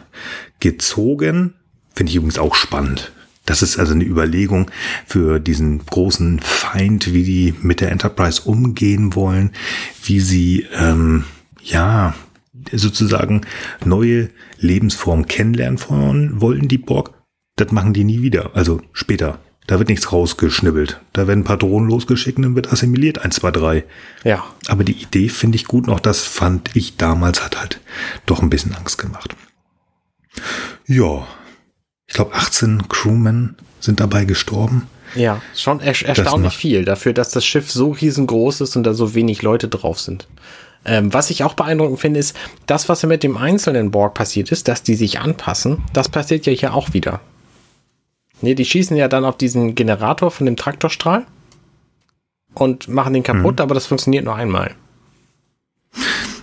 gezogen. 0.60 1.54
Finde 1.94 2.10
ich 2.10 2.16
übrigens 2.16 2.38
auch 2.38 2.54
spannend. 2.54 3.12
Das 3.44 3.62
ist 3.62 3.78
also 3.78 3.94
eine 3.94 4.04
Überlegung 4.04 4.70
für 5.06 5.40
diesen 5.40 5.84
großen 5.84 6.38
Feind, 6.40 7.12
wie 7.12 7.24
die 7.24 7.54
mit 7.60 7.80
der 7.80 7.90
Enterprise 7.90 8.42
umgehen 8.42 9.14
wollen, 9.14 9.50
wie 10.04 10.20
sie, 10.20 10.66
ähm, 10.74 11.24
ja, 11.60 12.14
sozusagen 12.72 13.42
neue 13.84 14.30
Lebensformen 14.58 15.26
kennenlernen 15.26 15.80
wollen, 16.40 16.68
die 16.68 16.78
Borg. 16.78 17.14
Das 17.56 17.72
machen 17.72 17.92
die 17.92 18.04
nie 18.04 18.22
wieder. 18.22 18.54
Also 18.54 18.80
später. 18.92 19.38
Da 19.68 19.78
wird 19.78 19.88
nichts 19.88 20.10
rausgeschnibbelt. 20.10 21.00
Da 21.12 21.28
werden 21.28 21.40
ein 21.40 21.44
paar 21.44 21.56
Drohnen 21.56 21.88
losgeschickt 21.88 22.36
und 22.36 22.42
dann 22.42 22.56
wird 22.56 22.72
assimiliert. 22.72 23.20
1, 23.20 23.36
2, 23.36 23.50
3. 23.52 23.84
Ja. 24.24 24.44
Aber 24.66 24.82
die 24.82 25.00
Idee 25.00 25.28
finde 25.28 25.56
ich 25.56 25.66
gut 25.66 25.86
noch. 25.86 26.00
Das 26.00 26.22
fand 26.22 26.74
ich 26.74 26.96
damals 26.96 27.44
hat 27.44 27.58
halt 27.58 27.80
doch 28.26 28.42
ein 28.42 28.50
bisschen 28.50 28.74
Angst 28.74 28.98
gemacht. 28.98 29.36
Ja. 30.86 31.26
Ich 32.06 32.14
glaube, 32.14 32.34
18 32.34 32.88
Crewmen 32.88 33.56
sind 33.78 34.00
dabei 34.00 34.24
gestorben. 34.24 34.88
Ja, 35.14 35.42
schon 35.54 35.80
er 35.80 35.94
erstaunlich 36.02 36.56
viel 36.56 36.84
dafür, 36.84 37.12
dass 37.12 37.30
das 37.30 37.44
Schiff 37.44 37.70
so 37.70 37.90
riesengroß 37.90 38.62
ist 38.62 38.76
und 38.76 38.84
da 38.84 38.94
so 38.94 39.14
wenig 39.14 39.42
Leute 39.42 39.68
drauf 39.68 40.00
sind. 40.00 40.26
Ähm, 40.84 41.12
was 41.12 41.30
ich 41.30 41.44
auch 41.44 41.54
beeindruckend 41.54 42.00
finde, 42.00 42.20
ist, 42.20 42.36
das, 42.66 42.88
was 42.88 43.02
mit 43.04 43.22
dem 43.22 43.36
einzelnen 43.36 43.90
Borg 43.90 44.14
passiert 44.14 44.50
ist, 44.50 44.68
dass 44.68 44.82
die 44.82 44.96
sich 44.96 45.20
anpassen, 45.20 45.82
das 45.92 46.08
passiert 46.08 46.46
ja 46.46 46.52
hier 46.52 46.74
auch 46.74 46.92
wieder. 46.92 47.20
Ne, 48.40 48.54
die 48.56 48.64
schießen 48.64 48.96
ja 48.96 49.06
dann 49.06 49.24
auf 49.24 49.36
diesen 49.36 49.74
Generator 49.76 50.30
von 50.30 50.46
dem 50.46 50.56
Traktorstrahl 50.56 51.24
und 52.54 52.88
machen 52.88 53.14
den 53.14 53.22
kaputt, 53.22 53.56
mhm. 53.56 53.62
aber 53.62 53.74
das 53.74 53.86
funktioniert 53.86 54.24
nur 54.24 54.34
einmal. 54.34 54.74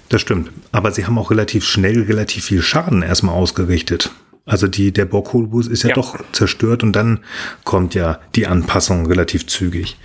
Das 0.07 0.21
stimmt. 0.21 0.51
Aber 0.71 0.91
sie 0.91 1.05
haben 1.05 1.17
auch 1.17 1.29
relativ 1.29 1.65
schnell 1.65 2.03
relativ 2.03 2.45
viel 2.45 2.61
Schaden 2.61 3.03
erstmal 3.03 3.35
ausgerichtet. 3.35 4.11
Also 4.45 4.67
die, 4.67 4.91
der 4.91 5.05
Borgholbus 5.05 5.67
ist 5.67 5.83
ja, 5.83 5.89
ja, 5.89 5.95
doch 5.95 6.17
zerstört 6.31 6.81
und 6.81 6.93
dann 6.93 7.19
kommt 7.63 7.93
ja 7.93 8.19
die 8.35 8.47
Anpassung 8.47 9.05
relativ 9.05 9.45
zügig. 9.45 9.97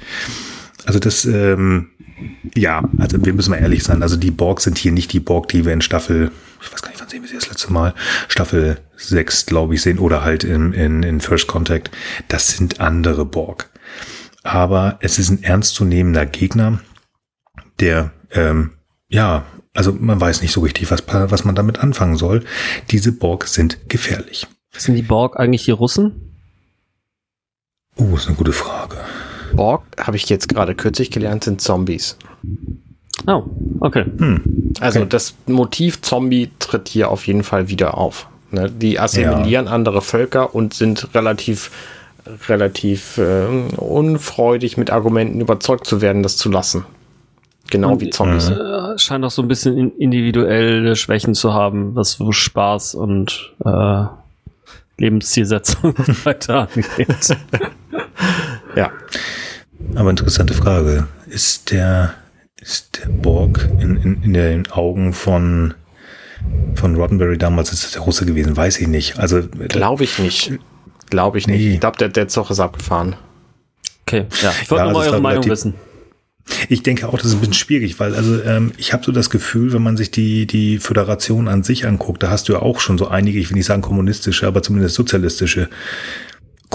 Also 0.85 0.99
das, 0.99 1.25
ähm, 1.25 1.89
ja, 2.55 2.89
also 2.99 3.25
wir 3.25 3.33
müssen 3.33 3.51
mal 3.51 3.59
ehrlich 3.59 3.83
sein. 3.83 4.03
Also 4.03 4.17
die 4.17 4.31
Borg 4.31 4.61
sind 4.61 4.79
hier 4.79 4.93
nicht 4.93 5.13
die 5.13 5.21
Borg, 5.21 5.49
die 5.49 5.65
wir 5.65 5.73
in 5.73 5.81
Staffel, 5.81 6.31
ich 6.63 6.73
weiß 6.73 6.83
gar 6.83 6.91
nicht, 6.91 7.01
wann 7.01 7.09
sehen 7.09 7.23
wir 7.23 7.29
sie 7.29 7.35
das 7.35 7.49
letzte 7.49 7.73
Mal, 7.73 7.95
Staffel 8.29 8.79
6, 8.97 9.47
glaube 9.47 9.75
ich, 9.75 9.83
sehen 9.83 9.99
oder 9.99 10.23
halt 10.23 10.45
in, 10.45 10.73
in, 10.73 11.03
in 11.03 11.21
First 11.21 11.47
Contact. 11.47 11.91
Das 12.29 12.57
sind 12.57 12.81
andere 12.81 13.25
Borg. 13.25 13.71
Aber 14.43 14.99
es 15.01 15.19
ist 15.19 15.31
ein 15.31 15.43
ernstzunehmender 15.43 16.27
Gegner, 16.27 16.81
der, 17.81 18.13
ähm, 18.31 18.73
ja, 19.09 19.45
also 19.73 19.93
man 19.93 20.21
weiß 20.21 20.43
nicht 20.43 20.53
so 20.53 20.61
richtig, 20.61 20.91
was, 20.91 21.03
was 21.09 21.45
man 21.45 21.55
damit 21.55 21.79
anfangen 21.79 22.17
soll. 22.17 22.45
Diese 22.91 23.13
Borg 23.13 23.49
sind 23.49 23.89
gefährlich. 23.89 24.47
Sind 24.77 24.95
die 24.95 25.03
Borg 25.03 25.39
eigentlich 25.39 25.65
die 25.65 25.71
Russen? 25.73 26.37
Oh, 27.97 28.17
ist 28.17 28.27
eine 28.27 28.37
gute 28.37 28.53
Frage. 28.53 28.97
Borg, 29.57 29.83
habe 29.99 30.17
ich 30.17 30.29
jetzt 30.29 30.49
gerade 30.49 30.75
kürzlich 30.75 31.11
gelernt, 31.11 31.45
sind 31.45 31.61
Zombies. 31.61 32.17
Oh, 33.27 33.45
okay. 33.81 34.05
Hm. 34.19 34.73
Also 34.81 35.01
okay. 35.01 35.09
das 35.09 35.35
Motiv 35.47 36.03
Zombie 36.03 36.51
tritt 36.59 36.89
hier 36.89 37.11
auf 37.11 37.27
jeden 37.27 37.43
Fall 37.43 37.69
wieder 37.69 37.97
auf. 37.97 38.29
Ne? 38.51 38.71
Die 38.71 38.99
assimilieren 38.99 39.67
ja. 39.67 39.73
andere 39.73 40.03
Völker 40.03 40.55
und 40.55 40.75
sind 40.75 41.15
relativ 41.15 41.71
relativ 42.49 43.19
äh, 43.19 43.47
unfreudig 43.77 44.77
mit 44.77 44.91
Argumenten 44.91 45.41
überzeugt 45.41 45.87
zu 45.87 46.01
werden, 46.01 46.23
das 46.23 46.37
zu 46.37 46.51
lassen. 46.51 46.87
Genau 47.71 47.93
und, 47.93 48.01
wie 48.01 48.11
Zombies. 48.11 48.51
Äh, 48.51 48.99
scheint 48.99 49.25
auch 49.25 49.31
so 49.31 49.43
ein 49.43 49.49
bisschen 49.49 49.93
individuelle 49.99 50.97
Schwächen 50.97 51.35
zu 51.35 51.55
haben, 51.55 51.95
was 51.95 52.13
so 52.13 52.33
Spaß 52.33 52.95
und 52.95 53.53
äh, 53.65 54.05
Lebenszielsetzung 54.99 55.95
weiter 56.25 56.69
angeht. 56.69 57.37
ja. 58.77 58.91
Aber 59.95 60.11
interessante 60.11 60.55
Frage. 60.55 61.07
Ist 61.27 61.71
der, 61.71 62.15
ist 62.61 62.99
der 62.99 63.09
Borg 63.09 63.69
in, 63.81 63.97
in, 63.97 64.23
in 64.23 64.35
den 64.35 64.71
Augen 64.71 65.13
von, 65.13 65.75
von 66.75 66.95
Roddenberry 66.97 67.39
damals, 67.39 67.73
ist 67.73 67.85
das 67.85 67.93
der 67.93 68.03
Russe 68.03 68.27
gewesen? 68.27 68.57
Weiß 68.57 68.79
ich 68.79 68.89
nicht. 68.89 69.19
Also, 69.19 69.43
Glaube 69.69 70.05
ich 70.05 70.19
nicht. 70.19 70.53
Glaube 71.11 71.39
ich 71.39 71.47
nee. 71.47 71.57
nicht. 71.57 71.75
Ich 71.75 71.81
glaube, 71.81 71.99
der, 71.99 72.09
der 72.09 72.29
Zug 72.29 72.51
ist 72.51 72.61
abgefahren. 72.61 73.17
Okay, 74.07 74.27
ja. 74.43 74.53
Ich 74.63 74.71
wollte 74.71 74.85
ja, 74.85 74.91
nur 74.91 75.01
mal 75.01 75.09
eure 75.09 75.21
Meinung 75.21 75.47
wissen. 75.47 75.75
Ich 76.69 76.83
denke 76.83 77.09
auch, 77.09 77.17
das 77.17 77.27
ist 77.27 77.35
ein 77.35 77.41
bisschen 77.41 77.55
schwierig, 77.55 77.99
weil 78.01 78.15
also 78.15 78.43
ähm, 78.43 78.73
ich 78.77 78.93
habe 78.93 79.03
so 79.03 79.13
das 79.13 79.31
Gefühl, 79.31 79.73
wenn 79.73 79.83
man 79.83 79.97
sich 79.97 80.11
die 80.11 80.47
die 80.47 80.79
Föderation 80.79 81.49
an 81.49 81.63
sich 81.63 81.87
anguckt, 81.87 82.23
da 82.23 82.29
hast 82.29 82.49
du 82.49 82.53
ja 82.53 82.59
auch 82.61 82.81
schon 82.81 82.99
so 82.99 83.09
einige, 83.09 83.39
ich 83.39 83.49
will 83.49 83.57
nicht 83.57 83.65
sagen 83.65 83.81
kommunistische, 83.81 84.47
aber 84.47 84.63
zumindest 84.63 84.95
sozialistische 84.95 85.71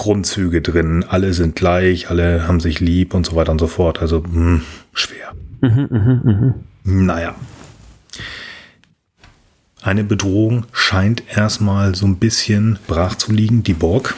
Grundzüge 0.00 0.62
drin. 0.62 1.04
Alle 1.06 1.34
sind 1.34 1.56
gleich, 1.56 2.08
alle 2.08 2.48
haben 2.48 2.58
sich 2.58 2.80
lieb 2.80 3.12
und 3.12 3.26
so 3.26 3.36
weiter 3.36 3.52
und 3.52 3.58
so 3.58 3.66
fort. 3.66 4.00
Also 4.00 4.20
mh, 4.20 4.32
hm, 4.32 4.62
schwer. 4.94 5.34
Mhm, 5.60 5.88
mh, 5.90 6.20
mh. 6.24 6.54
Naja. 6.84 7.34
Eine 9.82 10.02
Bedrohung 10.02 10.64
scheint 10.72 11.22
erstmal 11.36 11.94
so 11.94 12.06
ein 12.06 12.16
bisschen 12.16 12.78
brach 12.86 13.14
zu 13.14 13.30
liegen, 13.30 13.62
die 13.62 13.74
Borg. 13.74 14.14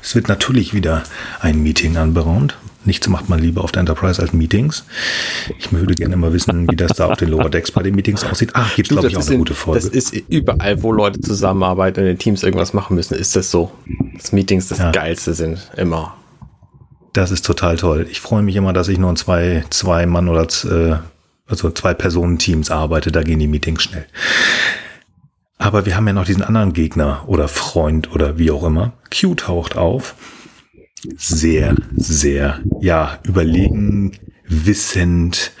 Es 0.00 0.14
wird 0.14 0.28
natürlich 0.28 0.72
wieder 0.72 1.02
ein 1.40 1.62
Meeting 1.62 1.98
anberaumt, 1.98 2.56
Nichts 2.86 3.08
macht 3.08 3.28
man 3.28 3.40
lieber 3.40 3.64
auf 3.64 3.72
der 3.72 3.80
Enterprise 3.80 4.22
als 4.22 4.32
Meetings. 4.32 4.84
Ich 5.58 5.72
würde 5.72 5.94
gerne 5.94 6.16
mal 6.16 6.32
wissen, 6.32 6.70
wie 6.70 6.76
das 6.76 6.92
da 6.92 7.06
auf 7.06 7.18
den 7.18 7.30
Lower 7.30 7.50
Decks 7.50 7.72
bei 7.72 7.82
den 7.82 7.94
Meetings 7.96 8.24
aussieht. 8.24 8.50
Ah, 8.54 8.66
gibt 8.76 8.88
es, 8.88 8.94
glaube 8.94 9.08
ich, 9.08 9.16
auch 9.16 9.22
eine 9.22 9.32
in, 9.32 9.38
gute 9.38 9.54
Folge. 9.54 9.80
Das 9.80 9.88
ist 9.88 10.14
überall, 10.28 10.82
wo 10.82 10.92
Leute 10.92 11.20
zusammenarbeiten 11.20 12.00
und 12.00 12.06
in 12.06 12.12
den 12.12 12.18
Teams 12.18 12.44
irgendwas 12.44 12.72
machen 12.72 12.94
müssen, 12.94 13.14
ist 13.14 13.34
das 13.34 13.50
so. 13.50 13.72
Dass 14.16 14.32
Meetings 14.32 14.68
das 14.68 14.78
ja. 14.78 14.92
Geilste 14.92 15.34
sind, 15.34 15.70
immer. 15.76 16.14
Das 17.12 17.32
ist 17.32 17.44
total 17.44 17.76
toll. 17.76 18.06
Ich 18.10 18.20
freue 18.20 18.42
mich 18.42 18.54
immer, 18.54 18.72
dass 18.72 18.88
ich 18.88 18.98
nur 18.98 19.10
in 19.10 19.16
zwei, 19.16 19.64
zwei 19.70 20.06
Mann 20.06 20.28
oder 20.28 20.46
äh, 20.64 20.96
also 21.48 21.70
zwei 21.70 21.92
Personen-Teams 21.92 22.70
arbeite. 22.70 23.10
Da 23.10 23.22
gehen 23.22 23.40
die 23.40 23.48
Meetings 23.48 23.82
schnell. 23.82 24.06
Aber 25.58 25.86
wir 25.86 25.96
haben 25.96 26.06
ja 26.06 26.12
noch 26.12 26.26
diesen 26.26 26.42
anderen 26.42 26.72
Gegner 26.72 27.24
oder 27.26 27.48
Freund 27.48 28.14
oder 28.14 28.38
wie 28.38 28.50
auch 28.50 28.62
immer. 28.62 28.92
Q 29.10 29.34
taucht 29.34 29.76
auf 29.76 30.14
sehr, 31.16 31.74
sehr, 31.94 32.60
ja, 32.80 33.18
überlegen, 33.24 34.12
wissend 34.46 35.52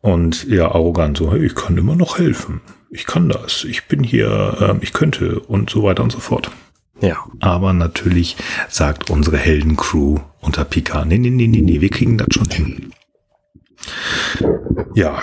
und 0.00 0.44
ja, 0.48 0.66
arrogant. 0.66 1.18
So, 1.18 1.32
hey, 1.32 1.44
ich 1.44 1.54
kann 1.54 1.76
immer 1.76 1.96
noch 1.96 2.18
helfen. 2.18 2.60
Ich 2.90 3.06
kann 3.06 3.28
das. 3.28 3.64
Ich 3.64 3.86
bin 3.86 4.04
hier, 4.04 4.56
äh, 4.60 4.84
ich 4.84 4.92
könnte 4.92 5.40
und 5.40 5.70
so 5.70 5.82
weiter 5.82 6.02
und 6.02 6.12
so 6.12 6.20
fort. 6.20 6.50
Ja. 7.00 7.16
Aber 7.40 7.72
natürlich 7.72 8.36
sagt 8.68 9.10
unsere 9.10 9.36
Heldencrew 9.36 10.18
unter 10.40 10.64
Pika, 10.64 11.04
nee, 11.04 11.18
nee, 11.18 11.30
nee, 11.30 11.46
nee, 11.46 11.62
nee, 11.62 11.80
wir 11.80 11.90
kriegen 11.90 12.18
das 12.18 12.28
schon 12.30 12.50
hin. 12.50 12.92
Ja. 14.94 15.20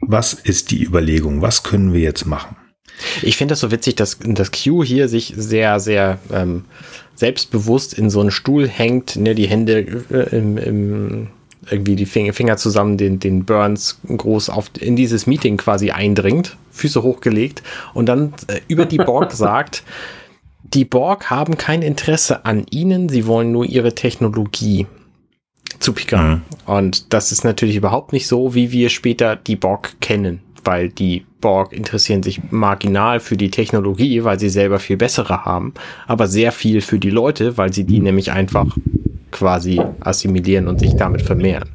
Was 0.00 0.32
ist 0.34 0.70
die 0.70 0.84
Überlegung? 0.84 1.42
Was 1.42 1.62
können 1.62 1.92
wir 1.92 2.00
jetzt 2.00 2.26
machen? 2.26 2.56
Ich 3.22 3.36
finde 3.36 3.52
das 3.52 3.60
so 3.60 3.70
witzig, 3.70 3.96
dass 3.96 4.18
das 4.22 4.52
Q 4.52 4.84
hier 4.84 5.08
sich 5.08 5.32
sehr, 5.36 5.80
sehr 5.80 6.18
ähm, 6.30 6.64
selbstbewusst 7.14 7.94
in 7.94 8.10
so 8.10 8.20
einen 8.20 8.30
Stuhl 8.30 8.68
hängt, 8.68 9.16
ne, 9.16 9.34
die 9.34 9.46
Hände 9.46 9.78
äh, 10.10 10.36
im, 10.36 10.58
im, 10.58 11.26
irgendwie 11.70 11.96
die 11.96 12.06
Finger 12.06 12.56
zusammen, 12.56 12.96
den, 12.96 13.20
den 13.20 13.44
Burns 13.44 14.00
groß 14.08 14.50
auf, 14.50 14.70
in 14.80 14.96
dieses 14.96 15.26
Meeting 15.26 15.56
quasi 15.56 15.90
eindringt, 15.90 16.56
Füße 16.72 17.02
hochgelegt 17.02 17.62
und 17.94 18.06
dann 18.06 18.34
äh, 18.48 18.60
über 18.68 18.86
die 18.86 18.98
Borg 18.98 19.32
sagt, 19.32 19.84
die 20.62 20.84
Borg 20.84 21.30
haben 21.30 21.56
kein 21.58 21.82
Interesse 21.82 22.44
an 22.44 22.66
ihnen, 22.70 23.08
sie 23.08 23.26
wollen 23.26 23.52
nur 23.52 23.64
ihre 23.64 23.94
Technologie 23.94 24.86
zu 25.78 25.92
Picard. 25.92 26.38
Mhm. 26.38 26.42
Und 26.66 27.12
das 27.12 27.30
ist 27.30 27.44
natürlich 27.44 27.76
überhaupt 27.76 28.12
nicht 28.12 28.26
so, 28.26 28.54
wie 28.54 28.72
wir 28.72 28.88
später 28.88 29.36
die 29.36 29.56
Borg 29.56 30.00
kennen 30.00 30.40
weil 30.64 30.88
die 30.88 31.26
Borg 31.40 31.72
interessieren 31.72 32.22
sich 32.22 32.40
marginal 32.50 33.20
für 33.20 33.36
die 33.36 33.50
Technologie, 33.50 34.24
weil 34.24 34.38
sie 34.38 34.48
selber 34.48 34.78
viel 34.78 34.96
bessere 34.96 35.44
haben, 35.44 35.74
aber 36.06 36.26
sehr 36.28 36.52
viel 36.52 36.80
für 36.80 36.98
die 36.98 37.10
Leute, 37.10 37.56
weil 37.56 37.72
sie 37.72 37.84
die 37.84 38.00
nämlich 38.00 38.32
einfach 38.32 38.76
quasi 39.30 39.80
assimilieren 40.00 40.68
und 40.68 40.78
sich 40.78 40.94
damit 40.94 41.22
vermehren. 41.22 41.70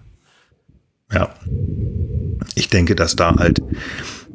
Ja. 1.12 1.30
Ich 2.56 2.70
denke, 2.70 2.96
dass 2.96 3.16
da 3.16 3.36
halt 3.36 3.62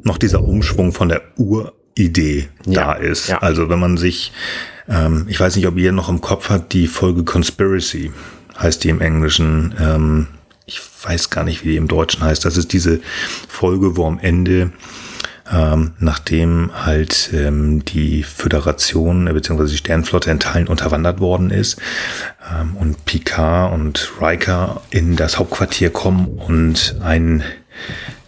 noch 0.03 0.17
dieser 0.17 0.43
Umschwung 0.43 0.91
von 0.91 1.09
der 1.09 1.21
Uridee 1.37 2.49
ja, 2.65 2.73
da 2.73 2.93
ist. 2.93 3.29
Ja. 3.29 3.39
Also 3.39 3.69
wenn 3.69 3.79
man 3.79 3.97
sich, 3.97 4.33
ähm, 4.87 5.25
ich 5.29 5.39
weiß 5.39 5.55
nicht, 5.55 5.67
ob 5.67 5.77
ihr 5.77 5.91
noch 5.91 6.09
im 6.09 6.21
Kopf 6.21 6.49
habt, 6.49 6.73
die 6.73 6.87
Folge 6.87 7.23
Conspiracy 7.23 8.11
heißt 8.57 8.83
die 8.83 8.89
im 8.89 9.01
Englischen. 9.01 9.73
Ähm, 9.79 10.27
ich 10.65 10.81
weiß 11.03 11.29
gar 11.29 11.43
nicht, 11.43 11.63
wie 11.63 11.69
die 11.69 11.77
im 11.77 11.87
Deutschen 11.87 12.23
heißt. 12.23 12.45
Das 12.45 12.57
ist 12.57 12.73
diese 12.73 13.01
Folge, 13.47 13.97
wo 13.97 14.05
am 14.05 14.19
Ende 14.19 14.71
ähm, 15.51 15.91
nachdem 15.99 16.71
halt 16.73 17.31
ähm, 17.33 17.83
die 17.83 18.23
Föderation 18.23 19.27
äh, 19.27 19.33
bzw. 19.33 19.67
die 19.67 19.77
Sternflotte 19.77 20.31
in 20.31 20.39
Teilen 20.39 20.67
unterwandert 20.67 21.19
worden 21.19 21.49
ist 21.49 21.81
ähm, 22.49 22.77
und 22.77 23.03
Picard 23.05 23.73
und 23.73 24.11
Riker 24.21 24.81
in 24.89 25.15
das 25.15 25.37
Hauptquartier 25.37 25.89
kommen 25.89 26.27
und 26.27 26.95
ein 27.01 27.43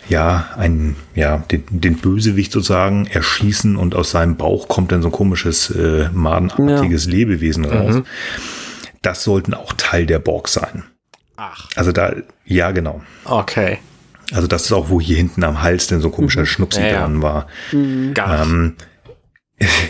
ja, 0.07 0.49
ein, 0.55 0.95
ja, 1.15 1.37
den, 1.49 1.63
den 1.69 1.97
Bösewicht 1.97 2.51
sozusagen 2.51 3.07
erschießen 3.07 3.75
und 3.75 3.95
aus 3.95 4.11
seinem 4.11 4.35
Bauch 4.35 4.67
kommt 4.67 4.91
dann 4.91 5.01
so 5.01 5.07
ein 5.07 5.11
komisches, 5.11 5.71
äh, 5.71 6.09
madenartiges 6.13 7.05
ja. 7.05 7.11
Lebewesen 7.11 7.65
raus. 7.65 7.95
Mhm. 7.95 8.05
Das 9.01 9.23
sollten 9.23 9.55
auch 9.55 9.73
Teil 9.73 10.05
der 10.05 10.19
Borg 10.19 10.47
sein. 10.47 10.83
Ach. 11.37 11.67
Also 11.75 11.91
da, 11.91 12.13
ja, 12.45 12.71
genau. 12.71 13.01
Okay. 13.25 13.79
Also 14.33 14.47
das 14.47 14.63
ist 14.63 14.71
auch, 14.71 14.89
wo 14.89 14.99
hier 14.99 15.17
hinten 15.17 15.43
am 15.43 15.61
Hals 15.61 15.87
denn 15.87 16.01
so 16.01 16.07
ein 16.07 16.13
komischer 16.13 16.41
mhm. 16.41 16.45
Schnupsi 16.47 16.81
ja, 16.81 16.99
dran 16.99 17.21
war. 17.21 17.47
Mhm. 17.71 18.13
Ähm, 18.17 18.75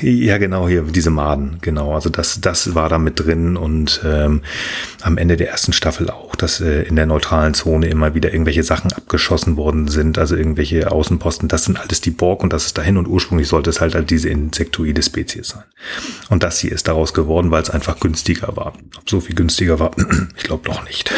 Ja, 0.01 0.37
genau, 0.37 0.67
hier, 0.67 0.83
diese 0.83 1.09
Maden, 1.09 1.57
genau. 1.61 1.95
Also 1.95 2.09
das, 2.09 2.39
das 2.39 2.75
war 2.75 2.87
da 2.87 2.99
mit 2.99 3.19
drin 3.19 3.57
und 3.57 3.99
ähm, 4.05 4.43
am 5.01 5.17
Ende 5.17 5.37
der 5.37 5.49
ersten 5.49 5.73
Staffel 5.73 6.11
auch, 6.11 6.35
dass 6.35 6.61
äh, 6.61 6.83
in 6.83 6.95
der 6.95 7.07
neutralen 7.07 7.55
Zone 7.55 7.87
immer 7.87 8.13
wieder 8.13 8.31
irgendwelche 8.31 8.61
Sachen 8.61 8.93
abgeschossen 8.93 9.57
worden 9.57 9.87
sind, 9.87 10.19
also 10.19 10.35
irgendwelche 10.35 10.91
Außenposten. 10.91 11.47
Das 11.47 11.63
sind 11.63 11.79
alles 11.79 11.99
die 11.99 12.11
Borg 12.11 12.43
und 12.43 12.53
das 12.53 12.67
ist 12.67 12.77
dahin 12.77 12.97
und 12.97 13.07
ursprünglich 13.07 13.47
sollte 13.47 13.71
es 13.71 13.81
halt, 13.81 13.95
halt 13.95 14.11
diese 14.11 14.29
insektoide 14.29 15.01
Spezies 15.01 15.49
sein. 15.49 15.63
Und 16.29 16.43
das 16.43 16.59
hier 16.59 16.71
ist 16.71 16.87
daraus 16.87 17.15
geworden, 17.15 17.49
weil 17.49 17.63
es 17.63 17.71
einfach 17.71 17.99
günstiger 17.99 18.55
war. 18.55 18.73
Ob 18.97 19.09
so 19.09 19.19
viel 19.19 19.35
günstiger 19.35 19.79
war, 19.79 19.91
ich 20.37 20.43
glaube 20.43 20.63
doch 20.65 20.85
nicht. 20.85 21.11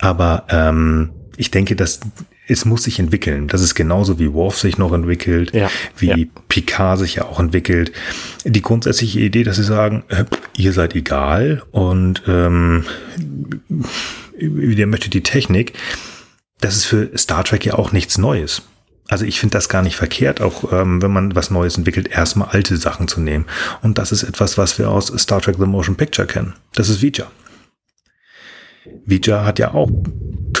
Aber 0.00 0.46
ähm, 0.48 1.10
ich 1.36 1.52
denke, 1.52 1.76
dass 1.76 2.00
es 2.46 2.64
muss 2.64 2.84
sich 2.84 2.98
entwickeln. 2.98 3.48
Das 3.48 3.62
ist 3.62 3.74
genauso 3.74 4.18
wie 4.18 4.32
Worf 4.32 4.58
sich 4.58 4.76
noch 4.78 4.92
entwickelt, 4.92 5.54
ja, 5.54 5.70
wie 5.96 6.06
ja. 6.06 6.16
Picard 6.48 6.98
sich 6.98 7.16
ja 7.16 7.24
auch 7.24 7.40
entwickelt. 7.40 7.92
Die 8.44 8.62
grundsätzliche 8.62 9.20
Idee, 9.20 9.44
dass 9.44 9.56
sie 9.56 9.64
sagen, 9.64 10.04
äh, 10.08 10.24
ihr 10.56 10.72
seid 10.72 10.94
egal 10.94 11.62
und 11.70 12.22
ähm, 12.26 12.84
ihr 14.38 14.86
möchtet 14.86 15.14
die 15.14 15.22
Technik, 15.22 15.72
das 16.60 16.76
ist 16.76 16.84
für 16.84 17.10
Star 17.16 17.44
Trek 17.44 17.64
ja 17.64 17.74
auch 17.74 17.92
nichts 17.92 18.18
Neues. 18.18 18.62
Also 19.08 19.26
ich 19.26 19.38
finde 19.38 19.52
das 19.52 19.68
gar 19.68 19.82
nicht 19.82 19.96
verkehrt, 19.96 20.40
auch 20.40 20.72
ähm, 20.72 21.02
wenn 21.02 21.10
man 21.10 21.34
was 21.34 21.50
Neues 21.50 21.76
entwickelt, 21.76 22.08
erstmal 22.10 22.48
alte 22.48 22.76
Sachen 22.78 23.06
zu 23.06 23.20
nehmen. 23.20 23.44
Und 23.82 23.98
das 23.98 24.12
ist 24.12 24.22
etwas, 24.22 24.56
was 24.56 24.78
wir 24.78 24.90
aus 24.90 25.12
Star 25.18 25.42
Trek 25.42 25.56
The 25.58 25.66
Motion 25.66 25.96
Picture 25.96 26.26
kennen. 26.26 26.54
Das 26.74 26.88
ist 26.88 27.02
Vija. 27.02 27.26
Vija 29.04 29.44
hat 29.44 29.58
ja 29.58 29.74
auch 29.74 29.90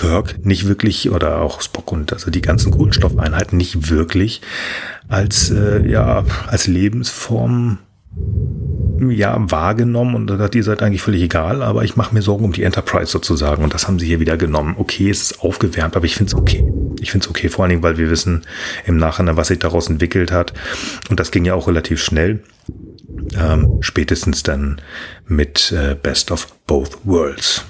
Kirk 0.04 0.44
nicht 0.44 0.68
wirklich 0.68 1.10
oder 1.10 1.40
auch 1.40 1.62
Spock 1.62 1.90
und 1.92 2.12
also 2.12 2.30
die 2.30 2.42
ganzen 2.42 2.72
Kohlenstoffeinheiten 2.72 3.56
nicht 3.56 3.90
wirklich 3.90 4.42
als 5.08 5.50
äh, 5.50 5.88
ja 5.88 6.24
als 6.46 6.66
Lebensform 6.66 7.78
ja 9.08 9.36
wahrgenommen 9.50 10.14
und 10.14 10.28
sagt, 10.28 10.54
ihr 10.54 10.62
seid 10.62 10.82
eigentlich 10.82 11.02
völlig 11.02 11.22
egal, 11.22 11.62
aber 11.62 11.84
ich 11.84 11.96
mache 11.96 12.14
mir 12.14 12.22
Sorgen 12.22 12.44
um 12.44 12.52
die 12.52 12.62
Enterprise 12.62 13.10
sozusagen 13.10 13.64
und 13.64 13.74
das 13.74 13.88
haben 13.88 13.98
sie 13.98 14.06
hier 14.06 14.20
wieder 14.20 14.36
genommen. 14.36 14.76
Okay, 14.78 15.10
es 15.10 15.22
ist 15.22 15.40
aufgewärmt, 15.40 15.96
aber 15.96 16.04
ich 16.04 16.14
finde 16.14 16.30
es 16.30 16.34
okay. 16.34 16.64
Ich 17.00 17.10
finde 17.10 17.24
es 17.24 17.30
okay, 17.30 17.48
vor 17.48 17.64
allen 17.64 17.70
Dingen, 17.70 17.82
weil 17.82 17.98
wir 17.98 18.10
wissen 18.10 18.42
im 18.86 18.96
Nachhinein, 18.96 19.36
was 19.36 19.48
sich 19.48 19.58
daraus 19.58 19.88
entwickelt 19.88 20.30
hat 20.30 20.52
und 21.10 21.18
das 21.18 21.30
ging 21.30 21.44
ja 21.44 21.54
auch 21.54 21.66
relativ 21.66 22.02
schnell. 22.02 22.42
Ähm, 23.36 23.78
spätestens 23.80 24.42
dann 24.42 24.80
mit 25.26 25.72
äh, 25.72 25.96
Best 26.00 26.30
of 26.30 26.46
Both 26.66 26.98
Worlds. 27.04 27.64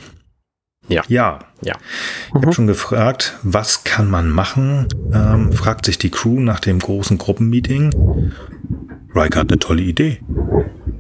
Ja. 0.89 1.03
Ja. 1.09 1.41
Ja. 1.63 1.75
Ich 2.29 2.35
mhm. 2.35 2.43
habe 2.43 2.53
schon 2.53 2.67
gefragt, 2.67 3.39
was 3.43 3.85
kann 3.85 4.11
man 4.11 4.29
machen? 4.29 4.89
Ähm, 5.13 5.53
fragt 5.53 5.87
sich 5.87 5.99
die 5.99 6.11
Crew 6.11 6.41
nach 6.41 6.61
dem 6.61 6.81
großen 6.81 7.19
Gruppenmeeting. 7.19 8.33
Riker 9.15 9.41
hat 9.41 9.51
eine 9.51 9.59
tolle 9.59 9.83
Idee. 9.83 10.21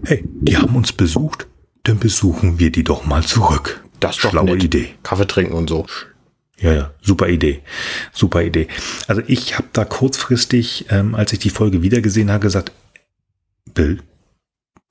Hey, 0.04 0.24
die 0.24 0.56
haben 0.56 0.76
uns 0.76 0.92
besucht, 0.92 1.46
dann 1.82 1.98
besuchen 1.98 2.58
wir 2.58 2.70
die 2.70 2.84
doch 2.84 3.04
mal 3.04 3.24
zurück. 3.24 3.84
Das 4.00 4.16
ist 4.16 4.24
doch 4.24 4.30
Schlaue 4.30 4.46
nett. 4.46 4.64
Idee. 4.64 4.94
Kaffee 5.02 5.26
trinken 5.26 5.54
und 5.54 5.68
so. 5.68 5.86
Ja, 6.60 6.72
ja, 6.72 6.90
super 7.02 7.28
Idee. 7.28 7.62
Super 8.12 8.42
Idee. 8.42 8.68
Also 9.08 9.22
ich 9.26 9.58
habe 9.58 9.68
da 9.72 9.84
kurzfristig, 9.84 10.86
ähm, 10.90 11.14
als 11.14 11.32
ich 11.32 11.40
die 11.40 11.50
Folge 11.50 11.82
wiedergesehen 11.82 12.30
habe, 12.30 12.40
gesagt, 12.40 12.72
Bill, 13.74 14.00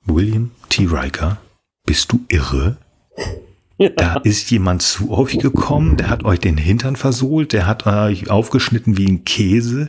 William 0.04 0.50
T. 0.68 0.86
Riker, 0.86 1.38
bist 1.86 2.12
du 2.12 2.24
irre? 2.28 2.76
Da 3.78 4.16
ist 4.22 4.50
jemand 4.52 4.82
zu 4.82 5.10
euch 5.10 5.38
gekommen, 5.38 5.96
der 5.96 6.08
hat 6.08 6.24
euch 6.24 6.38
den 6.38 6.56
Hintern 6.56 6.94
versohlt, 6.94 7.52
der 7.52 7.66
hat 7.66 7.86
euch 7.86 8.30
aufgeschnitten 8.30 8.96
wie 8.96 9.08
ein 9.08 9.24
Käse. 9.24 9.88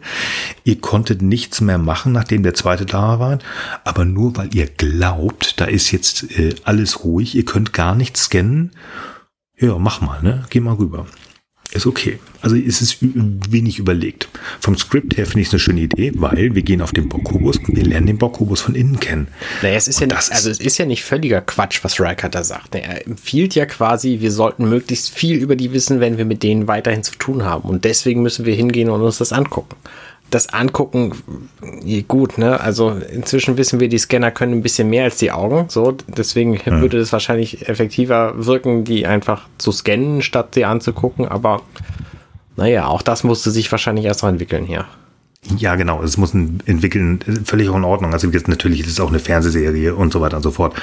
Ihr 0.63 0.81
konntet 0.81 1.21
nichts 1.21 1.61
mehr 1.61 1.77
machen, 1.77 2.11
nachdem 2.11 2.41
der 2.41 2.55
zweite 2.55 2.87
da 2.87 3.19
war. 3.19 3.37
Aber 3.83 4.03
nur 4.05 4.35
weil 4.37 4.55
ihr 4.55 4.67
glaubt, 4.67 5.59
da 5.61 5.65
ist 5.65 5.91
jetzt 5.91 6.37
äh, 6.37 6.55
alles 6.63 7.03
ruhig, 7.03 7.35
ihr 7.35 7.45
könnt 7.45 7.73
gar 7.73 7.93
nichts 7.93 8.23
scannen. 8.23 8.71
Ja, 9.57 9.77
mach 9.77 10.01
mal, 10.01 10.21
ne? 10.23 10.43
Geh 10.49 10.59
mal 10.59 10.73
rüber 10.73 11.05
ist 11.71 11.85
okay. 11.85 12.19
Also 12.41 12.55
es 12.55 12.81
ist 12.81 12.97
wenig 13.01 13.79
überlegt. 13.79 14.29
Vom 14.59 14.77
Skript 14.77 15.17
her 15.17 15.25
finde 15.25 15.41
ich 15.41 15.47
es 15.47 15.53
eine 15.53 15.59
schöne 15.59 15.81
Idee, 15.81 16.11
weil 16.15 16.53
wir 16.53 16.61
gehen 16.61 16.81
auf 16.81 16.91
den 16.91 17.09
Bockubus 17.09 17.57
und 17.57 17.75
wir 17.75 17.83
lernen 17.83 18.07
den 18.07 18.17
Bockubus 18.17 18.61
von 18.61 18.75
innen 18.75 18.99
kennen. 18.99 19.27
Naja, 19.61 19.75
es 19.75 19.87
ist 19.87 19.99
ja, 19.99 20.07
nicht, 20.07 20.31
also 20.31 20.49
es 20.49 20.59
ist 20.59 20.77
ja 20.77 20.85
nicht 20.85 21.03
völliger 21.03 21.41
Quatsch, 21.41 21.83
was 21.83 21.99
Riker 21.99 22.29
da 22.29 22.43
sagt. 22.43 22.75
Er 22.75 23.05
empfiehlt 23.07 23.55
ja 23.55 23.65
quasi, 23.65 24.19
wir 24.21 24.31
sollten 24.31 24.69
möglichst 24.69 25.09
viel 25.09 25.37
über 25.37 25.55
die 25.55 25.73
wissen, 25.73 25.99
wenn 25.99 26.17
wir 26.17 26.25
mit 26.25 26.43
denen 26.43 26.67
weiterhin 26.67 27.03
zu 27.03 27.15
tun 27.15 27.43
haben. 27.43 27.67
Und 27.67 27.83
deswegen 27.83 28.21
müssen 28.21 28.45
wir 28.45 28.53
hingehen 28.53 28.89
und 28.89 29.01
uns 29.01 29.17
das 29.17 29.33
angucken 29.33 29.75
das 30.31 30.49
angucken, 30.49 31.13
gut, 32.07 32.37
ne? 32.37 32.59
Also 32.59 32.89
inzwischen 32.89 33.57
wissen 33.57 33.79
wir, 33.79 33.89
die 33.89 33.97
Scanner 33.97 34.31
können 34.31 34.53
ein 34.53 34.61
bisschen 34.61 34.89
mehr 34.89 35.05
als 35.05 35.17
die 35.17 35.31
Augen. 35.31 35.65
So, 35.69 35.95
deswegen 36.07 36.57
hm. 36.57 36.81
würde 36.81 36.97
es 36.97 37.11
wahrscheinlich 37.11 37.69
effektiver 37.69 38.33
wirken, 38.45 38.83
die 38.83 39.05
einfach 39.05 39.47
zu 39.57 39.71
scannen, 39.71 40.21
statt 40.21 40.55
sie 40.55 40.65
anzugucken. 40.65 41.27
Aber 41.27 41.61
naja, 42.57 42.87
auch 42.87 43.01
das 43.01 43.23
musste 43.23 43.51
sich 43.51 43.71
wahrscheinlich 43.71 44.05
erst 44.05 44.23
noch 44.23 44.29
entwickeln 44.29 44.65
hier. 44.65 44.85
Ja, 45.57 45.75
genau. 45.75 46.01
Es 46.01 46.17
muss 46.17 46.33
ein 46.33 46.59
entwickeln, 46.65 47.19
völlig 47.45 47.67
in 47.67 47.83
Ordnung. 47.83 48.13
Also 48.13 48.27
jetzt 48.29 48.47
natürlich 48.47 48.81
ist 48.81 48.87
es 48.87 48.99
auch 48.99 49.09
eine 49.09 49.19
Fernsehserie 49.19 49.95
und 49.95 50.11
so 50.11 50.21
weiter 50.21 50.37
und 50.37 50.43
so 50.43 50.51
fort. 50.51 50.73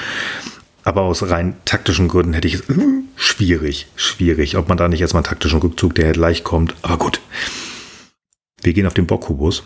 Aber 0.85 1.01
aus 1.01 1.29
rein 1.29 1.55
taktischen 1.65 2.07
Gründen 2.07 2.33
hätte 2.33 2.47
ich 2.47 2.55
es 2.55 2.63
schwierig, 3.15 3.87
schwierig, 3.95 4.57
ob 4.57 4.69
man 4.69 4.77
da 4.77 4.87
nicht 4.87 5.01
erstmal 5.01 5.21
einen 5.21 5.29
taktischen 5.29 5.59
Rückzug, 5.59 5.95
der 5.95 6.11
gleich 6.13 6.43
kommt. 6.43 6.75
Aber 6.81 6.97
gut. 6.97 7.19
Wir 8.63 8.73
gehen 8.73 8.87
auf 8.87 8.93
den 8.93 9.07
Bockkubus 9.07 9.63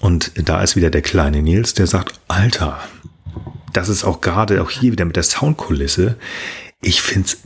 und 0.00 0.32
da 0.36 0.62
ist 0.62 0.76
wieder 0.76 0.90
der 0.90 1.02
kleine 1.02 1.42
Nils, 1.42 1.74
der 1.74 1.86
sagt, 1.86 2.20
Alter, 2.28 2.80
das 3.72 3.88
ist 3.88 4.04
auch 4.04 4.20
gerade 4.20 4.62
auch 4.62 4.70
hier 4.70 4.92
wieder 4.92 5.04
mit 5.04 5.16
der 5.16 5.22
Soundkulisse. 5.22 6.16
Ich 6.82 7.00
find's 7.00 7.38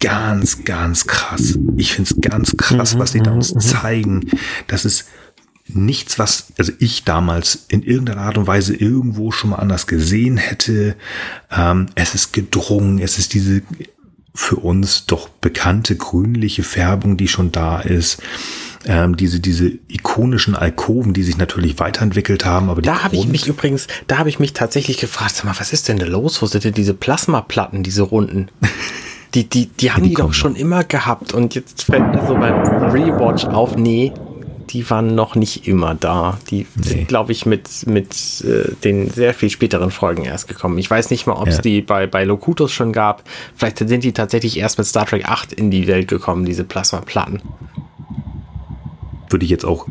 ganz, 0.00 0.64
ganz 0.64 1.06
krass. 1.06 1.58
Ich 1.76 1.94
find's 1.94 2.14
ganz 2.20 2.56
krass, 2.56 2.94
mhm, 2.94 2.98
was 2.98 3.12
die 3.12 3.20
da 3.20 3.32
uns 3.32 3.52
mhm, 3.52 3.56
mhm. 3.56 3.60
zeigen. 3.60 4.30
Das 4.66 4.84
ist 4.84 5.06
nichts, 5.68 6.18
was, 6.18 6.52
also 6.58 6.72
ich 6.78 7.04
damals 7.04 7.66
in 7.68 7.82
irgendeiner 7.82 8.22
Art 8.22 8.38
und 8.38 8.46
Weise 8.46 8.74
irgendwo 8.74 9.32
schon 9.32 9.50
mal 9.50 9.56
anders 9.56 9.86
gesehen 9.86 10.36
hätte. 10.36 10.96
Ähm, 11.50 11.86
es 11.94 12.14
ist 12.14 12.32
gedrungen, 12.32 12.98
es 12.98 13.18
ist 13.18 13.34
diese 13.34 13.62
für 14.34 14.56
uns 14.56 15.06
doch 15.06 15.28
bekannte 15.28 15.96
grünliche 15.96 16.62
Färbung, 16.62 17.16
die 17.16 17.26
schon 17.26 17.52
da 17.52 17.80
ist 17.80 18.22
ähm, 18.86 19.16
diese, 19.16 19.40
diese 19.40 19.72
ikonischen 19.88 20.54
Alkoven, 20.54 21.12
die 21.12 21.22
sich 21.22 21.36
natürlich 21.36 21.78
weiterentwickelt 21.78 22.44
haben. 22.44 22.70
Aber 22.70 22.82
da 22.82 23.02
habe 23.02 23.16
ich 23.16 23.26
mich 23.26 23.46
übrigens, 23.46 23.88
da 24.06 24.18
habe 24.18 24.28
ich 24.28 24.38
mich 24.38 24.52
tatsächlich 24.52 24.98
gefragt, 24.98 25.34
sag 25.36 25.44
mal, 25.44 25.54
was 25.58 25.72
ist 25.72 25.88
denn 25.88 25.98
da 25.98 26.06
los? 26.06 26.40
Wo 26.40 26.46
sind 26.46 26.64
denn 26.64 26.74
diese 26.74 26.94
Plasmaplatten, 26.94 27.82
diese 27.82 28.02
runden? 28.02 28.48
Die, 29.34 29.44
die, 29.44 29.66
die 29.66 29.90
haben 29.90 30.04
ja, 30.04 30.08
die, 30.08 30.14
die 30.14 30.22
doch 30.22 30.32
schon 30.32 30.56
immer 30.56 30.82
gehabt 30.82 31.34
und 31.34 31.54
jetzt 31.54 31.82
fällt 31.82 32.06
mir 32.06 32.26
so 32.26 32.34
beim 32.34 32.54
Rewatch 32.54 33.44
auf, 33.44 33.76
nee, 33.76 34.10
die 34.70 34.88
waren 34.88 35.14
noch 35.14 35.34
nicht 35.34 35.66
immer 35.68 35.94
da. 35.94 36.38
Die 36.48 36.66
nee. 36.74 36.82
sind, 36.82 37.08
glaube 37.08 37.32
ich, 37.32 37.44
mit, 37.44 37.86
mit 37.86 38.42
äh, 38.46 38.72
den 38.82 39.10
sehr 39.10 39.34
viel 39.34 39.50
späteren 39.50 39.90
Folgen 39.90 40.24
erst 40.24 40.48
gekommen. 40.48 40.78
Ich 40.78 40.90
weiß 40.90 41.10
nicht 41.10 41.26
mal, 41.26 41.34
ob 41.34 41.48
es 41.48 41.56
ja. 41.56 41.62
die 41.62 41.82
bei, 41.82 42.06
bei 42.06 42.24
Locutus 42.24 42.72
schon 42.72 42.92
gab. 42.92 43.24
Vielleicht 43.54 43.78
sind 43.78 44.04
die 44.04 44.12
tatsächlich 44.12 44.56
erst 44.58 44.78
mit 44.78 44.86
Star 44.86 45.04
Trek 45.04 45.28
8 45.28 45.52
in 45.52 45.70
die 45.70 45.86
Welt 45.86 46.08
gekommen, 46.08 46.46
diese 46.46 46.64
Plasmaplatten 46.64 47.42
würde 49.30 49.44
ich 49.44 49.50
jetzt 49.50 49.64
auch 49.64 49.86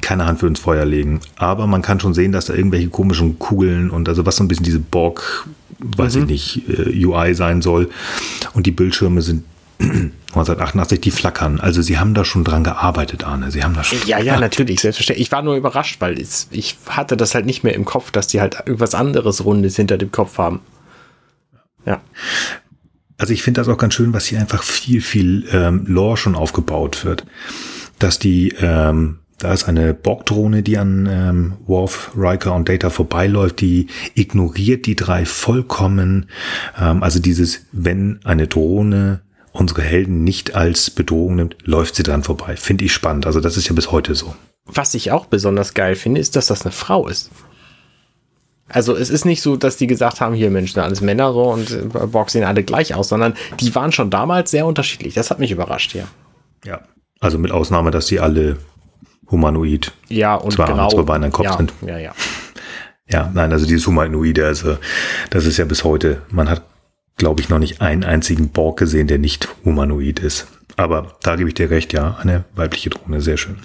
keine 0.00 0.26
Hand 0.26 0.40
für 0.40 0.46
ins 0.46 0.60
Feuer 0.60 0.84
legen. 0.84 1.20
Aber 1.36 1.66
man 1.66 1.82
kann 1.82 2.00
schon 2.00 2.14
sehen, 2.14 2.32
dass 2.32 2.46
da 2.46 2.54
irgendwelche 2.54 2.88
komischen 2.88 3.38
Kugeln 3.38 3.90
und 3.90 4.08
also 4.08 4.26
was 4.26 4.36
so 4.36 4.44
ein 4.44 4.48
bisschen 4.48 4.64
diese 4.64 4.78
Borg, 4.78 5.46
weiß 5.80 6.16
mhm. 6.16 6.22
ich 6.22 6.28
nicht, 6.28 6.68
äh, 6.68 7.04
UI 7.04 7.34
sein 7.34 7.62
soll. 7.62 7.90
Und 8.54 8.66
die 8.66 8.70
Bildschirme 8.70 9.22
sind 9.22 9.44
1988, 9.80 11.00
die 11.00 11.10
flackern. 11.10 11.60
Also 11.60 11.82
sie 11.82 11.98
haben 11.98 12.14
da 12.14 12.24
schon 12.24 12.44
dran 12.44 12.62
gearbeitet, 12.62 13.24
Arne. 13.24 13.50
Sie 13.50 13.64
haben 13.64 13.74
da 13.74 13.84
schon. 13.84 13.98
Ja, 14.06 14.20
ja, 14.20 14.38
natürlich, 14.38 14.80
selbstverständlich. 14.80 15.26
Ich 15.26 15.32
war 15.32 15.42
nur 15.42 15.56
überrascht, 15.56 16.00
weil 16.00 16.18
ich 16.18 16.76
hatte 16.88 17.16
das 17.16 17.34
halt 17.34 17.46
nicht 17.46 17.64
mehr 17.64 17.74
im 17.74 17.84
Kopf, 17.84 18.10
dass 18.10 18.28
die 18.28 18.40
halt 18.40 18.56
irgendwas 18.66 18.94
anderes 18.94 19.44
Rundes 19.44 19.76
hinter 19.76 19.98
dem 19.98 20.12
Kopf 20.12 20.38
haben. 20.38 20.60
Ja. 21.84 22.00
Also 23.18 23.32
ich 23.32 23.42
finde 23.42 23.60
das 23.60 23.68
auch 23.68 23.78
ganz 23.78 23.94
schön, 23.94 24.12
was 24.12 24.26
hier 24.26 24.38
einfach 24.38 24.62
viel, 24.62 25.00
viel 25.00 25.48
ähm, 25.50 25.84
Lore 25.86 26.16
schon 26.16 26.34
aufgebaut 26.34 27.04
wird 27.04 27.24
dass 27.98 28.18
die, 28.18 28.54
ähm, 28.60 29.18
da 29.38 29.52
ist 29.52 29.64
eine 29.64 29.94
Borg-Drohne, 29.94 30.62
die 30.62 30.78
an 30.78 31.06
ähm, 31.10 31.52
Worf, 31.66 32.12
Riker 32.16 32.54
und 32.54 32.68
Data 32.68 32.90
vorbeiläuft, 32.90 33.60
die 33.60 33.88
ignoriert 34.14 34.86
die 34.86 34.96
drei 34.96 35.24
vollkommen. 35.26 36.26
Ähm, 36.78 37.02
also 37.02 37.18
dieses, 37.18 37.66
wenn 37.72 38.20
eine 38.24 38.46
Drohne 38.46 39.20
unsere 39.52 39.82
Helden 39.82 40.24
nicht 40.24 40.54
als 40.54 40.90
Bedrohung 40.90 41.36
nimmt, 41.36 41.56
läuft 41.64 41.96
sie 41.96 42.02
dran 42.02 42.22
vorbei. 42.22 42.56
Finde 42.56 42.84
ich 42.84 42.92
spannend. 42.92 43.26
Also 43.26 43.40
das 43.40 43.56
ist 43.56 43.68
ja 43.68 43.74
bis 43.74 43.90
heute 43.90 44.14
so. 44.14 44.34
Was 44.66 44.94
ich 44.94 45.12
auch 45.12 45.26
besonders 45.26 45.74
geil 45.74 45.94
finde, 45.94 46.20
ist, 46.20 46.36
dass 46.36 46.48
das 46.48 46.62
eine 46.62 46.72
Frau 46.72 47.08
ist. 47.08 47.30
Also 48.68 48.96
es 48.96 49.10
ist 49.10 49.24
nicht 49.24 49.42
so, 49.42 49.56
dass 49.56 49.76
die 49.76 49.86
gesagt 49.86 50.20
haben, 50.20 50.34
hier 50.34 50.50
Menschen, 50.50 50.80
alles 50.80 51.00
Männer 51.00 51.32
so 51.32 51.44
und 51.52 51.70
äh, 51.70 52.06
Borg 52.06 52.30
sehen 52.30 52.42
alle 52.42 52.64
gleich 52.64 52.94
aus, 52.94 53.08
sondern 53.08 53.34
die 53.60 53.74
waren 53.74 53.92
schon 53.92 54.10
damals 54.10 54.50
sehr 54.50 54.66
unterschiedlich. 54.66 55.14
Das 55.14 55.30
hat 55.30 55.38
mich 55.38 55.52
überrascht 55.52 55.92
hier. 55.92 56.08
Ja, 56.64 56.80
also 57.20 57.38
mit 57.38 57.50
Ausnahme, 57.50 57.90
dass 57.90 58.06
sie 58.06 58.20
alle 58.20 58.58
humanoid 59.30 59.92
ja, 60.08 60.34
und 60.34 60.52
zwei 60.52 60.66
genau, 60.66 60.88
zwei 60.88 61.02
Beine, 61.02 61.26
ein 61.26 61.32
Kopf 61.32 61.46
ja, 61.46 61.56
sind. 61.56 61.72
Ja, 61.82 61.98
ja. 61.98 62.12
Ja, 63.08 63.30
nein, 63.32 63.52
also 63.52 63.66
dieses 63.66 63.86
Humanoide, 63.86 64.46
also 64.46 64.78
das 65.30 65.46
ist 65.46 65.58
ja 65.58 65.64
bis 65.64 65.84
heute, 65.84 66.22
man 66.30 66.50
hat, 66.50 66.62
glaube 67.16 67.40
ich, 67.40 67.48
noch 67.48 67.60
nicht 67.60 67.80
einen 67.80 68.02
einzigen 68.02 68.48
Borg 68.48 68.78
gesehen, 68.78 69.06
der 69.06 69.18
nicht 69.18 69.48
humanoid 69.64 70.18
ist. 70.18 70.48
Aber 70.76 71.16
da 71.22 71.36
gebe 71.36 71.48
ich 71.48 71.54
dir 71.54 71.70
recht, 71.70 71.92
ja, 71.92 72.16
eine 72.20 72.44
weibliche 72.54 72.90
Drohne, 72.90 73.20
sehr 73.20 73.36
schön. 73.36 73.58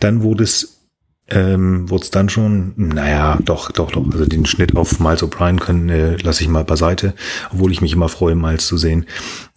Dann 0.00 0.22
wurde 0.22 0.44
es 0.44 0.74
ähm, 1.28 1.88
wurde 1.88 2.04
es 2.04 2.10
dann 2.10 2.28
schon, 2.28 2.74
naja, 2.76 3.38
doch, 3.42 3.72
doch, 3.72 3.90
doch. 3.90 4.04
Also 4.12 4.26
den 4.26 4.44
Schnitt 4.44 4.76
auf 4.76 5.00
Miles 5.00 5.22
O'Brien 5.22 5.58
können 5.58 5.88
äh, 5.88 6.16
lasse 6.16 6.42
ich 6.42 6.48
mal 6.48 6.64
beiseite, 6.64 7.14
obwohl 7.50 7.72
ich 7.72 7.80
mich 7.80 7.94
immer 7.94 8.10
freue, 8.10 8.34
Miles 8.34 8.66
zu 8.66 8.76
sehen. 8.76 9.06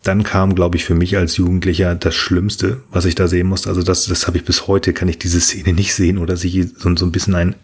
Dann 0.08 0.24
kam, 0.24 0.56
glaube 0.56 0.78
ich, 0.78 0.86
für 0.86 0.96
mich 0.96 1.18
als 1.18 1.36
Jugendlicher 1.36 1.94
das 1.94 2.16
Schlimmste, 2.16 2.82
was 2.92 3.04
ich 3.04 3.16
da 3.16 3.28
sehen 3.28 3.48
musste. 3.48 3.68
Also 3.68 3.84
das, 3.84 4.06
das 4.06 4.26
habe 4.26 4.38
ich 4.38 4.46
bis 4.46 4.66
heute, 4.66 4.94
kann 4.94 5.10
ich 5.10 5.20
diese 5.20 5.42
Szene 5.42 5.74
nicht 5.74 5.94
sehen 5.94 6.18
oder 6.18 6.38
sich 6.38 6.66
so, 6.78 6.96
so 6.96 7.06
ein 7.06 7.12
bisschen 7.12 7.36
ein 7.36 7.56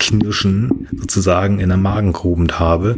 Knirschen 0.00 0.88
sozusagen 0.92 1.60
in 1.60 1.68
der 1.68 1.78
Magengrubend 1.78 2.58
habe. 2.58 2.96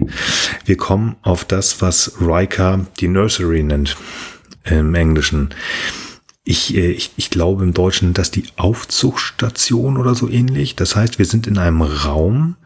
Wir 0.64 0.78
kommen 0.78 1.16
auf 1.20 1.44
das, 1.44 1.82
was 1.82 2.14
Riker 2.22 2.86
die 2.98 3.08
Nursery 3.08 3.62
nennt 3.62 3.98
im 4.64 4.94
Englischen. 4.94 5.50
Ich, 6.44 6.74
äh, 6.74 6.92
ich, 6.92 7.10
ich 7.18 7.28
glaube 7.28 7.64
im 7.64 7.74
Deutschen, 7.74 8.14
dass 8.14 8.30
die 8.30 8.44
Aufzuchtstation 8.56 9.98
oder 9.98 10.14
so 10.14 10.26
ähnlich. 10.26 10.74
Das 10.74 10.96
heißt, 10.96 11.18
wir 11.18 11.26
sind 11.26 11.46
in 11.46 11.58
einem 11.58 11.82
Raum, 11.82 12.56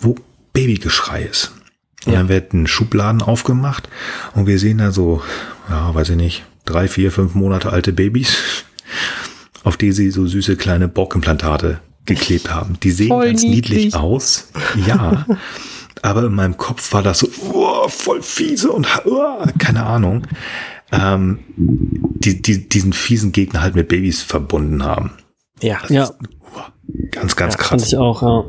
wo 0.00 0.16
Babygeschrei 0.54 1.22
ist. 1.22 1.52
Und 2.08 2.14
ja. 2.14 2.20
dann 2.20 2.28
werden 2.28 2.66
Schubladen 2.66 3.22
aufgemacht 3.22 3.88
und 4.34 4.46
wir 4.46 4.58
sehen 4.58 4.78
da 4.78 4.90
so, 4.90 5.22
ja, 5.68 5.94
weiß 5.94 6.10
ich 6.10 6.16
nicht, 6.16 6.44
drei, 6.64 6.88
vier, 6.88 7.12
fünf 7.12 7.34
Monate 7.34 7.70
alte 7.70 7.92
Babys, 7.92 8.36
auf 9.64 9.76
die 9.76 9.92
sie 9.92 10.10
so 10.10 10.26
süße 10.26 10.56
kleine 10.56 10.88
Bockimplantate 10.88 11.80
geklebt 12.06 12.52
haben. 12.52 12.78
Die 12.82 12.90
sehen 12.90 13.08
voll 13.08 13.26
ganz 13.26 13.42
niedlich. 13.42 13.70
niedlich 13.70 13.94
aus. 13.94 14.48
Ja. 14.86 15.26
aber 16.02 16.24
in 16.24 16.34
meinem 16.34 16.56
Kopf 16.56 16.92
war 16.92 17.02
das 17.02 17.18
so, 17.18 17.28
oh, 17.52 17.88
voll 17.88 18.22
fiese 18.22 18.72
und 18.72 18.86
oh, 19.04 19.44
keine 19.58 19.84
Ahnung 19.84 20.26
ähm, 20.92 21.38
die, 21.56 22.40
die, 22.40 22.68
diesen 22.68 22.92
fiesen 22.92 23.32
Gegner 23.32 23.60
halt 23.60 23.74
mit 23.74 23.88
Babys 23.88 24.22
verbunden 24.22 24.84
haben. 24.84 25.12
Ja. 25.60 25.78
Das 25.82 25.90
ja. 25.90 26.10
Ganz, 27.10 27.36
ganz 27.36 27.54
ja, 27.54 27.58
krass. 27.58 27.68
Fand 27.68 27.86
ich 27.86 27.96
auch, 27.96 28.22
ja. 28.22 28.44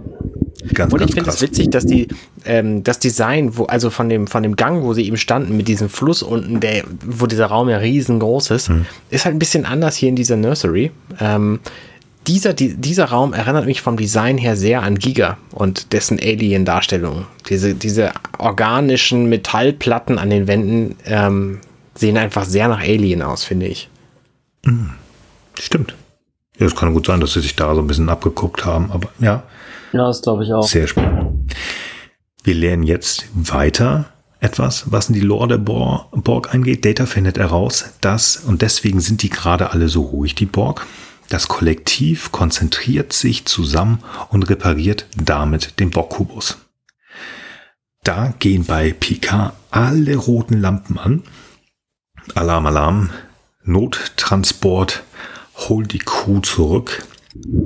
Ganz, 0.74 0.92
und 0.94 1.02
ich 1.02 1.14
finde 1.14 1.30
es 1.30 1.42
witzig, 1.42 1.70
dass 1.70 1.86
die 1.86 2.08
ähm, 2.46 2.84
das 2.84 3.00
Design, 3.00 3.58
wo 3.58 3.66
also 3.66 3.90
von 3.90 4.10
dem 4.10 4.28
von 4.28 4.44
dem 4.44 4.56
Gang, 4.56 4.84
wo 4.84 4.94
sie 4.94 5.06
eben 5.06 5.18
standen 5.18 5.56
mit 5.56 5.68
diesem 5.68 5.90
Fluss 5.90 6.22
unten, 6.22 6.60
der 6.60 6.84
wo 7.06 7.28
dieser 7.28 7.46
Raum 7.46 7.70
ja 7.70 7.78
riesengroß 7.78 8.52
ist, 8.52 8.70
hm. 8.70 8.86
ist 9.10 9.26
halt 9.26 9.36
ein 9.36 9.40
bisschen 9.40 9.66
anders 9.66 9.96
hier 9.96 10.10
in 10.10 10.16
dieser 10.16 10.36
Nursery. 10.36 10.92
Ähm, 11.20 11.60
dieser, 12.28 12.54
die, 12.54 12.76
dieser 12.76 13.06
Raum 13.06 13.34
erinnert 13.34 13.66
mich 13.66 13.82
vom 13.82 13.98
Design 13.98 14.38
her 14.38 14.56
sehr 14.56 14.84
an 14.84 15.00
Giga 15.00 15.38
und 15.52 15.94
dessen 15.94 16.20
Alien-Darstellung. 16.20 17.26
Diese, 17.50 17.74
diese 17.74 18.12
organischen 18.38 19.30
Metallplatten 19.30 20.20
an 20.20 20.30
den 20.30 20.48
Wänden 20.48 20.96
ähm, 21.06 21.60
sehen 21.96 22.18
einfach 22.18 22.46
sehr 22.46 22.68
nach 22.68 22.82
Alien 22.82 23.24
aus, 23.24 23.44
finde 23.44 23.68
ich. 23.68 23.90
Mhm. 24.64 24.92
Stimmt. 25.60 25.96
Ja, 26.60 26.68
es 26.68 26.76
kann 26.76 26.94
gut 26.94 27.08
sein, 27.08 27.20
dass 27.20 27.34
sie 27.34 27.42
sich 27.42 27.56
da 27.56 27.74
so 27.74 27.82
ein 27.82 27.88
bisschen 27.88 28.10
abgeguckt 28.10 28.66
haben, 28.66 28.92
aber 28.92 29.10
ja. 29.20 29.44
Ja, 29.94 30.08
das 30.08 30.22
glaube 30.22 30.44
ich 30.44 30.54
auch. 30.54 30.64
Sehr 30.64 30.88
spannend. 30.88 31.54
Wir 32.44 32.56
lernen 32.56 32.84
jetzt 32.84 33.26
weiter 33.34 34.06
etwas, 34.40 34.92
was 34.92 35.10
in 35.10 35.16
die 35.16 35.22
Lore 35.22 35.48
der 35.48 35.58
Borg 35.58 36.54
eingeht. 36.54 36.86
Data 36.86 37.06
findet 37.06 37.38
heraus, 37.38 37.94
dass, 38.02 38.38
und 38.38 38.62
deswegen 38.62 39.02
sind 39.02 39.24
die 39.24 39.30
gerade 39.30 39.72
alle 39.72 39.90
so 39.90 40.02
ruhig, 40.02 40.36
die 40.36 40.46
Borg, 40.46 40.86
das 41.28 41.48
Kollektiv 41.48 42.32
konzentriert 42.32 43.14
sich 43.14 43.46
zusammen 43.46 44.00
und 44.30 44.50
repariert 44.50 45.06
damit 45.16 45.80
den 45.80 45.92
Borg-Kubus. 45.92 46.58
Da 48.04 48.34
gehen 48.40 48.66
bei 48.66 48.94
Picard 48.94 49.54
alle 49.70 50.16
roten 50.16 50.60
Lampen 50.62 50.98
an 50.98 51.24
Alarm, 52.36 52.66
Alarm. 52.68 53.10
Nottransport. 53.64 55.04
Hol 55.56 55.86
die 55.86 56.00
Crew 56.00 56.40
zurück. 56.40 57.06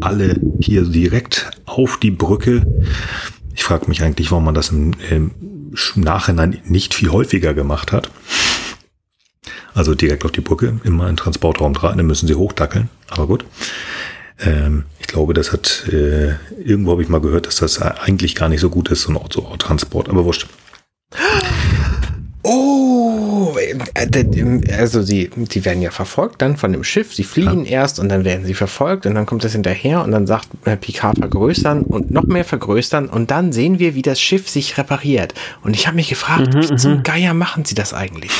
Alle 0.01 0.39
hier 0.59 0.83
direkt 0.83 1.51
auf 1.65 1.97
die 1.97 2.11
Brücke. 2.11 2.65
Ich 3.55 3.63
frage 3.63 3.87
mich 3.87 4.03
eigentlich, 4.03 4.31
warum 4.31 4.45
man 4.45 4.55
das 4.55 4.69
im, 4.69 4.93
im 5.09 5.31
Nachhinein 5.95 6.61
nicht 6.65 6.93
viel 6.93 7.09
häufiger 7.09 7.53
gemacht 7.53 7.91
hat. 7.91 8.09
Also 9.73 9.95
direkt 9.95 10.23
auf 10.25 10.31
die 10.31 10.41
Brücke, 10.41 10.79
immer 10.83 11.09
in 11.09 11.17
Transportraum 11.17 11.73
3, 11.73 11.93
dann 11.95 12.05
müssen 12.05 12.27
sie 12.27 12.35
hochdackeln. 12.35 12.89
Aber 13.09 13.27
gut. 13.27 13.45
Ähm, 14.39 14.83
ich 14.99 15.07
glaube, 15.07 15.33
das 15.33 15.51
hat, 15.51 15.87
äh, 15.91 16.33
irgendwo 16.63 16.91
habe 16.91 17.01
ich 17.01 17.09
mal 17.09 17.21
gehört, 17.21 17.47
dass 17.47 17.57
das 17.57 17.81
eigentlich 17.81 18.35
gar 18.35 18.49
nicht 18.49 18.61
so 18.61 18.69
gut 18.69 18.89
ist, 18.89 19.03
so 19.03 19.11
ein 19.11 19.17
Ort, 19.17 19.33
so 19.33 19.41
Transport. 19.57 20.09
Aber 20.09 20.25
wurscht. 20.25 20.47
Oh, 22.43 22.92
also 24.77 25.01
sie, 25.01 25.29
die 25.35 25.65
werden 25.65 25.81
ja 25.81 25.91
verfolgt 25.91 26.41
dann 26.41 26.57
von 26.57 26.71
dem 26.71 26.83
Schiff. 26.83 27.13
Sie 27.13 27.23
fliehen 27.23 27.65
ja. 27.65 27.81
erst 27.81 27.99
und 27.99 28.09
dann 28.09 28.25
werden 28.25 28.45
sie 28.45 28.53
verfolgt 28.53 29.05
und 29.05 29.15
dann 29.15 29.25
kommt 29.25 29.43
das 29.43 29.53
hinterher 29.53 30.03
und 30.03 30.11
dann 30.11 30.27
sagt 30.27 30.49
äh, 30.65 30.77
Picard 30.77 31.17
vergrößern 31.17 31.81
und 31.81 32.11
noch 32.11 32.23
mehr 32.23 32.45
vergrößern 32.45 33.07
und 33.07 33.31
dann 33.31 33.51
sehen 33.51 33.79
wir, 33.79 33.95
wie 33.95 34.01
das 34.01 34.19
Schiff 34.19 34.49
sich 34.49 34.77
repariert. 34.77 35.33
Und 35.63 35.75
ich 35.75 35.87
habe 35.87 35.95
mich 35.95 36.09
gefragt, 36.09 36.53
mhm, 36.53 36.61
wie 36.61 36.75
zum 36.75 36.93
mhm. 36.97 37.03
Geier 37.03 37.33
machen 37.33 37.65
sie 37.65 37.75
das 37.75 37.93
eigentlich? 37.93 38.31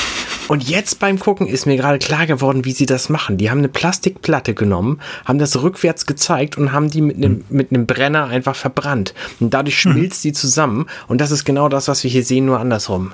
Und 0.47 0.67
jetzt 0.67 0.99
beim 0.99 1.19
Gucken 1.19 1.47
ist 1.47 1.65
mir 1.65 1.77
gerade 1.77 1.99
klar 1.99 2.27
geworden, 2.27 2.65
wie 2.65 2.73
sie 2.73 2.85
das 2.85 3.09
machen. 3.09 3.37
Die 3.37 3.49
haben 3.49 3.59
eine 3.59 3.69
Plastikplatte 3.69 4.53
genommen, 4.53 4.99
haben 5.25 5.39
das 5.39 5.61
rückwärts 5.61 6.05
gezeigt 6.05 6.57
und 6.57 6.71
haben 6.71 6.89
die 6.89 7.01
mit 7.01 7.17
einem, 7.17 7.33
mhm. 7.33 7.43
mit 7.49 7.71
einem 7.71 7.85
Brenner 7.85 8.27
einfach 8.27 8.55
verbrannt. 8.55 9.13
Und 9.39 9.53
dadurch 9.53 9.79
schmilzt 9.79 10.23
mhm. 10.23 10.29
die 10.29 10.33
zusammen 10.33 10.85
und 11.07 11.21
das 11.21 11.31
ist 11.31 11.45
genau 11.45 11.69
das, 11.69 11.87
was 11.87 12.03
wir 12.03 12.11
hier 12.11 12.23
sehen, 12.23 12.45
nur 12.45 12.59
andersrum. 12.59 13.13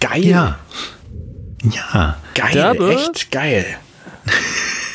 Geil. 0.00 0.24
Ja. 0.24 0.58
Ja. 1.62 2.16
Geil, 2.34 2.52
Derbe. 2.52 2.94
echt 2.94 3.30
geil. 3.30 3.66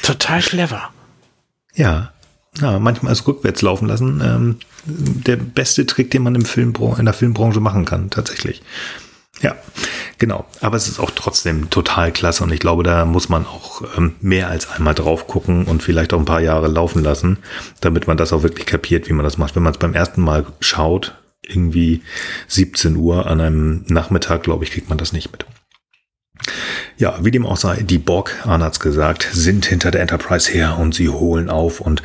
Total 0.04 0.42
clever. 0.42 0.90
Ja. 1.76 2.12
Ja, 2.60 2.80
manchmal 2.80 3.14
ist 3.14 3.26
rückwärts 3.28 3.62
laufen 3.62 3.88
lassen 3.88 4.22
ähm, 4.24 4.60
der 4.84 5.38
beste 5.38 5.86
Trick, 5.86 6.12
den 6.12 6.24
man 6.24 6.36
im 6.36 6.44
Filmbran 6.44 7.00
in 7.00 7.06
der 7.06 7.14
Filmbranche 7.14 7.62
machen 7.62 7.86
kann, 7.86 8.10
tatsächlich. 8.10 8.62
Ja, 9.42 9.56
genau. 10.18 10.46
Aber 10.60 10.76
es 10.76 10.88
ist 10.88 11.00
auch 11.00 11.12
trotzdem 11.12 11.70
total 11.70 12.12
klasse 12.12 12.44
und 12.44 12.52
ich 12.52 12.60
glaube, 12.60 12.84
da 12.84 13.06
muss 13.06 13.30
man 13.30 13.46
auch 13.46 13.82
ähm, 13.98 14.16
mehr 14.22 14.50
als 14.50 14.70
einmal 14.70 14.94
drauf 14.94 15.28
gucken 15.28 15.66
und 15.66 15.82
vielleicht 15.82 16.14
auch 16.14 16.20
ein 16.20 16.26
paar 16.26 16.42
Jahre 16.42 16.68
laufen 16.68 17.02
lassen, 17.02 17.38
damit 17.80 18.08
man 18.08 18.18
das 18.18 18.34
auch 18.34 18.44
wirklich 18.44 18.66
kapiert, 18.66 19.08
wie 19.08 19.14
man 19.14 19.24
das 19.24 19.38
macht. 19.38 19.56
Wenn 19.56 19.64
man 19.64 19.74
es 19.74 19.80
beim 19.80 19.94
ersten 19.94 20.22
Mal 20.22 20.46
schaut, 20.60 21.16
irgendwie 21.42 22.02
17 22.48 22.96
Uhr 22.98 23.26
an 23.26 23.42
einem 23.42 23.86
Nachmittag, 23.88 24.44
glaube 24.44 24.64
ich, 24.64 24.72
kriegt 24.72 24.90
man 24.90 24.98
das 24.98 25.14
nicht 25.14 25.32
mit. 25.32 25.46
Ja, 26.98 27.18
wie 27.24 27.32
dem 27.32 27.46
auch 27.46 27.58
sei, 27.58 27.82
die 27.82 27.98
Borg, 27.98 28.36
Arne 28.44 28.66
hat's 28.66 28.80
gesagt, 28.80 29.28
sind 29.32 29.66
hinter 29.66 29.92
der 29.92 30.02
Enterprise 30.02 30.52
her 30.52 30.78
und 30.78 30.94
sie 30.94 31.10
holen 31.10 31.50
auf 31.50 31.82
und 31.82 32.04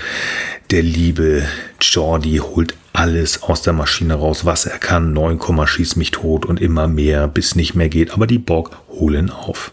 der 0.70 0.82
liebe 0.82 1.42
Jordi 1.80 2.38
holt 2.38 2.74
alles 2.92 3.42
aus 3.42 3.62
der 3.62 3.74
Maschine 3.74 4.14
raus, 4.14 4.44
was 4.44 4.64
er 4.64 4.78
kann. 4.78 5.12
9, 5.12 5.38
schieß 5.66 5.96
mich 5.96 6.10
tot 6.12 6.46
und 6.46 6.60
immer 6.60 6.88
mehr, 6.88 7.28
bis 7.28 7.54
nicht 7.54 7.74
mehr 7.74 7.88
geht. 7.88 8.12
Aber 8.12 8.26
die 8.26 8.38
Borg 8.38 8.76
holen 8.88 9.30
auf. 9.30 9.72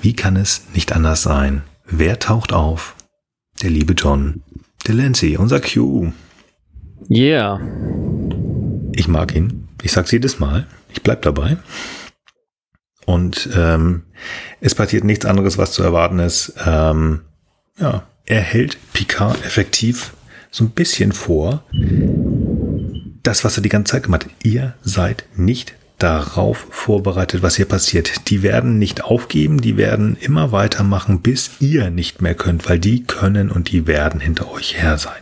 Wie 0.00 0.14
kann 0.14 0.36
es 0.36 0.66
nicht 0.74 0.92
anders 0.92 1.22
sein? 1.22 1.62
Wer 1.86 2.18
taucht 2.18 2.52
auf? 2.52 2.94
Der 3.62 3.70
liebe 3.70 3.92
John. 3.92 4.42
Delancey, 4.88 5.36
unser 5.36 5.60
Q. 5.60 6.12
Yeah. 7.10 7.60
Ich 8.92 9.08
mag 9.08 9.34
ihn. 9.34 9.68
Ich 9.82 9.92
sag's 9.92 10.10
jedes 10.10 10.40
Mal. 10.40 10.66
Ich 10.92 11.02
bleib 11.02 11.22
dabei. 11.22 11.58
Und 13.06 13.50
ähm, 13.54 14.02
es 14.60 14.74
passiert 14.74 15.04
nichts 15.04 15.26
anderes, 15.26 15.58
was 15.58 15.72
zu 15.72 15.82
erwarten 15.82 16.18
ist. 16.18 16.54
Ähm, 16.64 17.20
ja, 17.78 18.04
er 18.26 18.40
hält 18.40 18.78
Picard 18.92 19.44
effektiv 19.44 20.12
so 20.50 20.64
ein 20.64 20.70
bisschen 20.70 21.12
vor. 21.12 21.64
Das, 23.22 23.44
was 23.44 23.56
er 23.56 23.62
die 23.62 23.68
ganze 23.68 23.92
Zeit 23.92 24.04
gemacht 24.04 24.24
hat. 24.24 24.32
Ihr 24.42 24.74
seid 24.82 25.24
nicht 25.36 25.74
darauf 25.98 26.66
vorbereitet, 26.70 27.42
was 27.42 27.56
hier 27.56 27.66
passiert. 27.66 28.28
Die 28.28 28.42
werden 28.42 28.78
nicht 28.78 29.04
aufgeben, 29.04 29.60
die 29.60 29.76
werden 29.76 30.16
immer 30.20 30.52
weitermachen, 30.52 31.20
bis 31.20 31.52
ihr 31.60 31.90
nicht 31.90 32.20
mehr 32.20 32.34
könnt, 32.34 32.68
weil 32.68 32.78
die 32.78 33.04
können 33.04 33.50
und 33.50 33.70
die 33.70 33.86
werden 33.86 34.20
hinter 34.20 34.50
euch 34.50 34.80
her 34.80 34.98
sein. 34.98 35.12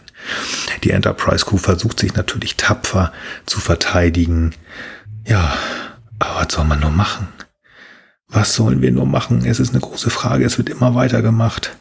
Die 0.84 0.90
Enterprise 0.90 1.44
Crew 1.44 1.56
versucht 1.56 2.00
sich 2.00 2.14
natürlich 2.14 2.56
tapfer 2.56 3.12
zu 3.46 3.60
verteidigen. 3.60 4.54
Ja, 5.26 5.56
aber 6.18 6.40
was 6.40 6.54
soll 6.54 6.64
man 6.64 6.80
nur 6.80 6.90
machen? 6.90 7.28
Was 8.32 8.54
sollen 8.54 8.80
wir 8.80 8.90
nur 8.90 9.06
machen? 9.06 9.44
Es 9.44 9.60
ist 9.60 9.70
eine 9.70 9.80
große 9.80 10.10
Frage. 10.10 10.44
Es 10.44 10.56
wird 10.58 10.70
immer 10.70 10.94
weiter 10.94 11.20
gemacht. 11.22 11.76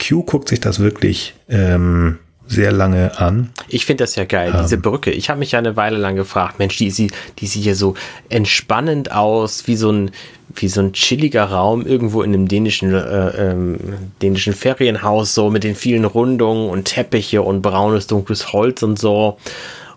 Q 0.00 0.22
guckt 0.22 0.48
sich 0.48 0.60
das 0.60 0.78
wirklich 0.78 1.34
ähm, 1.48 2.18
sehr 2.46 2.72
lange 2.72 3.18
an. 3.18 3.50
Ich 3.68 3.86
finde 3.86 4.04
das 4.04 4.14
ja 4.14 4.24
geil, 4.24 4.54
diese 4.62 4.76
Ähm. 4.76 4.82
Brücke. 4.82 5.10
Ich 5.10 5.30
habe 5.30 5.38
mich 5.38 5.52
ja 5.52 5.58
eine 5.58 5.76
Weile 5.76 5.96
lang 5.96 6.16
gefragt, 6.16 6.58
Mensch, 6.58 6.76
die, 6.76 6.90
sie, 6.90 7.10
die 7.38 7.46
sieht 7.46 7.62
hier 7.62 7.76
so 7.76 7.94
entspannend 8.28 9.10
aus, 9.12 9.66
wie 9.66 9.76
so 9.76 9.90
ein, 9.90 10.10
wie 10.54 10.68
so 10.68 10.80
ein 10.80 10.92
chilliger 10.92 11.44
Raum 11.44 11.86
irgendwo 11.86 12.22
in 12.22 12.34
einem 12.34 12.48
dänischen, 12.48 12.94
äh, 12.94 13.50
ähm, 13.50 13.78
dänischen 14.20 14.54
Ferienhaus, 14.54 15.34
so 15.34 15.50
mit 15.50 15.64
den 15.64 15.74
vielen 15.74 16.04
Rundungen 16.04 16.68
und 16.68 16.84
Teppiche 16.84 17.42
und 17.42 17.62
braunes, 17.62 18.06
dunkles 18.06 18.52
Holz 18.52 18.82
und 18.82 18.98
so. 18.98 19.38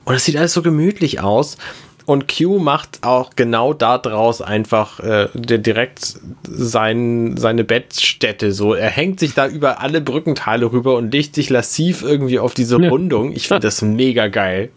Und 0.06 0.14
das 0.14 0.24
sieht 0.24 0.38
alles 0.38 0.54
so 0.54 0.62
gemütlich 0.62 1.20
aus. 1.20 1.58
Und 2.06 2.28
Q 2.32 2.60
macht 2.60 3.00
auch 3.04 3.32
genau 3.36 3.74
da 3.74 3.98
draus 3.98 4.42
einfach 4.42 5.00
äh, 5.00 5.28
direkt 5.34 6.16
sein, 6.48 7.36
seine 7.38 7.64
Bettstätte 7.64 8.52
so. 8.52 8.74
Er 8.76 8.90
hängt 8.90 9.20
sich 9.20 9.34
da 9.34 9.48
über 9.48 9.82
alle 9.82 10.02
Brückenteile 10.02 10.72
rüber 10.72 10.98
und 10.98 11.12
legt 11.12 11.34
sich 11.36 11.50
lassiv 11.50 12.04
irgendwie 12.04 12.38
auf 12.40 12.54
diese. 12.54 12.76
Rundung. 12.76 13.32
Ich 13.32 13.48
finde 13.48 13.62
das 13.68 13.82
mega 13.82 14.28
geil. 14.28 14.70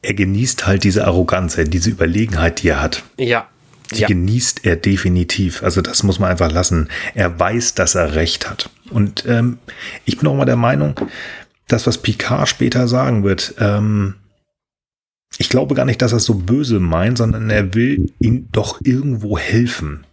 Er 0.00 0.14
genießt 0.14 0.66
halt 0.66 0.84
diese 0.84 1.06
Arroganz, 1.06 1.58
äh, 1.58 1.64
diese 1.64 1.90
Überlegenheit, 1.90 2.62
die 2.62 2.68
er 2.68 2.80
hat. 2.82 3.02
Ja. 3.18 3.46
Die 3.94 4.00
Ja. 4.02 4.06
genießt 4.08 4.64
er 4.64 4.76
definitiv. 4.76 5.62
Also 5.62 5.80
das 5.82 6.02
muss 6.02 6.18
man 6.18 6.30
einfach 6.30 6.52
lassen. 6.52 6.88
Er 7.14 7.38
weiß, 7.38 7.74
dass 7.74 7.94
er 7.94 8.14
recht 8.14 8.48
hat. 8.48 8.70
Und 8.90 9.24
ähm, 9.26 9.58
ich 10.04 10.18
bin 10.18 10.28
auch 10.28 10.34
mal 10.34 10.44
der 10.44 10.56
Meinung, 10.56 10.94
das, 11.66 11.86
was 11.86 11.98
Picard 11.98 12.48
später 12.48 12.86
sagen 12.88 13.24
wird, 13.24 13.54
ähm, 13.58 14.14
ich 15.36 15.48
glaube 15.48 15.74
gar 15.74 15.84
nicht, 15.84 16.00
dass 16.02 16.12
er 16.12 16.18
es 16.18 16.24
so 16.24 16.34
böse 16.34 16.80
meint, 16.80 17.18
sondern 17.18 17.50
er 17.50 17.74
will 17.74 18.12
ihm 18.20 18.48
doch 18.50 18.80
irgendwo 18.82 19.38
helfen. 19.38 20.04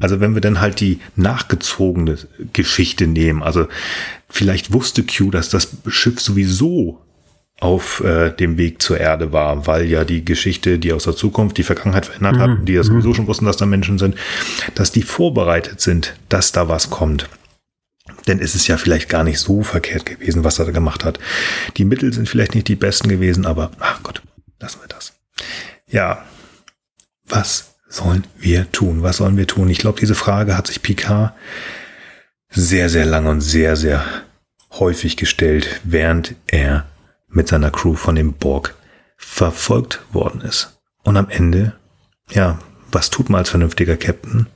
Also 0.00 0.20
wenn 0.20 0.34
wir 0.34 0.40
dann 0.40 0.60
halt 0.60 0.80
die 0.80 1.00
nachgezogene 1.14 2.16
Geschichte 2.52 3.06
nehmen, 3.06 3.42
also 3.42 3.68
vielleicht 4.28 4.72
wusste 4.72 5.04
Q, 5.04 5.30
dass 5.30 5.50
das 5.50 5.68
Schiff 5.86 6.20
sowieso 6.20 7.00
auf 7.60 8.02
äh, 8.02 8.30
dem 8.30 8.58
Weg 8.58 8.82
zur 8.82 8.98
Erde 8.98 9.32
war, 9.32 9.66
weil 9.66 9.84
ja 9.84 10.04
die 10.04 10.24
Geschichte, 10.24 10.78
die 10.78 10.92
aus 10.92 11.04
der 11.04 11.14
Zukunft 11.14 11.56
die 11.56 11.62
Vergangenheit 11.62 12.06
verändert 12.06 12.38
hat, 12.38 12.68
die 12.68 12.72
ja 12.72 12.82
sowieso 12.82 13.14
schon 13.14 13.26
wussten, 13.26 13.44
dass 13.44 13.56
da 13.56 13.66
Menschen 13.66 13.98
sind, 13.98 14.16
dass 14.74 14.90
die 14.90 15.02
vorbereitet 15.02 15.80
sind, 15.80 16.16
dass 16.28 16.50
da 16.50 16.68
was 16.68 16.90
kommt. 16.90 17.28
Denn 18.26 18.38
ist 18.38 18.54
es 18.54 18.66
ja 18.66 18.76
vielleicht 18.76 19.08
gar 19.08 19.22
nicht 19.22 19.38
so 19.38 19.62
verkehrt 19.62 20.04
gewesen, 20.04 20.44
was 20.44 20.58
er 20.58 20.66
da 20.66 20.72
gemacht 20.72 21.04
hat. 21.04 21.18
Die 21.76 21.84
Mittel 21.84 22.12
sind 22.12 22.28
vielleicht 22.28 22.54
nicht 22.54 22.68
die 22.68 22.74
besten 22.74 23.08
gewesen, 23.08 23.46
aber 23.46 23.70
ach 23.78 24.02
Gott, 24.02 24.22
lassen 24.64 24.80
wir 24.80 24.88
das. 24.88 25.12
Ja, 25.86 26.24
was 27.26 27.74
sollen 27.88 28.24
wir 28.38 28.72
tun? 28.72 29.02
Was 29.02 29.18
sollen 29.18 29.36
wir 29.36 29.46
tun? 29.46 29.68
Ich 29.68 29.78
glaube, 29.78 30.00
diese 30.00 30.14
Frage 30.14 30.56
hat 30.56 30.66
sich 30.66 30.82
Picard 30.82 31.34
sehr, 32.48 32.88
sehr 32.88 33.04
lange 33.04 33.28
und 33.30 33.40
sehr, 33.42 33.76
sehr 33.76 34.04
häufig 34.72 35.16
gestellt, 35.16 35.80
während 35.84 36.34
er 36.46 36.86
mit 37.28 37.46
seiner 37.48 37.70
Crew 37.70 37.94
von 37.94 38.14
dem 38.14 38.32
Borg 38.32 38.74
verfolgt 39.16 40.00
worden 40.12 40.40
ist. 40.40 40.78
Und 41.02 41.16
am 41.16 41.28
Ende, 41.28 41.74
ja, 42.30 42.58
was 42.90 43.10
tut 43.10 43.28
man 43.28 43.40
als 43.40 43.50
vernünftiger 43.50 43.96
Captain? 43.96 44.46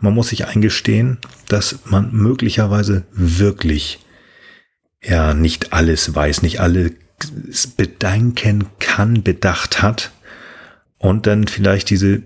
Man 0.00 0.14
muss 0.14 0.28
sich 0.28 0.46
eingestehen, 0.46 1.18
dass 1.48 1.80
man 1.84 2.10
möglicherweise 2.12 3.04
wirklich 3.12 4.00
ja 5.02 5.34
nicht 5.34 5.72
alles 5.72 6.14
weiß, 6.14 6.42
nicht 6.42 6.60
alles 6.60 6.92
bedenken 7.76 8.66
kann, 8.78 9.22
bedacht 9.22 9.82
hat 9.82 10.12
und 10.98 11.26
dann 11.26 11.46
vielleicht 11.46 11.90
diese 11.90 12.22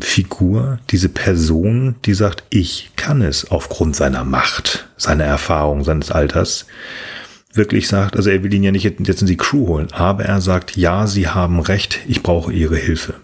Figur, 0.00 0.80
diese 0.90 1.08
Person, 1.08 1.96
die 2.04 2.14
sagt, 2.14 2.44
ich 2.50 2.90
kann 2.96 3.22
es 3.22 3.50
aufgrund 3.50 3.94
seiner 3.94 4.24
Macht, 4.24 4.88
seiner 4.96 5.24
Erfahrung, 5.24 5.84
seines 5.84 6.10
Alters, 6.10 6.66
wirklich 7.52 7.86
sagt, 7.86 8.16
also 8.16 8.30
er 8.30 8.42
will 8.42 8.52
ihn 8.52 8.64
ja 8.64 8.72
nicht 8.72 8.84
jetzt 8.84 9.20
in 9.20 9.28
die 9.28 9.36
Crew 9.36 9.68
holen, 9.68 9.92
aber 9.92 10.24
er 10.24 10.40
sagt, 10.40 10.76
ja, 10.76 11.06
sie 11.06 11.28
haben 11.28 11.60
recht, 11.60 12.00
ich 12.08 12.22
brauche 12.22 12.52
ihre 12.52 12.76
Hilfe. 12.76 13.14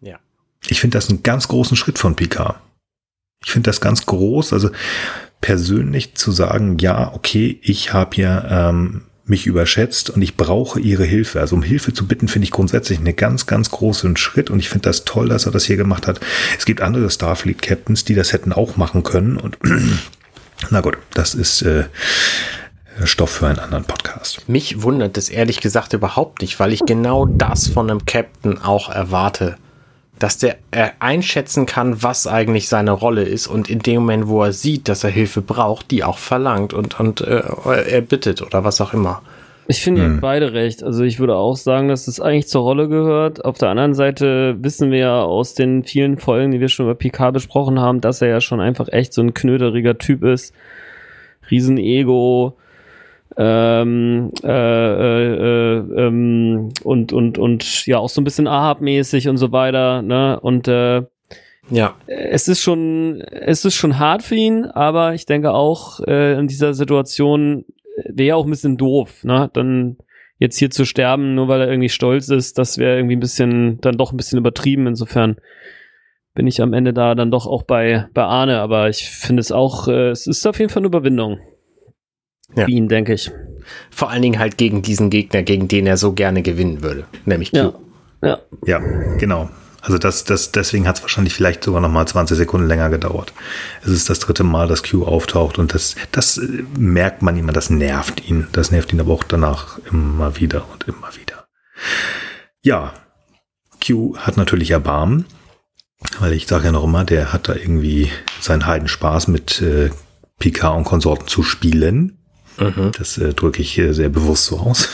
Ja. 0.00 0.18
Ich 0.68 0.80
finde 0.80 0.96
das 0.96 1.08
einen 1.08 1.24
ganz 1.24 1.48
großen 1.48 1.76
Schritt 1.76 1.98
von 1.98 2.14
Picard. 2.14 2.56
Ich 3.44 3.50
finde 3.50 3.68
das 3.68 3.80
ganz 3.80 4.06
groß, 4.06 4.52
also 4.52 4.70
persönlich 5.40 6.14
zu 6.14 6.30
sagen, 6.30 6.78
ja, 6.78 7.12
okay, 7.12 7.58
ich 7.62 7.92
habe 7.92 8.14
hier 8.14 8.46
ähm, 8.48 9.02
mich 9.32 9.46
überschätzt 9.46 10.10
und 10.10 10.20
ich 10.20 10.36
brauche 10.36 10.78
ihre 10.78 11.04
Hilfe. 11.04 11.40
Also 11.40 11.56
um 11.56 11.62
Hilfe 11.62 11.94
zu 11.94 12.06
bitten, 12.06 12.28
finde 12.28 12.44
ich 12.44 12.50
grundsätzlich 12.50 12.98
einen 12.98 13.16
ganz, 13.16 13.46
ganz 13.46 13.70
großen 13.70 14.18
Schritt 14.18 14.50
und 14.50 14.60
ich 14.60 14.68
finde 14.68 14.90
das 14.90 15.06
toll, 15.06 15.30
dass 15.30 15.46
er 15.46 15.52
das 15.52 15.64
hier 15.64 15.78
gemacht 15.78 16.06
hat. 16.06 16.20
Es 16.58 16.66
gibt 16.66 16.82
andere 16.82 17.10
Starfleet-Captains, 17.10 18.04
die 18.04 18.14
das 18.14 18.34
hätten 18.34 18.52
auch 18.52 18.76
machen 18.76 19.02
können 19.02 19.38
und 19.38 19.56
na 20.70 20.82
gut, 20.82 20.98
das 21.14 21.34
ist 21.34 21.62
äh, 21.62 21.84
Stoff 23.04 23.30
für 23.30 23.46
einen 23.46 23.58
anderen 23.58 23.84
Podcast. 23.84 24.46
Mich 24.50 24.82
wundert 24.82 25.16
es 25.16 25.30
ehrlich 25.30 25.62
gesagt 25.62 25.94
überhaupt 25.94 26.42
nicht, 26.42 26.60
weil 26.60 26.74
ich 26.74 26.80
genau 26.84 27.24
das 27.24 27.68
von 27.68 27.90
einem 27.90 28.04
Captain 28.04 28.60
auch 28.60 28.90
erwarte. 28.90 29.56
Dass 30.22 30.38
der 30.38 30.56
er 30.70 30.92
einschätzen 31.00 31.66
kann, 31.66 32.02
was 32.02 32.28
eigentlich 32.28 32.68
seine 32.68 32.92
Rolle 32.92 33.24
ist 33.24 33.48
und 33.48 33.68
in 33.68 33.80
dem 33.80 34.02
Moment, 34.02 34.28
wo 34.28 34.42
er 34.44 34.52
sieht, 34.52 34.88
dass 34.88 35.02
er 35.02 35.10
Hilfe 35.10 35.42
braucht, 35.42 35.90
die 35.90 36.04
auch 36.04 36.18
verlangt 36.18 36.72
und, 36.72 37.00
und 37.00 37.20
äh, 37.22 37.42
er 37.90 38.00
bittet 38.02 38.40
oder 38.40 38.62
was 38.62 38.80
auch 38.80 38.94
immer. 38.94 39.20
Ich 39.66 39.80
finde, 39.82 40.02
ihr 40.02 40.06
Hm. 40.06 40.12
habt 40.14 40.20
beide 40.22 40.52
recht. 40.52 40.82
Also 40.84 41.02
ich 41.02 41.18
würde 41.18 41.34
auch 41.34 41.56
sagen, 41.56 41.88
dass 41.88 42.04
das 42.06 42.20
eigentlich 42.20 42.46
zur 42.48 42.62
Rolle 42.62 42.88
gehört. 42.88 43.44
Auf 43.44 43.58
der 43.58 43.70
anderen 43.70 43.94
Seite 43.94 44.56
wissen 44.60 44.90
wir 44.90 44.98
ja 44.98 45.22
aus 45.22 45.54
den 45.54 45.82
vielen 45.82 46.18
Folgen, 46.18 46.52
die 46.52 46.60
wir 46.60 46.68
schon 46.68 46.86
über 46.86 46.94
Picard 46.94 47.32
besprochen 47.34 47.80
haben, 47.80 48.00
dass 48.00 48.22
er 48.22 48.28
ja 48.28 48.40
schon 48.40 48.60
einfach 48.60 48.88
echt 48.90 49.12
so 49.12 49.22
ein 49.22 49.34
knöderiger 49.34 49.98
Typ 49.98 50.22
ist. 50.22 50.54
Riesenego. 51.50 52.56
Ähm, 53.36 54.30
äh, 54.42 54.48
äh, 54.48 55.34
äh, 55.34 56.06
ähm, 56.06 56.72
und, 56.84 57.12
und, 57.12 57.38
und 57.38 57.86
ja, 57.86 57.98
auch 57.98 58.08
so 58.10 58.20
ein 58.20 58.24
bisschen 58.24 58.46
Ahab-mäßig 58.46 59.28
und 59.28 59.38
so 59.38 59.52
weiter, 59.52 60.02
ne? 60.02 60.38
Und 60.40 60.68
äh, 60.68 61.02
Ja, 61.70 61.94
es 62.06 62.48
ist 62.48 62.60
schon, 62.60 63.20
es 63.22 63.64
ist 63.64 63.74
schon 63.74 63.98
hart 63.98 64.22
für 64.22 64.34
ihn, 64.34 64.66
aber 64.66 65.14
ich 65.14 65.26
denke 65.26 65.52
auch 65.52 66.00
äh, 66.00 66.38
in 66.38 66.48
dieser 66.48 66.74
Situation 66.74 67.64
wäre 68.04 68.36
auch 68.36 68.44
ein 68.44 68.50
bisschen 68.50 68.76
doof, 68.76 69.24
ne? 69.24 69.48
Dann 69.52 69.96
jetzt 70.38 70.58
hier 70.58 70.70
zu 70.70 70.84
sterben, 70.84 71.34
nur 71.34 71.48
weil 71.48 71.60
er 71.60 71.68
irgendwie 71.68 71.88
stolz 71.88 72.28
ist, 72.28 72.58
das 72.58 72.76
wäre 72.76 72.96
irgendwie 72.96 73.16
ein 73.16 73.20
bisschen, 73.20 73.80
dann 73.80 73.96
doch 73.96 74.12
ein 74.12 74.16
bisschen 74.16 74.38
übertrieben. 74.38 74.86
Insofern 74.86 75.36
bin 76.34 76.46
ich 76.46 76.60
am 76.60 76.72
Ende 76.72 76.92
da 76.92 77.14
dann 77.14 77.30
doch 77.30 77.46
auch 77.46 77.62
bei, 77.62 78.08
bei 78.12 78.24
Arne, 78.24 78.58
aber 78.60 78.88
ich 78.88 79.08
finde 79.08 79.40
es 79.40 79.52
auch, 79.52 79.86
äh, 79.88 80.10
es 80.10 80.26
ist 80.26 80.46
auf 80.46 80.58
jeden 80.58 80.70
Fall 80.70 80.80
eine 80.80 80.88
Überwindung. 80.88 81.38
Ja. 82.56 82.66
Ihn, 82.66 82.88
denke 82.88 83.14
ich. 83.14 83.30
vor 83.90 84.10
allen 84.10 84.22
Dingen 84.22 84.38
halt 84.38 84.58
gegen 84.58 84.82
diesen 84.82 85.10
Gegner, 85.10 85.42
gegen 85.42 85.68
den 85.68 85.86
er 85.86 85.96
so 85.96 86.12
gerne 86.12 86.42
gewinnen 86.42 86.82
würde, 86.82 87.04
nämlich 87.24 87.52
Q. 87.52 87.56
Ja. 87.56 87.72
Ja. 88.22 88.38
Ja, 88.66 88.78
genau. 89.18 89.48
Also 89.82 89.98
das, 89.98 90.22
das, 90.22 90.52
deswegen 90.52 90.86
hat 90.86 90.96
es 90.96 91.02
wahrscheinlich 91.02 91.34
vielleicht 91.34 91.64
sogar 91.64 91.80
noch 91.80 91.90
mal 91.90 92.06
20 92.06 92.36
Sekunden 92.36 92.68
länger 92.68 92.88
gedauert. 92.88 93.32
Es 93.82 93.88
ist 93.88 94.08
das 94.08 94.20
dritte 94.20 94.44
Mal, 94.44 94.68
dass 94.68 94.84
Q 94.84 95.04
auftaucht 95.04 95.58
und 95.58 95.74
das, 95.74 95.96
das 96.12 96.38
äh, 96.38 96.64
merkt 96.78 97.22
man 97.22 97.36
immer, 97.36 97.52
das 97.52 97.68
nervt 97.68 98.28
ihn. 98.28 98.46
Das 98.52 98.70
nervt 98.70 98.92
ihn 98.92 99.00
aber 99.00 99.12
auch 99.12 99.24
danach 99.24 99.78
immer 99.90 100.36
wieder 100.38 100.64
und 100.72 100.86
immer 100.86 101.08
wieder. 101.20 101.46
Ja, 102.62 102.92
Q 103.84 104.16
hat 104.18 104.36
natürlich 104.36 104.70
Erbarmen, 104.70 105.24
weil 106.20 106.32
ich 106.32 106.46
sage 106.46 106.66
ja 106.66 106.72
noch 106.72 106.84
immer, 106.84 107.04
der 107.04 107.32
hat 107.32 107.48
da 107.48 107.56
irgendwie 107.56 108.08
seinen 108.40 108.66
Heidenspaß 108.66 109.26
mit 109.26 109.60
äh, 109.62 109.90
Picard 110.38 110.76
und 110.76 110.84
Konsorten 110.84 111.26
zu 111.26 111.42
spielen. 111.42 112.21
Mhm. 112.62 112.92
Das 112.96 113.18
äh, 113.18 113.34
drücke 113.34 113.62
ich 113.62 113.78
äh, 113.78 113.92
sehr 113.92 114.08
bewusst 114.08 114.46
so 114.46 114.58
aus. 114.58 114.88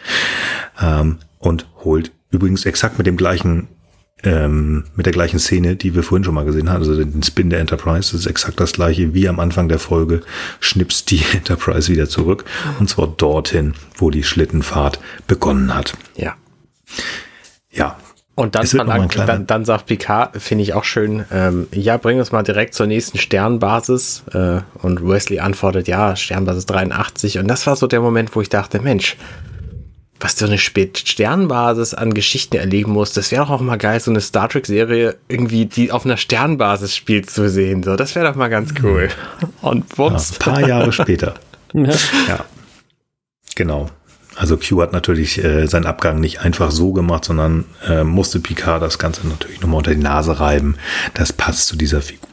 ähm, 0.80 1.18
und 1.38 1.66
holt 1.84 2.12
übrigens 2.30 2.64
exakt 2.66 2.98
mit 2.98 3.06
dem 3.06 3.16
gleichen, 3.16 3.68
ähm, 4.22 4.84
mit 4.94 5.06
der 5.06 5.12
gleichen 5.12 5.38
Szene, 5.38 5.76
die 5.76 5.94
wir 5.94 6.02
vorhin 6.02 6.24
schon 6.24 6.34
mal 6.34 6.44
gesehen 6.44 6.70
haben, 6.70 6.80
also 6.80 6.96
den 6.96 7.22
Spin 7.22 7.50
der 7.50 7.60
Enterprise, 7.60 8.12
das 8.12 8.20
ist 8.20 8.26
exakt 8.26 8.60
das 8.60 8.72
gleiche 8.72 9.14
wie 9.14 9.28
am 9.28 9.40
Anfang 9.40 9.68
der 9.68 9.78
Folge, 9.78 10.22
schnippst 10.60 11.10
die 11.10 11.22
Enterprise 11.32 11.90
wieder 11.90 12.08
zurück 12.08 12.44
und 12.78 12.88
zwar 12.88 13.08
dorthin, 13.08 13.74
wo 13.96 14.10
die 14.10 14.22
Schlittenfahrt 14.22 15.00
begonnen 15.26 15.74
hat. 15.74 15.94
Ja. 16.16 16.36
Ja, 17.70 17.96
Und 18.34 18.54
dann, 18.54 18.62
kleiner- 19.08 19.26
dann, 19.26 19.46
dann 19.46 19.64
sagt 19.64 19.86
Picard, 19.86 20.40
finde 20.40 20.62
ich 20.62 20.72
auch 20.72 20.84
schön, 20.84 21.24
ähm, 21.30 21.66
ja, 21.70 21.98
bring 21.98 22.18
uns 22.18 22.32
mal 22.32 22.42
direkt 22.42 22.72
zur 22.74 22.86
nächsten 22.86 23.18
Sternbasis. 23.18 24.22
Äh, 24.32 24.60
und 24.82 25.06
Wesley 25.06 25.38
antwortet, 25.40 25.86
ja, 25.86 26.16
Sternbasis 26.16 26.64
83. 26.66 27.38
Und 27.38 27.48
das 27.48 27.66
war 27.66 27.76
so 27.76 27.86
der 27.86 28.00
Moment, 28.00 28.34
wo 28.34 28.40
ich 28.40 28.48
dachte, 28.48 28.80
Mensch, 28.80 29.16
was 30.18 30.38
so 30.38 30.46
eine 30.46 30.56
Spät 30.56 31.02
Sternbasis 31.04 31.94
an 31.94 32.14
Geschichten 32.14 32.56
erleben 32.56 32.92
muss, 32.92 33.12
das 33.12 33.30
wäre 33.32 33.42
doch 33.44 33.50
auch 33.50 33.60
mal 33.60 33.76
geil, 33.76 34.00
so 34.00 34.10
eine 34.10 34.20
Star 34.20 34.48
Trek-Serie 34.48 35.16
irgendwie, 35.28 35.66
die 35.66 35.90
auf 35.92 36.06
einer 36.06 36.16
Sternbasis 36.16 36.96
spielt, 36.96 37.28
zu 37.28 37.50
sehen. 37.50 37.82
So, 37.82 37.96
das 37.96 38.14
wäre 38.14 38.26
doch 38.28 38.36
mal 38.36 38.48
ganz 38.48 38.72
cool. 38.82 39.08
Und 39.60 39.90
ja 39.90 39.98
wups. 39.98 40.32
ein 40.32 40.38
paar 40.38 40.66
Jahre 40.66 40.92
später. 40.92 41.34
ja. 41.74 41.90
Ja, 42.28 42.44
genau. 43.56 43.90
Also 44.36 44.56
Q 44.56 44.80
hat 44.80 44.92
natürlich 44.92 45.42
äh, 45.42 45.66
seinen 45.66 45.86
Abgang 45.86 46.20
nicht 46.20 46.40
einfach 46.40 46.70
so 46.70 46.92
gemacht, 46.92 47.24
sondern 47.24 47.64
äh, 47.86 48.02
musste 48.04 48.40
Picard 48.40 48.82
das 48.82 48.98
Ganze 48.98 49.26
natürlich 49.26 49.60
nochmal 49.60 49.78
unter 49.78 49.94
die 49.94 50.00
Nase 50.00 50.40
reiben. 50.40 50.76
Das 51.14 51.32
passt 51.32 51.66
zu 51.66 51.76
dieser 51.76 52.00
Figur. 52.00 52.28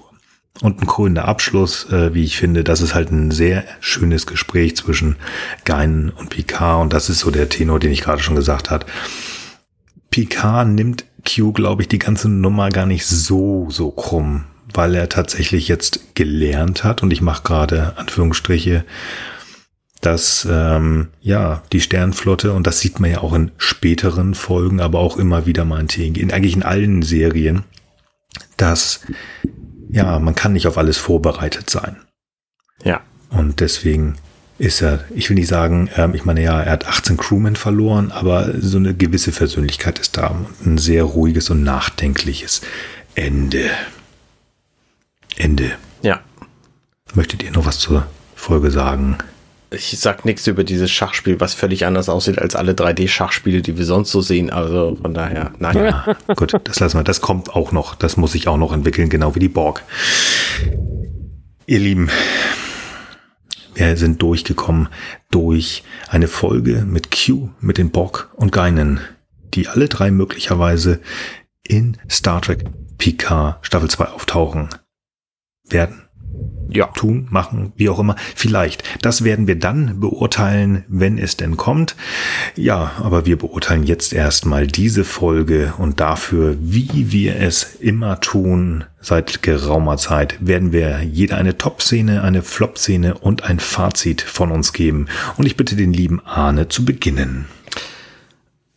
Und 0.62 0.82
ein 0.82 0.88
krönender 0.88 1.26
Abschluss, 1.26 1.90
äh, 1.92 2.14
wie 2.14 2.24
ich 2.24 2.38
finde, 2.38 2.64
das 2.64 2.82
ist 2.82 2.94
halt 2.94 3.12
ein 3.12 3.32
sehr 3.32 3.64
schönes 3.80 4.28
Gespräch 4.28 4.76
zwischen 4.76 5.16
Geinen 5.64 6.10
und 6.10 6.30
Picard 6.30 6.82
und 6.82 6.94
das 6.94 7.10
ist 7.10 7.20
so 7.20 7.32
der 7.32 7.50
Tenor, 7.50 7.80
den 7.80 7.92
ich 7.92 8.02
gerade 8.02 8.22
schon 8.22 8.36
gesagt 8.36 8.70
habe. 8.70 8.86
Picard 10.10 10.68
nimmt 10.68 11.06
Q, 11.26 11.54
glaube 11.54 11.84
ich, 11.84 11.88
die 11.88 12.00
ganze 12.00 12.30
Nummer 12.30 12.70
gar 12.70 12.86
nicht 12.86 13.06
so, 13.06 13.68
so 13.70 13.92
krumm, 13.92 14.46
weil 14.74 14.96
er 14.96 15.08
tatsächlich 15.08 15.68
jetzt 15.68 16.16
gelernt 16.16 16.84
hat 16.84 17.04
und 17.04 17.14
ich 17.14 17.22
mache 17.22 17.44
gerade 17.44 17.94
Anführungsstriche, 17.98 18.84
dass 20.02 20.48
ähm, 20.50 21.08
ja 21.22 21.64
die 21.72 21.82
Sternflotte 21.82 22.54
und 22.54 22.66
das 22.66 22.80
sieht 22.80 23.00
man 23.00 23.12
ja 23.12 23.20
auch 23.20 23.34
in 23.34 23.52
späteren 23.58 24.34
Folgen, 24.34 24.80
aber 24.80 25.00
auch 25.00 25.18
immer 25.18 25.46
wieder 25.46 25.66
mal 25.66 25.82
in, 25.82 26.16
in 26.16 26.32
eigentlich 26.32 26.56
in 26.56 26.64
allen 26.64 27.02
Serien, 27.02 27.64
dass 28.58 29.02
ja, 29.90 30.20
man 30.20 30.36
kann 30.36 30.54
nicht 30.54 30.68
auf 30.68 30.78
alles 30.78 30.98
vorbereitet 30.98 31.70
sein. 31.70 31.98
Ja. 32.84 33.02
Und 33.30 33.60
deswegen 33.60 34.16
ist 34.58 34.82
er, 34.82 35.06
ich 35.16 35.30
will 35.30 35.36
nicht 35.36 35.48
sagen, 35.48 35.90
ähm, 35.96 36.14
ich 36.14 36.26
meine, 36.26 36.44
ja, 36.44 36.62
er 36.62 36.74
hat 36.74 36.88
18 36.88 37.18
Crewmen 37.18 37.56
verloren, 37.56 38.12
aber 38.12 38.54
so 38.60 38.78
eine 38.78 38.94
gewisse 38.94 39.32
Persönlichkeit 39.32 40.00
ist 40.00 40.18
da 40.18 40.28
und 40.28 40.66
ein 40.66 40.78
sehr 40.78 41.04
ruhiges 41.04 41.50
und 41.50 41.64
nachdenkliches 41.64 42.62
Ende. 43.16 43.70
Ende. 45.38 45.72
Ja. 46.02 46.20
Möchtet 47.14 47.42
ihr 47.44 47.52
noch 47.52 47.66
was 47.66 47.80
zur 47.80 48.06
Folge 48.36 48.70
sagen? 48.70 49.18
Ich 49.72 50.00
sag 50.00 50.26
nichts 50.26 50.48
über 50.48 50.64
dieses 50.64 50.90
Schachspiel, 50.90 51.40
was 51.40 51.54
völlig 51.54 51.86
anders 51.86 52.10
aussieht 52.10 52.40
als 52.40 52.56
alle 52.56 52.74
3D-Schachspiele, 52.74 53.62
die 53.62 53.78
wir 53.78 53.86
sonst 53.86 54.12
so 54.12 54.22
sehen. 54.22 54.50
Also 54.50 54.98
von 55.02 55.14
daher, 55.14 55.54
nein. 55.60 55.76
Ja, 55.76 56.18
gut, 56.36 56.60
das 56.64 56.80
lassen 56.80 56.98
wir. 56.98 57.04
Das 57.04 57.22
kommt 57.22 57.56
auch 57.56 57.72
noch. 57.72 57.96
Das 57.96 58.18
muss 58.18 58.32
sich 58.32 58.48
auch 58.48 58.58
noch 58.58 58.74
entwickeln, 58.74 59.10
genau 59.10 59.36
wie 59.36 59.40
die 59.40 59.50
Borg. 59.50 59.84
Ihr 61.68 61.80
Lieben, 61.80 62.10
wir 63.76 63.96
sind 63.96 64.22
durchgekommen 64.22 64.90
durch 65.30 65.84
eine 66.08 66.28
Folge 66.28 66.84
mit 66.88 67.12
Q, 67.12 67.50
mit 67.62 67.78
den 67.78 67.91
Borg 67.91 68.30
und 68.36 68.52
Geinen, 68.52 69.00
die 69.54 69.68
alle 69.68 69.88
drei 69.88 70.10
möglicherweise 70.10 71.00
in 71.64 71.98
Star 72.10 72.41
Trek 72.41 72.66
Picard 72.98 73.66
Staffel 73.66 73.90
2 73.90 74.06
auftauchen 74.06 74.70
werden 75.64 76.09
ja. 76.70 76.88
tun, 76.88 77.28
machen, 77.30 77.74
wie 77.76 77.90
auch 77.90 77.99
immer. 77.99 78.16
Vielleicht. 78.36 78.84
Das 79.02 79.24
werden 79.24 79.48
wir 79.48 79.57
dann 79.57 79.99
beurteilen, 79.99 80.84
wenn 80.88 81.18
es 81.18 81.38
denn 81.38 81.57
kommt. 81.57 81.95
Ja, 82.56 82.91
aber 83.02 83.26
wir 83.26 83.38
beurteilen 83.38 83.84
jetzt 83.84 84.14
erstmal 84.14 84.68
diese 84.68 85.03
Folge 85.03 85.74
und 85.78 85.99
dafür, 85.99 86.56
wie 86.60 87.11
wir 87.11 87.40
es 87.40 87.76
immer 87.80 88.20
tun, 88.20 88.84
seit 89.02 89.41
geraumer 89.41 89.98
Zeit, 89.98 90.38
werden 90.45 90.72
wir 90.72 91.02
jeder 91.03 91.38
eine 91.38 91.57
Top-Szene, 91.57 92.22
eine 92.24 92.44
Flop-Szene 92.44 93.16
und 93.16 93.44
ein 93.44 93.60
Fazit 93.60 94.22
von 94.22 94.52
uns 94.52 94.74
geben. 94.74 95.07
Und 95.38 95.45
ich 95.45 95.57
bitte 95.57 95.76
den 95.76 95.94
lieben 95.94 96.22
Arne 96.26 96.68
zu 96.68 96.86
beginnen. 96.86 97.45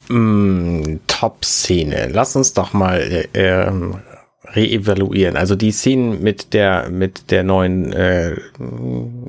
Mm, 0.09 0.99
Top-Szene. 1.07 2.09
Lass 2.13 2.37
uns 2.37 2.53
doch 2.53 2.73
mal 2.73 3.01
äh, 3.01 3.29
ähm, 3.35 3.97
reevaluieren. 4.55 5.37
Also 5.37 5.55
die 5.55 5.73
Szenen 5.73 6.23
mit 6.23 6.53
der 6.53 6.89
mit 6.91 7.31
der 7.31 7.43
neuen 7.43 7.93
äh, 7.93 8.37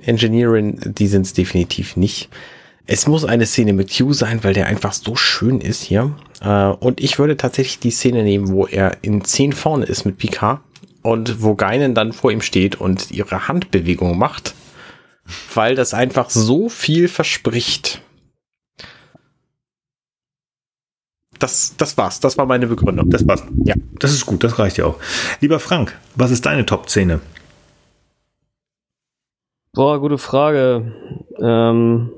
Engineerin, 0.06 0.80
die 0.84 1.08
sind 1.08 1.26
es 1.26 1.34
definitiv 1.34 1.96
nicht. 1.96 2.30
Es 2.86 3.08
muss 3.08 3.24
eine 3.24 3.46
Szene 3.46 3.74
mit 3.74 3.96
Q 3.98 4.14
sein, 4.14 4.44
weil 4.44 4.54
der 4.54 4.68
einfach 4.68 4.94
so 4.94 5.16
schön 5.16 5.62
ist 5.62 5.84
hier. 5.84 6.16
Äh, 6.42 6.68
und 6.68 7.02
ich 7.02 7.18
würde 7.18 7.38
tatsächlich 7.38 7.80
die 7.80 7.92
Szene 7.92 8.24
nehmen, 8.24 8.50
wo 8.50 8.68
er 8.68 8.98
in 9.02 9.24
10 9.24 9.54
vorne 9.54 9.86
ist 9.86 10.06
mit 10.06 10.18
Picard 10.18 10.60
und 11.02 11.42
wo 11.42 11.56
Geinen 11.56 11.96
dann 11.96 12.14
vor 12.14 12.32
ihm 12.32 12.42
steht 12.42 12.76
und 12.76 13.12
ihre 13.12 13.48
Handbewegung 13.48 14.18
macht, 14.18 14.54
weil 15.54 15.76
das 15.76 15.94
einfach 15.94 16.30
so 16.30 16.70
viel 16.70 17.08
verspricht. 17.08 18.02
Das, 21.40 21.76
das 21.78 21.98
war's. 21.98 22.20
Das 22.20 22.38
war 22.38 22.46
meine 22.46 22.68
Begründung. 22.68 23.10
Das 23.10 23.28
war's. 23.28 23.44
Ja. 23.66 23.76
Das 24.00 24.12
ist 24.12 24.26
gut, 24.26 24.44
das 24.44 24.60
reicht 24.60 24.78
ja 24.78 24.86
auch. 24.86 24.98
Lieber 25.42 25.60
Frank, 25.60 25.98
was 26.16 26.32
ist 26.32 26.46
deine 26.46 26.66
Top-Szene? 26.66 27.22
Boah, 29.74 30.00
gute 30.00 30.18
Frage. 30.18 30.94
Ähm 31.40 32.12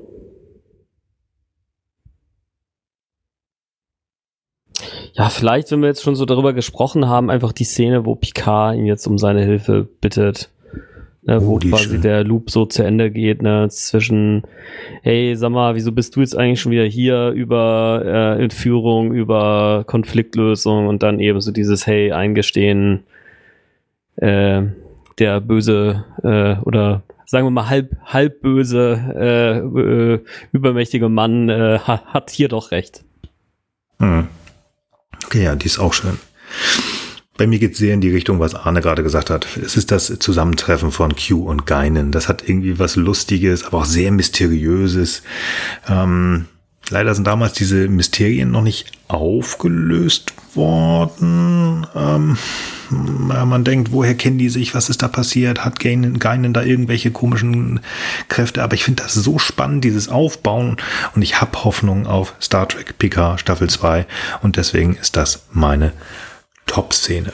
ja, 5.14 5.30
vielleicht, 5.30 5.72
wenn 5.72 5.82
wir 5.82 5.88
jetzt 5.88 6.04
schon 6.04 6.16
so 6.16 6.26
darüber 6.26 6.54
gesprochen 6.54 7.08
haben, 7.08 7.30
einfach 7.30 7.54
die 7.54 7.64
Szene, 7.64 8.06
wo 8.06 8.16
Picard 8.16 8.76
ihn 8.76 8.86
jetzt 8.86 9.08
um 9.08 9.18
seine 9.18 9.44
Hilfe 9.44 9.88
bittet 10.02 10.50
ne, 11.26 11.46
wo 11.46 11.56
oh, 11.56 11.60
quasi 11.60 11.86
schön. 11.86 12.02
der 12.02 12.24
Loop 12.24 12.50
so 12.50 12.66
zu 12.66 12.84
Ende 12.84 13.12
geht, 13.12 13.42
ne, 13.42 13.68
zwischen, 13.70 14.44
hey, 15.02 15.36
sag 15.36 15.52
mal, 15.52 15.76
wieso 15.76 15.92
bist 15.92 16.16
du 16.16 16.22
jetzt 16.22 16.38
eigentlich 16.38 16.62
schon 16.62 16.72
wieder 16.72 16.86
hier 16.86 17.30
über 17.30 18.02
äh, 18.06 18.44
Entführung, 18.44 19.14
über 19.14 19.84
Konfliktlösung 19.88 20.88
und 20.88 21.04
dann 21.04 21.20
eben 21.20 21.42
so 21.42 21.52
dieses, 21.52 21.88
hey, 21.88 22.12
eingestehen, 22.12 23.04
äh, 24.18 24.64
der 25.20 25.42
böse 25.42 26.06
äh, 26.24 26.56
oder 26.66 27.04
sagen 27.26 27.46
wir 27.46 27.52
mal 27.52 27.70
halb 27.70 27.96
halb 28.06 28.42
böse 28.42 29.00
äh, 29.16 29.58
äh, 29.60 30.20
übermächtige 30.52 31.10
Mann 31.10 31.50
äh, 31.50 31.80
hat 31.80 32.30
hier 32.30 32.50
doch 32.50 32.72
recht. 32.72 33.04
Hm. 34.00 34.28
Okay, 35.26 35.44
ja, 35.44 35.56
die 35.56 35.66
ist 35.66 35.80
auch 35.80 35.94
schön. 35.94 36.20
Bei 37.38 37.48
mir 37.48 37.60
geht 37.60 37.74
es 37.74 37.80
sehr 37.80 37.94
in 37.94 38.00
die 38.00 38.12
Richtung, 38.12 38.40
was 38.40 38.56
Arne 38.56 38.80
gerade 38.80 39.04
gesagt 39.04 39.30
hat. 39.30 39.46
Es 39.58 39.76
ist 39.76 39.92
das 39.92 40.06
Zusammentreffen 40.20 40.92
von 40.92 41.14
Q 41.16 41.44
und 41.44 41.66
Geinen. 41.66 42.14
Das 42.14 42.30
hat 42.30 42.48
irgendwie 42.48 42.80
was 42.80 42.96
Lustiges, 42.96 43.66
aber 43.66 43.80
auch 43.80 43.86
sehr 43.86 44.12
Mysteriöses. 44.14 45.22
Ähm, 45.90 46.46
leider 46.90 47.14
sind 47.14 47.28
damals 47.28 47.52
diese 47.52 47.90
Mysterien 47.90 48.52
noch 48.52 48.62
nicht 48.62 48.94
aufgelöst 49.10 50.34
worden. 50.54 51.86
Ähm, 51.94 52.38
man 52.90 53.66
denkt, 53.66 53.92
woher 53.92 54.16
kennen 54.16 54.38
die 54.38 54.48
sich? 54.48 54.74
Was 54.74 54.90
ist 54.90 55.02
da 55.02 55.10
passiert? 55.10 55.66
Hat 55.66 55.82
Geinen 55.82 56.54
da 56.54 56.64
irgendwelche 56.64 57.12
komischen 57.12 57.82
Kräfte? 58.30 58.64
Aber 58.64 58.76
ich 58.76 58.86
finde 58.86 59.04
das 59.04 59.14
so 59.14 59.40
spannend, 59.40 59.84
dieses 59.84 60.08
Aufbauen. 60.08 60.78
Und 61.16 61.22
ich 61.22 61.42
habe 61.42 61.66
Hoffnung 61.66 62.08
auf 62.08 62.34
Star 62.42 62.70
Trek 62.70 62.98
PK 62.98 63.38
Staffel 63.40 63.70
2. 63.70 64.06
Und 64.42 64.56
deswegen 64.56 64.96
ist 64.96 65.18
das 65.18 65.48
meine 65.52 65.92
Top-Szene. 66.66 67.34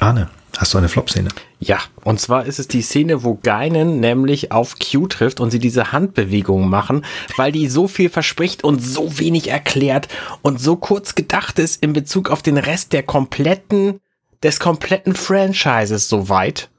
Arne, 0.00 0.28
hast 0.56 0.74
du 0.74 0.78
eine 0.78 0.88
Flop-Szene? 0.88 1.28
Ja, 1.60 1.78
und 2.02 2.20
zwar 2.20 2.46
ist 2.46 2.58
es 2.58 2.68
die 2.68 2.82
Szene, 2.82 3.22
wo 3.22 3.36
Geinen 3.36 4.00
nämlich 4.00 4.52
auf 4.52 4.76
Q 4.78 5.06
trifft 5.06 5.40
und 5.40 5.50
sie 5.50 5.58
diese 5.58 5.92
Handbewegung 5.92 6.68
machen, 6.68 7.04
weil 7.36 7.52
die 7.52 7.68
so 7.68 7.88
viel 7.88 8.10
verspricht 8.10 8.64
und 8.64 8.80
so 8.80 9.18
wenig 9.18 9.48
erklärt 9.48 10.08
und 10.42 10.60
so 10.60 10.76
kurz 10.76 11.14
gedacht 11.14 11.58
ist 11.58 11.82
in 11.82 11.92
Bezug 11.92 12.30
auf 12.30 12.42
den 12.42 12.58
Rest 12.58 12.92
der 12.92 13.02
kompletten, 13.02 14.00
des 14.42 14.60
kompletten 14.60 15.14
Franchises 15.14 16.08
soweit 16.08 16.70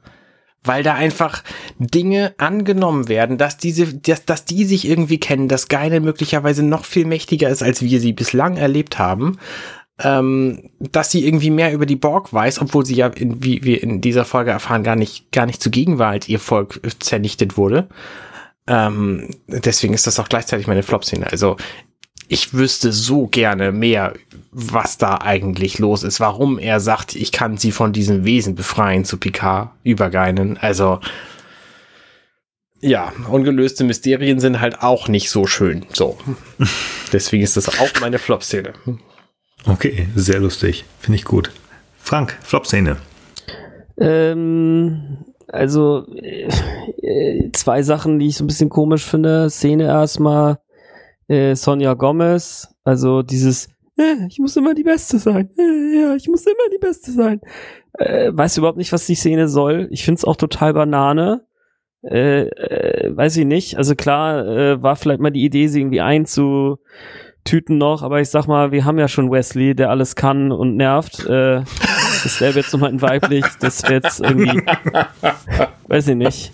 weil 0.68 0.82
da 0.82 0.96
einfach 0.96 1.44
Dinge 1.78 2.34
angenommen 2.40 3.08
werden, 3.08 3.38
dass 3.38 3.58
diese, 3.58 3.94
dass, 3.94 4.26
dass 4.26 4.46
die 4.46 4.66
sich 4.66 4.88
irgendwie 4.88 5.20
kennen, 5.20 5.48
dass 5.48 5.68
Geinen 5.68 6.04
möglicherweise 6.04 6.64
noch 6.64 6.86
viel 6.86 7.06
mächtiger 7.06 7.50
ist, 7.50 7.62
als 7.62 7.84
wir 7.84 8.00
sie 8.00 8.14
bislang 8.14 8.58
erlebt 8.58 8.98
haben 8.98 9.38
ähm, 10.00 10.72
dass 10.80 11.12
sie 11.12 11.26
irgendwie 11.26 11.52
mehr 11.52 11.74
über 11.74 11.86
die 11.86 11.96
Borg 11.96 12.34
weiß, 12.34 12.60
obwohl 12.62 12.86
sie 12.86 12.96
ja, 12.96 13.08
in, 13.08 13.44
wie 13.44 13.64
wir 13.64 13.82
in 13.82 14.02
dieser 14.02 14.26
Folge 14.26 14.52
erfahren, 14.52 14.84
gar 14.84 14.96
nicht, 14.96 15.32
gar 15.32 15.46
nicht 15.46 15.62
zugegen 15.62 16.00
war, 16.00 16.10
als 16.10 16.28
ihr 16.28 16.40
Volk 16.40 16.82
zernichtet 17.00 17.58
wurde. 17.58 17.88
Ähm, 18.68 19.30
deswegen 19.48 19.94
ist 19.94 20.08
das 20.08 20.20
auch 20.20 20.28
gleichzeitig 20.28 20.68
meine 20.68 20.84
Flop-Szene. 20.84 21.32
Also 21.32 21.56
ich 22.28 22.54
wüsste 22.54 22.92
so 22.92 23.28
gerne 23.28 23.72
mehr, 23.72 24.14
was 24.52 24.98
da 24.98 25.20
eigentlich 25.20 25.80
los 25.80 26.04
ist, 26.04 26.20
warum 26.20 26.58
er 26.58 26.80
sagt, 26.80 27.16
ich 27.16 27.32
kann 27.32 27.58
sie 27.58 27.72
von 27.72 27.94
diesem 27.94 28.26
Wesen 28.26 28.56
befreien 28.56 29.06
zu 29.06 29.18
Picard 29.18 29.70
übergeinen. 29.84 30.58
Also 30.58 31.00
ja, 32.82 33.14
ungelöste 33.30 33.84
Mysterien 33.84 34.40
sind 34.40 34.60
halt 34.60 34.82
auch 34.82 35.08
nicht 35.08 35.30
so 35.30 35.48
schön. 35.48 35.86
So. 35.94 36.18
Deswegen 37.14 37.44
ist 37.44 37.58
das 37.58 37.80
auch 37.80 38.02
meine 38.02 38.20
Flop-Szene. 38.20 38.74
Okay, 39.68 40.08
sehr 40.16 40.40
lustig. 40.40 40.86
Finde 41.00 41.18
ich 41.18 41.26
gut. 41.26 41.52
Frank, 41.98 42.38
Flop-Szene. 42.42 42.98
Ähm, 43.98 45.18
also 45.48 46.06
äh, 46.16 47.50
zwei 47.52 47.82
Sachen, 47.82 48.20
die 48.20 48.28
ich 48.28 48.38
so 48.38 48.44
ein 48.44 48.48
bisschen 48.48 48.70
komisch 48.70 49.04
finde. 49.04 49.50
Szene 49.50 49.86
erstmal 49.86 50.60
äh, 51.28 51.56
Sonja 51.56 51.96
Gomez, 51.96 52.68
also 52.84 53.24
dieses 53.24 53.70
äh, 53.98 54.28
ich 54.28 54.40
muss 54.40 54.56
immer 54.56 54.76
die 54.76 54.84
Beste 54.84 55.18
sein. 55.18 55.50
Äh, 55.58 56.00
ja, 56.00 56.16
ich 56.16 56.28
muss 56.28 56.46
immer 56.46 56.70
die 56.72 56.80
Beste 56.80 57.12
sein. 57.12 57.42
Äh, 57.94 58.32
weiß 58.34 58.58
überhaupt 58.58 58.78
nicht, 58.78 58.92
was 58.92 59.08
die 59.08 59.16
Szene 59.16 59.48
soll. 59.48 59.88
Ich 59.90 60.04
finde 60.04 60.20
es 60.20 60.26
auch 60.26 60.36
total 60.36 60.74
Banane. 60.74 61.46
Weiß 62.04 63.36
ich 63.36 63.46
nicht. 63.46 63.78
Also 63.80 63.96
klar, 63.96 64.84
war 64.84 64.96
vielleicht 64.96 65.22
mal 65.22 65.32
die 65.32 65.44
Idee, 65.44 65.66
sie 65.66 65.80
irgendwie 65.80 66.02
einzu 66.02 66.78
Tüten 67.46 67.78
noch, 67.78 68.02
aber 68.02 68.20
ich 68.20 68.30
sag 68.30 68.48
mal, 68.48 68.72
wir 68.72 68.84
haben 68.86 69.00
ja 69.00 69.08
schon 69.08 69.32
Wesley, 69.32 69.76
der 69.76 69.90
alles 69.90 70.16
kann 70.16 70.52
und 70.52 70.76
nervt. 70.76 71.26
Äh, 71.26 71.64
Das 72.24 72.42
wäre 72.42 72.54
jetzt 72.56 72.74
nochmal 72.74 72.90
in 72.90 73.02
weiblich. 73.02 73.46
Das 73.60 73.84
wäre 73.84 74.02
jetzt 74.04 74.20
irgendwie, 74.20 74.64
weiß 75.88 76.08
ich 76.08 76.16
nicht. 76.16 76.52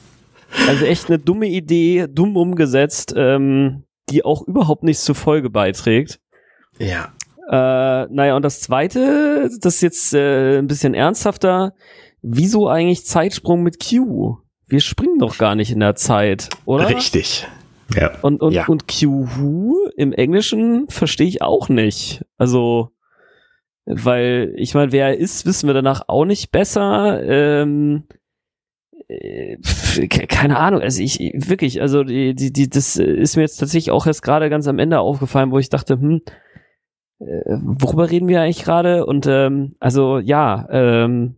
Also 0.68 0.84
echt 0.86 1.08
eine 1.08 1.18
dumme 1.18 1.48
Idee, 1.48 2.08
dumm 2.10 2.36
umgesetzt, 2.36 3.14
ähm, 3.16 3.84
die 4.10 4.26
auch 4.26 4.46
überhaupt 4.46 4.84
nichts 4.84 5.06
zur 5.06 5.16
Folge 5.16 5.50
beiträgt. 5.50 6.20
Ja. 6.78 7.14
Äh, 7.50 8.08
naja, 8.12 8.36
und 8.36 8.44
das 8.44 8.60
zweite, 8.60 9.50
das 9.62 9.76
ist 9.76 9.82
jetzt 9.82 10.14
äh, 10.14 10.58
ein 10.60 10.68
bisschen 10.68 10.94
ernsthafter. 10.94 11.74
Wieso 12.22 12.68
eigentlich 12.68 13.06
Zeitsprung 13.06 13.64
mit 13.64 13.78
Q? 13.82 14.40
Wir 14.68 14.82
springen 14.82 15.20
doch 15.20 15.38
gar 15.38 15.56
nicht 15.56 15.72
in 15.72 15.80
der 15.80 15.96
Zeit, 15.96 16.50
oder? 16.66 16.90
Richtig. 16.90 17.48
Ja. 17.96 18.12
Und, 18.22 18.42
und, 18.42 18.54
Ja. 18.54 18.66
und 18.68 18.88
Q 18.88 19.76
im 19.96 20.14
Englischen 20.14 20.88
verstehe 20.90 21.28
ich 21.28 21.42
auch 21.42 21.70
nicht. 21.70 22.26
Also, 22.38 22.90
weil, 23.86 24.54
ich 24.58 24.74
meine, 24.74 24.92
wer 24.92 25.08
er 25.08 25.18
ist, 25.18 25.46
wissen 25.46 25.68
wir 25.68 25.74
danach 25.74 26.04
auch 26.08 26.26
nicht 26.26 26.52
besser. 26.52 27.22
Ähm, 27.24 28.04
äh, 29.08 29.58
keine 30.08 30.58
Ahnung, 30.58 30.82
also 30.82 31.02
ich 31.02 31.20
wirklich, 31.20 31.82
also 31.82 32.04
die, 32.04 32.34
die, 32.34 32.54
die, 32.54 32.70
das 32.70 32.96
ist 32.96 33.36
mir 33.36 33.42
jetzt 33.42 33.58
tatsächlich 33.58 33.92
auch 33.92 34.08
erst 34.08 34.24
gerade 34.24 34.50
ganz 34.50 34.68
am 34.68 34.80
Ende 34.80 35.00
aufgefallen, 35.00 35.52
wo 35.52 35.60
ich 35.60 35.70
dachte, 35.70 35.96
hm, 36.00 36.22
äh, 37.20 37.26
worüber 37.46 38.10
reden 38.10 38.28
wir 38.28 38.42
eigentlich 38.42 38.64
gerade? 38.64 39.06
Und 39.06 39.28
ähm, 39.28 39.76
also 39.80 40.20
ja, 40.20 40.68
ähm, 40.72 41.36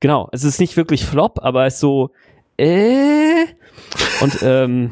genau, 0.00 0.28
es 0.32 0.44
ist 0.44 0.60
nicht 0.60 0.76
wirklich 0.76 1.04
Flop, 1.04 1.40
aber 1.42 1.66
es 1.66 1.74
ist 1.74 1.80
so, 1.80 2.10
äh, 2.56 3.44
und 4.20 4.38
ähm, 4.42 4.90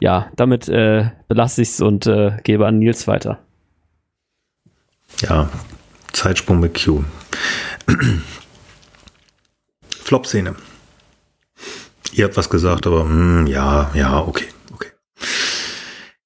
ja, 0.00 0.30
damit 0.36 0.68
äh, 0.68 1.10
belasse 1.28 1.62
ich 1.62 1.70
es 1.70 1.80
und 1.80 2.06
äh, 2.06 2.36
gebe 2.44 2.66
an 2.66 2.78
Nils 2.78 3.06
weiter. 3.06 3.38
Ja, 5.20 5.48
Zeitsprung 6.12 6.60
mit 6.60 6.82
Q. 6.82 7.04
Flop-Szene. 9.88 10.56
Ihr 12.12 12.24
habt 12.24 12.36
was 12.36 12.50
gesagt, 12.50 12.86
aber 12.86 13.04
hm, 13.04 13.46
ja, 13.46 13.90
ja, 13.94 14.18
okay, 14.20 14.46
okay. 14.72 14.88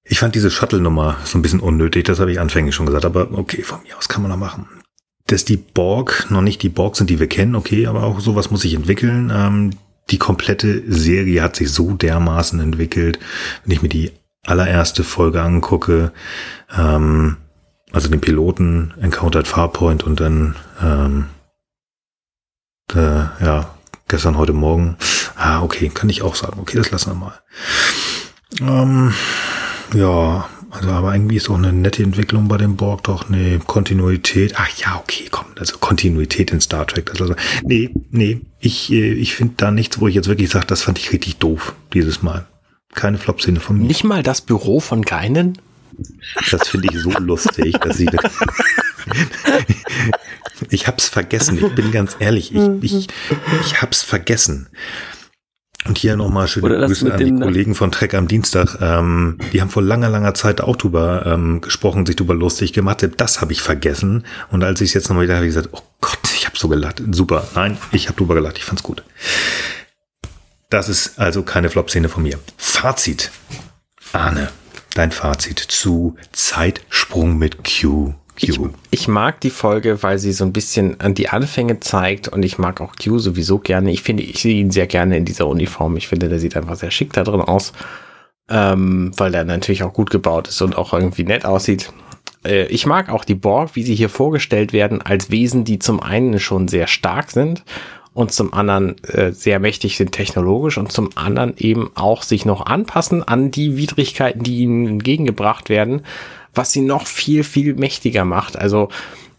Ich 0.02 0.18
fand 0.18 0.34
diese 0.34 0.50
Shuttle-Nummer 0.50 1.18
so 1.24 1.38
ein 1.38 1.42
bisschen 1.42 1.60
unnötig, 1.60 2.04
das 2.04 2.18
habe 2.18 2.32
ich 2.32 2.40
anfänglich 2.40 2.74
schon 2.74 2.86
gesagt, 2.86 3.04
aber 3.04 3.30
okay, 3.32 3.62
von 3.62 3.82
mir 3.82 3.96
aus 3.96 4.08
kann 4.08 4.22
man 4.22 4.30
noch 4.30 4.38
machen. 4.38 4.66
Dass 5.26 5.44
die 5.44 5.56
Borg 5.56 6.26
noch 6.30 6.42
nicht 6.42 6.62
die 6.62 6.68
Borg 6.68 6.96
sind, 6.96 7.10
die 7.10 7.20
wir 7.20 7.28
kennen, 7.28 7.54
okay, 7.54 7.86
aber 7.86 8.04
auch 8.04 8.20
sowas 8.20 8.50
muss 8.50 8.62
sich 8.62 8.74
entwickeln. 8.74 9.30
Ähm, 9.34 9.70
die 10.10 10.18
komplette 10.18 10.82
Serie 10.86 11.42
hat 11.42 11.56
sich 11.56 11.72
so 11.72 11.92
dermaßen 11.94 12.60
entwickelt, 12.60 13.18
wenn 13.64 13.72
ich 13.72 13.82
mir 13.82 13.88
die 13.88 14.12
allererste 14.44 15.02
Folge 15.02 15.42
angucke, 15.42 16.12
ähm, 16.76 17.36
also 17.92 18.08
den 18.08 18.20
Piloten 18.20 18.94
Encountered 19.00 19.48
Farpoint 19.48 20.04
und 20.04 20.20
dann 20.20 20.56
ähm, 20.82 21.26
äh, 22.94 23.44
ja 23.44 23.74
gestern 24.08 24.38
heute 24.38 24.52
Morgen. 24.52 24.96
Ah 25.34 25.62
okay 25.62 25.88
kann 25.88 26.08
ich 26.08 26.22
auch 26.22 26.34
sagen. 26.34 26.60
Okay 26.60 26.76
das 26.76 26.90
lassen 26.90 27.10
wir 27.10 27.14
mal. 27.14 27.40
Ähm, 28.60 29.12
ja 29.94 30.48
also 30.77 30.90
aber 30.90 31.15
irgendwie 31.15 31.36
ist 31.36 31.48
auch 31.51 31.57
eine 31.57 31.73
nette 31.73 32.03
Entwicklung 32.03 32.48
bei 32.48 32.57
dem 32.57 32.77
Borg 32.77 33.05
doch 33.05 33.28
nee 33.28 33.59
Kontinuität 33.66 34.55
ach 34.57 34.69
ja 34.78 34.97
okay 34.97 35.27
komm 35.31 35.47
also 35.59 35.78
Kontinuität 35.78 36.51
in 36.53 36.61
Star 36.61 36.86
Trek 36.86 37.07
das 37.07 37.20
also 37.20 37.35
nee 37.62 37.90
nee 38.11 38.40
ich 38.61 38.93
äh, 38.93 39.12
ich 39.12 39.35
finde 39.35 39.55
da 39.57 39.70
nichts 39.70 40.01
wo 40.01 40.09
ich 40.09 40.15
jetzt 40.15 40.28
wirklich 40.28 40.51
sage 40.51 40.66
das 40.66 40.82
fand 40.82 40.98
ich 40.98 41.12
richtig 41.12 41.36
doof 41.36 41.74
dieses 41.93 42.23
Mal 42.23 42.47
keine 42.94 43.19
Flop-Szene 43.19 43.61
von 43.61 43.78
mir 43.78 43.86
Nicht 43.86 44.05
mal 44.05 44.23
das 44.23 44.40
Büro 44.40 44.81
von 44.81 45.03
Geinen? 45.03 45.59
das 46.51 46.69
finde 46.69 46.89
ich 46.93 47.01
so 47.01 47.11
lustig, 47.11 47.77
dass 47.78 47.97
sie. 47.97 48.07
ich 50.70 50.86
hab's 50.86 51.09
vergessen. 51.09 51.59
Ich 51.59 51.74
bin 51.74 51.90
ganz 51.90 52.16
ehrlich. 52.19 52.55
Ich, 52.55 52.69
ich, 52.82 53.09
ich 53.62 53.82
hab's 53.82 54.03
vergessen. 54.03 54.69
Und 55.88 55.98
hier 55.98 56.16
nochmal 56.16 56.48
schöne 56.48 56.66
Oder 56.66 56.86
Grüße 56.86 57.12
an 57.12 57.18
die 57.18 57.32
Kollegen 57.32 57.74
von 57.74 57.92
Trek 57.92 58.14
am 58.14 58.28
Dienstag. 58.28 58.78
Ähm, 58.80 59.38
die 59.52 59.60
haben 59.60 59.70
vor 59.70 59.82
langer, 59.82 60.08
langer 60.08 60.34
Zeit 60.34 60.60
auch 60.60 60.76
drüber 60.76 61.24
ähm, 61.26 61.60
gesprochen, 61.60 62.06
sich 62.06 62.16
drüber 62.16 62.34
lustig 62.34 62.72
gemacht. 62.72 63.08
Das 63.16 63.40
habe 63.40 63.52
ich 63.52 63.62
vergessen. 63.62 64.24
Und 64.50 64.64
als 64.64 64.80
ich 64.80 64.90
es 64.90 64.94
jetzt 64.94 65.08
nochmal 65.08 65.24
wieder 65.24 65.36
habe, 65.36 65.46
ich 65.46 65.54
gesagt, 65.54 65.70
oh 65.72 65.82
Gott, 66.00 66.18
ich 66.34 66.46
habe 66.46 66.56
so 66.58 66.68
gelacht. 66.68 67.02
Super. 67.10 67.46
Nein, 67.54 67.78
ich 67.92 68.08
habe 68.08 68.16
drüber 68.16 68.34
gelacht. 68.34 68.58
Ich 68.58 68.64
fand's 68.64 68.82
gut. 68.82 69.02
Das 70.70 70.88
ist 70.88 71.18
also 71.18 71.42
keine 71.42 71.70
Flop-Szene 71.70 72.08
von 72.08 72.22
mir. 72.22 72.38
Fazit. 72.56 73.30
Arne, 74.12 74.48
dein 74.94 75.12
Fazit 75.12 75.58
zu 75.58 76.16
Zeitsprung 76.32 77.38
mit 77.38 77.58
Q. 77.64 78.14
Ich, 78.38 78.58
ich 78.90 79.08
mag 79.08 79.40
die 79.40 79.50
Folge, 79.50 80.02
weil 80.02 80.18
sie 80.18 80.32
so 80.32 80.44
ein 80.44 80.52
bisschen 80.52 81.00
an 81.00 81.14
die 81.14 81.28
Anfänge 81.28 81.80
zeigt 81.80 82.28
und 82.28 82.42
ich 82.44 82.58
mag 82.58 82.80
auch 82.80 82.94
Q 83.02 83.18
sowieso 83.18 83.58
gerne. 83.58 83.90
Ich 83.90 84.02
finde, 84.02 84.22
ich 84.22 84.40
sehe 84.40 84.56
ihn 84.56 84.70
sehr 84.70 84.86
gerne 84.86 85.16
in 85.16 85.24
dieser 85.24 85.46
Uniform. 85.46 85.96
Ich 85.96 86.08
finde, 86.08 86.28
der 86.28 86.38
sieht 86.38 86.56
einfach 86.56 86.76
sehr 86.76 86.90
schick 86.90 87.12
da 87.12 87.24
drin 87.24 87.40
aus, 87.40 87.72
ähm, 88.48 89.12
weil 89.16 89.32
der 89.32 89.44
natürlich 89.44 89.82
auch 89.82 89.92
gut 89.92 90.10
gebaut 90.10 90.48
ist 90.48 90.60
und 90.60 90.76
auch 90.76 90.92
irgendwie 90.92 91.24
nett 91.24 91.44
aussieht. 91.44 91.92
Äh, 92.44 92.66
ich 92.66 92.86
mag 92.86 93.10
auch 93.10 93.24
die 93.24 93.34
Borg, 93.34 93.70
wie 93.74 93.82
sie 93.82 93.94
hier 93.94 94.08
vorgestellt 94.08 94.72
werden, 94.72 95.02
als 95.02 95.30
Wesen, 95.30 95.64
die 95.64 95.78
zum 95.78 96.00
einen 96.00 96.38
schon 96.38 96.68
sehr 96.68 96.86
stark 96.86 97.30
sind 97.30 97.64
und 98.16 98.32
zum 98.32 98.54
anderen 98.54 98.96
äh, 99.04 99.32
sehr 99.32 99.60
mächtig 99.60 99.96
sind 99.96 100.12
technologisch 100.12 100.78
und 100.78 100.90
zum 100.90 101.10
anderen 101.16 101.54
eben 101.58 101.90
auch 101.94 102.22
sich 102.22 102.46
noch 102.46 102.64
anpassen 102.64 103.22
an 103.22 103.50
die 103.50 103.76
Widrigkeiten, 103.76 104.42
die 104.42 104.60
ihnen 104.60 104.86
entgegengebracht 104.86 105.68
werden, 105.68 106.02
was 106.56 106.72
sie 106.72 106.80
noch 106.80 107.06
viel, 107.06 107.44
viel 107.44 107.74
mächtiger 107.74 108.24
macht. 108.24 108.58
Also 108.58 108.88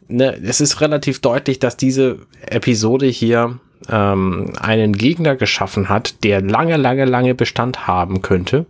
ne, 0.07 0.37
es 0.43 0.61
ist 0.61 0.81
relativ 0.81 1.19
deutlich, 1.19 1.59
dass 1.59 1.77
diese 1.77 2.19
Episode 2.45 3.07
hier 3.07 3.59
ähm, 3.89 4.53
einen 4.59 4.93
Gegner 4.93 5.35
geschaffen 5.35 5.89
hat, 5.89 6.23
der 6.23 6.41
lange, 6.41 6.77
lange, 6.77 7.05
lange 7.05 7.35
Bestand 7.35 7.87
haben 7.87 8.21
könnte. 8.21 8.65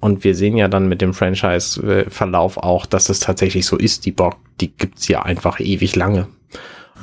Und 0.00 0.24
wir 0.24 0.34
sehen 0.34 0.56
ja 0.56 0.66
dann 0.66 0.88
mit 0.88 1.00
dem 1.00 1.14
Franchise-Verlauf 1.14 2.56
auch, 2.56 2.86
dass 2.86 3.08
es 3.08 3.20
tatsächlich 3.20 3.66
so 3.66 3.76
ist. 3.76 4.04
Die 4.04 4.10
Borg, 4.10 4.36
die 4.60 4.72
gibt's 4.72 5.06
ja 5.06 5.22
einfach 5.22 5.60
ewig 5.60 5.94
lange. 5.94 6.26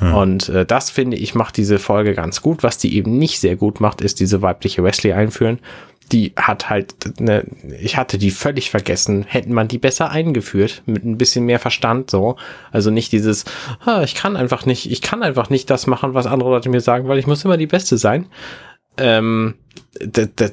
Und 0.00 0.48
äh, 0.48 0.64
das 0.64 0.90
finde 0.90 1.16
ich 1.16 1.34
macht 1.34 1.56
diese 1.56 1.78
Folge 1.78 2.14
ganz 2.14 2.42
gut. 2.42 2.62
Was 2.62 2.78
die 2.78 2.96
eben 2.96 3.18
nicht 3.18 3.40
sehr 3.40 3.56
gut 3.56 3.80
macht, 3.80 4.00
ist 4.00 4.20
diese 4.20 4.42
weibliche 4.42 4.82
Wesley 4.82 5.12
einführen. 5.12 5.58
Die 6.10 6.32
hat 6.36 6.68
halt, 6.70 7.20
ne, 7.20 7.44
ich 7.80 7.96
hatte 7.96 8.18
die 8.18 8.32
völlig 8.32 8.70
vergessen. 8.70 9.24
Hätten 9.28 9.52
man 9.52 9.68
die 9.68 9.78
besser 9.78 10.10
eingeführt 10.10 10.82
mit 10.86 11.04
ein 11.04 11.18
bisschen 11.18 11.44
mehr 11.44 11.60
Verstand 11.60 12.10
so. 12.10 12.36
Also 12.72 12.90
nicht 12.90 13.12
dieses, 13.12 13.44
ah, 13.84 14.02
ich 14.02 14.14
kann 14.14 14.36
einfach 14.36 14.66
nicht, 14.66 14.90
ich 14.90 15.02
kann 15.02 15.22
einfach 15.22 15.50
nicht 15.50 15.70
das 15.70 15.86
machen, 15.86 16.14
was 16.14 16.26
andere 16.26 16.50
Leute 16.50 16.68
mir 16.68 16.80
sagen, 16.80 17.06
weil 17.06 17.18
ich 17.18 17.28
muss 17.28 17.44
immer 17.44 17.56
die 17.56 17.68
Beste 17.68 17.96
sein. 17.96 18.26
Ähm, 18.96 19.54
das, 20.00 20.28
das 20.36 20.50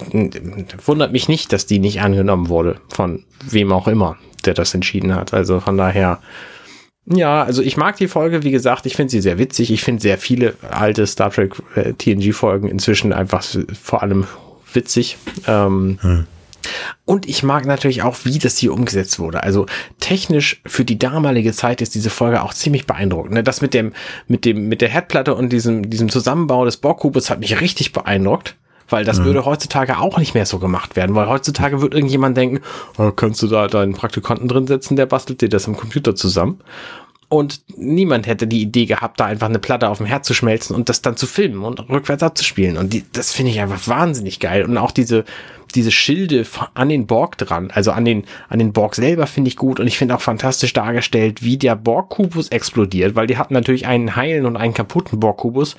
wundert 0.86 1.12
mich 1.12 1.28
nicht, 1.28 1.54
dass 1.54 1.66
die 1.66 1.80
nicht 1.80 2.02
angenommen 2.02 2.50
wurde 2.50 2.80
von 2.90 3.24
wem 3.46 3.72
auch 3.72 3.88
immer, 3.88 4.18
der 4.46 4.54
das 4.54 4.74
entschieden 4.74 5.16
hat. 5.16 5.34
Also 5.34 5.60
von 5.60 5.78
daher, 5.78 6.20
ja, 7.10 7.44
also 7.44 7.62
ich 7.62 7.78
mag 7.78 7.98
die 7.98 8.08
Folge, 8.08 8.44
wie 8.44 8.52
gesagt, 8.52 8.86
ich 8.86 8.96
finde 8.96 9.12
sie 9.12 9.22
sehr 9.22 9.38
witzig. 9.38 9.72
Ich 9.72 9.84
finde 9.84 10.02
sehr 10.02 10.18
viele 10.18 10.56
alte 10.70 11.08
Star 11.08 11.32
Trek 11.32 11.56
äh, 11.76 11.94
TNG-Folgen 11.94 12.68
inzwischen 12.68 13.14
einfach 13.14 13.46
vor 13.82 14.04
allem 14.04 14.28
witzig. 14.74 15.18
Ähm, 15.48 16.26
Und 17.06 17.28
ich 17.28 17.44
mag 17.44 17.66
natürlich 17.66 18.02
auch, 18.02 18.18
wie 18.24 18.40
das 18.40 18.58
hier 18.58 18.74
umgesetzt 18.74 19.20
wurde. 19.20 19.44
Also 19.44 19.66
technisch 20.00 20.62
für 20.66 20.84
die 20.84 21.00
damalige 21.00 21.54
Zeit 21.54 21.82
ist 21.82 21.96
diese 21.96 22.10
Folge 22.10 22.44
auch 22.44 22.54
ziemlich 22.54 22.86
beeindruckend. 22.86 23.34
Ne? 23.34 23.44
Das 23.44 23.62
mit 23.62 23.74
dem, 23.74 23.94
mit 24.28 24.44
dem, 24.44 24.68
mit 24.68 24.82
der 24.82 24.90
Herdplatte 24.90 25.34
und 25.34 25.54
diesem, 25.54 25.90
diesem 25.90 26.10
Zusammenbau 26.10 26.66
des 26.66 26.78
Borgkubus 26.78 27.30
hat 27.30 27.40
mich 27.40 27.62
richtig 27.62 27.94
beeindruckt. 27.94 28.56
Weil 28.90 29.04
das 29.04 29.24
würde 29.24 29.44
heutzutage 29.46 30.00
auch 30.00 30.18
nicht 30.18 30.34
mehr 30.34 30.46
so 30.46 30.60
gemacht 30.60 30.96
werden, 30.96 31.16
weil 31.16 31.28
heutzutage 31.28 31.82
wird 31.82 31.94
irgendjemand 31.94 32.38
denken, 32.38 32.62
oh, 32.98 33.12
kannst 33.12 33.42
du 33.42 33.48
da 33.48 33.68
deinen 33.68 33.94
Praktikanten 33.94 34.48
drin 34.48 34.66
setzen, 34.66 34.96
der 34.96 35.06
bastelt 35.06 35.42
dir 35.42 35.50
das 35.50 35.68
im 35.68 35.76
Computer 35.76 36.16
zusammen. 36.16 36.60
Und 37.30 37.62
niemand 37.76 38.26
hätte 38.26 38.48
die 38.48 38.62
Idee 38.62 38.86
gehabt, 38.86 39.20
da 39.20 39.26
einfach 39.26 39.50
eine 39.50 39.60
Platte 39.60 39.90
auf 39.90 39.98
dem 39.98 40.06
Herd 40.06 40.24
zu 40.24 40.34
schmelzen 40.34 40.76
und 40.76 40.88
das 40.88 41.02
dann 41.02 41.18
zu 41.18 41.28
filmen 41.28 41.64
und 41.64 41.90
rückwärts 41.90 42.24
abzuspielen. 42.24 42.78
Und 42.78 42.94
die, 42.94 43.04
das 43.12 43.34
finde 43.34 43.52
ich 43.52 43.60
einfach 43.60 43.86
wahnsinnig 43.88 44.40
geil. 44.40 44.64
Und 44.64 44.78
auch 44.78 44.92
diese, 44.92 45.26
diese 45.76 45.92
Schilde 45.92 46.46
an 46.74 46.88
den 46.88 47.06
Borg 47.06 47.38
dran, 47.38 47.70
also 47.72 47.92
an 47.92 48.06
den, 48.06 48.24
an 48.48 48.60
den 48.60 48.72
Borg 48.72 48.96
selber 48.96 49.28
finde 49.28 49.50
ich 49.50 49.58
gut. 49.58 49.82
Und 49.82 49.88
ich 49.88 49.98
finde 49.98 50.16
auch 50.16 50.22
fantastisch 50.22 50.72
dargestellt, 50.72 51.44
wie 51.44 51.58
der 51.58 51.76
Borg-Kubus 51.76 52.48
explodiert, 52.48 53.16
weil 53.16 53.28
die 53.28 53.38
hatten 53.38 53.54
natürlich 53.54 53.88
einen 53.88 54.16
heilen 54.16 54.46
und 54.46 54.56
einen 54.56 54.74
kaputten 54.74 55.20
Borg-Kubus 55.20 55.76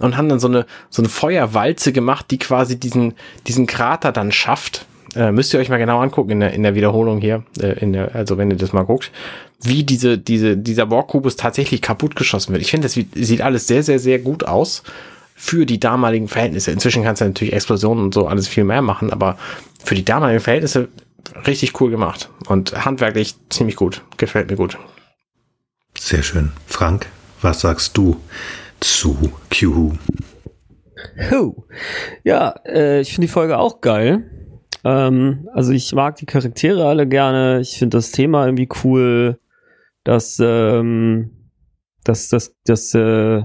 und 0.00 0.18
haben 0.18 0.28
dann 0.28 0.40
so 0.40 0.48
eine, 0.48 0.66
so 0.90 1.00
eine 1.00 1.08
Feuerwalze 1.08 1.92
gemacht, 1.92 2.26
die 2.30 2.38
quasi 2.38 2.78
diesen, 2.78 3.14
diesen 3.46 3.66
Krater 3.66 4.12
dann 4.12 4.32
schafft. 4.32 4.84
Äh, 5.16 5.32
müsst 5.32 5.52
ihr 5.52 5.60
euch 5.60 5.68
mal 5.68 5.78
genau 5.78 6.00
angucken 6.00 6.30
in 6.30 6.40
der, 6.40 6.52
in 6.52 6.62
der 6.62 6.74
Wiederholung 6.74 7.20
hier, 7.20 7.44
äh, 7.60 7.78
in 7.80 7.92
der, 7.92 8.14
also 8.14 8.38
wenn 8.38 8.50
ihr 8.50 8.56
das 8.56 8.72
mal 8.72 8.84
guckt, 8.84 9.10
wie 9.62 9.82
diese, 9.82 10.18
diese, 10.18 10.56
dieser 10.56 10.86
Borg-Kubus 10.86 11.36
tatsächlich 11.36 11.82
kaputt 11.82 12.16
geschossen 12.16 12.52
wird. 12.52 12.62
Ich 12.62 12.70
finde, 12.70 12.86
das 12.86 12.94
sieht, 12.94 13.42
alles 13.42 13.66
sehr, 13.66 13.82
sehr, 13.82 13.98
sehr 13.98 14.18
gut 14.18 14.44
aus 14.44 14.82
für 15.34 15.66
die 15.66 15.80
damaligen 15.80 16.28
Verhältnisse. 16.28 16.70
Inzwischen 16.70 17.02
kannst 17.02 17.20
du 17.20 17.26
natürlich 17.26 17.52
Explosionen 17.52 18.04
und 18.04 18.14
so 18.14 18.26
alles 18.26 18.46
viel 18.46 18.64
mehr 18.64 18.82
machen, 18.82 19.12
aber 19.12 19.36
für 19.82 19.94
die 19.94 20.04
damaligen 20.04 20.40
Verhältnisse 20.40 20.88
richtig 21.46 21.80
cool 21.80 21.90
gemacht 21.90 22.28
und 22.46 22.84
handwerklich 22.84 23.34
ziemlich 23.48 23.76
gut. 23.76 24.02
Gefällt 24.16 24.50
mir 24.50 24.56
gut. 24.56 24.78
Sehr 25.98 26.22
schön. 26.22 26.52
Frank, 26.66 27.06
was 27.42 27.60
sagst 27.60 27.96
du 27.96 28.20
zu 28.80 29.32
Q. 29.50 29.92
Ja, 32.24 32.54
äh, 32.66 33.00
ich 33.00 33.12
finde 33.12 33.26
die 33.26 33.32
Folge 33.32 33.58
auch 33.58 33.80
geil. 33.80 34.39
Ähm, 34.84 35.48
also 35.52 35.72
ich 35.72 35.92
mag 35.92 36.16
die 36.16 36.26
Charaktere 36.26 36.86
alle 36.86 37.06
gerne. 37.06 37.60
Ich 37.60 37.78
finde 37.78 37.98
das 37.98 38.12
Thema 38.12 38.46
irgendwie 38.46 38.68
cool, 38.84 39.38
dass 40.04 40.38
ähm, 40.42 41.30
dass 42.04 42.28
das 42.28 42.56
das 42.64 42.94
äh, 42.94 43.42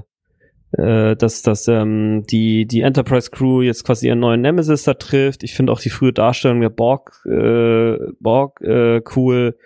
äh, 0.72 1.16
dass 1.16 1.42
dass 1.42 1.68
ähm, 1.68 2.24
die 2.30 2.66
die 2.66 2.80
Enterprise 2.80 3.30
Crew 3.30 3.62
jetzt 3.62 3.84
quasi 3.84 4.08
ihren 4.08 4.20
neuen 4.20 4.40
Nemesis 4.40 4.84
da 4.84 4.94
trifft. 4.94 5.42
Ich 5.42 5.54
finde 5.54 5.72
auch 5.72 5.80
die 5.80 5.90
frühe 5.90 6.12
Darstellung 6.12 6.60
der 6.60 6.70
Borg 6.70 7.22
äh, 7.26 7.96
Borg 8.20 8.60
äh, 8.62 9.02
cool. 9.14 9.56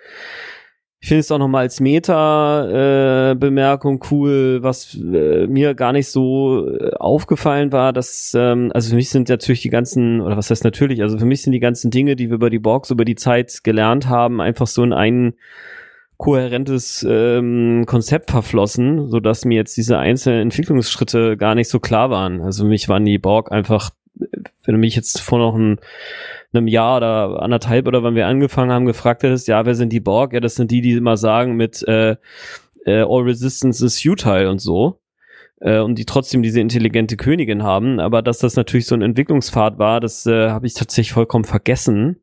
Ich 1.03 1.07
finde 1.07 1.21
es 1.21 1.31
auch 1.31 1.39
nochmal 1.39 1.63
als 1.63 1.79
Meta-Bemerkung 1.79 3.95
äh, 3.95 3.99
cool, 4.11 4.59
was 4.61 4.95
äh, 4.95 5.47
mir 5.47 5.73
gar 5.73 5.93
nicht 5.93 6.07
so 6.07 6.69
äh, 6.69 6.93
aufgefallen 6.93 7.71
war, 7.71 7.91
dass, 7.91 8.35
ähm, 8.37 8.69
also 8.75 8.91
für 8.91 8.95
mich 8.95 9.09
sind 9.09 9.27
natürlich 9.27 9.63
die 9.63 9.71
ganzen, 9.71 10.21
oder 10.21 10.37
was 10.37 10.51
heißt 10.51 10.63
natürlich, 10.63 11.01
also 11.01 11.17
für 11.17 11.25
mich 11.25 11.41
sind 11.41 11.53
die 11.53 11.59
ganzen 11.59 11.89
Dinge, 11.89 12.15
die 12.15 12.29
wir 12.29 12.35
über 12.35 12.51
die 12.51 12.59
Borgs 12.59 12.91
über 12.91 13.03
die 13.03 13.15
Zeit 13.15 13.63
gelernt 13.63 14.09
haben, 14.09 14.41
einfach 14.41 14.67
so 14.67 14.83
in 14.83 14.93
ein 14.93 15.33
kohärentes 16.17 17.03
ähm, 17.09 17.85
Konzept 17.87 18.29
verflossen, 18.29 19.09
so 19.09 19.19
dass 19.19 19.43
mir 19.43 19.55
jetzt 19.55 19.75
diese 19.77 19.97
einzelnen 19.97 20.43
Entwicklungsschritte 20.43 21.35
gar 21.35 21.55
nicht 21.55 21.69
so 21.69 21.79
klar 21.79 22.11
waren. 22.11 22.41
Also 22.41 22.61
für 22.63 22.69
mich 22.69 22.89
waren 22.89 23.05
die 23.05 23.17
Borg 23.17 23.51
einfach, 23.51 23.89
wenn 24.15 24.75
du 24.75 24.77
mich 24.77 24.95
jetzt 24.95 25.19
vor 25.19 25.39
noch 25.39 25.55
ein 25.55 25.79
einem 26.53 26.67
Jahr 26.67 26.97
oder 26.97 27.41
anderthalb 27.41 27.87
oder 27.87 28.03
wann 28.03 28.15
wir 28.15 28.27
angefangen 28.27 28.71
haben, 28.71 28.85
gefragt 28.85 29.23
hättest, 29.23 29.47
ja, 29.47 29.65
wer 29.65 29.75
sind 29.75 29.93
die 29.93 29.99
Borg? 29.99 30.33
Ja, 30.33 30.39
das 30.39 30.55
sind 30.55 30.71
die, 30.71 30.81
die 30.81 30.93
immer 30.93 31.17
sagen 31.17 31.55
mit 31.55 31.87
äh, 31.87 32.15
äh, 32.85 33.01
All 33.01 33.23
Resistance 33.23 33.85
is 33.85 34.01
futile 34.01 34.49
und 34.49 34.59
so. 34.59 34.99
Äh, 35.59 35.79
und 35.79 35.95
die 35.95 36.05
trotzdem 36.05 36.41
diese 36.41 36.59
intelligente 36.59 37.17
Königin 37.17 37.63
haben. 37.63 37.99
Aber 37.99 38.21
dass 38.21 38.39
das 38.39 38.55
natürlich 38.55 38.87
so 38.87 38.95
ein 38.95 39.01
Entwicklungspfad 39.01 39.77
war, 39.77 39.99
das 39.99 40.25
äh, 40.25 40.49
habe 40.49 40.67
ich 40.67 40.73
tatsächlich 40.73 41.13
vollkommen 41.13 41.45
vergessen. 41.45 42.17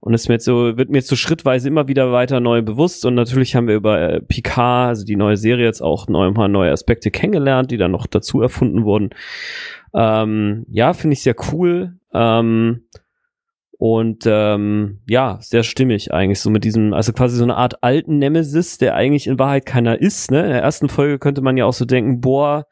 Und 0.00 0.14
es 0.14 0.28
wird 0.28 0.42
so, 0.42 0.76
wird 0.76 0.90
mir 0.90 0.98
jetzt 0.98 1.08
so 1.08 1.16
schrittweise 1.16 1.66
immer 1.66 1.88
wieder 1.88 2.12
weiter 2.12 2.40
neu 2.40 2.62
bewusst. 2.62 3.04
Und 3.04 3.14
natürlich 3.14 3.56
haben 3.56 3.66
wir 3.66 3.74
über 3.74 4.00
äh, 4.00 4.20
Picard, 4.20 4.90
also 4.90 5.04
die 5.04 5.16
neue 5.16 5.36
Serie, 5.36 5.64
jetzt 5.64 5.80
auch 5.80 6.06
neu, 6.08 6.30
mal 6.30 6.48
neue 6.48 6.70
Aspekte 6.70 7.10
kennengelernt, 7.10 7.70
die 7.70 7.78
dann 7.78 7.90
noch 7.90 8.06
dazu 8.06 8.40
erfunden 8.40 8.84
wurden. 8.84 9.10
Ähm, 9.94 10.64
ja, 10.68 10.92
finde 10.92 11.14
ich 11.14 11.22
sehr 11.22 11.34
cool. 11.52 11.94
Ähm, 12.12 12.84
und 13.78 14.24
ähm, 14.26 14.98
ja, 15.08 15.38
sehr 15.40 15.62
stimmig 15.62 16.12
eigentlich, 16.12 16.40
so 16.40 16.50
mit 16.50 16.64
diesem, 16.64 16.92
also 16.92 17.12
quasi 17.12 17.36
so 17.36 17.44
eine 17.44 17.56
Art 17.56 17.82
alten 17.82 18.18
Nemesis, 18.18 18.76
der 18.78 18.96
eigentlich 18.96 19.28
in 19.28 19.38
Wahrheit 19.38 19.66
keiner 19.66 20.00
ist. 20.00 20.32
Ne? 20.32 20.42
In 20.42 20.50
der 20.50 20.62
ersten 20.62 20.88
Folge 20.88 21.20
könnte 21.20 21.42
man 21.42 21.56
ja 21.56 21.64
auch 21.64 21.72
so 21.72 21.84
denken, 21.84 22.20
boah, 22.20 22.66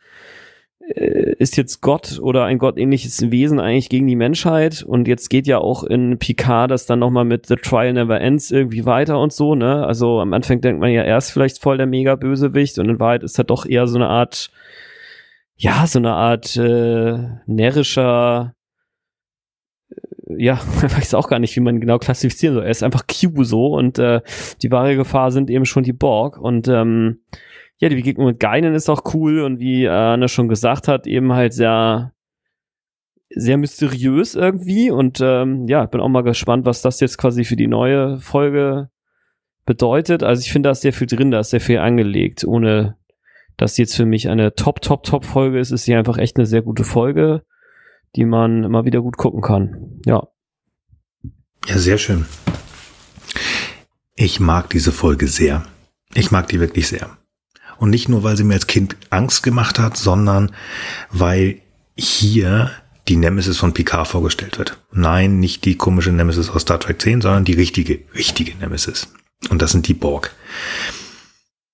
äh, 0.81 1.35
ist 1.39 1.57
jetzt 1.57 1.81
Gott 1.81 2.19
oder 2.21 2.45
ein 2.45 2.59
gottähnliches 2.59 3.31
Wesen 3.31 3.61
eigentlich 3.61 3.89
gegen 3.89 4.09
die 4.09 4.17
Menschheit 4.17 4.83
und 4.83 5.07
jetzt 5.07 5.31
geht 5.31 5.47
ja 5.47 5.59
auch 5.59 5.85
in 5.85 6.19
Picard 6.19 6.73
das 6.73 6.87
dann 6.87 6.99
nochmal 6.99 7.25
mit 7.25 7.47
The 7.47 7.55
Trial 7.57 7.93
Never 7.93 8.21
Ends 8.21 8.51
irgendwie 8.51 8.85
weiter 8.85 9.21
und 9.21 9.33
so, 9.33 9.55
ne? 9.55 9.87
Also 9.87 10.21
am 10.21 10.33
Anfang 10.33 10.61
denkt 10.61 10.81
man 10.81 10.91
ja 10.91 11.05
erst 11.05 11.31
vielleicht 11.31 11.61
voll 11.61 11.77
der 11.77 11.87
mega 11.87 12.17
Bösewicht 12.17 12.81
und 12.81 12.89
in 12.89 12.99
Wahrheit 12.99 13.23
ist 13.23 13.39
er 13.39 13.45
doch 13.45 13.65
eher 13.65 13.87
so 13.87 13.97
eine 13.97 14.09
Art, 14.09 14.51
ja, 15.55 15.87
so 15.87 16.01
eine 16.01 16.15
Art 16.15 16.57
äh, 16.57 17.19
närrischer 17.47 18.56
ja, 20.27 20.61
weiß 20.81 21.15
auch 21.15 21.29
gar 21.29 21.39
nicht, 21.39 21.55
wie 21.57 21.61
man 21.61 21.81
genau 21.81 21.99
klassifizieren 21.99 22.55
soll. 22.55 22.65
Er 22.65 22.71
ist 22.71 22.83
einfach 22.83 23.05
Q 23.07 23.45
so 23.45 23.69
und 23.69 23.99
äh, 23.99 24.21
die 24.63 24.71
wahre 24.71 24.97
Gefahr 24.97 25.31
sind 25.31 25.51
eben 25.51 25.65
schon 25.65 25.85
die 25.85 25.93
Borg. 25.93 26.39
Und 26.39 26.69
ähm, 26.69 27.21
ja, 27.79 27.89
die 27.89 27.97
Begegnung 27.97 28.27
mit 28.27 28.41
Geinen 28.41 28.75
ist 28.75 28.89
auch 28.89 29.03
cool 29.15 29.41
und 29.41 29.61
wie 29.61 29.85
äh, 29.85 29.89
Anne 29.89 30.29
schon 30.29 30.49
gesagt 30.49 30.89
hat, 30.89 31.07
eben 31.07 31.33
halt 31.33 31.53
sehr 31.53 32.13
sehr 33.29 33.57
mysteriös 33.57 34.37
irgendwie 34.37 34.91
und 34.91 35.21
ähm, 35.21 35.67
ja, 35.67 35.85
bin 35.87 36.01
auch 36.01 36.09
mal 36.09 36.23
gespannt, 36.23 36.65
was 36.65 36.81
das 36.81 37.01
jetzt 37.01 37.19
quasi 37.19 37.45
für 37.45 37.57
die 37.57 37.67
neue 37.67 38.21
Folge 38.21 38.89
bedeutet. 39.67 40.23
Also 40.23 40.41
ich 40.41 40.53
finde, 40.53 40.69
da 40.69 40.71
ist 40.71 40.83
sehr 40.83 40.93
viel 40.93 41.09
drin, 41.09 41.33
da 41.33 41.41
ist 41.41 41.51
sehr 41.51 41.61
viel 41.61 41.79
angelegt, 41.79 42.45
ohne 42.45 42.97
dass 43.57 43.79
jetzt 43.79 43.97
für 43.97 44.07
mich 44.07 44.29
eine 44.29 44.55
Top, 44.55 44.81
Top, 44.81 45.03
Top 45.03 45.25
Folge 45.25 45.59
ist, 45.59 45.73
ist 45.73 45.85
sie 45.85 45.95
einfach 45.95 46.19
echt 46.19 46.37
eine 46.37 46.47
sehr 46.47 46.63
gute 46.63 46.85
Folge 46.85 47.43
die 48.17 48.25
man 48.25 48.65
immer 48.65 48.85
wieder 48.85 49.03
gut 49.03 49.17
gucken 49.17 49.43
kann. 49.43 50.01
Ja. 50.07 50.27
Ja, 51.67 51.79
sehr 51.79 51.99
schön. 51.99 52.27
Ich 54.15 54.41
mag 54.41 54.71
diese 54.71 54.93
Folge 54.93 55.29
sehr. 55.29 55.65
Ich 56.15 56.31
mag 56.31 56.49
die 56.49 56.61
wirklich 56.61 56.89
sehr. 56.89 57.19
Und 57.79 57.91
nicht 57.91 58.09
nur, 58.09 58.23
weil 58.23 58.37
sie 58.37 58.45
mir 58.45 58.55
als 58.55 58.67
Kind 58.67 58.97
Angst 59.11 59.43
gemacht 59.43 59.79
hat, 59.79 59.97
sondern 59.97 60.53
weil 61.11 61.61
hier 61.97 62.71
die 63.09 63.17
Nemesis 63.17 63.59
von 63.59 63.75
Picard 63.75 64.09
vorgestellt 64.09 64.59
wird. 64.59 64.79
Nein, 64.93 65.39
nicht 65.39 65.65
die 65.65 65.77
komische 65.77 66.11
Nemesis 66.11 66.49
aus 66.49 66.63
Star 66.63 66.81
Trek 66.81 67.01
10, 67.01 67.21
sondern 67.21 67.45
die 67.45 67.53
richtige, 67.53 68.01
richtige 68.15 68.57
Nemesis. 68.57 69.13
Und 69.51 69.61
das 69.63 69.73
sind 69.73 69.87
die 69.89 69.95
Borg. 69.95 70.35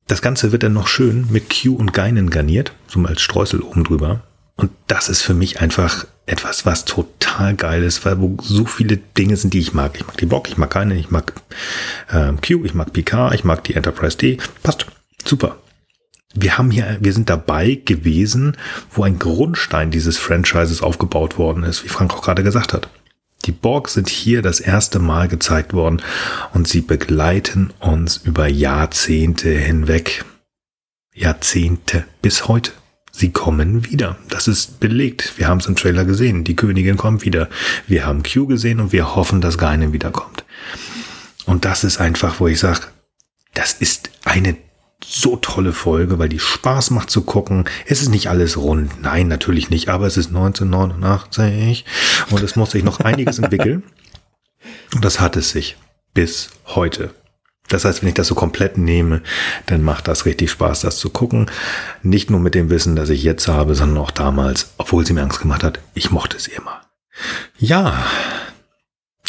Das 0.08 0.20
Ganze 0.20 0.52
wird 0.52 0.64
dann 0.64 0.72
noch 0.72 0.88
schön 0.88 1.28
mit 1.30 1.48
Q 1.48 1.74
und 1.76 1.92
Geinen 1.92 2.28
garniert, 2.28 2.74
so 2.88 2.98
mal 2.98 3.10
als 3.10 3.22
Streusel 3.22 3.60
oben 3.60 3.84
drüber. 3.84 4.24
Und 4.56 4.72
das 4.88 5.08
ist 5.08 5.22
für 5.22 5.34
mich 5.34 5.60
einfach 5.60 6.06
etwas, 6.26 6.64
was 6.64 6.84
total 6.84 7.54
geil 7.54 7.82
ist, 7.82 8.04
weil 8.04 8.20
wo 8.20 8.36
so 8.40 8.64
viele 8.64 8.96
Dinge 8.96 9.36
sind, 9.36 9.54
die 9.54 9.58
ich 9.58 9.74
mag. 9.74 9.96
Ich 9.96 10.06
mag 10.06 10.16
die 10.18 10.26
Bock, 10.26 10.48
ich 10.48 10.56
mag 10.56 10.70
keine, 10.70 10.94
ich 10.94 11.10
mag 11.10 11.32
ähm, 12.12 12.40
Q, 12.40 12.64
ich 12.64 12.74
mag 12.74 12.92
Picard, 12.92 13.34
ich 13.34 13.44
mag 13.44 13.64
die 13.64 13.74
Enterprise 13.74 14.16
D. 14.16 14.38
Passt. 14.62 14.86
Super. 15.24 15.56
Wir 16.34 16.56
haben 16.56 16.70
hier, 16.70 16.96
wir 17.00 17.12
sind 17.12 17.28
dabei 17.28 17.80
gewesen, 17.84 18.56
wo 18.90 19.02
ein 19.02 19.18
Grundstein 19.18 19.90
dieses 19.90 20.16
Franchises 20.16 20.82
aufgebaut 20.82 21.36
worden 21.38 21.62
ist, 21.64 21.84
wie 21.84 21.88
Frank 21.88 22.14
auch 22.14 22.22
gerade 22.22 22.42
gesagt 22.42 22.72
hat. 22.72 22.88
Die 23.44 23.52
Borg 23.52 23.88
sind 23.88 24.08
hier 24.08 24.40
das 24.40 24.60
erste 24.60 24.98
Mal 25.00 25.28
gezeigt 25.28 25.74
worden 25.74 26.00
und 26.54 26.68
sie 26.68 26.80
begleiten 26.80 27.72
uns 27.80 28.18
über 28.18 28.46
Jahrzehnte 28.46 29.50
hinweg. 29.50 30.24
Jahrzehnte 31.12 32.04
bis 32.22 32.48
heute. 32.48 32.72
Sie 33.14 33.30
kommen 33.30 33.84
wieder. 33.90 34.16
Das 34.30 34.48
ist 34.48 34.80
belegt. 34.80 35.34
Wir 35.36 35.46
haben 35.46 35.58
es 35.58 35.66
im 35.66 35.76
Trailer 35.76 36.04
gesehen. 36.04 36.44
Die 36.44 36.56
Königin 36.56 36.96
kommt 36.96 37.24
wieder. 37.24 37.48
Wir 37.86 38.06
haben 38.06 38.22
Q 38.22 38.46
gesehen 38.46 38.80
und 38.80 38.90
wir 38.92 39.14
hoffen, 39.14 39.42
dass 39.42 39.58
Geinen 39.58 39.92
wiederkommt. 39.92 40.44
Und 41.44 41.66
das 41.66 41.84
ist 41.84 42.00
einfach, 42.00 42.40
wo 42.40 42.48
ich 42.48 42.58
sage, 42.58 42.80
das 43.54 43.74
ist 43.74 44.10
eine 44.24 44.56
so 45.04 45.36
tolle 45.36 45.72
Folge, 45.72 46.18
weil 46.18 46.30
die 46.30 46.38
Spaß 46.38 46.90
macht 46.90 47.10
zu 47.10 47.22
gucken. 47.22 47.64
Es 47.86 48.00
ist 48.00 48.08
nicht 48.08 48.28
alles 48.28 48.56
rund. 48.56 49.02
Nein, 49.02 49.28
natürlich 49.28 49.68
nicht. 49.68 49.90
Aber 49.90 50.06
es 50.06 50.16
ist 50.16 50.28
1989 50.28 51.84
und 52.30 52.42
es 52.42 52.56
muss 52.56 52.70
sich 52.70 52.82
noch 52.82 53.00
einiges 53.00 53.38
entwickeln. 53.40 53.82
Und 54.94 55.04
das 55.04 55.20
hat 55.20 55.36
es 55.36 55.50
sich 55.50 55.76
bis 56.14 56.50
heute. 56.66 57.10
Das 57.72 57.84
heißt, 57.84 58.02
wenn 58.02 58.08
ich 58.08 58.14
das 58.14 58.26
so 58.26 58.34
komplett 58.34 58.76
nehme, 58.76 59.22
dann 59.66 59.82
macht 59.82 60.06
das 60.06 60.26
richtig 60.26 60.50
Spaß, 60.50 60.80
das 60.82 60.98
zu 60.98 61.10
gucken. 61.10 61.50
Nicht 62.02 62.30
nur 62.30 62.40
mit 62.40 62.54
dem 62.54 62.68
Wissen, 62.68 62.96
das 62.96 63.08
ich 63.08 63.22
jetzt 63.22 63.48
habe, 63.48 63.74
sondern 63.74 63.98
auch 63.98 64.10
damals, 64.10 64.72
obwohl 64.76 65.06
sie 65.06 65.14
mir 65.14 65.22
Angst 65.22 65.40
gemacht 65.40 65.64
hat. 65.64 65.78
Ich 65.94 66.10
mochte 66.10 66.38
sie 66.38 66.52
immer. 66.52 66.82
Ja, 67.58 68.04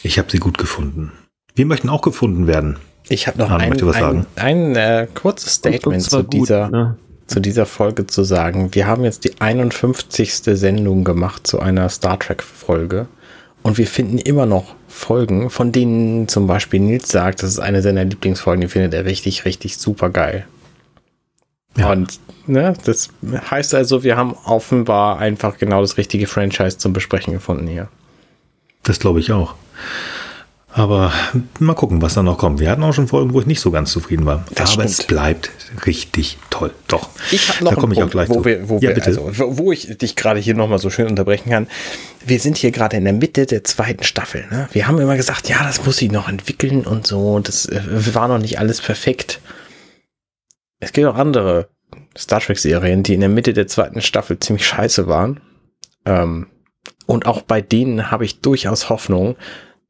ich 0.02 0.18
habe 0.18 0.30
sie 0.30 0.40
gut 0.40 0.57
gefunden. 0.57 1.14
Wir 1.56 1.65
möchten 1.65 1.88
auch 1.88 2.02
gefunden 2.02 2.48
werden. 2.48 2.78
Ich 3.07 3.28
habe 3.28 3.38
noch 3.38 3.49
Arne, 3.49 3.65
ein, 3.65 3.94
ein, 3.95 4.26
ein 4.36 4.76
äh, 4.76 5.07
kurzes 5.14 5.56
Statement 5.56 6.02
zu 6.02 6.24
gut, 6.24 6.34
dieser, 6.34 6.70
ne? 6.70 6.98
zu 7.28 7.40
dieser 7.40 7.65
Folge 7.65 8.07
zu 8.07 8.24
sagen. 8.24 8.74
Wir 8.74 8.88
haben 8.88 9.03
jetzt 9.03 9.24
die 9.24 9.40
51. 9.40 10.34
Sendung 10.44 11.03
gemacht 11.03 11.48
zu 11.48 11.60
einer 11.60 11.90
Star 11.90 12.20
Trek 12.20 12.44
Folge 12.44 13.07
und 13.61 13.78
wir 13.78 13.88
finden 13.88 14.18
immer 14.18 14.45
noch 14.45 14.76
Folgen, 14.94 15.49
von 15.49 15.72
denen 15.72 16.28
zum 16.28 16.48
Beispiel 16.48 16.80
Nils 16.80 17.10
sagt, 17.10 17.44
das 17.44 17.49
ist 17.49 17.60
eine 17.60 17.82
seiner 17.82 18.06
Lieblingsfolgen, 18.06 18.61
die 18.61 18.68
findet 18.68 18.94
er 18.94 19.06
richtig, 19.06 19.44
richtig 19.45 19.78
super 19.78 20.10
geil. 20.10 20.45
Ja. 21.76 21.91
Und 21.91 22.20
ne, 22.45 22.74
das 22.86 23.10
heißt 23.24 23.74
also, 23.74 24.03
wir 24.03 24.15
haben 24.15 24.36
offenbar 24.45 25.18
einfach 25.18 25.57
genau 25.57 25.82
das 25.82 25.98
richtige 25.98 26.28
Franchise 26.28 26.78
zum 26.78 26.94
Besprechen 26.94 27.34
gefunden 27.34 27.68
hier. 27.68 27.88
Das 28.84 28.99
glaube 28.99 29.20
ich 29.20 29.32
auch. 29.32 29.56
Aber 30.76 31.14
mal 31.60 31.76
gucken, 31.76 32.02
was 32.02 32.16
da 32.16 32.24
noch 32.24 32.40
kommt. 32.40 32.60
Wir 32.60 32.72
hatten 32.72 32.82
auch 32.82 32.94
schon 32.94 33.08
Folgen, 33.08 33.32
wo 33.32 33.40
ich 33.40 33.45
nicht 33.45 33.60
so 33.60 33.70
ganz 33.70 33.91
zufrieden 33.91 34.26
war. 34.26 34.44
Das 34.56 34.74
Aber 34.74 34.88
stimmt. 34.88 34.90
es 34.90 35.04
bleibt 35.04 35.52
richtig 35.86 36.40
toll. 36.50 36.72
Doch. 36.88 37.10
Ich 37.32 37.48
habe 37.50 37.64
noch 37.64 37.76
da 37.76 37.82
einen 37.82 38.10
Punkt, 38.10 38.30
wo, 38.30 38.44
wir, 38.44 38.68
wo, 38.68 38.80
ja, 38.80 38.95
wir, 38.95 39.06
also, 39.06 39.30
wo 39.32 39.72
ich 39.72 39.95
dich 40.00 40.16
gerade 40.16 40.40
hier 40.40 40.56
nochmal 40.56 40.80
so 40.80 40.90
schön 40.90 41.08
unterbrechen 41.08 41.52
kann. 41.52 41.68
Wir 42.26 42.40
sind 42.40 42.58
hier 42.58 42.72
gerade 42.72 42.98
in 42.98 43.04
der 43.04 43.14
Mitte 43.14 43.45
der 43.45 43.64
zweiten 43.64 44.04
Staffel. 44.04 44.45
Ne? 44.50 44.68
Wir 44.72 44.88
haben 44.88 45.00
immer 45.00 45.16
gesagt, 45.16 45.48
ja, 45.48 45.62
das 45.64 45.86
muss 45.86 45.98
sich 45.98 46.12
noch 46.12 46.28
entwickeln 46.28 46.88
und 46.88 47.06
so. 47.06 47.38
Das 47.40 47.68
äh, 47.68 47.82
war 48.16 48.28
noch 48.28 48.40
nicht 48.40 48.58
alles 48.58 48.82
perfekt. 48.82 49.41
Es 50.80 50.91
gibt 50.91 51.08
auch 51.08 51.16
andere 51.16 51.70
Star 52.18 52.40
Trek-Serien, 52.40 53.04
die 53.04 53.14
in 53.14 53.20
der 53.20 53.30
Mitte 53.30 53.54
der 53.54 53.68
zweiten 53.68 54.02
Staffel 54.02 54.40
ziemlich 54.40 54.66
scheiße 54.66 55.08
waren. 55.08 55.40
Ähm, 56.06 56.48
und 57.06 57.28
auch 57.28 57.44
bei 57.44 57.62
denen 57.62 58.10
habe 58.10 58.26
ich 58.26 58.41
durchaus 58.41 58.90
Hoffnung, 58.90 59.36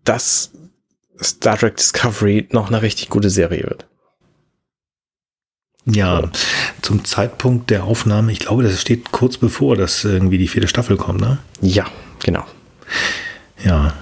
dass 0.03 0.51
Star 1.21 1.57
Trek 1.57 1.77
Discovery 1.77 2.47
noch 2.51 2.67
eine 2.67 2.81
richtig 2.81 3.09
gute 3.09 3.29
Serie 3.29 3.63
wird. 3.63 3.85
Ja, 5.85 6.29
zum 6.81 7.03
Zeitpunkt 7.03 7.69
der 7.69 7.83
Aufnahme, 7.83 8.31
ich 8.31 8.39
glaube, 8.39 8.63
das 8.63 8.79
steht 8.79 9.11
kurz 9.11 9.37
bevor, 9.37 9.75
dass 9.75 10.05
irgendwie 10.05 10.37
die 10.37 10.47
vierte 10.47 10.69
Staffel 10.69 10.95
kommt, 10.95 11.19
ne? 11.19 11.39
Ja, 11.61 11.85
genau. 12.23 12.45
Ja, 13.65 13.93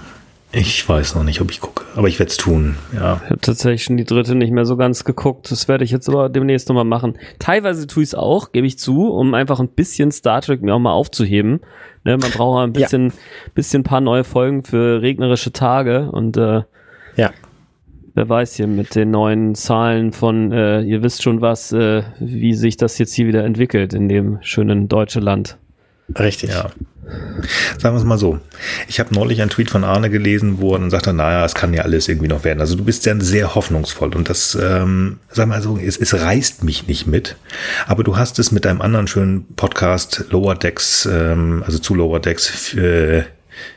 ich 0.51 0.87
weiß 0.87 1.15
noch 1.15 1.23
nicht, 1.23 1.41
ob 1.41 1.49
ich 1.49 1.59
gucke, 1.59 1.85
aber 1.95 2.07
ich 2.07 2.19
werde 2.19 2.29
es 2.29 2.37
tun, 2.37 2.75
ja. 2.93 3.21
Ich 3.23 3.29
habe 3.31 3.41
tatsächlich 3.41 3.83
schon 3.83 3.97
die 3.97 4.03
dritte 4.03 4.35
nicht 4.35 4.51
mehr 4.51 4.65
so 4.65 4.77
ganz 4.77 5.05
geguckt. 5.05 5.49
Das 5.49 5.67
werde 5.67 5.83
ich 5.83 5.91
jetzt 5.91 6.07
aber 6.07 6.29
demnächst 6.29 6.67
nochmal 6.67 6.85
machen. 6.85 7.17
Teilweise 7.39 7.87
tue 7.87 8.03
ich 8.03 8.09
es 8.09 8.15
auch, 8.15 8.51
gebe 8.51 8.67
ich 8.67 8.77
zu, 8.77 9.07
um 9.07 9.33
einfach 9.33 9.59
ein 9.59 9.69
bisschen 9.69 10.11
Star 10.11 10.41
Trek 10.41 10.61
mir 10.61 10.75
auch 10.75 10.79
mal 10.79 10.91
aufzuheben. 10.91 11.61
Ne, 12.03 12.17
man 12.17 12.31
braucht 12.31 12.63
ein 12.63 12.73
bisschen, 12.73 13.09
ja. 13.09 13.15
bisschen 13.55 13.83
paar 13.83 14.01
neue 14.01 14.23
Folgen 14.23 14.63
für 14.63 15.01
regnerische 15.01 15.53
Tage 15.53 16.11
und 16.11 16.35
äh, 16.35 16.63
ja 17.15 17.31
wer 18.13 18.29
weiß 18.29 18.55
hier 18.55 18.67
mit 18.67 18.95
den 18.95 19.11
neuen 19.11 19.55
Zahlen 19.55 20.11
von, 20.11 20.51
äh, 20.51 20.81
ihr 20.81 21.03
wisst 21.03 21.23
schon 21.23 21.41
was, 21.41 21.71
äh, 21.71 22.03
wie 22.19 22.53
sich 22.53 22.77
das 22.77 22.97
jetzt 22.97 23.13
hier 23.13 23.27
wieder 23.27 23.43
entwickelt 23.43 23.93
in 23.93 24.09
dem 24.09 24.39
schönen 24.41 24.87
deutschen 24.87 25.21
Land. 25.21 25.57
Richtig. 26.17 26.49
Ja. 26.49 26.69
Sagen 27.77 27.95
wir 27.95 27.99
es 27.99 28.05
mal 28.05 28.17
so. 28.17 28.39
Ich 28.87 28.99
habe 28.99 29.13
neulich 29.13 29.41
einen 29.41 29.49
Tweet 29.49 29.69
von 29.69 29.83
Arne 29.83 30.09
gelesen, 30.09 30.59
wo 30.59 30.73
er 30.73 30.79
dann 30.79 30.89
sagte, 30.89 31.13
naja, 31.13 31.43
es 31.45 31.55
kann 31.55 31.73
ja 31.73 31.83
alles 31.83 32.07
irgendwie 32.07 32.27
noch 32.27 32.43
werden. 32.43 32.59
Also 32.59 32.75
du 32.75 32.83
bist 32.83 33.05
ja 33.05 33.19
sehr 33.19 33.55
hoffnungsvoll 33.55 34.15
und 34.15 34.29
das, 34.29 34.57
ähm, 34.61 35.19
sag 35.29 35.47
mal 35.47 35.61
so, 35.61 35.77
es, 35.77 35.97
es 35.97 36.13
reißt 36.13 36.63
mich 36.63 36.87
nicht 36.87 37.07
mit. 37.07 37.37
Aber 37.87 38.03
du 38.03 38.17
hast 38.17 38.39
es 38.39 38.51
mit 38.51 38.65
deinem 38.65 38.81
anderen 38.81 39.07
schönen 39.07 39.45
Podcast 39.55 40.25
Lower 40.29 40.55
Decks, 40.55 41.05
ähm, 41.11 41.63
also 41.65 41.79
zu 41.79 41.95
Lower 41.95 42.19
Decks, 42.19 42.73
äh, 42.75 43.23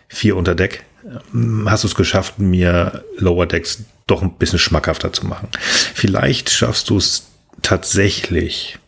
vier 0.09 0.37
unter 0.37 0.55
Deck, 0.55 0.85
hast 1.67 1.85
du 1.85 1.89
es 1.89 1.95
geschafft, 1.95 2.39
mir 2.39 3.05
Lower 3.17 3.47
Decks 3.47 3.85
doch 4.07 4.23
ein 4.23 4.35
bisschen 4.35 4.59
schmackhafter 4.59 5.13
zu 5.13 5.27
machen. 5.27 5.49
Vielleicht 5.59 6.51
schaffst 6.51 6.91
du 6.91 6.99
es 6.99 7.27
tatsächlich. 7.63 8.79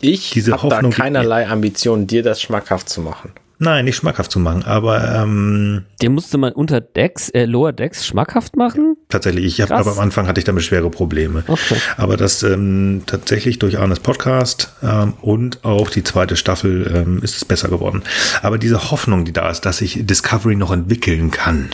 Ich 0.00 0.34
habe 0.50 0.68
da 0.68 0.82
keinerlei 0.88 1.46
Ambition, 1.48 2.06
dir 2.06 2.22
das 2.22 2.40
schmackhaft 2.40 2.88
zu 2.88 3.00
machen. 3.00 3.32
Nein, 3.62 3.84
nicht 3.84 3.96
schmackhaft 3.96 4.32
zu 4.32 4.38
machen, 4.38 4.64
aber 4.64 5.14
ähm, 5.14 5.84
den 6.00 6.14
musste 6.14 6.38
man 6.38 6.54
unter 6.54 6.80
Decks, 6.80 7.28
äh, 7.28 7.44
Lower 7.44 7.74
Decks 7.74 8.06
schmackhaft 8.06 8.56
machen? 8.56 8.96
Tatsächlich, 9.10 9.44
ich 9.44 9.60
habe 9.60 9.76
aber 9.76 9.92
am 9.92 9.98
Anfang 9.98 10.26
hatte 10.26 10.40
ich 10.40 10.44
damit 10.44 10.62
schwere 10.62 10.88
Probleme. 10.88 11.44
Okay. 11.46 11.76
Aber 11.98 12.16
das 12.16 12.42
ähm, 12.42 13.02
tatsächlich 13.04 13.58
durch 13.58 13.78
Arnes 13.78 14.00
Podcast 14.00 14.72
ähm, 14.82 15.12
und 15.20 15.62
auch 15.62 15.90
die 15.90 16.02
zweite 16.02 16.36
Staffel 16.36 16.90
ähm, 16.94 17.22
ist 17.22 17.36
es 17.36 17.44
besser 17.44 17.68
geworden. 17.68 18.02
Aber 18.40 18.56
diese 18.56 18.90
Hoffnung, 18.90 19.26
die 19.26 19.32
da 19.34 19.50
ist, 19.50 19.66
dass 19.66 19.82
ich 19.82 20.06
Discovery 20.06 20.56
noch 20.56 20.72
entwickeln 20.72 21.30
kann, 21.30 21.68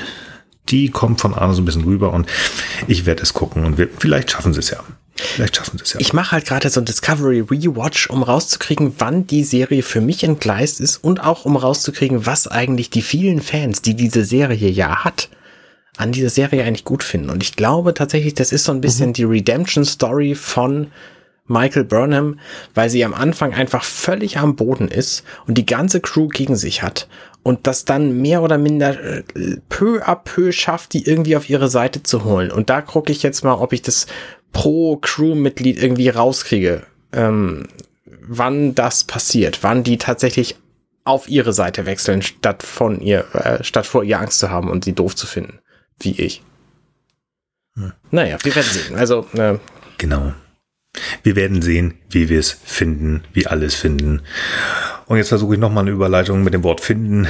die 0.69 0.91
kommt 0.91 1.21
von 1.21 1.35
Arne 1.35 1.55
so 1.55 1.63
ein 1.63 1.67
bisschen 1.67 1.85
rüber 1.85 2.13
und 2.13 2.27
ich 2.89 3.07
werde 3.07 3.23
es 3.23 3.33
gucken 3.33 3.65
und 3.65 3.79
wir, 3.79 3.89
vielleicht 3.97 4.33
schaffen 4.33 4.53
sie 4.53 4.59
es 4.59 4.71
ja. 4.71 4.81
Vielleicht 5.17 5.57
schaffen 5.57 5.79
sie 5.79 5.85
es 5.85 5.93
ja. 5.95 6.01
Ich 6.01 6.13
mache 6.13 6.33
halt 6.33 6.47
gerade 6.47 6.69
so 6.69 6.81
ein 6.81 6.85
Discovery 6.85 7.41
Rewatch, 7.41 8.11
um 8.11 8.23
rauszukriegen, 8.23 8.95
wann 8.99 9.27
die 9.27 9.45
Serie 9.45 9.83
für 9.83 10.01
mich 10.01 10.25
entgleist 10.25 10.81
ist 10.81 11.03
und 11.03 11.23
auch 11.23 11.45
um 11.45 11.57
rauszukriegen, 11.57 12.27
was 12.27 12.47
eigentlich 12.47 12.91
die 12.91 13.03
vielen 13.03 13.41
Fans, 13.41 13.83
die 13.83 13.95
diese 13.95 14.25
Serie 14.25 14.69
ja 14.69 15.05
hat, 15.05 15.29
an 15.97 16.13
dieser 16.13 16.31
Serie 16.31 16.65
eigentlich 16.65 16.85
gut 16.85 17.03
finden. 17.03 17.31
Und 17.31 17.43
ich 17.43 17.57
glaube 17.57 17.95
tatsächlich, 17.95 18.35
das 18.35 18.53
ist 18.53 18.65
so 18.65 18.73
ein 18.73 18.81
bisschen 18.81 19.11
mhm. 19.11 19.15
die 19.15 19.25
Redemption 19.25 19.85
Story 19.85 20.35
von 20.35 20.89
Michael 21.49 21.85
Burnham, 21.85 22.41
weil 22.75 22.91
sie 22.91 23.05
am 23.05 23.15
Anfang 23.15 23.55
einfach 23.55 23.85
völlig 23.85 24.39
am 24.39 24.57
Boden 24.57 24.89
ist 24.89 25.23
und 25.47 25.57
die 25.57 25.67
ganze 25.67 26.01
Crew 26.01 26.29
gegen 26.29 26.57
sich 26.57 26.83
hat 26.83 27.09
und 27.43 27.69
das 27.69 27.85
dann 27.85 28.21
mehr 28.21 28.43
oder 28.43 28.59
minder 28.59 28.99
äh, 29.01 29.23
peu 29.69 30.03
à 30.03 30.17
peu 30.17 30.51
schafft, 30.51 30.93
die 30.93 31.07
irgendwie 31.07 31.37
auf 31.37 31.49
ihre 31.49 31.69
Seite 31.69 32.03
zu 32.03 32.25
holen. 32.25 32.51
Und 32.51 32.71
da 32.71 32.81
gucke 32.83 33.13
ich 33.13 33.23
jetzt 33.23 33.45
mal, 33.45 33.55
ob 33.55 33.73
ich 33.73 33.83
das 33.83 34.07
pro 34.57 34.97
Crewmitglied 34.97 35.83
irgendwie 35.83 36.09
rauskriege, 36.09 36.83
ähm, 37.13 37.69
wann 38.23 38.75
das 38.75 39.05
passiert, 39.05 39.63
wann 39.63 39.85
die 39.85 39.99
tatsächlich 39.99 40.57
auf 41.05 41.29
ihre 41.29 41.53
Seite 41.53 41.85
wechseln, 41.85 42.23
statt 42.23 42.63
von 42.63 43.03
ihr, 43.03 43.27
äh, 43.35 43.63
statt 43.63 43.87
vor 43.87 44.03
ihr 44.03 44.19
Angst 44.19 44.39
zu 44.39 44.51
haben 44.51 44.71
und 44.71 44.85
sie 44.85 44.95
doof 44.95 45.15
zu 45.15 45.27
finden, 45.27 45.59
wie 46.01 46.19
ich. 46.19 46.43
Hm. 47.75 47.93
Naja, 48.11 48.39
wir 48.43 48.55
werden 48.57 48.73
sehen. 48.73 48.97
Also 48.97 49.27
äh, 49.35 49.59
genau. 49.99 50.33
Wir 51.23 51.37
werden 51.37 51.61
sehen, 51.61 51.99
wie 52.09 52.31
wir 52.31 52.41
es 52.41 52.51
finden, 52.51 53.25
wie 53.35 53.47
alles 53.47 53.75
finden. 53.75 54.23
Und 55.05 55.19
jetzt 55.19 55.29
versuche 55.29 55.55
ich 55.55 55.61
nochmal 55.61 55.85
eine 55.85 55.91
Überleitung 55.91 56.43
mit 56.43 56.55
dem 56.55 56.63
Wort 56.65 56.81
finden. 56.81 57.29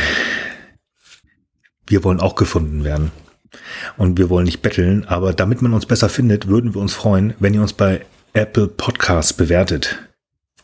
Wir 1.89 2.05
wollen 2.05 2.21
auch 2.21 2.37
gefunden 2.37 2.85
werden. 2.85 3.11
Und 3.97 4.19
wir 4.19 4.31
wollen 4.31 4.47
nicht 4.47 4.63
betteln, 4.63 5.05
aber 5.07 5.33
damit 5.33 5.63
man 5.63 5.75
uns 5.75 5.87
besser 5.87 6.09
findet, 6.09 6.49
würden 6.49 6.75
wir 6.75 6.81
uns 6.81 6.95
freuen, 6.95 7.35
wenn 7.39 7.55
ihr 7.55 7.63
uns 7.63 7.73
bei 7.73 8.05
Apple 8.33 8.69
Podcasts 8.69 9.33
bewertet. 9.33 9.99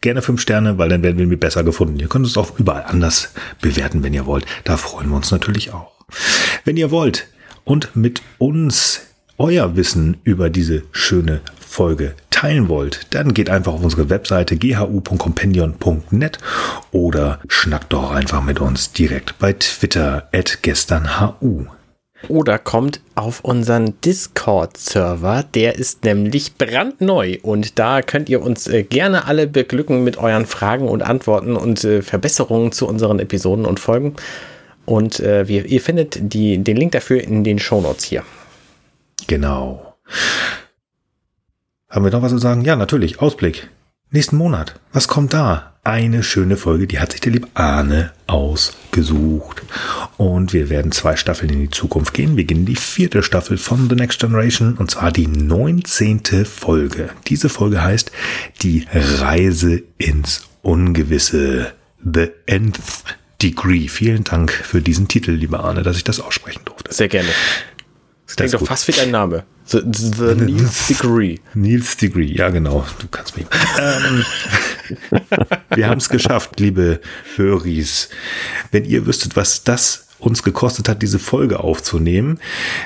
Gerne 0.01 0.21
fünf 0.21 0.41
Sterne, 0.41 0.79
weil 0.79 0.89
dann 0.89 1.03
werden 1.03 1.31
wir 1.31 1.41
besser 1.41 1.63
gefunden. 1.63 1.99
Ihr 1.99 2.09
könnt 2.09 2.25
uns 2.25 2.37
auch 2.37 2.59
überall 2.59 2.85
anders 2.85 3.33
bewerten, 3.61 4.03
wenn 4.03 4.15
ihr 4.15 4.27
wollt. 4.27 4.47
Da 4.65 4.77
freuen 4.77 5.09
wir 5.11 5.17
uns 5.17 5.31
natürlich 5.31 5.73
auch. 5.73 5.93
Wenn 6.65 6.77
ihr 6.77 6.91
wollt 6.91 7.29
und 7.65 7.95
mit 7.95 8.23
uns 8.39 9.03
euer 9.39 9.77
Wissen 9.77 10.19
über 10.25 10.51
diese 10.51 10.83
schöne 10.93 11.41
Folge 11.59 12.15
teilen 12.31 12.69
wollt, 12.69 13.07
dann 13.15 13.33
geht 13.33 13.49
einfach 13.49 13.73
auf 13.73 13.83
unsere 13.83 14.11
Webseite 14.11 14.57
ghu.compendion.net 14.57 16.39
oder 16.91 17.41
schnackt 17.49 17.93
doch 17.93 18.11
einfach 18.11 18.43
mit 18.43 18.61
uns 18.61 18.93
direkt 18.93 19.39
bei 19.39 19.53
Twitter 19.53 20.29
at 20.33 20.63
gesternhu. 20.63 21.67
Oder 22.29 22.59
kommt 22.59 23.01
auf 23.15 23.41
unseren 23.45 24.01
Discord-Server. 24.01 25.45
Der 25.55 25.77
ist 25.77 26.05
nämlich 26.05 26.57
brandneu 26.57 27.39
und 27.43 27.79
da 27.79 28.03
könnt 28.03 28.29
ihr 28.29 28.43
uns 28.43 28.67
äh, 28.67 28.85
gerne 28.85 29.27
alle 29.27 29.47
beglücken 29.47 30.05
mit 30.05 30.17
euren 30.17 30.47
Fragen 30.47 30.89
und 30.89 31.03
Antworten 31.03 31.57
und 31.57 31.83
äh, 31.85 32.03
Verbesserungen 32.03 32.73
zu 32.73 32.87
unseren 32.87 33.19
Episoden 33.19 33.67
und 33.67 33.81
Folgen. 33.81 34.15
Und 34.85 35.21
äh, 35.21 35.47
wir, 35.49 35.67
ihr 35.67 35.81
findet 35.81 36.19
die, 36.21 36.59
den 36.59 36.77
Link 36.77 36.93
dafür 36.93 37.23
in 37.23 37.45
den 37.45 37.59
Shownotes 37.59 38.05
hier. 38.05 38.25
Genau. 39.27 39.97
Haben 41.89 42.05
wir 42.05 42.13
noch 42.13 42.23
was 42.23 42.33
zu 42.33 42.39
sagen? 42.39 42.63
Ja, 42.63 42.77
natürlich. 42.77 43.21
Ausblick. 43.21 43.69
Nächsten 44.15 44.37
Monat. 44.37 44.79
Was 44.93 45.09
kommt 45.09 45.33
da? 45.33 45.73
Eine 45.85 46.23
schöne 46.23 46.59
Folge, 46.59 46.87
die 46.87 47.01
hat 47.01 47.13
sich 47.13 47.23
der 47.23 47.33
liebe 47.33 47.49
Arne 47.55 48.13
ausgesucht. 48.27 49.63
Und 50.19 50.53
wir 50.53 50.69
werden 50.69 50.93
zwei 50.93 51.17
Staffeln 51.17 51.51
in 51.51 51.61
die 51.61 51.71
Zukunft 51.71 52.13
gehen. 52.13 52.37
Wir 52.37 52.45
beginnen 52.45 52.67
die 52.67 52.77
vierte 52.77 53.23
Staffel 53.23 53.57
von 53.57 53.89
The 53.89 53.97
Next 53.97 54.21
Generation 54.21 54.75
und 54.77 54.91
zwar 54.91 55.13
die 55.13 55.29
neunzehnte 55.29 56.45
Folge. 56.45 57.09
Diese 57.29 57.49
Folge 57.49 57.83
heißt 57.83 58.13
Die 58.61 58.87
Reise 58.93 59.83
ins 59.97 60.47
Ungewisse. 60.61 61.73
The 62.05 62.29
Nth 62.45 62.81
Degree. 63.41 63.89
Vielen 63.89 64.25
Dank 64.25 64.53
für 64.53 64.83
diesen 64.83 65.09
Titel, 65.09 65.31
lieber 65.31 65.65
Arne, 65.65 65.83
dass 65.83 65.97
ich 65.97 66.05
das 66.05 66.21
aussprechen 66.21 66.61
durfte. 66.67 66.93
Sehr 66.93 67.09
gerne. 67.09 67.31
Das 68.27 68.37
klingt 68.37 68.55
doch 68.55 68.67
fast 68.67 68.89
wie 68.89 68.93
dein 68.93 69.11
Name. 69.11 69.45
The, 69.67 69.81
the 69.85 70.35
Nils 70.35 70.89
Degree. 70.89 71.39
Nils 71.55 71.97
Degree, 71.97 72.33
ja 72.33 72.51
genau. 72.51 72.85
Du 72.99 73.07
kannst 73.09 73.37
mich. 73.37 73.47
wir 75.75 75.89
haben 75.89 75.99
es 75.99 76.09
geschafft, 76.09 76.59
liebe 76.59 77.01
Höris. 77.37 78.09
Wenn 78.71 78.85
ihr 78.85 79.07
wüsstet, 79.07 79.37
was 79.37 79.65
das 79.65 80.09
uns 80.19 80.43
gekostet 80.43 80.89
hat, 80.89 81.03
diese 81.03 81.19
Folge 81.19 81.61
aufzunehmen. 81.61 82.39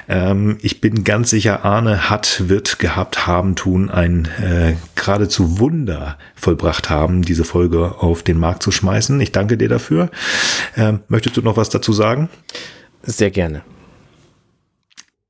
Ähm, 0.08 0.58
ich 0.62 0.80
bin 0.80 1.04
ganz 1.04 1.30
sicher, 1.30 1.64
Arne 1.64 2.08
hat, 2.08 2.48
wird 2.48 2.78
gehabt 2.78 3.26
haben, 3.26 3.56
tun, 3.56 3.90
ein 3.90 4.26
äh, 4.42 4.74
geradezu 4.94 5.58
Wunder 5.58 6.18
vollbracht 6.34 6.88
haben, 6.88 7.22
diese 7.22 7.44
Folge 7.44 8.00
auf 8.00 8.22
den 8.22 8.38
Markt 8.38 8.62
zu 8.62 8.70
schmeißen. 8.70 9.20
Ich 9.20 9.32
danke 9.32 9.58
dir 9.58 9.68
dafür. 9.68 10.10
Ähm, 10.76 11.00
möchtest 11.08 11.36
du 11.36 11.42
noch 11.42 11.56
was 11.56 11.68
dazu 11.68 11.92
sagen? 11.92 12.30
Sehr 13.02 13.30
gerne. 13.30 13.62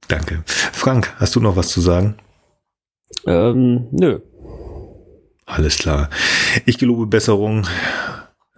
Danke. 0.09 0.43
Frank, 0.47 1.13
hast 1.19 1.35
du 1.37 1.41
noch 1.41 1.57
was 1.57 1.69
zu 1.69 1.81
sagen? 1.81 2.17
Ähm, 3.27 3.89
nö. 3.91 4.21
Alles 5.47 5.79
klar. 5.79 6.11
Ich 6.65 6.79
gelobe 6.79 7.07
Besserung. 7.07 7.67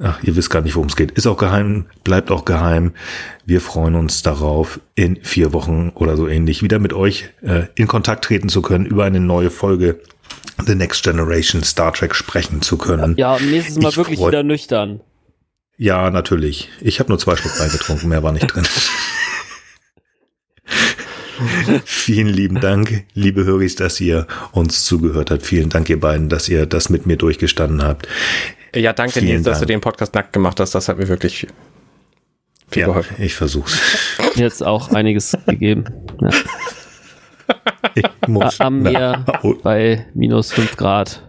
Ach, 0.00 0.22
ihr 0.22 0.36
wisst 0.36 0.50
gar 0.50 0.62
nicht, 0.62 0.76
worum 0.76 0.88
es 0.88 0.96
geht. 0.96 1.10
Ist 1.12 1.26
auch 1.26 1.36
geheim, 1.36 1.86
bleibt 2.04 2.30
auch 2.30 2.44
geheim. 2.44 2.94
Wir 3.44 3.60
freuen 3.60 3.96
uns 3.96 4.22
darauf, 4.22 4.80
in 4.94 5.18
vier 5.22 5.52
Wochen 5.52 5.90
oder 5.94 6.16
so 6.16 6.28
ähnlich 6.28 6.62
wieder 6.62 6.78
mit 6.78 6.92
euch 6.92 7.30
äh, 7.42 7.64
in 7.74 7.88
Kontakt 7.88 8.24
treten 8.24 8.48
zu 8.48 8.62
können, 8.62 8.86
über 8.86 9.04
eine 9.04 9.20
neue 9.20 9.50
Folge 9.50 10.00
The 10.64 10.76
Next 10.76 11.02
Generation 11.02 11.64
Star 11.64 11.92
Trek 11.92 12.14
sprechen 12.14 12.62
zu 12.62 12.78
können. 12.78 13.16
Ja, 13.16 13.38
nächstes 13.40 13.78
Mal 13.78 13.90
ich 13.90 13.96
wirklich 13.96 14.20
wieder 14.20 14.42
nüchtern. 14.44 15.00
Ja, 15.76 16.10
natürlich. 16.10 16.68
Ich 16.80 17.00
habe 17.00 17.08
nur 17.08 17.18
zwei 17.18 17.36
Schluck 17.36 17.58
Wein 17.58 17.70
getrunken, 17.70 18.08
mehr 18.08 18.22
war 18.22 18.32
nicht 18.32 18.46
drin. 18.46 18.66
Vielen 21.84 22.28
lieben 22.28 22.60
Dank, 22.60 23.04
liebe 23.14 23.44
Höris, 23.44 23.76
dass 23.76 24.00
ihr 24.00 24.26
uns 24.52 24.84
zugehört 24.84 25.30
habt. 25.30 25.42
Vielen 25.42 25.68
Dank, 25.68 25.88
ihr 25.88 26.00
beiden, 26.00 26.28
dass 26.28 26.48
ihr 26.48 26.66
das 26.66 26.88
mit 26.88 27.06
mir 27.06 27.16
durchgestanden 27.16 27.82
habt. 27.82 28.08
Ja, 28.74 28.92
danke, 28.92 29.22
Nils, 29.22 29.44
dass 29.44 29.60
du 29.60 29.66
den 29.66 29.80
Podcast 29.80 30.14
nackt 30.14 30.32
gemacht 30.32 30.60
hast. 30.60 30.74
Das 30.74 30.88
hat 30.88 30.98
mir 30.98 31.08
wirklich 31.08 31.46
viel 32.68 32.80
ja, 32.80 32.86
geholfen. 32.86 33.16
Ich 33.18 33.34
versuch's. 33.34 33.80
Jetzt 34.34 34.64
auch 34.64 34.90
einiges 34.90 35.36
gegeben. 35.46 35.84
Ja. 36.20 36.30
Ich 37.94 38.04
muss. 38.26 38.60
Am 38.60 38.82
Meer 38.82 39.24
bei 39.62 40.06
minus 40.14 40.52
fünf 40.52 40.76
Grad. 40.76 41.22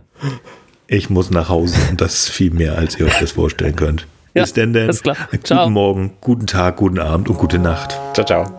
Ich 0.88 1.10
muss 1.10 1.30
nach 1.30 1.50
Hause 1.50 1.78
und 1.90 2.02
das 2.02 2.16
ist 2.16 2.30
viel 2.30 2.52
mehr, 2.52 2.78
als 2.78 3.00
ihr 3.00 3.06
euch 3.06 3.20
das 3.20 3.32
vorstellen 3.32 3.76
könnt. 3.76 4.08
Ja, 4.34 4.44
Bis 4.44 4.54
denn 4.54 4.74
denn. 4.74 4.88
Guten 4.88 5.46
Ciao. 5.46 5.70
Morgen, 5.70 6.14
guten 6.22 6.48
Tag, 6.48 6.78
guten 6.78 7.00
Abend 7.00 7.30
und 7.30 7.38
gute 7.38 7.60
Nacht. 7.60 7.98
Ciao, 8.14 8.26
ciao. 8.26 8.59